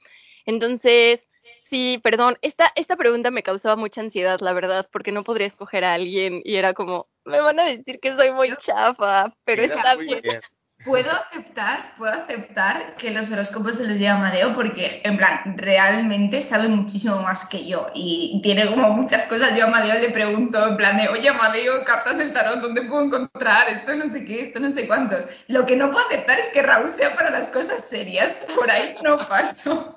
Entonces, 0.46 1.28
sí, 1.60 2.00
perdón, 2.02 2.38
esta, 2.42 2.72
esta 2.74 2.96
pregunta 2.96 3.30
me 3.30 3.42
causaba 3.42 3.76
mucha 3.76 4.00
ansiedad, 4.00 4.40
la 4.40 4.52
verdad, 4.52 4.88
porque 4.92 5.12
no 5.12 5.24
podría 5.24 5.46
escoger 5.46 5.84
a 5.84 5.94
alguien 5.94 6.40
y 6.44 6.56
era 6.56 6.74
como, 6.74 7.08
me 7.24 7.40
van 7.40 7.60
a 7.60 7.64
decir 7.64 8.00
que 8.00 8.16
soy 8.16 8.32
muy 8.32 8.56
chafa, 8.56 9.34
pero 9.44 9.62
está 9.62 9.94
bien. 9.96 10.40
Puedo 10.88 11.10
aceptar, 11.12 11.94
puedo 11.98 12.12
aceptar 12.14 12.96
que 12.96 13.10
los 13.10 13.30
horóscopos 13.30 13.76
se 13.76 13.86
los 13.86 13.98
lleva 13.98 14.14
Amadeo 14.14 14.54
porque, 14.54 15.02
en 15.04 15.18
plan, 15.18 15.54
realmente 15.58 16.40
sabe 16.40 16.68
muchísimo 16.68 17.20
más 17.20 17.46
que 17.46 17.66
yo 17.66 17.88
y 17.92 18.40
tiene 18.42 18.66
como 18.70 18.88
muchas 18.90 19.26
cosas. 19.26 19.54
Yo 19.54 19.64
a 19.64 19.68
Amadeo 19.68 20.00
le 20.00 20.08
pregunto, 20.08 20.66
en 20.66 20.78
plan 20.78 20.96
de, 20.96 21.08
oye, 21.08 21.28
Amadeo, 21.28 21.84
cartas 21.84 22.16
del 22.16 22.32
tarot, 22.32 22.60
¿dónde 22.60 22.80
puedo 22.80 23.04
encontrar 23.04 23.68
esto? 23.68 23.94
No 23.96 24.08
sé 24.10 24.24
qué, 24.24 24.44
esto 24.44 24.60
no 24.60 24.72
sé 24.72 24.86
cuántos. 24.86 25.26
Lo 25.46 25.66
que 25.66 25.76
no 25.76 25.90
puedo 25.90 26.06
aceptar 26.06 26.38
es 26.38 26.48
que 26.54 26.62
Raúl 26.62 26.88
sea 26.88 27.14
para 27.14 27.28
las 27.28 27.48
cosas 27.48 27.84
serias. 27.84 28.38
Por 28.56 28.70
ahí 28.70 28.96
no 29.04 29.18
paso. 29.28 29.94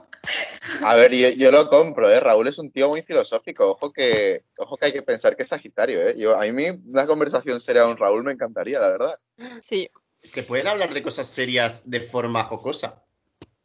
A 0.84 0.96
ver, 0.96 1.14
yo, 1.14 1.30
yo 1.30 1.52
lo 1.52 1.70
compro, 1.70 2.10
¿eh? 2.10 2.20
Raúl 2.20 2.50
es 2.50 2.60
un 2.60 2.70
tío 2.70 2.90
muy 2.90 3.02
filosófico. 3.02 3.72
Ojo 3.72 3.94
que, 3.94 4.44
ojo 4.58 4.76
que 4.76 4.88
hay 4.88 4.92
que 4.92 5.02
pensar 5.02 5.38
que 5.38 5.44
es 5.44 5.50
Sagitario, 5.50 6.02
¿eh? 6.02 6.16
Yo, 6.18 6.40
a 6.40 6.46
mí 6.48 6.68
una 6.86 7.08
conversación 7.08 7.62
seria 7.62 7.84
con 7.84 7.96
Raúl 7.96 8.26
me 8.26 8.34
encantaría, 8.34 8.80
la 8.82 8.90
verdad. 8.90 9.20
Sí. 9.62 9.90
¿Se 10.32 10.44
pueden 10.44 10.70
hablar 10.70 10.94
de 10.94 11.04
cosas 11.04 11.28
serias 11.28 11.90
de 11.90 12.00
forma 12.00 12.46
jocosa? 12.46 13.04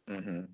Ujú. 0.05 0.49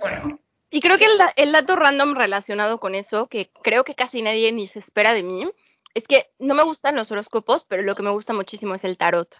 Bueno, 0.00 0.38
Y 0.70 0.80
creo 0.80 0.96
que 0.96 1.04
el, 1.04 1.18
da- 1.18 1.34
el 1.36 1.52
dato 1.52 1.76
random 1.76 2.14
relacionado 2.14 2.80
con 2.80 2.94
eso, 2.94 3.26
que 3.26 3.50
creo 3.62 3.84
que 3.84 3.94
casi 3.94 4.22
nadie 4.22 4.50
ni 4.50 4.66
se 4.66 4.78
espera 4.78 5.12
de 5.12 5.22
mí, 5.22 5.46
es 5.92 6.06
que 6.08 6.30
no 6.38 6.54
me 6.54 6.62
gustan 6.62 6.96
los 6.96 7.10
horóscopos, 7.10 7.66
pero 7.66 7.82
lo 7.82 7.94
que 7.94 8.02
me 8.02 8.08
gusta 8.10 8.32
muchísimo 8.32 8.74
es 8.74 8.84
el 8.84 8.96
tarot. 8.96 9.36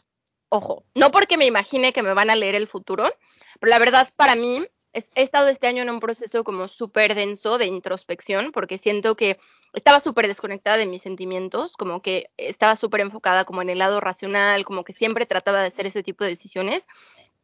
Ojo, 0.50 0.84
no 0.94 1.10
porque 1.10 1.38
me 1.38 1.46
imagine 1.46 1.94
que 1.94 2.02
me 2.02 2.12
van 2.12 2.28
a 2.28 2.36
leer 2.36 2.56
el 2.56 2.68
futuro, 2.68 3.10
pero 3.58 3.70
la 3.70 3.78
verdad 3.78 4.06
para 4.16 4.34
mí 4.34 4.66
es- 4.92 5.10
he 5.14 5.22
estado 5.22 5.48
este 5.48 5.66
año 5.66 5.82
en 5.82 5.88
un 5.88 6.00
proceso 6.00 6.44
como 6.44 6.68
súper 6.68 7.14
denso 7.14 7.56
de 7.56 7.64
introspección, 7.66 8.52
porque 8.52 8.76
siento 8.76 9.16
que 9.16 9.38
estaba 9.72 10.00
súper 10.00 10.26
desconectada 10.26 10.76
de 10.76 10.86
mis 10.86 11.02
sentimientos, 11.02 11.76
como 11.76 12.02
que 12.02 12.30
estaba 12.36 12.76
súper 12.76 13.00
enfocada 13.00 13.44
como 13.44 13.62
en 13.62 13.70
el 13.70 13.78
lado 13.78 14.00
racional, 14.00 14.64
como 14.64 14.84
que 14.84 14.92
siempre 14.92 15.26
trataba 15.26 15.60
de 15.60 15.68
hacer 15.68 15.86
ese 15.86 16.02
tipo 16.02 16.24
de 16.24 16.30
decisiones. 16.30 16.86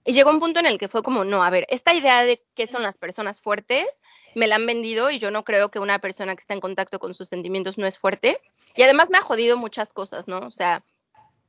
Y 0.04 0.12
llegó 0.12 0.30
un 0.30 0.38
punto 0.38 0.60
en 0.60 0.66
el 0.66 0.78
que 0.78 0.88
fue 0.88 1.02
como, 1.02 1.24
no, 1.24 1.42
a 1.42 1.50
ver, 1.50 1.66
esta 1.68 1.92
idea 1.92 2.24
de 2.24 2.40
qué 2.54 2.68
son 2.68 2.82
las 2.82 2.96
personas 2.96 3.40
fuertes, 3.40 4.02
me 4.36 4.46
la 4.46 4.54
han 4.54 4.66
vendido 4.66 5.10
y 5.10 5.18
yo 5.18 5.32
no 5.32 5.44
creo 5.44 5.70
que 5.70 5.80
una 5.80 5.98
persona 5.98 6.34
que 6.36 6.40
está 6.40 6.54
en 6.54 6.60
contacto 6.60 7.00
con 7.00 7.14
sus 7.14 7.28
sentimientos 7.28 7.76
no 7.76 7.86
es 7.86 7.98
fuerte. 7.98 8.40
Y 8.76 8.82
además 8.82 9.10
me 9.10 9.18
ha 9.18 9.22
jodido 9.22 9.56
muchas 9.56 9.92
cosas, 9.92 10.28
¿no? 10.28 10.38
O 10.38 10.50
sea, 10.50 10.84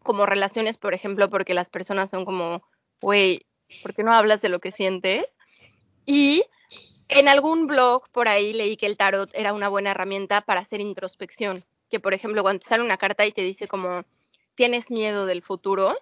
como 0.02 0.26
relaciones, 0.26 0.78
por 0.78 0.94
ejemplo, 0.94 1.30
porque 1.30 1.54
las 1.54 1.70
personas 1.70 2.10
son 2.10 2.26
como, 2.26 2.64
güey, 3.00 3.46
¿por 3.84 3.94
qué 3.94 4.04
no 4.04 4.14
hablas 4.14 4.42
de 4.42 4.50
lo 4.50 4.60
que 4.60 4.72
sientes? 4.72 5.32
Y 6.06 6.44
en 7.10 7.30
algún 7.30 7.68
blog 7.68 8.10
por 8.10 8.28
ahí 8.28 8.54
leí 8.54 8.78
que 8.78 8.86
el 8.86 8.98
tarot 8.98 9.30
era 9.34 9.54
una 9.54 9.70
buena 9.70 9.92
herramienta 9.92 10.42
para 10.42 10.62
hacer 10.62 10.82
introspección. 10.82 11.64
Que, 11.90 12.00
por 12.00 12.14
ejemplo, 12.14 12.42
cuando 12.42 12.60
te 12.60 12.68
sale 12.68 12.84
una 12.84 12.98
carta 12.98 13.26
y 13.26 13.32
te 13.32 13.44
dice 13.44 13.68
como, 13.68 14.04
tienes 14.56 14.92
miedo 14.92 15.26
del 15.26 15.42
futuro, 15.42 15.96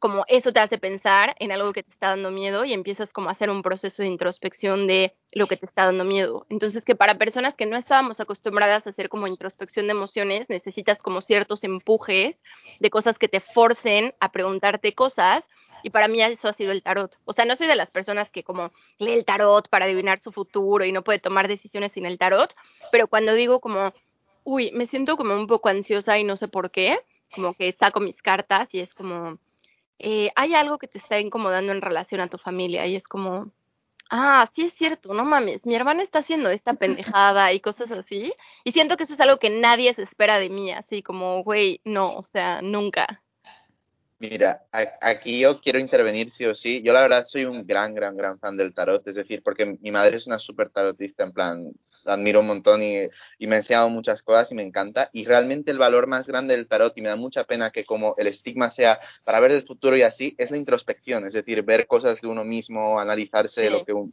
como 0.00 0.24
eso 0.28 0.52
te 0.52 0.60
hace 0.60 0.78
pensar 0.78 1.36
en 1.38 1.52
algo 1.52 1.72
que 1.74 1.82
te 1.82 1.90
está 1.90 2.08
dando 2.08 2.30
miedo 2.30 2.64
y 2.64 2.72
empiezas 2.72 3.12
como 3.12 3.28
a 3.28 3.32
hacer 3.32 3.50
un 3.50 3.62
proceso 3.62 4.02
de 4.02 4.08
introspección 4.08 4.86
de 4.86 5.14
lo 5.32 5.46
que 5.46 5.58
te 5.58 5.66
está 5.66 5.84
dando 5.84 6.04
miedo. 6.04 6.46
Entonces 6.48 6.86
que 6.86 6.96
para 6.96 7.18
personas 7.18 7.54
que 7.54 7.66
no 7.66 7.76
estábamos 7.76 8.18
acostumbradas 8.18 8.86
a 8.86 8.90
hacer 8.90 9.10
como 9.10 9.26
introspección 9.26 9.86
de 9.86 9.92
emociones, 9.92 10.48
necesitas 10.48 11.02
como 11.02 11.20
ciertos 11.20 11.64
empujes 11.64 12.42
de 12.80 12.90
cosas 12.90 13.18
que 13.18 13.28
te 13.28 13.40
forcen 13.40 14.14
a 14.20 14.32
preguntarte 14.32 14.94
cosas 14.94 15.48
y 15.82 15.90
para 15.90 16.08
mí 16.08 16.22
eso 16.22 16.48
ha 16.48 16.52
sido 16.52 16.72
el 16.72 16.82
tarot. 16.82 17.18
O 17.24 17.32
sea, 17.32 17.44
no 17.44 17.56
soy 17.56 17.66
de 17.66 17.76
las 17.76 17.90
personas 17.90 18.30
que 18.30 18.42
como 18.42 18.72
lee 18.98 19.12
el 19.12 19.24
tarot 19.24 19.68
para 19.68 19.84
adivinar 19.84 20.20
su 20.20 20.32
futuro 20.32 20.84
y 20.84 20.92
no 20.92 21.02
puede 21.02 21.18
tomar 21.18 21.48
decisiones 21.48 21.92
sin 21.92 22.06
el 22.06 22.18
tarot, 22.18 22.54
pero 22.92 23.08
cuando 23.08 23.34
digo 23.34 23.60
como, 23.60 23.92
uy, 24.44 24.70
me 24.72 24.86
siento 24.86 25.16
como 25.16 25.34
un 25.34 25.46
poco 25.46 25.68
ansiosa 25.68 26.18
y 26.18 26.24
no 26.24 26.36
sé 26.36 26.48
por 26.48 26.70
qué, 26.70 26.98
como 27.34 27.54
que 27.54 27.70
saco 27.72 28.00
mis 28.00 28.22
cartas 28.22 28.74
y 28.74 28.80
es 28.80 28.94
como, 28.94 29.38
eh, 29.98 30.30
hay 30.34 30.54
algo 30.54 30.78
que 30.78 30.88
te 30.88 30.98
está 30.98 31.20
incomodando 31.20 31.72
en 31.72 31.82
relación 31.82 32.20
a 32.20 32.28
tu 32.28 32.38
familia 32.38 32.86
y 32.86 32.96
es 32.96 33.06
como, 33.06 33.50
ah, 34.10 34.46
sí 34.52 34.62
es 34.62 34.72
cierto, 34.72 35.14
no 35.14 35.24
mames, 35.24 35.66
mi 35.66 35.74
hermana 35.74 36.02
está 36.02 36.18
haciendo 36.18 36.50
esta 36.50 36.74
pendejada 37.14 37.52
y 37.52 37.60
cosas 37.60 37.90
así. 37.92 38.32
Y 38.64 38.72
siento 38.72 38.96
que 38.96 39.04
eso 39.04 39.14
es 39.14 39.20
algo 39.20 39.38
que 39.38 39.50
nadie 39.50 39.94
se 39.94 40.02
espera 40.02 40.38
de 40.38 40.50
mí, 40.50 40.72
así 40.72 41.02
como, 41.02 41.42
güey, 41.42 41.80
no, 41.84 42.16
o 42.16 42.22
sea, 42.22 42.60
nunca. 42.62 43.22
Mira, 44.20 44.66
aquí 45.00 45.40
yo 45.40 45.62
quiero 45.62 45.78
intervenir 45.78 46.30
sí 46.30 46.44
o 46.44 46.54
sí. 46.54 46.82
Yo 46.84 46.92
la 46.92 47.00
verdad 47.00 47.24
soy 47.24 47.46
un 47.46 47.66
gran, 47.66 47.94
gran, 47.94 48.18
gran 48.18 48.38
fan 48.38 48.54
del 48.54 48.74
tarot, 48.74 49.06
es 49.08 49.14
decir, 49.14 49.42
porque 49.42 49.78
mi 49.80 49.90
madre 49.90 50.18
es 50.18 50.26
una 50.26 50.38
súper 50.38 50.68
tarotista, 50.68 51.24
en 51.24 51.32
plan, 51.32 51.72
la 52.04 52.12
admiro 52.12 52.40
un 52.40 52.46
montón 52.48 52.82
y, 52.82 52.96
y 53.38 53.46
me 53.46 53.54
ha 53.54 53.58
enseñado 53.60 53.88
muchas 53.88 54.22
cosas 54.22 54.52
y 54.52 54.54
me 54.54 54.62
encanta. 54.62 55.08
Y 55.14 55.24
realmente 55.24 55.70
el 55.70 55.78
valor 55.78 56.06
más 56.06 56.26
grande 56.26 56.54
del 56.54 56.68
tarot, 56.68 56.92
y 56.98 57.00
me 57.00 57.08
da 57.08 57.16
mucha 57.16 57.44
pena 57.44 57.70
que 57.70 57.84
como 57.84 58.14
el 58.18 58.26
estigma 58.26 58.68
sea 58.70 59.00
para 59.24 59.40
ver 59.40 59.52
el 59.52 59.62
futuro 59.62 59.96
y 59.96 60.02
así, 60.02 60.34
es 60.36 60.50
la 60.50 60.58
introspección, 60.58 61.24
es 61.24 61.32
decir, 61.32 61.62
ver 61.62 61.86
cosas 61.86 62.20
de 62.20 62.28
uno 62.28 62.44
mismo, 62.44 63.00
analizarse 63.00 63.62
Sí. 63.64 63.70
lo 63.70 63.86
que 63.86 63.94
un- 63.94 64.12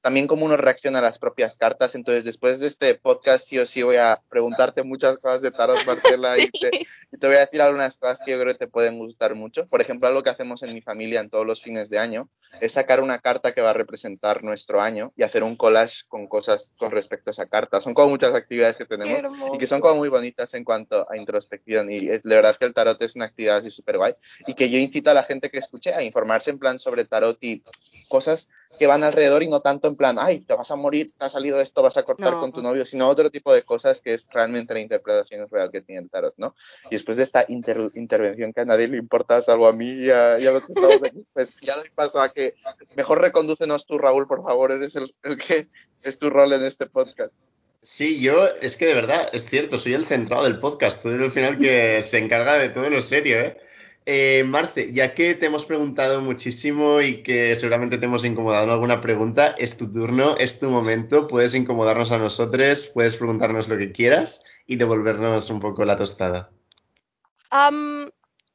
también 0.00 0.26
cómo 0.26 0.46
uno 0.46 0.56
reacciona 0.56 1.00
a 1.00 1.02
las 1.02 1.18
propias 1.18 1.56
cartas. 1.56 1.94
Entonces, 1.94 2.24
después 2.24 2.60
de 2.60 2.68
este 2.68 2.94
podcast, 2.94 3.46
sí 3.46 3.58
o 3.58 3.66
sí 3.66 3.82
voy 3.82 3.96
a 3.96 4.22
preguntarte 4.28 4.82
muchas 4.82 5.18
cosas 5.18 5.42
de 5.42 5.50
tarot, 5.50 5.84
Marcela, 5.86 6.38
y 6.38 6.50
te, 6.50 6.70
y 7.12 7.18
te 7.18 7.26
voy 7.26 7.36
a 7.36 7.40
decir 7.40 7.60
algunas 7.60 7.96
cosas 7.96 8.20
que 8.24 8.32
yo 8.32 8.40
creo 8.40 8.52
que 8.52 8.58
te 8.58 8.68
pueden 8.68 8.98
gustar 8.98 9.34
mucho. 9.34 9.66
Por 9.66 9.80
ejemplo, 9.80 10.08
algo 10.08 10.22
que 10.22 10.30
hacemos 10.30 10.62
en 10.62 10.74
mi 10.74 10.80
familia 10.80 11.20
en 11.20 11.30
todos 11.30 11.46
los 11.46 11.62
fines 11.62 11.90
de 11.90 11.98
año 11.98 12.28
es 12.60 12.72
sacar 12.72 13.00
una 13.00 13.18
carta 13.18 13.52
que 13.52 13.60
va 13.60 13.70
a 13.70 13.74
representar 13.74 14.42
nuestro 14.42 14.80
año 14.80 15.12
y 15.16 15.22
hacer 15.22 15.42
un 15.42 15.56
collage 15.56 16.04
con 16.08 16.26
cosas 16.26 16.72
con 16.78 16.90
respecto 16.90 17.30
a 17.30 17.32
esa 17.32 17.46
carta. 17.46 17.80
Son 17.80 17.94
como 17.94 18.08
muchas 18.08 18.34
actividades 18.34 18.78
que 18.78 18.86
tenemos 18.86 19.22
y 19.52 19.58
que 19.58 19.66
son 19.66 19.80
como 19.80 19.96
muy 19.96 20.08
bonitas 20.08 20.54
en 20.54 20.64
cuanto 20.64 21.06
a 21.10 21.16
introspección. 21.16 21.90
Y 21.90 22.08
es, 22.08 22.22
de 22.22 22.34
verdad 22.34 22.56
que 22.56 22.64
el 22.64 22.74
tarot 22.74 23.00
es 23.02 23.16
una 23.16 23.26
actividad 23.26 23.58
así 23.58 23.70
súper 23.70 23.98
guay 23.98 24.14
y 24.46 24.54
que 24.54 24.70
yo 24.70 24.78
incito 24.78 25.10
a 25.10 25.14
la 25.14 25.22
gente 25.22 25.50
que 25.50 25.58
escuche 25.58 25.92
a 25.92 26.02
informarse 26.02 26.50
en 26.50 26.58
plan 26.58 26.78
sobre 26.78 27.04
tarot 27.04 27.38
y 27.42 27.62
cosas 28.08 28.48
que 28.78 28.86
van 28.86 29.02
alrededor 29.02 29.42
y 29.42 29.48
no 29.48 29.60
tanto 29.60 29.88
en 29.88 29.96
plan, 29.98 30.16
ay, 30.18 30.40
te 30.40 30.54
vas 30.54 30.70
a 30.70 30.76
morir, 30.76 31.08
te 31.12 31.26
ha 31.26 31.28
salido 31.28 31.60
esto, 31.60 31.82
vas 31.82 31.98
a 31.98 32.04
cortar 32.04 32.32
No. 32.32 32.40
con 32.40 32.52
tu 32.52 32.62
novio, 32.62 32.86
sino 32.86 33.06
otro 33.08 33.28
tipo 33.30 33.52
de 33.52 33.60
cosas 33.62 34.00
que 34.00 34.14
es 34.14 34.26
realmente 34.32 34.72
la 34.72 34.80
interpretación 34.80 35.46
real 35.50 35.70
que 35.70 35.82
tiene 35.82 36.00
el 36.00 36.08
tarot, 36.08 36.32
¿no? 36.38 36.54
Y 36.86 36.94
después 36.94 37.18
de 37.18 37.24
esta 37.24 37.44
inter- 37.48 37.90
intervención 37.96 38.54
que 38.54 38.62
a 38.62 38.64
nadie 38.64 38.88
le 38.88 38.96
importa, 38.96 39.42
salvo 39.42 39.66
a 39.66 39.74
mí 39.74 39.90
y 39.90 40.10
a, 40.10 40.38
y 40.40 40.46
a 40.46 40.50
los 40.52 40.64
que 40.64 40.72
estamos 40.72 41.02
aquí, 41.02 41.22
pues 41.34 41.56
ya 41.60 41.76
doy 41.76 41.90
paso 41.94 42.22
a 42.22 42.30
que 42.32 42.54
mejor 42.96 43.20
recondúcenos 43.20 43.84
tú, 43.84 43.98
Raúl, 43.98 44.26
por 44.26 44.42
favor, 44.42 44.72
eres 44.72 44.96
el, 44.96 45.14
el 45.24 45.36
que 45.36 45.68
es 46.02 46.18
tu 46.18 46.30
rol 46.30 46.52
en 46.54 46.62
este 46.64 46.86
podcast. 46.86 47.32
Sí, 47.82 48.20
yo, 48.20 48.46
es 48.60 48.76
que 48.76 48.86
de 48.86 48.94
verdad, 48.94 49.28
es 49.32 49.44
cierto, 49.46 49.78
soy 49.78 49.94
el 49.94 50.04
centrado 50.04 50.44
del 50.44 50.58
podcast, 50.58 51.02
soy 51.02 51.14
el 51.14 51.30
final 51.30 51.58
que 51.58 52.02
se 52.02 52.18
encarga 52.18 52.54
de 52.58 52.68
todo 52.70 52.88
lo 52.90 53.00
serio, 53.02 53.38
¿eh? 53.40 53.56
Eh, 54.10 54.42
Marce, 54.42 54.90
ya 54.90 55.12
que 55.12 55.34
te 55.34 55.44
hemos 55.44 55.66
preguntado 55.66 56.22
muchísimo 56.22 57.02
y 57.02 57.22
que 57.22 57.54
seguramente 57.56 57.98
te 57.98 58.06
hemos 58.06 58.24
incomodado 58.24 58.64
en 58.64 58.70
alguna 58.70 59.02
pregunta, 59.02 59.48
es 59.58 59.76
tu 59.76 59.92
turno, 59.92 60.34
es 60.38 60.58
tu 60.58 60.70
momento, 60.70 61.26
puedes 61.26 61.54
incomodarnos 61.54 62.10
a 62.10 62.16
nosotros, 62.16 62.86
puedes 62.94 63.18
preguntarnos 63.18 63.68
lo 63.68 63.76
que 63.76 63.92
quieras 63.92 64.40
y 64.66 64.76
devolvernos 64.76 65.50
un 65.50 65.60
poco 65.60 65.84
la 65.84 65.98
tostada. 65.98 66.48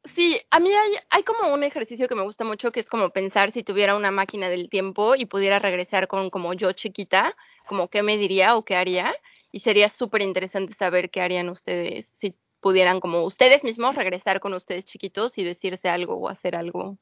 sí, 0.04 0.41
a 0.49 0.60
mí 0.60 0.72
hay, 0.74 0.91
hay, 1.12 1.22
como 1.22 1.54
un 1.54 1.64
ejercicio 1.64 2.08
que 2.08 2.16
me 2.16 2.24
gusta 2.24 2.43
mucho 2.43 2.72
que 2.72 2.80
es 2.80 2.89
como 2.89 3.12
pensar 3.12 3.51
si 3.51 3.62
tuviera 3.62 3.95
una 3.95 4.10
máquina 4.10 4.49
del 4.49 4.70
tiempo 4.70 5.14
y 5.14 5.28
pudiera 5.28 5.60
regresar 5.60 6.08
con 6.08 6.32
como 6.32 6.56
yo 6.56 6.72
chiquita, 6.72 7.38
como 7.68 7.89
qué 7.89 8.01
me 8.01 8.18
diría 8.18 8.56
o 8.56 8.66
qué 8.66 8.76
haría. 8.76 9.14
Y 9.51 9.60
sería 9.60 9.88
súper 9.88 10.24
interesante 10.24 10.74
saber 10.74 11.12
qué 11.12 11.22
harían 11.22 11.49
ustedes 11.49 12.08
si 12.08 12.36
pudieran 12.64 12.99
como 13.01 13.24
ustedes 13.26 13.64
mismos 13.64 13.95
regresar 13.95 14.39
con 14.39 14.53
ustedes 14.55 14.86
chiquitos 14.86 15.38
y 15.38 15.43
decirse 15.43 15.89
algo 15.89 16.16
o 16.18 16.30
hacer 16.30 16.55
algo. 16.55 16.97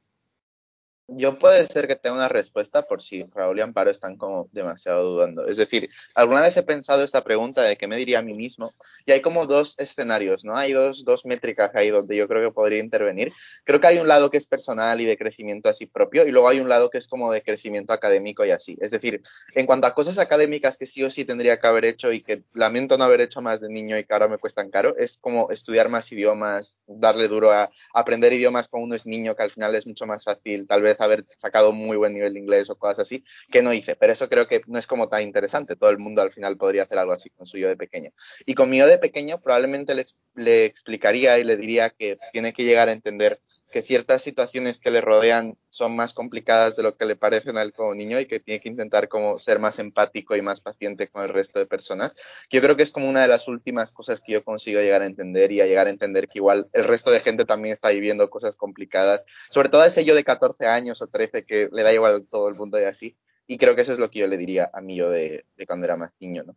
Yo 1.14 1.38
puede 1.38 1.66
ser 1.66 1.88
que 1.88 1.98
tenga 1.98 2.16
una 2.16 2.28
respuesta 2.30 2.84
por 2.84 3.02
si 3.02 3.24
Raúl 3.36 3.60
y 3.60 3.62
Amparo 3.62 3.92
están 3.92 4.16
como 4.16 4.48
demasiado 4.54 5.12
dudando. 5.12 5.46
Es 5.46 5.58
decir, 5.58 5.90
alguna 6.16 6.42
vez 6.42 6.56
he 6.56 6.64
pensado 6.64 7.04
esta 7.04 7.22
pregunta 7.22 7.64
de 7.64 7.76
qué 7.76 7.86
me 7.86 7.98
diría 7.98 8.20
a 8.20 8.22
mí 8.22 8.34
mismo 8.34 8.74
y 9.06 9.12
hay 9.12 9.20
como 9.20 9.46
dos 9.46 9.78
escenarios, 9.78 10.46
¿no? 10.46 10.56
Hay 10.56 10.72
dos, 10.72 11.04
dos 11.04 11.26
métricas 11.26 11.76
ahí 11.76 11.90
donde 11.90 12.16
yo 12.16 12.30
creo 12.30 12.42
que 12.42 12.54
podría 12.54 12.80
intervenir. 12.80 13.34
Creo 13.66 13.82
que 13.82 13.88
hay 13.88 13.98
un 13.98 14.08
lado 14.08 14.30
que 14.30 14.38
es 14.38 14.48
personal 14.48 15.02
y 15.02 15.06
de 15.06 15.18
crecimiento 15.18 15.68
así 15.70 15.86
propio 15.86 16.26
y 16.26 16.32
luego 16.32 16.48
hay 16.48 16.62
un 16.62 16.70
lado 16.70 16.90
que 16.90 16.98
es 16.98 17.10
como 17.10 17.30
de 17.32 17.42
crecimiento 17.42 17.92
académico 17.92 18.46
y 18.46 18.52
así. 18.52 18.78
Es 18.80 18.92
decir, 18.92 19.22
en 19.56 19.66
cuanto 19.66 19.88
a 19.88 19.94
cosas 19.94 20.18
académicas 20.18 20.78
que 20.78 20.86
sí 20.86 21.04
o 21.04 21.12
sí 21.12 21.26
tendría 21.26 21.60
que 21.60 21.68
haber 21.68 21.84
hecho 21.84 22.14
y 22.14 22.22
que 22.22 22.44
lamento 22.54 22.98
no 22.98 23.04
haber 23.04 23.20
hecho 23.20 23.42
más 23.42 23.60
de 23.60 23.68
niño 23.68 23.98
y 23.98 24.06
que 24.06 24.14
ahora 24.14 24.30
me 24.30 24.38
cuestan 24.38 24.70
caro, 24.70 24.96
es 24.96 25.18
como 25.18 25.52
estudiar 25.52 25.90
más 25.90 26.10
idiomas, 26.14 26.80
darle 26.88 27.28
duro 27.28 27.52
a 27.52 27.70
aprender 27.94 28.32
idiomas 28.32 28.70
cuando 28.70 28.86
uno 28.86 28.96
es 28.96 29.06
niño, 29.06 29.36
que 29.36 29.44
al 29.44 29.52
final 29.52 29.76
es 29.76 29.86
mucho 29.86 30.06
más 30.06 30.24
fácil, 30.24 30.68
tal 30.68 30.82
vez 30.82 31.01
haber 31.02 31.26
sacado 31.36 31.72
muy 31.72 31.98
buen 31.98 32.14
nivel 32.14 32.34
de 32.34 32.40
inglés 32.40 32.70
o 32.70 32.78
cosas 32.78 33.00
así, 33.00 33.24
que 33.52 33.62
no 33.62 33.74
hice. 33.74 33.96
Pero 33.96 34.14
eso 34.14 34.30
creo 34.30 34.48
que 34.48 34.62
no 34.68 34.80
es 34.80 34.88
como 34.88 35.10
tan 35.10 35.24
interesante. 35.24 35.76
Todo 35.76 35.90
el 35.90 35.98
mundo 35.98 36.22
al 36.22 36.32
final 36.32 36.58
podría 36.58 36.84
hacer 36.84 37.00
algo 37.00 37.14
así 37.14 37.30
con 37.30 37.46
su 37.46 37.58
yo 37.58 37.68
de 37.68 37.78
pequeño. 37.78 38.12
Y 38.46 38.54
con 38.54 38.70
mi 38.70 38.78
yo 38.78 38.88
de 38.88 38.98
pequeño 38.98 39.42
probablemente 39.42 39.96
le, 39.96 40.06
le 40.36 40.66
explicaría 40.66 41.40
y 41.40 41.44
le 41.44 41.58
diría 41.58 41.90
que 41.90 42.18
tiene 42.32 42.54
que 42.54 42.64
llegar 42.64 42.90
a 42.90 42.94
entender 42.94 43.42
que 43.72 43.82
ciertas 43.82 44.22
situaciones 44.22 44.80
que 44.80 44.92
le 44.92 45.02
rodean 45.02 45.58
son 45.70 45.96
más 45.96 46.14
complicadas 46.14 46.76
de 46.76 46.84
lo 46.84 46.96
que 46.96 47.06
le 47.06 47.16
parecen 47.16 47.58
a 47.58 47.64
él 47.64 47.74
como 47.74 47.96
niño 47.96 48.20
y 48.20 48.28
que 48.28 48.40
tiene 48.40 48.62
que 48.62 48.70
intentar 48.70 49.08
como 49.08 49.40
ser 49.40 49.58
más 49.58 49.80
empático 49.80 50.36
y 50.36 50.42
más 50.42 50.62
paciente 50.62 51.08
con 51.08 51.24
el 51.24 51.30
resto 51.30 51.58
de 51.58 51.66
personas. 51.66 52.16
Yo 52.50 52.62
creo 52.62 52.78
que 52.78 52.84
es 52.84 52.92
como 52.92 53.10
una 53.10 53.22
de 53.22 53.28
las 53.28 53.48
últimas 53.48 53.94
cosas 53.94 54.22
que 54.22 54.34
yo 54.34 54.44
consigo 54.44 54.80
llegar 54.82 55.02
a 55.02 55.08
entender 55.08 55.52
y 55.52 55.62
a 55.62 55.66
llegar 55.66 55.88
a 55.88 55.90
entender 55.90 56.28
que 56.28 56.40
igual 56.40 56.70
el 56.74 56.84
resto 56.84 57.10
de 57.10 57.22
gente 57.22 57.46
también 57.46 57.74
está 57.74 57.90
viviendo 57.90 58.30
cosas 58.30 58.56
complicadas, 58.56 59.26
sobre 59.50 59.70
todo 59.70 59.84
ese 59.84 60.06
yo 60.06 60.14
de 60.14 60.24
14 60.24 60.68
años 60.68 61.02
o 61.02 61.08
13 61.08 61.46
que 61.46 61.70
le 61.72 61.84
da 61.84 61.94
igual 61.94 62.16
a 62.16 62.30
todo 62.30 62.50
el 62.50 62.56
mundo 62.56 62.80
y 62.80 62.84
así. 62.84 63.18
Y 63.48 63.58
creo 63.58 63.76
que 63.76 63.82
eso 63.82 63.94
es 63.94 64.00
lo 64.00 64.12
que 64.12 64.20
yo 64.20 64.28
le 64.28 64.38
diría 64.38 64.70
a 64.74 64.82
mí 64.82 64.96
yo 64.96 65.10
de, 65.10 65.46
de 65.56 65.66
cuando 65.66 65.86
era 65.86 65.98
más 65.98 66.14
niño, 66.20 66.44
¿no? 66.44 66.56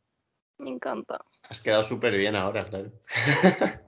Me 0.58 0.70
encanta. 0.70 1.24
Has 1.48 1.60
quedado 1.60 1.82
súper 1.82 2.16
bien 2.16 2.36
ahora, 2.36 2.64
claro. 2.64 2.92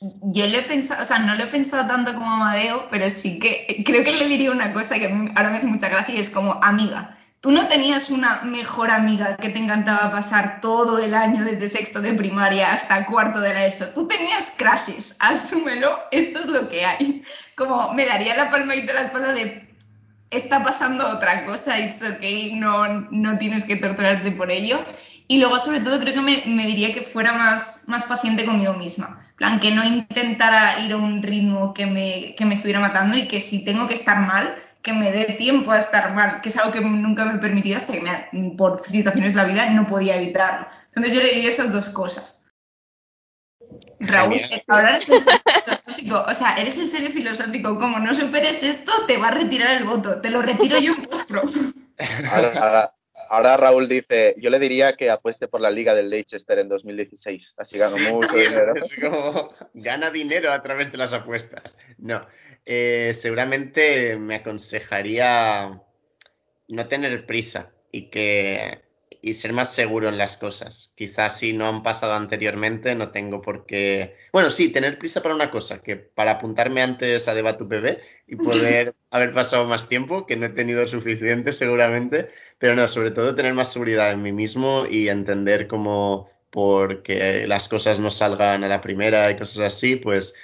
Yo 0.00 0.46
le 0.46 0.58
he 0.58 0.62
pensado, 0.62 1.02
o 1.02 1.04
sea, 1.04 1.18
no 1.18 1.34
lo 1.34 1.42
he 1.44 1.46
pensado 1.48 1.88
tanto 1.88 2.14
como 2.14 2.30
Amadeo, 2.30 2.86
pero 2.88 3.10
sí 3.10 3.40
que 3.40 3.82
creo 3.84 4.04
que 4.04 4.12
le 4.12 4.28
diría 4.28 4.52
una 4.52 4.72
cosa 4.72 4.94
que 4.96 5.06
ahora 5.34 5.50
me 5.50 5.56
hace 5.56 5.66
mucha 5.66 5.88
gracia 5.88 6.14
y 6.14 6.20
es 6.20 6.30
como 6.30 6.62
amiga. 6.62 7.18
Tú 7.40 7.50
no 7.50 7.66
tenías 7.66 8.10
una 8.10 8.42
mejor 8.42 8.92
amiga 8.92 9.36
que 9.36 9.48
te 9.48 9.58
encantaba 9.58 10.12
pasar 10.12 10.60
todo 10.60 10.98
el 10.98 11.14
año 11.14 11.44
desde 11.44 11.68
sexto 11.68 12.00
de 12.00 12.12
primaria 12.14 12.72
hasta 12.72 13.06
cuarto 13.06 13.40
de 13.40 13.54
la 13.54 13.66
ESO. 13.66 13.88
Tú 13.88 14.06
tenías 14.06 14.54
crashes, 14.56 15.16
asúmelo, 15.18 15.98
esto 16.12 16.40
es 16.40 16.46
lo 16.46 16.68
que 16.68 16.84
hay. 16.84 17.24
Como 17.56 17.92
me 17.92 18.06
daría 18.06 18.36
la 18.36 18.52
palmadita 18.52 18.92
de 18.92 19.00
la 19.00 19.06
espalda 19.06 19.32
de 19.32 19.68
está 20.30 20.62
pasando 20.62 21.08
otra 21.08 21.44
cosa, 21.44 21.78
it's 21.78 22.02
okay, 22.02 22.54
no, 22.54 22.86
no 23.10 23.38
tienes 23.38 23.64
que 23.64 23.76
torturarte 23.76 24.30
por 24.30 24.52
ello. 24.52 24.84
Y 25.26 25.38
luego, 25.38 25.58
sobre 25.58 25.80
todo, 25.80 25.98
creo 25.98 26.14
que 26.14 26.20
me, 26.20 26.44
me 26.46 26.66
diría 26.66 26.94
que 26.94 27.02
fuera 27.02 27.32
más, 27.32 27.84
más 27.88 28.04
paciente 28.04 28.44
conmigo 28.44 28.74
misma 28.74 29.27
plan, 29.38 29.60
que 29.60 29.70
no 29.70 29.84
intentara 29.84 30.80
ir 30.80 30.92
a 30.92 30.96
un 30.96 31.22
ritmo 31.22 31.72
que 31.72 31.86
me, 31.86 32.34
que 32.36 32.44
me 32.44 32.54
estuviera 32.54 32.80
matando 32.80 33.16
y 33.16 33.28
que 33.28 33.40
si 33.40 33.64
tengo 33.64 33.88
que 33.88 33.94
estar 33.94 34.18
mal, 34.26 34.54
que 34.82 34.92
me 34.92 35.10
dé 35.12 35.24
tiempo 35.38 35.70
a 35.70 35.78
estar 35.78 36.12
mal, 36.12 36.40
que 36.40 36.48
es 36.48 36.56
algo 36.56 36.72
que 36.72 36.80
nunca 36.80 37.24
me 37.24 37.34
he 37.34 37.38
permitido 37.38 37.76
hasta 37.76 37.92
que 37.92 38.00
me, 38.00 38.50
por 38.56 38.84
situaciones 38.84 39.34
de 39.34 39.42
la 39.42 39.48
vida 39.48 39.70
no 39.70 39.86
podía 39.86 40.16
evitarlo. 40.16 40.66
Entonces 40.88 41.14
yo 41.14 41.22
le 41.22 41.34
diría 41.34 41.48
esas 41.48 41.72
dos 41.72 41.88
cosas. 41.88 42.50
Raúl, 44.00 44.40
ahora 44.66 44.90
eres 44.90 45.08
el 45.08 45.22
serio 45.22 45.42
filosófico, 45.64 46.24
o 46.26 46.34
sea, 46.34 46.56
eres 46.56 46.78
el 46.78 46.88
serio 46.88 47.10
filosófico, 47.10 47.78
como 47.78 47.98
no 47.98 48.14
superes 48.14 48.62
esto, 48.62 48.92
te 49.06 49.18
va 49.18 49.28
a 49.28 49.32
retirar 49.32 49.70
el 49.70 49.84
voto, 49.84 50.20
te 50.20 50.30
lo 50.30 50.42
retiro 50.42 50.78
yo 50.78 50.94
en 50.94 51.02
postpro. 51.02 51.42
Ahora, 52.30 52.52
ahora 52.60 52.97
Raúl 53.28 53.88
dice, 53.88 54.34
yo 54.38 54.50
le 54.50 54.58
diría 54.58 54.94
que 54.94 55.10
apueste 55.10 55.48
por 55.48 55.60
la 55.60 55.70
Liga 55.70 55.94
del 55.94 56.10
Leicester 56.10 56.58
en 56.58 56.68
2016, 56.68 57.54
así 57.58 57.78
gano 57.78 57.96
mucho 57.98 58.36
dinero. 58.36 58.74
Es 58.84 58.94
como, 59.00 59.52
gana 59.74 60.10
dinero 60.10 60.50
a 60.50 60.62
través 60.62 60.90
de 60.90 60.98
las 60.98 61.12
apuestas. 61.12 61.78
No, 61.98 62.26
eh, 62.64 63.14
seguramente 63.18 64.16
me 64.16 64.36
aconsejaría 64.36 65.82
no 66.68 66.88
tener 66.88 67.26
prisa 67.26 67.72
y 67.92 68.10
que 68.10 68.87
y 69.20 69.34
ser 69.34 69.52
más 69.52 69.74
seguro 69.74 70.08
en 70.08 70.18
las 70.18 70.36
cosas. 70.36 70.92
Quizás 70.96 71.38
si 71.38 71.52
no 71.52 71.66
han 71.66 71.82
pasado 71.82 72.14
anteriormente, 72.14 72.94
no 72.94 73.10
tengo 73.10 73.42
por 73.42 73.66
qué. 73.66 74.16
Bueno, 74.32 74.50
sí, 74.50 74.70
tener 74.70 74.98
prisa 74.98 75.22
para 75.22 75.34
una 75.34 75.50
cosa, 75.50 75.82
que 75.82 75.96
para 75.96 76.32
apuntarme 76.32 76.82
antes 76.82 77.28
a 77.28 77.34
Debate 77.34 77.64
UPB 77.64 77.98
y 78.26 78.36
poder 78.36 78.94
haber 79.10 79.32
pasado 79.32 79.64
más 79.66 79.88
tiempo, 79.88 80.26
que 80.26 80.36
no 80.36 80.46
he 80.46 80.50
tenido 80.50 80.86
suficiente 80.86 81.52
seguramente, 81.52 82.30
pero 82.58 82.74
no, 82.74 82.86
sobre 82.88 83.10
todo 83.10 83.34
tener 83.34 83.54
más 83.54 83.72
seguridad 83.72 84.12
en 84.12 84.22
mí 84.22 84.32
mismo 84.32 84.86
y 84.88 85.08
entender 85.08 85.66
cómo 85.66 86.30
porque 86.50 87.46
las 87.46 87.68
cosas 87.68 88.00
no 88.00 88.10
salgan 88.10 88.64
a 88.64 88.68
la 88.68 88.80
primera 88.80 89.30
y 89.30 89.36
cosas 89.36 89.74
así, 89.74 89.96
pues 89.96 90.34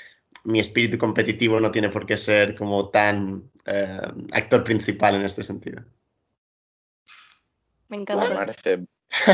mi 0.44 0.60
espíritu 0.60 0.98
competitivo 0.98 1.60
no 1.60 1.70
tiene 1.70 1.88
por 1.88 2.06
qué 2.06 2.16
ser 2.16 2.54
como 2.54 2.90
tan 2.90 3.50
eh, 3.66 4.00
actor 4.32 4.62
principal 4.62 5.14
en 5.14 5.22
este 5.22 5.42
sentido. 5.42 5.82
Me 7.95 8.01
encanta. 8.01 8.47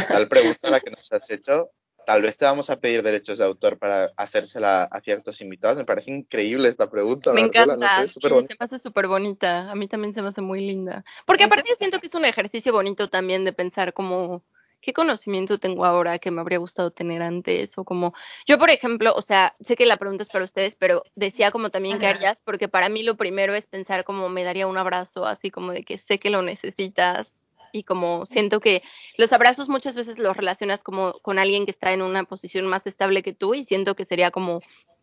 tal 0.09 0.29
pregunta 0.29 0.71
la 0.71 0.81
que 0.81 0.91
nos 0.91 1.11
has 1.13 1.31
hecho. 1.31 1.71
Tal 2.07 2.23
vez 2.23 2.37
te 2.37 2.45
vamos 2.45 2.71
a 2.71 2.81
pedir 2.81 3.03
derechos 3.03 3.39
de 3.39 3.45
autor 3.45 3.79
para 3.79 4.11
hacérsela 4.17 4.85
a 4.85 5.01
ciertos 5.01 5.41
invitados. 5.41 5.79
Me 5.79 5.85
parece 5.85 6.11
increíble 6.11 6.69
esta 6.69 6.91
pregunta. 6.91 7.33
Me 7.33 7.43
encanta. 7.43 8.07
se 8.07 8.21
me 8.29 8.57
hace 8.59 8.79
súper 8.79 9.07
bonita. 9.07 9.71
A 9.71 9.75
mí 9.75 9.87
también 9.87 10.13
se 10.13 10.21
me 10.23 10.29
hace 10.29 10.43
muy 10.43 10.61
linda. 10.61 11.05
Porque 11.25 11.45
aparte 11.45 11.69
yo 11.69 11.75
siento 11.77 12.01
que 12.01 12.07
es 12.07 12.15
un 12.15 12.25
ejercicio 12.25 12.73
bonito 12.73 13.09
también 13.09 13.45
de 13.45 13.53
pensar 13.53 13.93
como 13.93 14.43
qué 14.81 14.93
conocimiento 14.93 15.59
tengo 15.59 15.85
ahora 15.85 16.19
que 16.19 16.31
me 16.31 16.41
habría 16.41 16.59
gustado 16.59 16.91
tener 16.91 17.21
antes 17.21 17.77
o 17.77 17.85
como 17.85 18.15
yo 18.47 18.59
por 18.59 18.71
ejemplo, 18.71 19.13
o 19.15 19.21
sea, 19.21 19.55
sé 19.61 19.77
que 19.77 19.85
la 19.85 19.99
pregunta 19.99 20.23
es 20.23 20.31
para 20.31 20.45
ustedes, 20.45 20.75
pero 20.75 21.03
decía 21.15 21.51
como 21.51 21.69
también 21.69 21.99
que 21.99 22.07
harías 22.07 22.41
porque 22.41 22.67
para 22.67 22.89
mí 22.89 23.03
lo 23.03 23.19
primero 23.19 23.55
es 23.55 23.67
pensar 23.67 24.05
como 24.05 24.31
me 24.31 24.43
daría 24.43 24.67
un 24.67 24.79
abrazo 24.79 25.27
así 25.27 25.51
como 25.51 25.73
de 25.73 25.85
que 25.85 25.99
sé 25.99 26.19
que 26.19 26.31
lo 26.31 26.41
necesitas 26.41 27.40
y 27.73 27.85
como 27.85 28.27
siento 28.27 28.61
que 28.61 28.83
los 29.17 29.33
abrazos 29.33 29.69
muchas 29.69 29.95
veces 29.95 30.19
los 30.19 30.37
relacionas 30.37 30.83
como 30.83 31.13
con 31.23 31.39
alguien 31.39 31.65
que 31.65 31.71
está 31.71 31.93
en 31.93 32.03
una 32.03 32.25
posición 32.25 32.67
más 32.67 32.87
estable 32.87 33.23
que 33.23 33.33
tú 33.33 33.55
y 33.55 33.65
siento 33.65 33.95
que 33.95 34.05
sería 34.05 34.31
como 34.31 34.61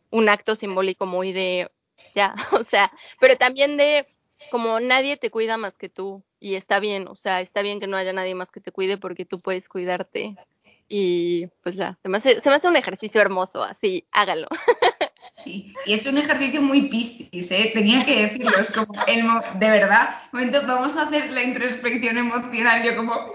un 0.09 0.29
acto 0.29 0.55
simbólico 0.55 1.05
muy 1.05 1.33
de, 1.33 1.69
ya, 2.15 2.35
o 2.51 2.63
sea, 2.63 2.91
pero 3.19 3.37
también 3.37 3.77
de 3.77 4.07
como 4.51 4.79
nadie 4.79 5.17
te 5.17 5.31
cuida 5.31 5.57
más 5.57 5.77
que 5.77 5.89
tú 5.89 6.23
y 6.39 6.55
está 6.55 6.79
bien, 6.79 7.07
o 7.07 7.15
sea, 7.15 7.41
está 7.41 7.61
bien 7.61 7.79
que 7.79 7.87
no 7.87 7.97
haya 7.97 8.13
nadie 8.13 8.35
más 8.35 8.51
que 8.51 8.61
te 8.61 8.71
cuide 8.71 8.97
porque 8.97 9.25
tú 9.25 9.41
puedes 9.41 9.67
cuidarte 9.67 10.35
y 10.87 11.47
pues 11.63 11.75
ya, 11.75 11.95
se 11.95 12.07
me 12.07 12.17
hace, 12.17 12.39
se 12.39 12.49
me 12.49 12.55
hace 12.55 12.67
un 12.67 12.77
ejercicio 12.77 13.19
hermoso, 13.19 13.63
así, 13.63 14.07
hágalo. 14.11 14.47
Sí, 15.35 15.73
y 15.85 15.93
es 15.93 16.05
un 16.05 16.17
ejercicio 16.17 16.61
muy 16.61 16.89
piscis, 16.89 17.51
¿eh? 17.51 17.71
tenía 17.73 18.05
que 18.05 18.27
decirlo, 18.27 18.57
es 18.59 18.71
como, 18.71 18.93
el 19.07 19.23
de 19.59 19.69
verdad, 19.69 20.09
momento, 20.31 20.61
vamos 20.65 20.95
a 20.95 21.03
hacer 21.03 21.31
la 21.31 21.43
introspección 21.43 22.17
emocional, 22.17 22.83
yo 22.83 22.95
como, 22.95 23.27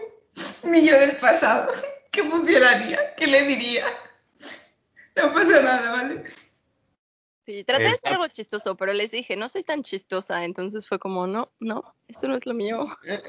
mi 0.64 0.86
yo 0.86 0.98
del 0.98 1.16
pasado, 1.16 1.72
¿qué 2.10 2.22
funcionaría? 2.24 3.14
¿Qué 3.16 3.26
le 3.26 3.42
diría? 3.46 3.86
No 5.16 5.32
pasa 5.32 5.62
nada, 5.62 5.92
¿vale? 5.92 6.24
Sí, 7.46 7.64
traté 7.64 7.84
de 7.84 7.88
hacer 7.90 8.12
algo 8.12 8.28
chistoso, 8.28 8.76
pero 8.76 8.92
les 8.92 9.10
dije, 9.10 9.36
no 9.36 9.48
soy 9.48 9.64
tan 9.64 9.82
chistosa, 9.82 10.44
entonces 10.44 10.88
fue 10.88 10.98
como, 10.98 11.26
no, 11.26 11.52
no, 11.60 11.94
esto 12.08 12.28
no 12.28 12.36
es 12.36 12.46
lo 12.46 12.54
mío. 12.54 12.86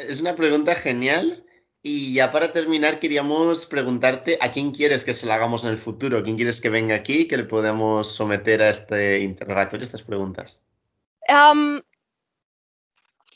Es 0.07 0.21
una 0.21 0.35
pregunta 0.35 0.75
genial 0.75 1.45
y 1.85 2.13
ya 2.13 2.31
para 2.31 2.53
terminar, 2.53 2.99
queríamos 2.99 3.65
preguntarte 3.65 4.37
a 4.39 4.53
quién 4.53 4.71
quieres 4.71 5.03
que 5.03 5.13
se 5.13 5.25
la 5.25 5.35
hagamos 5.35 5.63
en 5.63 5.69
el 5.69 5.77
futuro, 5.77 6.23
quién 6.23 6.37
quieres 6.37 6.61
que 6.61 6.69
venga 6.69 6.95
aquí, 6.95 7.27
que 7.27 7.35
le 7.35 7.43
podamos 7.43 8.15
someter 8.15 8.61
a 8.61 8.69
este 8.69 9.19
interrogatorio, 9.19 9.83
estas 9.83 10.01
preguntas. 10.03 10.63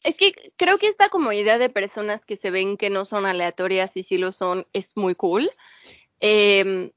es 0.04 0.16
que 0.16 0.34
creo 0.56 0.78
que 0.78 0.88
esta 0.88 1.10
como 1.10 1.34
idea 1.34 1.58
de 1.58 1.70
personas 1.70 2.26
que 2.26 2.38
se 2.38 2.50
ven 2.50 2.78
que 2.78 2.90
no 2.90 3.04
son 3.04 3.26
aleatorias 3.26 3.98
y 3.98 4.04
sí 4.04 4.18
lo 4.18 4.32
son 4.32 4.66
es 4.72 4.96
muy 4.96 5.14
cool. 5.16 5.52
Em, 6.22 6.92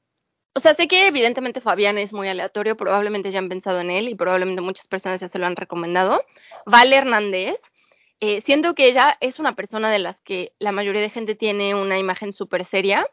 O 0.54 0.60
sea, 0.60 0.74
sé 0.74 0.88
que 0.88 1.06
evidentemente 1.08 1.60
Fabián 1.60 1.98
es 1.98 2.12
muy 2.12 2.28
aleatorio, 2.28 2.76
probablemente 2.76 3.30
ya 3.32 3.38
han 3.40 3.48
pensado 3.48 3.80
en 3.80 3.90
él 3.90 4.08
y 4.08 4.14
probablemente 4.14 4.62
muchas 4.62 4.88
personas 4.88 5.20
ya 5.20 5.28
se 5.28 5.38
lo 5.38 5.46
han 5.46 5.56
recomendado. 5.56 6.24
Vale 6.66 6.96
Hernández, 6.96 7.69
eh, 8.20 8.40
siento 8.40 8.74
que 8.74 8.88
ella 8.88 9.16
es 9.20 9.38
una 9.38 9.56
persona 9.56 9.90
de 9.90 9.98
las 9.98 10.20
que 10.20 10.52
la 10.58 10.72
mayoría 10.72 11.00
de 11.00 11.10
gente 11.10 11.34
tiene 11.34 11.74
una 11.74 11.98
imagen 11.98 12.32
súper 12.32 12.64
seria 12.64 13.06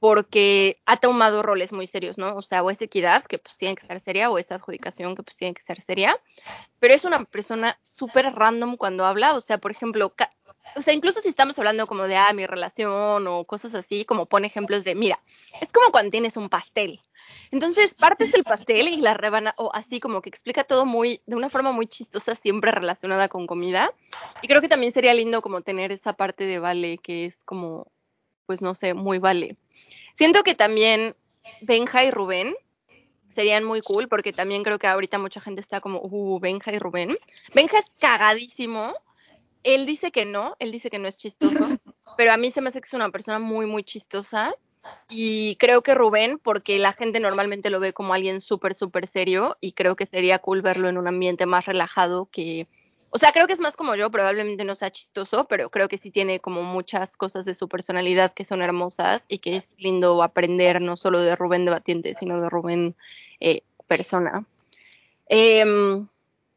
porque 0.00 0.80
ha 0.84 0.96
tomado 0.96 1.42
roles 1.42 1.72
muy 1.72 1.86
serios, 1.86 2.18
¿no? 2.18 2.34
O 2.34 2.42
sea, 2.42 2.62
o 2.62 2.70
es 2.70 2.82
equidad, 2.82 3.24
que 3.24 3.38
pues 3.38 3.56
tiene 3.56 3.76
que 3.76 3.86
ser 3.86 4.00
seria, 4.00 4.30
o 4.30 4.38
es 4.38 4.50
adjudicación, 4.50 5.14
que 5.14 5.22
pues 5.22 5.36
tiene 5.36 5.54
que 5.54 5.62
ser 5.62 5.80
seria, 5.80 6.18
pero 6.80 6.94
es 6.94 7.04
una 7.04 7.24
persona 7.24 7.78
súper 7.80 8.34
random 8.34 8.76
cuando 8.76 9.06
habla, 9.06 9.34
o 9.34 9.40
sea, 9.40 9.58
por 9.58 9.70
ejemplo, 9.70 10.12
o 10.74 10.82
sea, 10.82 10.94
incluso 10.94 11.20
si 11.20 11.28
estamos 11.28 11.58
hablando 11.58 11.86
como 11.86 12.04
de, 12.04 12.16
ah, 12.16 12.32
mi 12.32 12.46
relación 12.46 13.26
o 13.26 13.44
cosas 13.44 13.74
así, 13.74 14.04
como 14.04 14.26
pone 14.26 14.46
ejemplos 14.46 14.84
de, 14.84 14.94
mira, 14.94 15.20
es 15.60 15.72
como 15.72 15.90
cuando 15.90 16.10
tienes 16.10 16.36
un 16.36 16.48
pastel. 16.48 17.00
Entonces, 17.50 17.94
partes 17.94 18.32
el 18.34 18.44
pastel 18.44 18.88
y 18.88 18.96
la 18.96 19.14
rebana, 19.14 19.54
o 19.58 19.70
así 19.74 20.00
como 20.00 20.22
que 20.22 20.28
explica 20.30 20.64
todo 20.64 20.86
muy, 20.86 21.20
de 21.26 21.36
una 21.36 21.50
forma 21.50 21.72
muy 21.72 21.86
chistosa, 21.86 22.34
siempre 22.34 22.72
relacionada 22.72 23.28
con 23.28 23.46
comida. 23.46 23.92
Y 24.40 24.48
creo 24.48 24.60
que 24.60 24.68
también 24.68 24.92
sería 24.92 25.14
lindo 25.14 25.42
como 25.42 25.60
tener 25.60 25.92
esa 25.92 26.14
parte 26.14 26.44
de 26.44 26.58
vale, 26.58 26.98
que 26.98 27.26
es 27.26 27.44
como, 27.44 27.86
pues 28.46 28.62
no 28.62 28.74
sé, 28.74 28.94
muy 28.94 29.18
vale. 29.18 29.56
Siento 30.14 30.42
que 30.42 30.54
también 30.54 31.16
Benja 31.60 32.04
y 32.04 32.10
Rubén 32.10 32.54
serían 33.28 33.64
muy 33.64 33.80
cool, 33.80 34.08
porque 34.08 34.32
también 34.32 34.62
creo 34.62 34.78
que 34.78 34.86
ahorita 34.86 35.18
mucha 35.18 35.40
gente 35.40 35.60
está 35.60 35.80
como, 35.80 36.00
uh, 36.02 36.38
Benja 36.38 36.72
y 36.72 36.78
Rubén. 36.78 37.16
Benja 37.54 37.78
es 37.78 37.94
cagadísimo 37.98 38.94
él 39.62 39.86
dice 39.86 40.10
que 40.10 40.24
no, 40.24 40.56
él 40.58 40.72
dice 40.72 40.90
que 40.90 40.98
no 40.98 41.08
es 41.08 41.16
chistoso, 41.16 41.54
pero 42.16 42.32
a 42.32 42.36
mí 42.36 42.50
se 42.50 42.60
me 42.60 42.68
hace 42.68 42.80
que 42.80 42.86
es 42.86 42.94
una 42.94 43.10
persona 43.10 43.38
muy, 43.38 43.66
muy 43.66 43.84
chistosa. 43.84 44.54
Y 45.08 45.54
creo 45.56 45.82
que 45.82 45.94
Rubén, 45.94 46.40
porque 46.40 46.80
la 46.80 46.92
gente 46.92 47.20
normalmente 47.20 47.70
lo 47.70 47.78
ve 47.78 47.92
como 47.92 48.14
alguien 48.14 48.40
súper, 48.40 48.74
súper 48.74 49.06
serio 49.06 49.56
y 49.60 49.72
creo 49.72 49.94
que 49.94 50.06
sería 50.06 50.40
cool 50.40 50.60
verlo 50.60 50.88
en 50.88 50.98
un 50.98 51.06
ambiente 51.06 51.46
más 51.46 51.66
relajado 51.66 52.28
que, 52.32 52.66
o 53.12 53.18
sea, 53.18 53.32
creo 53.32 53.46
que 53.46 53.52
es 53.52 53.60
más 53.60 53.76
como 53.76 53.94
yo, 53.94 54.10
probablemente 54.10 54.64
no 54.64 54.74
sea 54.74 54.90
chistoso, 54.90 55.46
pero 55.46 55.70
creo 55.70 55.88
que 55.88 55.98
sí 55.98 56.10
tiene 56.10 56.40
como 56.40 56.62
muchas 56.62 57.16
cosas 57.16 57.44
de 57.44 57.54
su 57.54 57.68
personalidad 57.68 58.32
que 58.32 58.44
son 58.44 58.62
hermosas 58.62 59.24
y 59.28 59.38
que 59.38 59.56
es 59.56 59.76
lindo 59.78 60.22
aprender 60.22 60.80
no 60.80 60.96
solo 60.96 61.20
de 61.20 61.36
Rubén 61.36 61.64
debatiente, 61.64 62.14
sino 62.14 62.40
de 62.40 62.50
Rubén 62.50 62.96
eh, 63.40 63.62
persona. 63.86 64.44
Eh, 65.28 65.64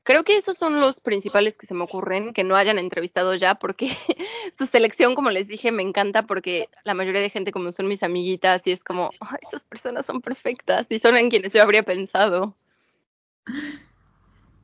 Creo 0.05 0.23
que 0.23 0.37
esos 0.37 0.55
son 0.55 0.79
los 0.81 0.99
principales 0.99 1.57
que 1.57 1.65
se 1.65 1.73
me 1.73 1.83
ocurren, 1.83 2.31
que 2.31 2.43
no 2.43 2.55
hayan 2.55 2.77
entrevistado 2.77 3.33
ya, 3.33 3.55
porque 3.55 3.89
su 4.55 4.67
selección, 4.67 5.15
como 5.15 5.31
les 5.31 5.47
dije, 5.47 5.71
me 5.71 5.81
encanta 5.81 6.27
porque 6.27 6.69
la 6.83 6.93
mayoría 6.93 7.21
de 7.21 7.31
gente, 7.31 7.51
como 7.51 7.71
son 7.71 7.87
mis 7.87 8.03
amiguitas, 8.03 8.67
y 8.67 8.71
es 8.71 8.83
como, 8.83 9.09
Ay, 9.19 9.39
estas 9.41 9.63
personas 9.63 10.05
son 10.05 10.21
perfectas 10.21 10.85
y 10.91 10.99
son 10.99 11.17
en 11.17 11.31
quienes 11.31 11.53
yo 11.53 11.63
habría 11.63 11.81
pensado. 11.81 12.55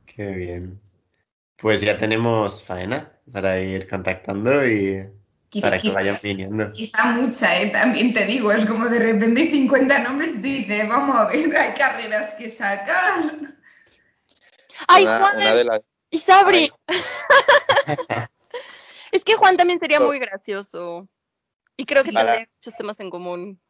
Qué 0.06 0.30
bien. 0.30 0.80
Pues 1.62 1.80
ya 1.80 1.96
tenemos 1.96 2.60
faena 2.60 3.12
para 3.32 3.60
ir 3.60 3.88
contactando 3.88 4.66
y 4.66 5.08
para 5.60 5.78
que 5.78 5.92
vayan 5.92 6.18
viniendo. 6.20 6.72
Quizá 6.72 7.12
mucha, 7.12 7.62
¿eh? 7.62 7.68
también 7.68 8.12
te 8.12 8.26
digo, 8.26 8.50
es 8.50 8.66
como 8.66 8.88
de 8.88 8.98
repente 8.98 9.42
hay 9.42 9.52
50 9.52 10.00
nombres 10.00 10.32
y 10.32 10.36
tú 10.38 10.42
dices, 10.42 10.88
vamos 10.88 11.16
a 11.16 11.26
ver, 11.26 11.56
hay 11.56 11.72
carreras 11.74 12.34
que 12.34 12.48
sacar. 12.48 13.22
¡Ay, 14.88 15.06
Juan! 15.06 15.82
¡Y 16.10 16.18
Sabri! 16.18 16.72
es 19.12 19.22
que 19.22 19.34
Juan 19.34 19.56
también 19.56 19.78
sería 19.78 20.00
muy 20.00 20.18
gracioso. 20.18 21.08
Y 21.76 21.86
creo 21.86 22.02
que 22.02 22.10
tendría 22.10 22.48
muchos 22.56 22.74
temas 22.74 22.98
en 22.98 23.08
común. 23.08 23.60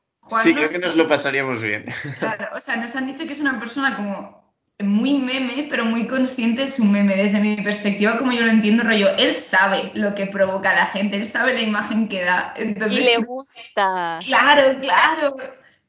sí, 0.42 0.54
creo 0.54 0.70
que 0.70 0.78
nos 0.78 0.96
lo 0.96 1.06
pasaríamos 1.06 1.60
bien. 1.60 1.84
Claro, 2.18 2.56
o 2.56 2.60
sea, 2.60 2.76
nos 2.76 2.96
han 2.96 3.06
dicho 3.06 3.26
que 3.26 3.34
es 3.34 3.40
una 3.40 3.60
persona 3.60 3.96
como 3.96 4.51
muy 4.82 5.14
meme, 5.18 5.68
pero 5.70 5.84
muy 5.84 6.06
consciente 6.06 6.62
de 6.62 6.68
su 6.68 6.84
meme. 6.84 7.16
Desde 7.16 7.40
mi 7.40 7.56
perspectiva, 7.56 8.18
como 8.18 8.32
yo 8.32 8.44
lo 8.44 8.50
entiendo, 8.50 8.82
rollo, 8.82 9.08
él 9.18 9.34
sabe 9.34 9.90
lo 9.94 10.14
que 10.14 10.26
provoca 10.26 10.70
a 10.70 10.74
la 10.74 10.86
gente, 10.86 11.16
él 11.16 11.26
sabe 11.26 11.54
la 11.54 11.62
imagen 11.62 12.08
que 12.08 12.24
da. 12.24 12.54
Entonces, 12.56 13.00
y 13.00 13.18
le 13.18 13.24
gusta. 13.24 14.18
Claro, 14.24 14.80
claro 14.80 15.36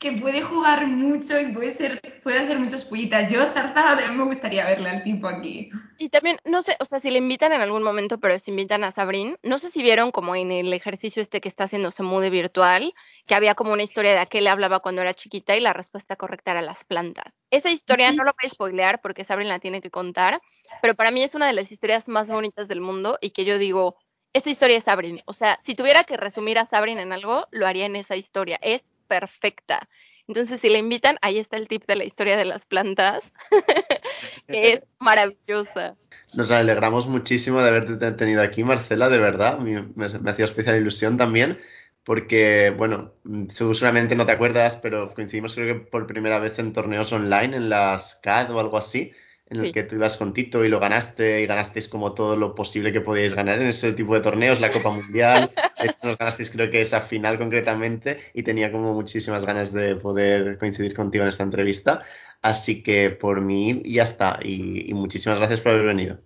que 0.03 0.11
puede 0.11 0.41
jugar 0.41 0.85
mucho 0.85 1.39
y 1.39 1.53
puede 1.53 1.71
ser, 1.71 2.01
puede 2.23 2.39
hacer 2.39 2.59
muchas 2.59 2.83
pullitas. 2.83 3.29
Yo, 3.29 3.39
Zarzada, 3.53 3.95
también 3.95 4.17
me 4.17 4.25
gustaría 4.25 4.65
verle 4.65 4.89
al 4.89 5.03
tipo 5.03 5.27
aquí. 5.27 5.71
Y 5.97 6.09
también, 6.09 6.39
no 6.45 6.61
sé, 6.61 6.75
o 6.79 6.85
sea, 6.85 6.99
si 6.99 7.11
le 7.11 7.17
invitan 7.17 7.53
en 7.53 7.61
algún 7.61 7.83
momento, 7.83 8.19
pero 8.19 8.37
si 8.39 8.51
invitan 8.51 8.83
a 8.83 8.91
Sabrín, 8.91 9.37
no 9.43 9.57
sé 9.57 9.69
si 9.69 9.81
vieron 9.83 10.11
como 10.11 10.35
en 10.35 10.51
el 10.51 10.73
ejercicio 10.73 11.21
este 11.21 11.41
que 11.41 11.47
está 11.47 11.65
haciendo 11.65 11.91
Semude 11.91 12.29
virtual, 12.29 12.93
que 13.25 13.35
había 13.35 13.55
como 13.55 13.73
una 13.73 13.83
historia 13.83 14.11
de 14.11 14.19
a 14.19 14.25
qué 14.25 14.41
le 14.41 14.49
hablaba 14.49 14.79
cuando 14.79 15.01
era 15.01 15.13
chiquita 15.13 15.55
y 15.55 15.61
la 15.61 15.73
respuesta 15.73 16.15
correcta 16.15 16.51
era 16.51 16.61
las 16.61 16.83
plantas. 16.83 17.43
Esa 17.51 17.71
historia 17.71 18.11
no 18.11 18.23
lo 18.23 18.31
voy 18.31 18.47
a 18.47 18.49
spoilear 18.49 19.01
porque 19.01 19.23
Sabrín 19.23 19.49
la 19.49 19.59
tiene 19.59 19.81
que 19.81 19.91
contar, 19.91 20.41
pero 20.81 20.95
para 20.95 21.11
mí 21.11 21.23
es 21.23 21.35
una 21.35 21.47
de 21.47 21.53
las 21.53 21.71
historias 21.71 22.09
más 22.09 22.29
bonitas 22.29 22.67
del 22.67 22.81
mundo 22.81 23.17
y 23.21 23.31
que 23.31 23.45
yo 23.45 23.57
digo, 23.57 23.97
esta 24.33 24.49
historia 24.49 24.77
es 24.77 24.85
Sabrin. 24.85 25.21
O 25.25 25.33
sea, 25.33 25.59
si 25.61 25.75
tuviera 25.75 26.03
que 26.03 26.17
resumir 26.17 26.57
a 26.57 26.65
Sabrin 26.65 26.97
en 26.97 27.13
algo, 27.13 27.47
lo 27.51 27.67
haría 27.67 27.85
en 27.85 27.95
esa 27.95 28.15
historia. 28.15 28.57
Es 28.61 28.95
perfecta. 29.07 29.87
Entonces, 30.27 30.61
si 30.61 30.69
le 30.69 30.79
invitan, 30.79 31.17
ahí 31.21 31.37
está 31.37 31.57
el 31.57 31.67
tip 31.67 31.85
de 31.85 31.97
la 31.97 32.05
historia 32.05 32.37
de 32.37 32.45
las 32.45 32.65
plantas, 32.65 33.33
que 34.47 34.73
es 34.73 34.83
maravillosa. 34.99 35.95
Nos 36.33 36.51
alegramos 36.51 37.07
muchísimo 37.07 37.61
de 37.61 37.69
haberte 37.69 38.11
tenido 38.13 38.41
aquí, 38.41 38.63
Marcela, 38.63 39.09
de 39.09 39.19
verdad. 39.19 39.59
Me, 39.59 39.83
me 39.95 40.31
hacía 40.31 40.45
especial 40.45 40.77
ilusión 40.77 41.17
también, 41.17 41.59
porque, 42.03 42.73
bueno, 42.75 43.13
seguramente 43.47 44.15
no 44.15 44.25
te 44.25 44.31
acuerdas, 44.31 44.77
pero 44.81 45.09
coincidimos 45.09 45.53
creo 45.53 45.75
que 45.75 45.79
por 45.81 46.07
primera 46.07 46.39
vez 46.39 46.57
en 46.57 46.73
torneos 46.73 47.11
online, 47.13 47.55
en 47.55 47.69
las 47.69 48.15
CAD 48.15 48.51
o 48.51 48.59
algo 48.59 48.77
así 48.77 49.13
en 49.53 49.65
el 49.65 49.71
que 49.71 49.83
tú 49.83 49.95
ibas 49.95 50.17
con 50.17 50.33
Tito 50.33 50.63
y 50.63 50.69
lo 50.69 50.79
ganaste 50.79 51.41
y 51.41 51.45
ganasteis 51.45 51.87
como 51.87 52.13
todo 52.13 52.35
lo 52.35 52.55
posible 52.55 52.91
que 52.91 53.01
podíais 53.01 53.33
ganar 53.33 53.61
en 53.61 53.67
ese 53.67 53.93
tipo 53.93 54.15
de 54.15 54.21
torneos, 54.21 54.59
la 54.59 54.69
Copa 54.69 54.89
Mundial. 54.89 55.51
De 55.79 55.87
hecho, 55.87 55.97
nos 56.03 56.17
ganasteis 56.17 56.49
creo 56.49 56.71
que 56.71 56.81
esa 56.81 57.01
final 57.01 57.37
concretamente 57.37 58.19
y 58.33 58.43
tenía 58.43 58.71
como 58.71 58.93
muchísimas 58.93 59.45
ganas 59.45 59.73
de 59.73 59.95
poder 59.95 60.57
coincidir 60.57 60.95
contigo 60.95 61.23
en 61.23 61.29
esta 61.29 61.43
entrevista. 61.43 62.03
Así 62.43 62.83
que 62.83 63.09
por 63.09 63.39
mí 63.39 63.81
ya 63.85 64.03
está 64.03 64.37
y, 64.43 64.93
muchísimas 64.93 65.39
gracias 65.39 65.61
por 65.61 65.71
haber 65.71 65.85
venido. 65.85 66.19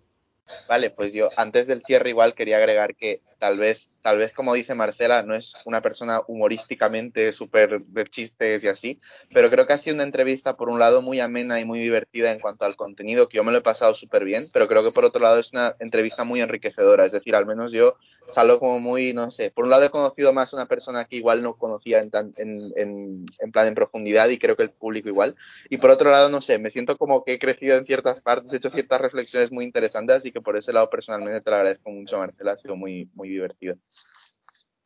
Vale, 0.67 0.89
pues 0.89 1.13
yo 1.13 1.29
antes 1.37 1.67
del 1.67 1.83
cierre 1.83 2.09
igual 2.09 2.33
quería 2.33 2.57
agregar 2.57 2.95
que 2.95 3.21
tal 3.37 3.57
vez, 3.57 3.91
tal 4.01 4.17
vez 4.17 4.33
como 4.33 4.53
dice 4.53 4.75
Marcela, 4.75 5.23
no 5.23 5.35
es 5.35 5.55
una 5.65 5.81
persona 5.81 6.21
humorísticamente 6.27 7.33
súper 7.33 7.81
de 7.81 8.03
chistes 8.05 8.63
y 8.63 8.67
así, 8.67 8.99
pero 9.33 9.49
creo 9.49 9.67
que 9.67 9.73
ha 9.73 9.77
sido 9.77 9.95
una 9.95 10.03
entrevista 10.03 10.57
por 10.57 10.69
un 10.69 10.79
lado 10.79 11.01
muy 11.01 11.19
amena 11.19 11.59
y 11.59 11.65
muy 11.65 11.79
divertida 11.79 12.31
en 12.31 12.39
cuanto 12.39 12.65
al 12.65 12.75
contenido, 12.75 13.29
que 13.29 13.37
yo 13.37 13.43
me 13.43 13.51
lo 13.51 13.59
he 13.59 13.61
pasado 13.61 13.93
súper 13.93 14.23
bien, 14.23 14.47
pero 14.53 14.67
creo 14.67 14.83
que 14.83 14.91
por 14.91 15.05
otro 15.05 15.21
lado 15.21 15.39
es 15.39 15.51
una 15.53 15.75
entrevista 15.79 16.23
muy 16.23 16.41
enriquecedora, 16.41 17.05
es 17.05 17.11
decir, 17.11 17.35
al 17.35 17.45
menos 17.45 17.71
yo 17.71 17.95
salgo 18.27 18.59
como 18.59 18.79
muy, 18.79 19.13
no 19.13 19.31
sé, 19.31 19.51
por 19.51 19.65
un 19.65 19.71
lado 19.71 19.83
he 19.83 19.89
conocido 19.89 20.33
más 20.33 20.53
una 20.53 20.65
persona 20.65 21.05
que 21.05 21.17
igual 21.17 21.43
no 21.43 21.55
conocía 21.55 21.99
en, 21.99 22.11
en, 22.37 22.73
en, 22.75 23.25
en 23.39 23.51
plan 23.51 23.67
en 23.67 23.75
profundidad 23.75 24.29
y 24.29 24.37
creo 24.37 24.55
que 24.55 24.63
el 24.63 24.71
público 24.71 25.09
igual, 25.09 25.35
y 25.69 25.77
por 25.77 25.89
otro 25.89 26.11
lado, 26.11 26.29
no 26.29 26.41
sé, 26.41 26.59
me 26.59 26.69
siento 26.69 26.97
como 26.97 27.23
que 27.23 27.33
he 27.33 27.39
crecido 27.39 27.77
en 27.77 27.85
ciertas 27.85 28.21
partes, 28.21 28.53
he 28.53 28.57
hecho 28.57 28.69
ciertas 28.69 29.01
reflexiones 29.01 29.51
muy 29.51 29.65
interesantes 29.65 30.25
y 30.25 30.31
que 30.31 30.41
por 30.41 30.57
ese 30.57 30.73
lado 30.73 30.89
personalmente 30.89 31.41
te 31.41 31.49
lo 31.49 31.55
agradezco 31.57 31.89
mucho, 31.91 32.17
Marcela, 32.17 32.53
ha 32.53 32.57
sido 32.57 32.75
muy, 32.75 33.09
muy 33.13 33.26
divertido. 33.27 33.77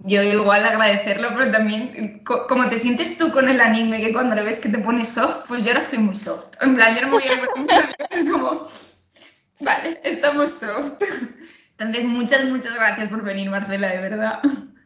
Yo 0.03 0.23
igual 0.23 0.65
agradecerlo, 0.65 1.29
pero 1.35 1.51
también, 1.51 2.23
como 2.23 2.67
te 2.69 2.79
sientes 2.79 3.17
tú 3.17 3.31
con 3.31 3.47
el 3.47 3.61
anime, 3.61 4.01
que 4.01 4.13
cuando 4.13 4.35
le 4.35 4.43
ves 4.43 4.59
que 4.59 4.69
te 4.69 4.79
pones 4.79 5.09
soft, 5.09 5.45
pues 5.47 5.63
yo 5.63 5.69
ahora 5.69 5.81
estoy 5.81 5.99
muy 5.99 6.15
soft. 6.15 6.55
En 6.61 6.75
plan, 6.75 6.95
yo 6.95 7.01
no 7.01 7.07
me 7.07 7.13
voy 7.13 7.23
a 7.23 8.07
es 8.09 8.29
como, 8.29 8.67
vale, 9.59 10.01
estamos 10.03 10.49
soft. 10.49 11.03
Entonces, 11.77 12.05
muchas, 12.05 12.45
muchas 12.45 12.73
gracias 12.75 13.09
por 13.09 13.21
venir, 13.21 13.49
Marcela, 13.51 13.89
de 13.89 14.01
verdad. 14.01 14.41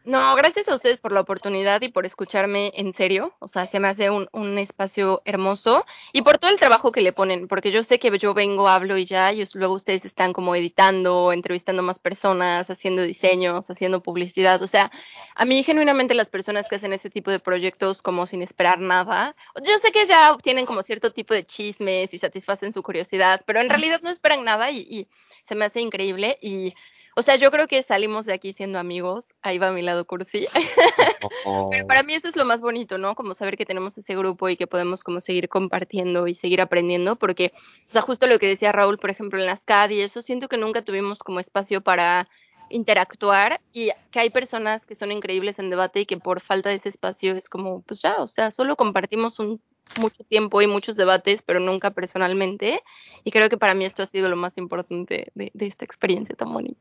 No, 0.06 0.36
gracias 0.36 0.68
a 0.68 0.74
ustedes 0.76 0.98
por 0.98 1.10
la 1.10 1.20
oportunidad 1.20 1.82
y 1.82 1.88
por 1.88 2.06
escucharme 2.06 2.70
en 2.76 2.92
serio. 2.92 3.34
O 3.40 3.48
sea, 3.48 3.66
se 3.66 3.80
me 3.80 3.88
hace 3.88 4.08
un, 4.08 4.28
un, 4.30 4.56
espacio 4.56 5.20
hermoso 5.24 5.84
y 6.12 6.22
por 6.22 6.38
todo 6.38 6.52
el 6.52 6.60
trabajo 6.60 6.92
que 6.92 7.00
le 7.00 7.12
ponen, 7.12 7.48
porque 7.48 7.72
yo 7.72 7.82
sé 7.82 7.98
que 7.98 8.16
yo 8.16 8.32
vengo, 8.32 8.68
hablo 8.68 8.96
y 8.98 9.04
ya, 9.04 9.32
y 9.32 9.42
luego 9.54 9.74
ustedes 9.74 10.04
están 10.04 10.32
como 10.32 10.54
editando, 10.54 11.32
entrevistando 11.32 11.82
más 11.82 11.98
personas, 11.98 12.70
haciendo 12.70 13.02
diseños, 13.02 13.68
haciendo 13.68 14.00
publicidad. 14.00 14.62
O 14.62 14.68
sea, 14.68 14.92
a 15.34 15.44
mí 15.44 15.64
genuinamente 15.64 16.14
las 16.14 16.30
personas 16.30 16.68
que 16.68 16.76
hacen 16.76 16.92
ese 16.92 17.10
tipo 17.10 17.32
de 17.32 17.40
proyectos 17.40 18.00
como 18.00 18.28
sin 18.28 18.42
esperar 18.42 18.78
nada, 18.78 19.34
yo 19.60 19.76
sé 19.78 19.90
que 19.90 20.06
ya 20.06 20.30
obtienen 20.30 20.66
como 20.66 20.84
cierto 20.84 21.12
tipo 21.12 21.34
de 21.34 21.42
chismes 21.42 22.14
y 22.14 22.18
satisfacen 22.18 22.72
su 22.72 22.80
curiosidad, 22.84 23.42
pero 23.44 23.60
en 23.60 23.68
realidad 23.68 24.00
no 24.04 24.10
esperan 24.10 24.44
nada 24.44 24.70
y, 24.70 24.78
y 24.82 25.08
se 25.42 25.56
me 25.56 25.64
hace 25.64 25.80
increíble 25.80 26.38
y 26.40 26.74
o 27.18 27.22
sea, 27.22 27.36
yo 27.36 27.50
creo 27.50 27.66
que 27.66 27.82
salimos 27.82 28.26
de 28.26 28.34
aquí 28.34 28.52
siendo 28.52 28.78
amigos. 28.78 29.34
Ahí 29.40 29.56
va 29.56 29.72
mi 29.72 29.80
lado 29.80 30.06
cursi. 30.06 30.44
Pero 31.70 31.86
para 31.86 32.02
mí 32.02 32.12
eso 32.12 32.28
es 32.28 32.36
lo 32.36 32.44
más 32.44 32.60
bonito, 32.60 32.98
¿no? 32.98 33.14
Como 33.14 33.32
saber 33.32 33.56
que 33.56 33.64
tenemos 33.64 33.96
ese 33.96 34.14
grupo 34.14 34.50
y 34.50 34.58
que 34.58 34.66
podemos 34.66 35.02
como 35.02 35.20
seguir 35.20 35.48
compartiendo 35.48 36.28
y 36.28 36.34
seguir 36.34 36.60
aprendiendo, 36.60 37.16
porque, 37.16 37.54
o 37.88 37.92
sea, 37.92 38.02
justo 38.02 38.26
lo 38.26 38.38
que 38.38 38.48
decía 38.48 38.70
Raúl, 38.70 38.98
por 38.98 39.08
ejemplo, 39.08 39.40
en 39.40 39.46
las 39.46 39.64
CAD 39.64 39.90
y 39.90 40.02
eso, 40.02 40.20
siento 40.20 40.48
que 40.48 40.58
nunca 40.58 40.82
tuvimos 40.82 41.20
como 41.20 41.40
espacio 41.40 41.80
para 41.80 42.28
interactuar 42.68 43.62
y 43.72 43.92
que 44.10 44.20
hay 44.20 44.28
personas 44.28 44.84
que 44.84 44.94
son 44.94 45.10
increíbles 45.10 45.58
en 45.58 45.70
debate 45.70 46.00
y 46.00 46.06
que 46.06 46.18
por 46.18 46.40
falta 46.40 46.68
de 46.68 46.74
ese 46.74 46.90
espacio 46.90 47.34
es 47.34 47.48
como, 47.48 47.80
pues 47.80 48.02
ya, 48.02 48.16
o 48.16 48.26
sea, 48.26 48.50
solo 48.50 48.76
compartimos 48.76 49.38
un 49.38 49.58
mucho 49.98 50.22
tiempo 50.24 50.60
y 50.60 50.66
muchos 50.66 50.96
debates, 50.96 51.40
pero 51.40 51.60
nunca 51.60 51.92
personalmente. 51.92 52.82
Y 53.24 53.30
creo 53.30 53.48
que 53.48 53.56
para 53.56 53.72
mí 53.72 53.86
esto 53.86 54.02
ha 54.02 54.06
sido 54.06 54.28
lo 54.28 54.36
más 54.36 54.58
importante 54.58 55.32
de, 55.34 55.50
de 55.54 55.66
esta 55.66 55.86
experiencia 55.86 56.36
tan 56.36 56.52
bonita. 56.52 56.78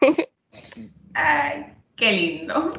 Ay, 1.14 1.74
qué 1.96 2.12
lindo. 2.12 2.74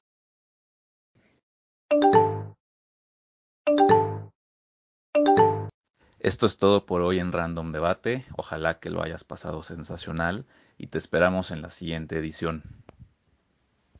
Esto 6.19 6.45
es 6.45 6.57
todo 6.57 6.85
por 6.85 7.01
hoy 7.01 7.19
en 7.19 7.31
Random 7.31 7.71
Debate. 7.71 8.25
Ojalá 8.37 8.79
que 8.79 8.91
lo 8.91 9.01
hayas 9.01 9.23
pasado 9.23 9.63
sensacional 9.63 10.45
y 10.77 10.87
te 10.87 10.97
esperamos 10.99 11.51
en 11.51 11.61
la 11.61 11.69
siguiente 11.69 12.17
edición. 12.17 12.63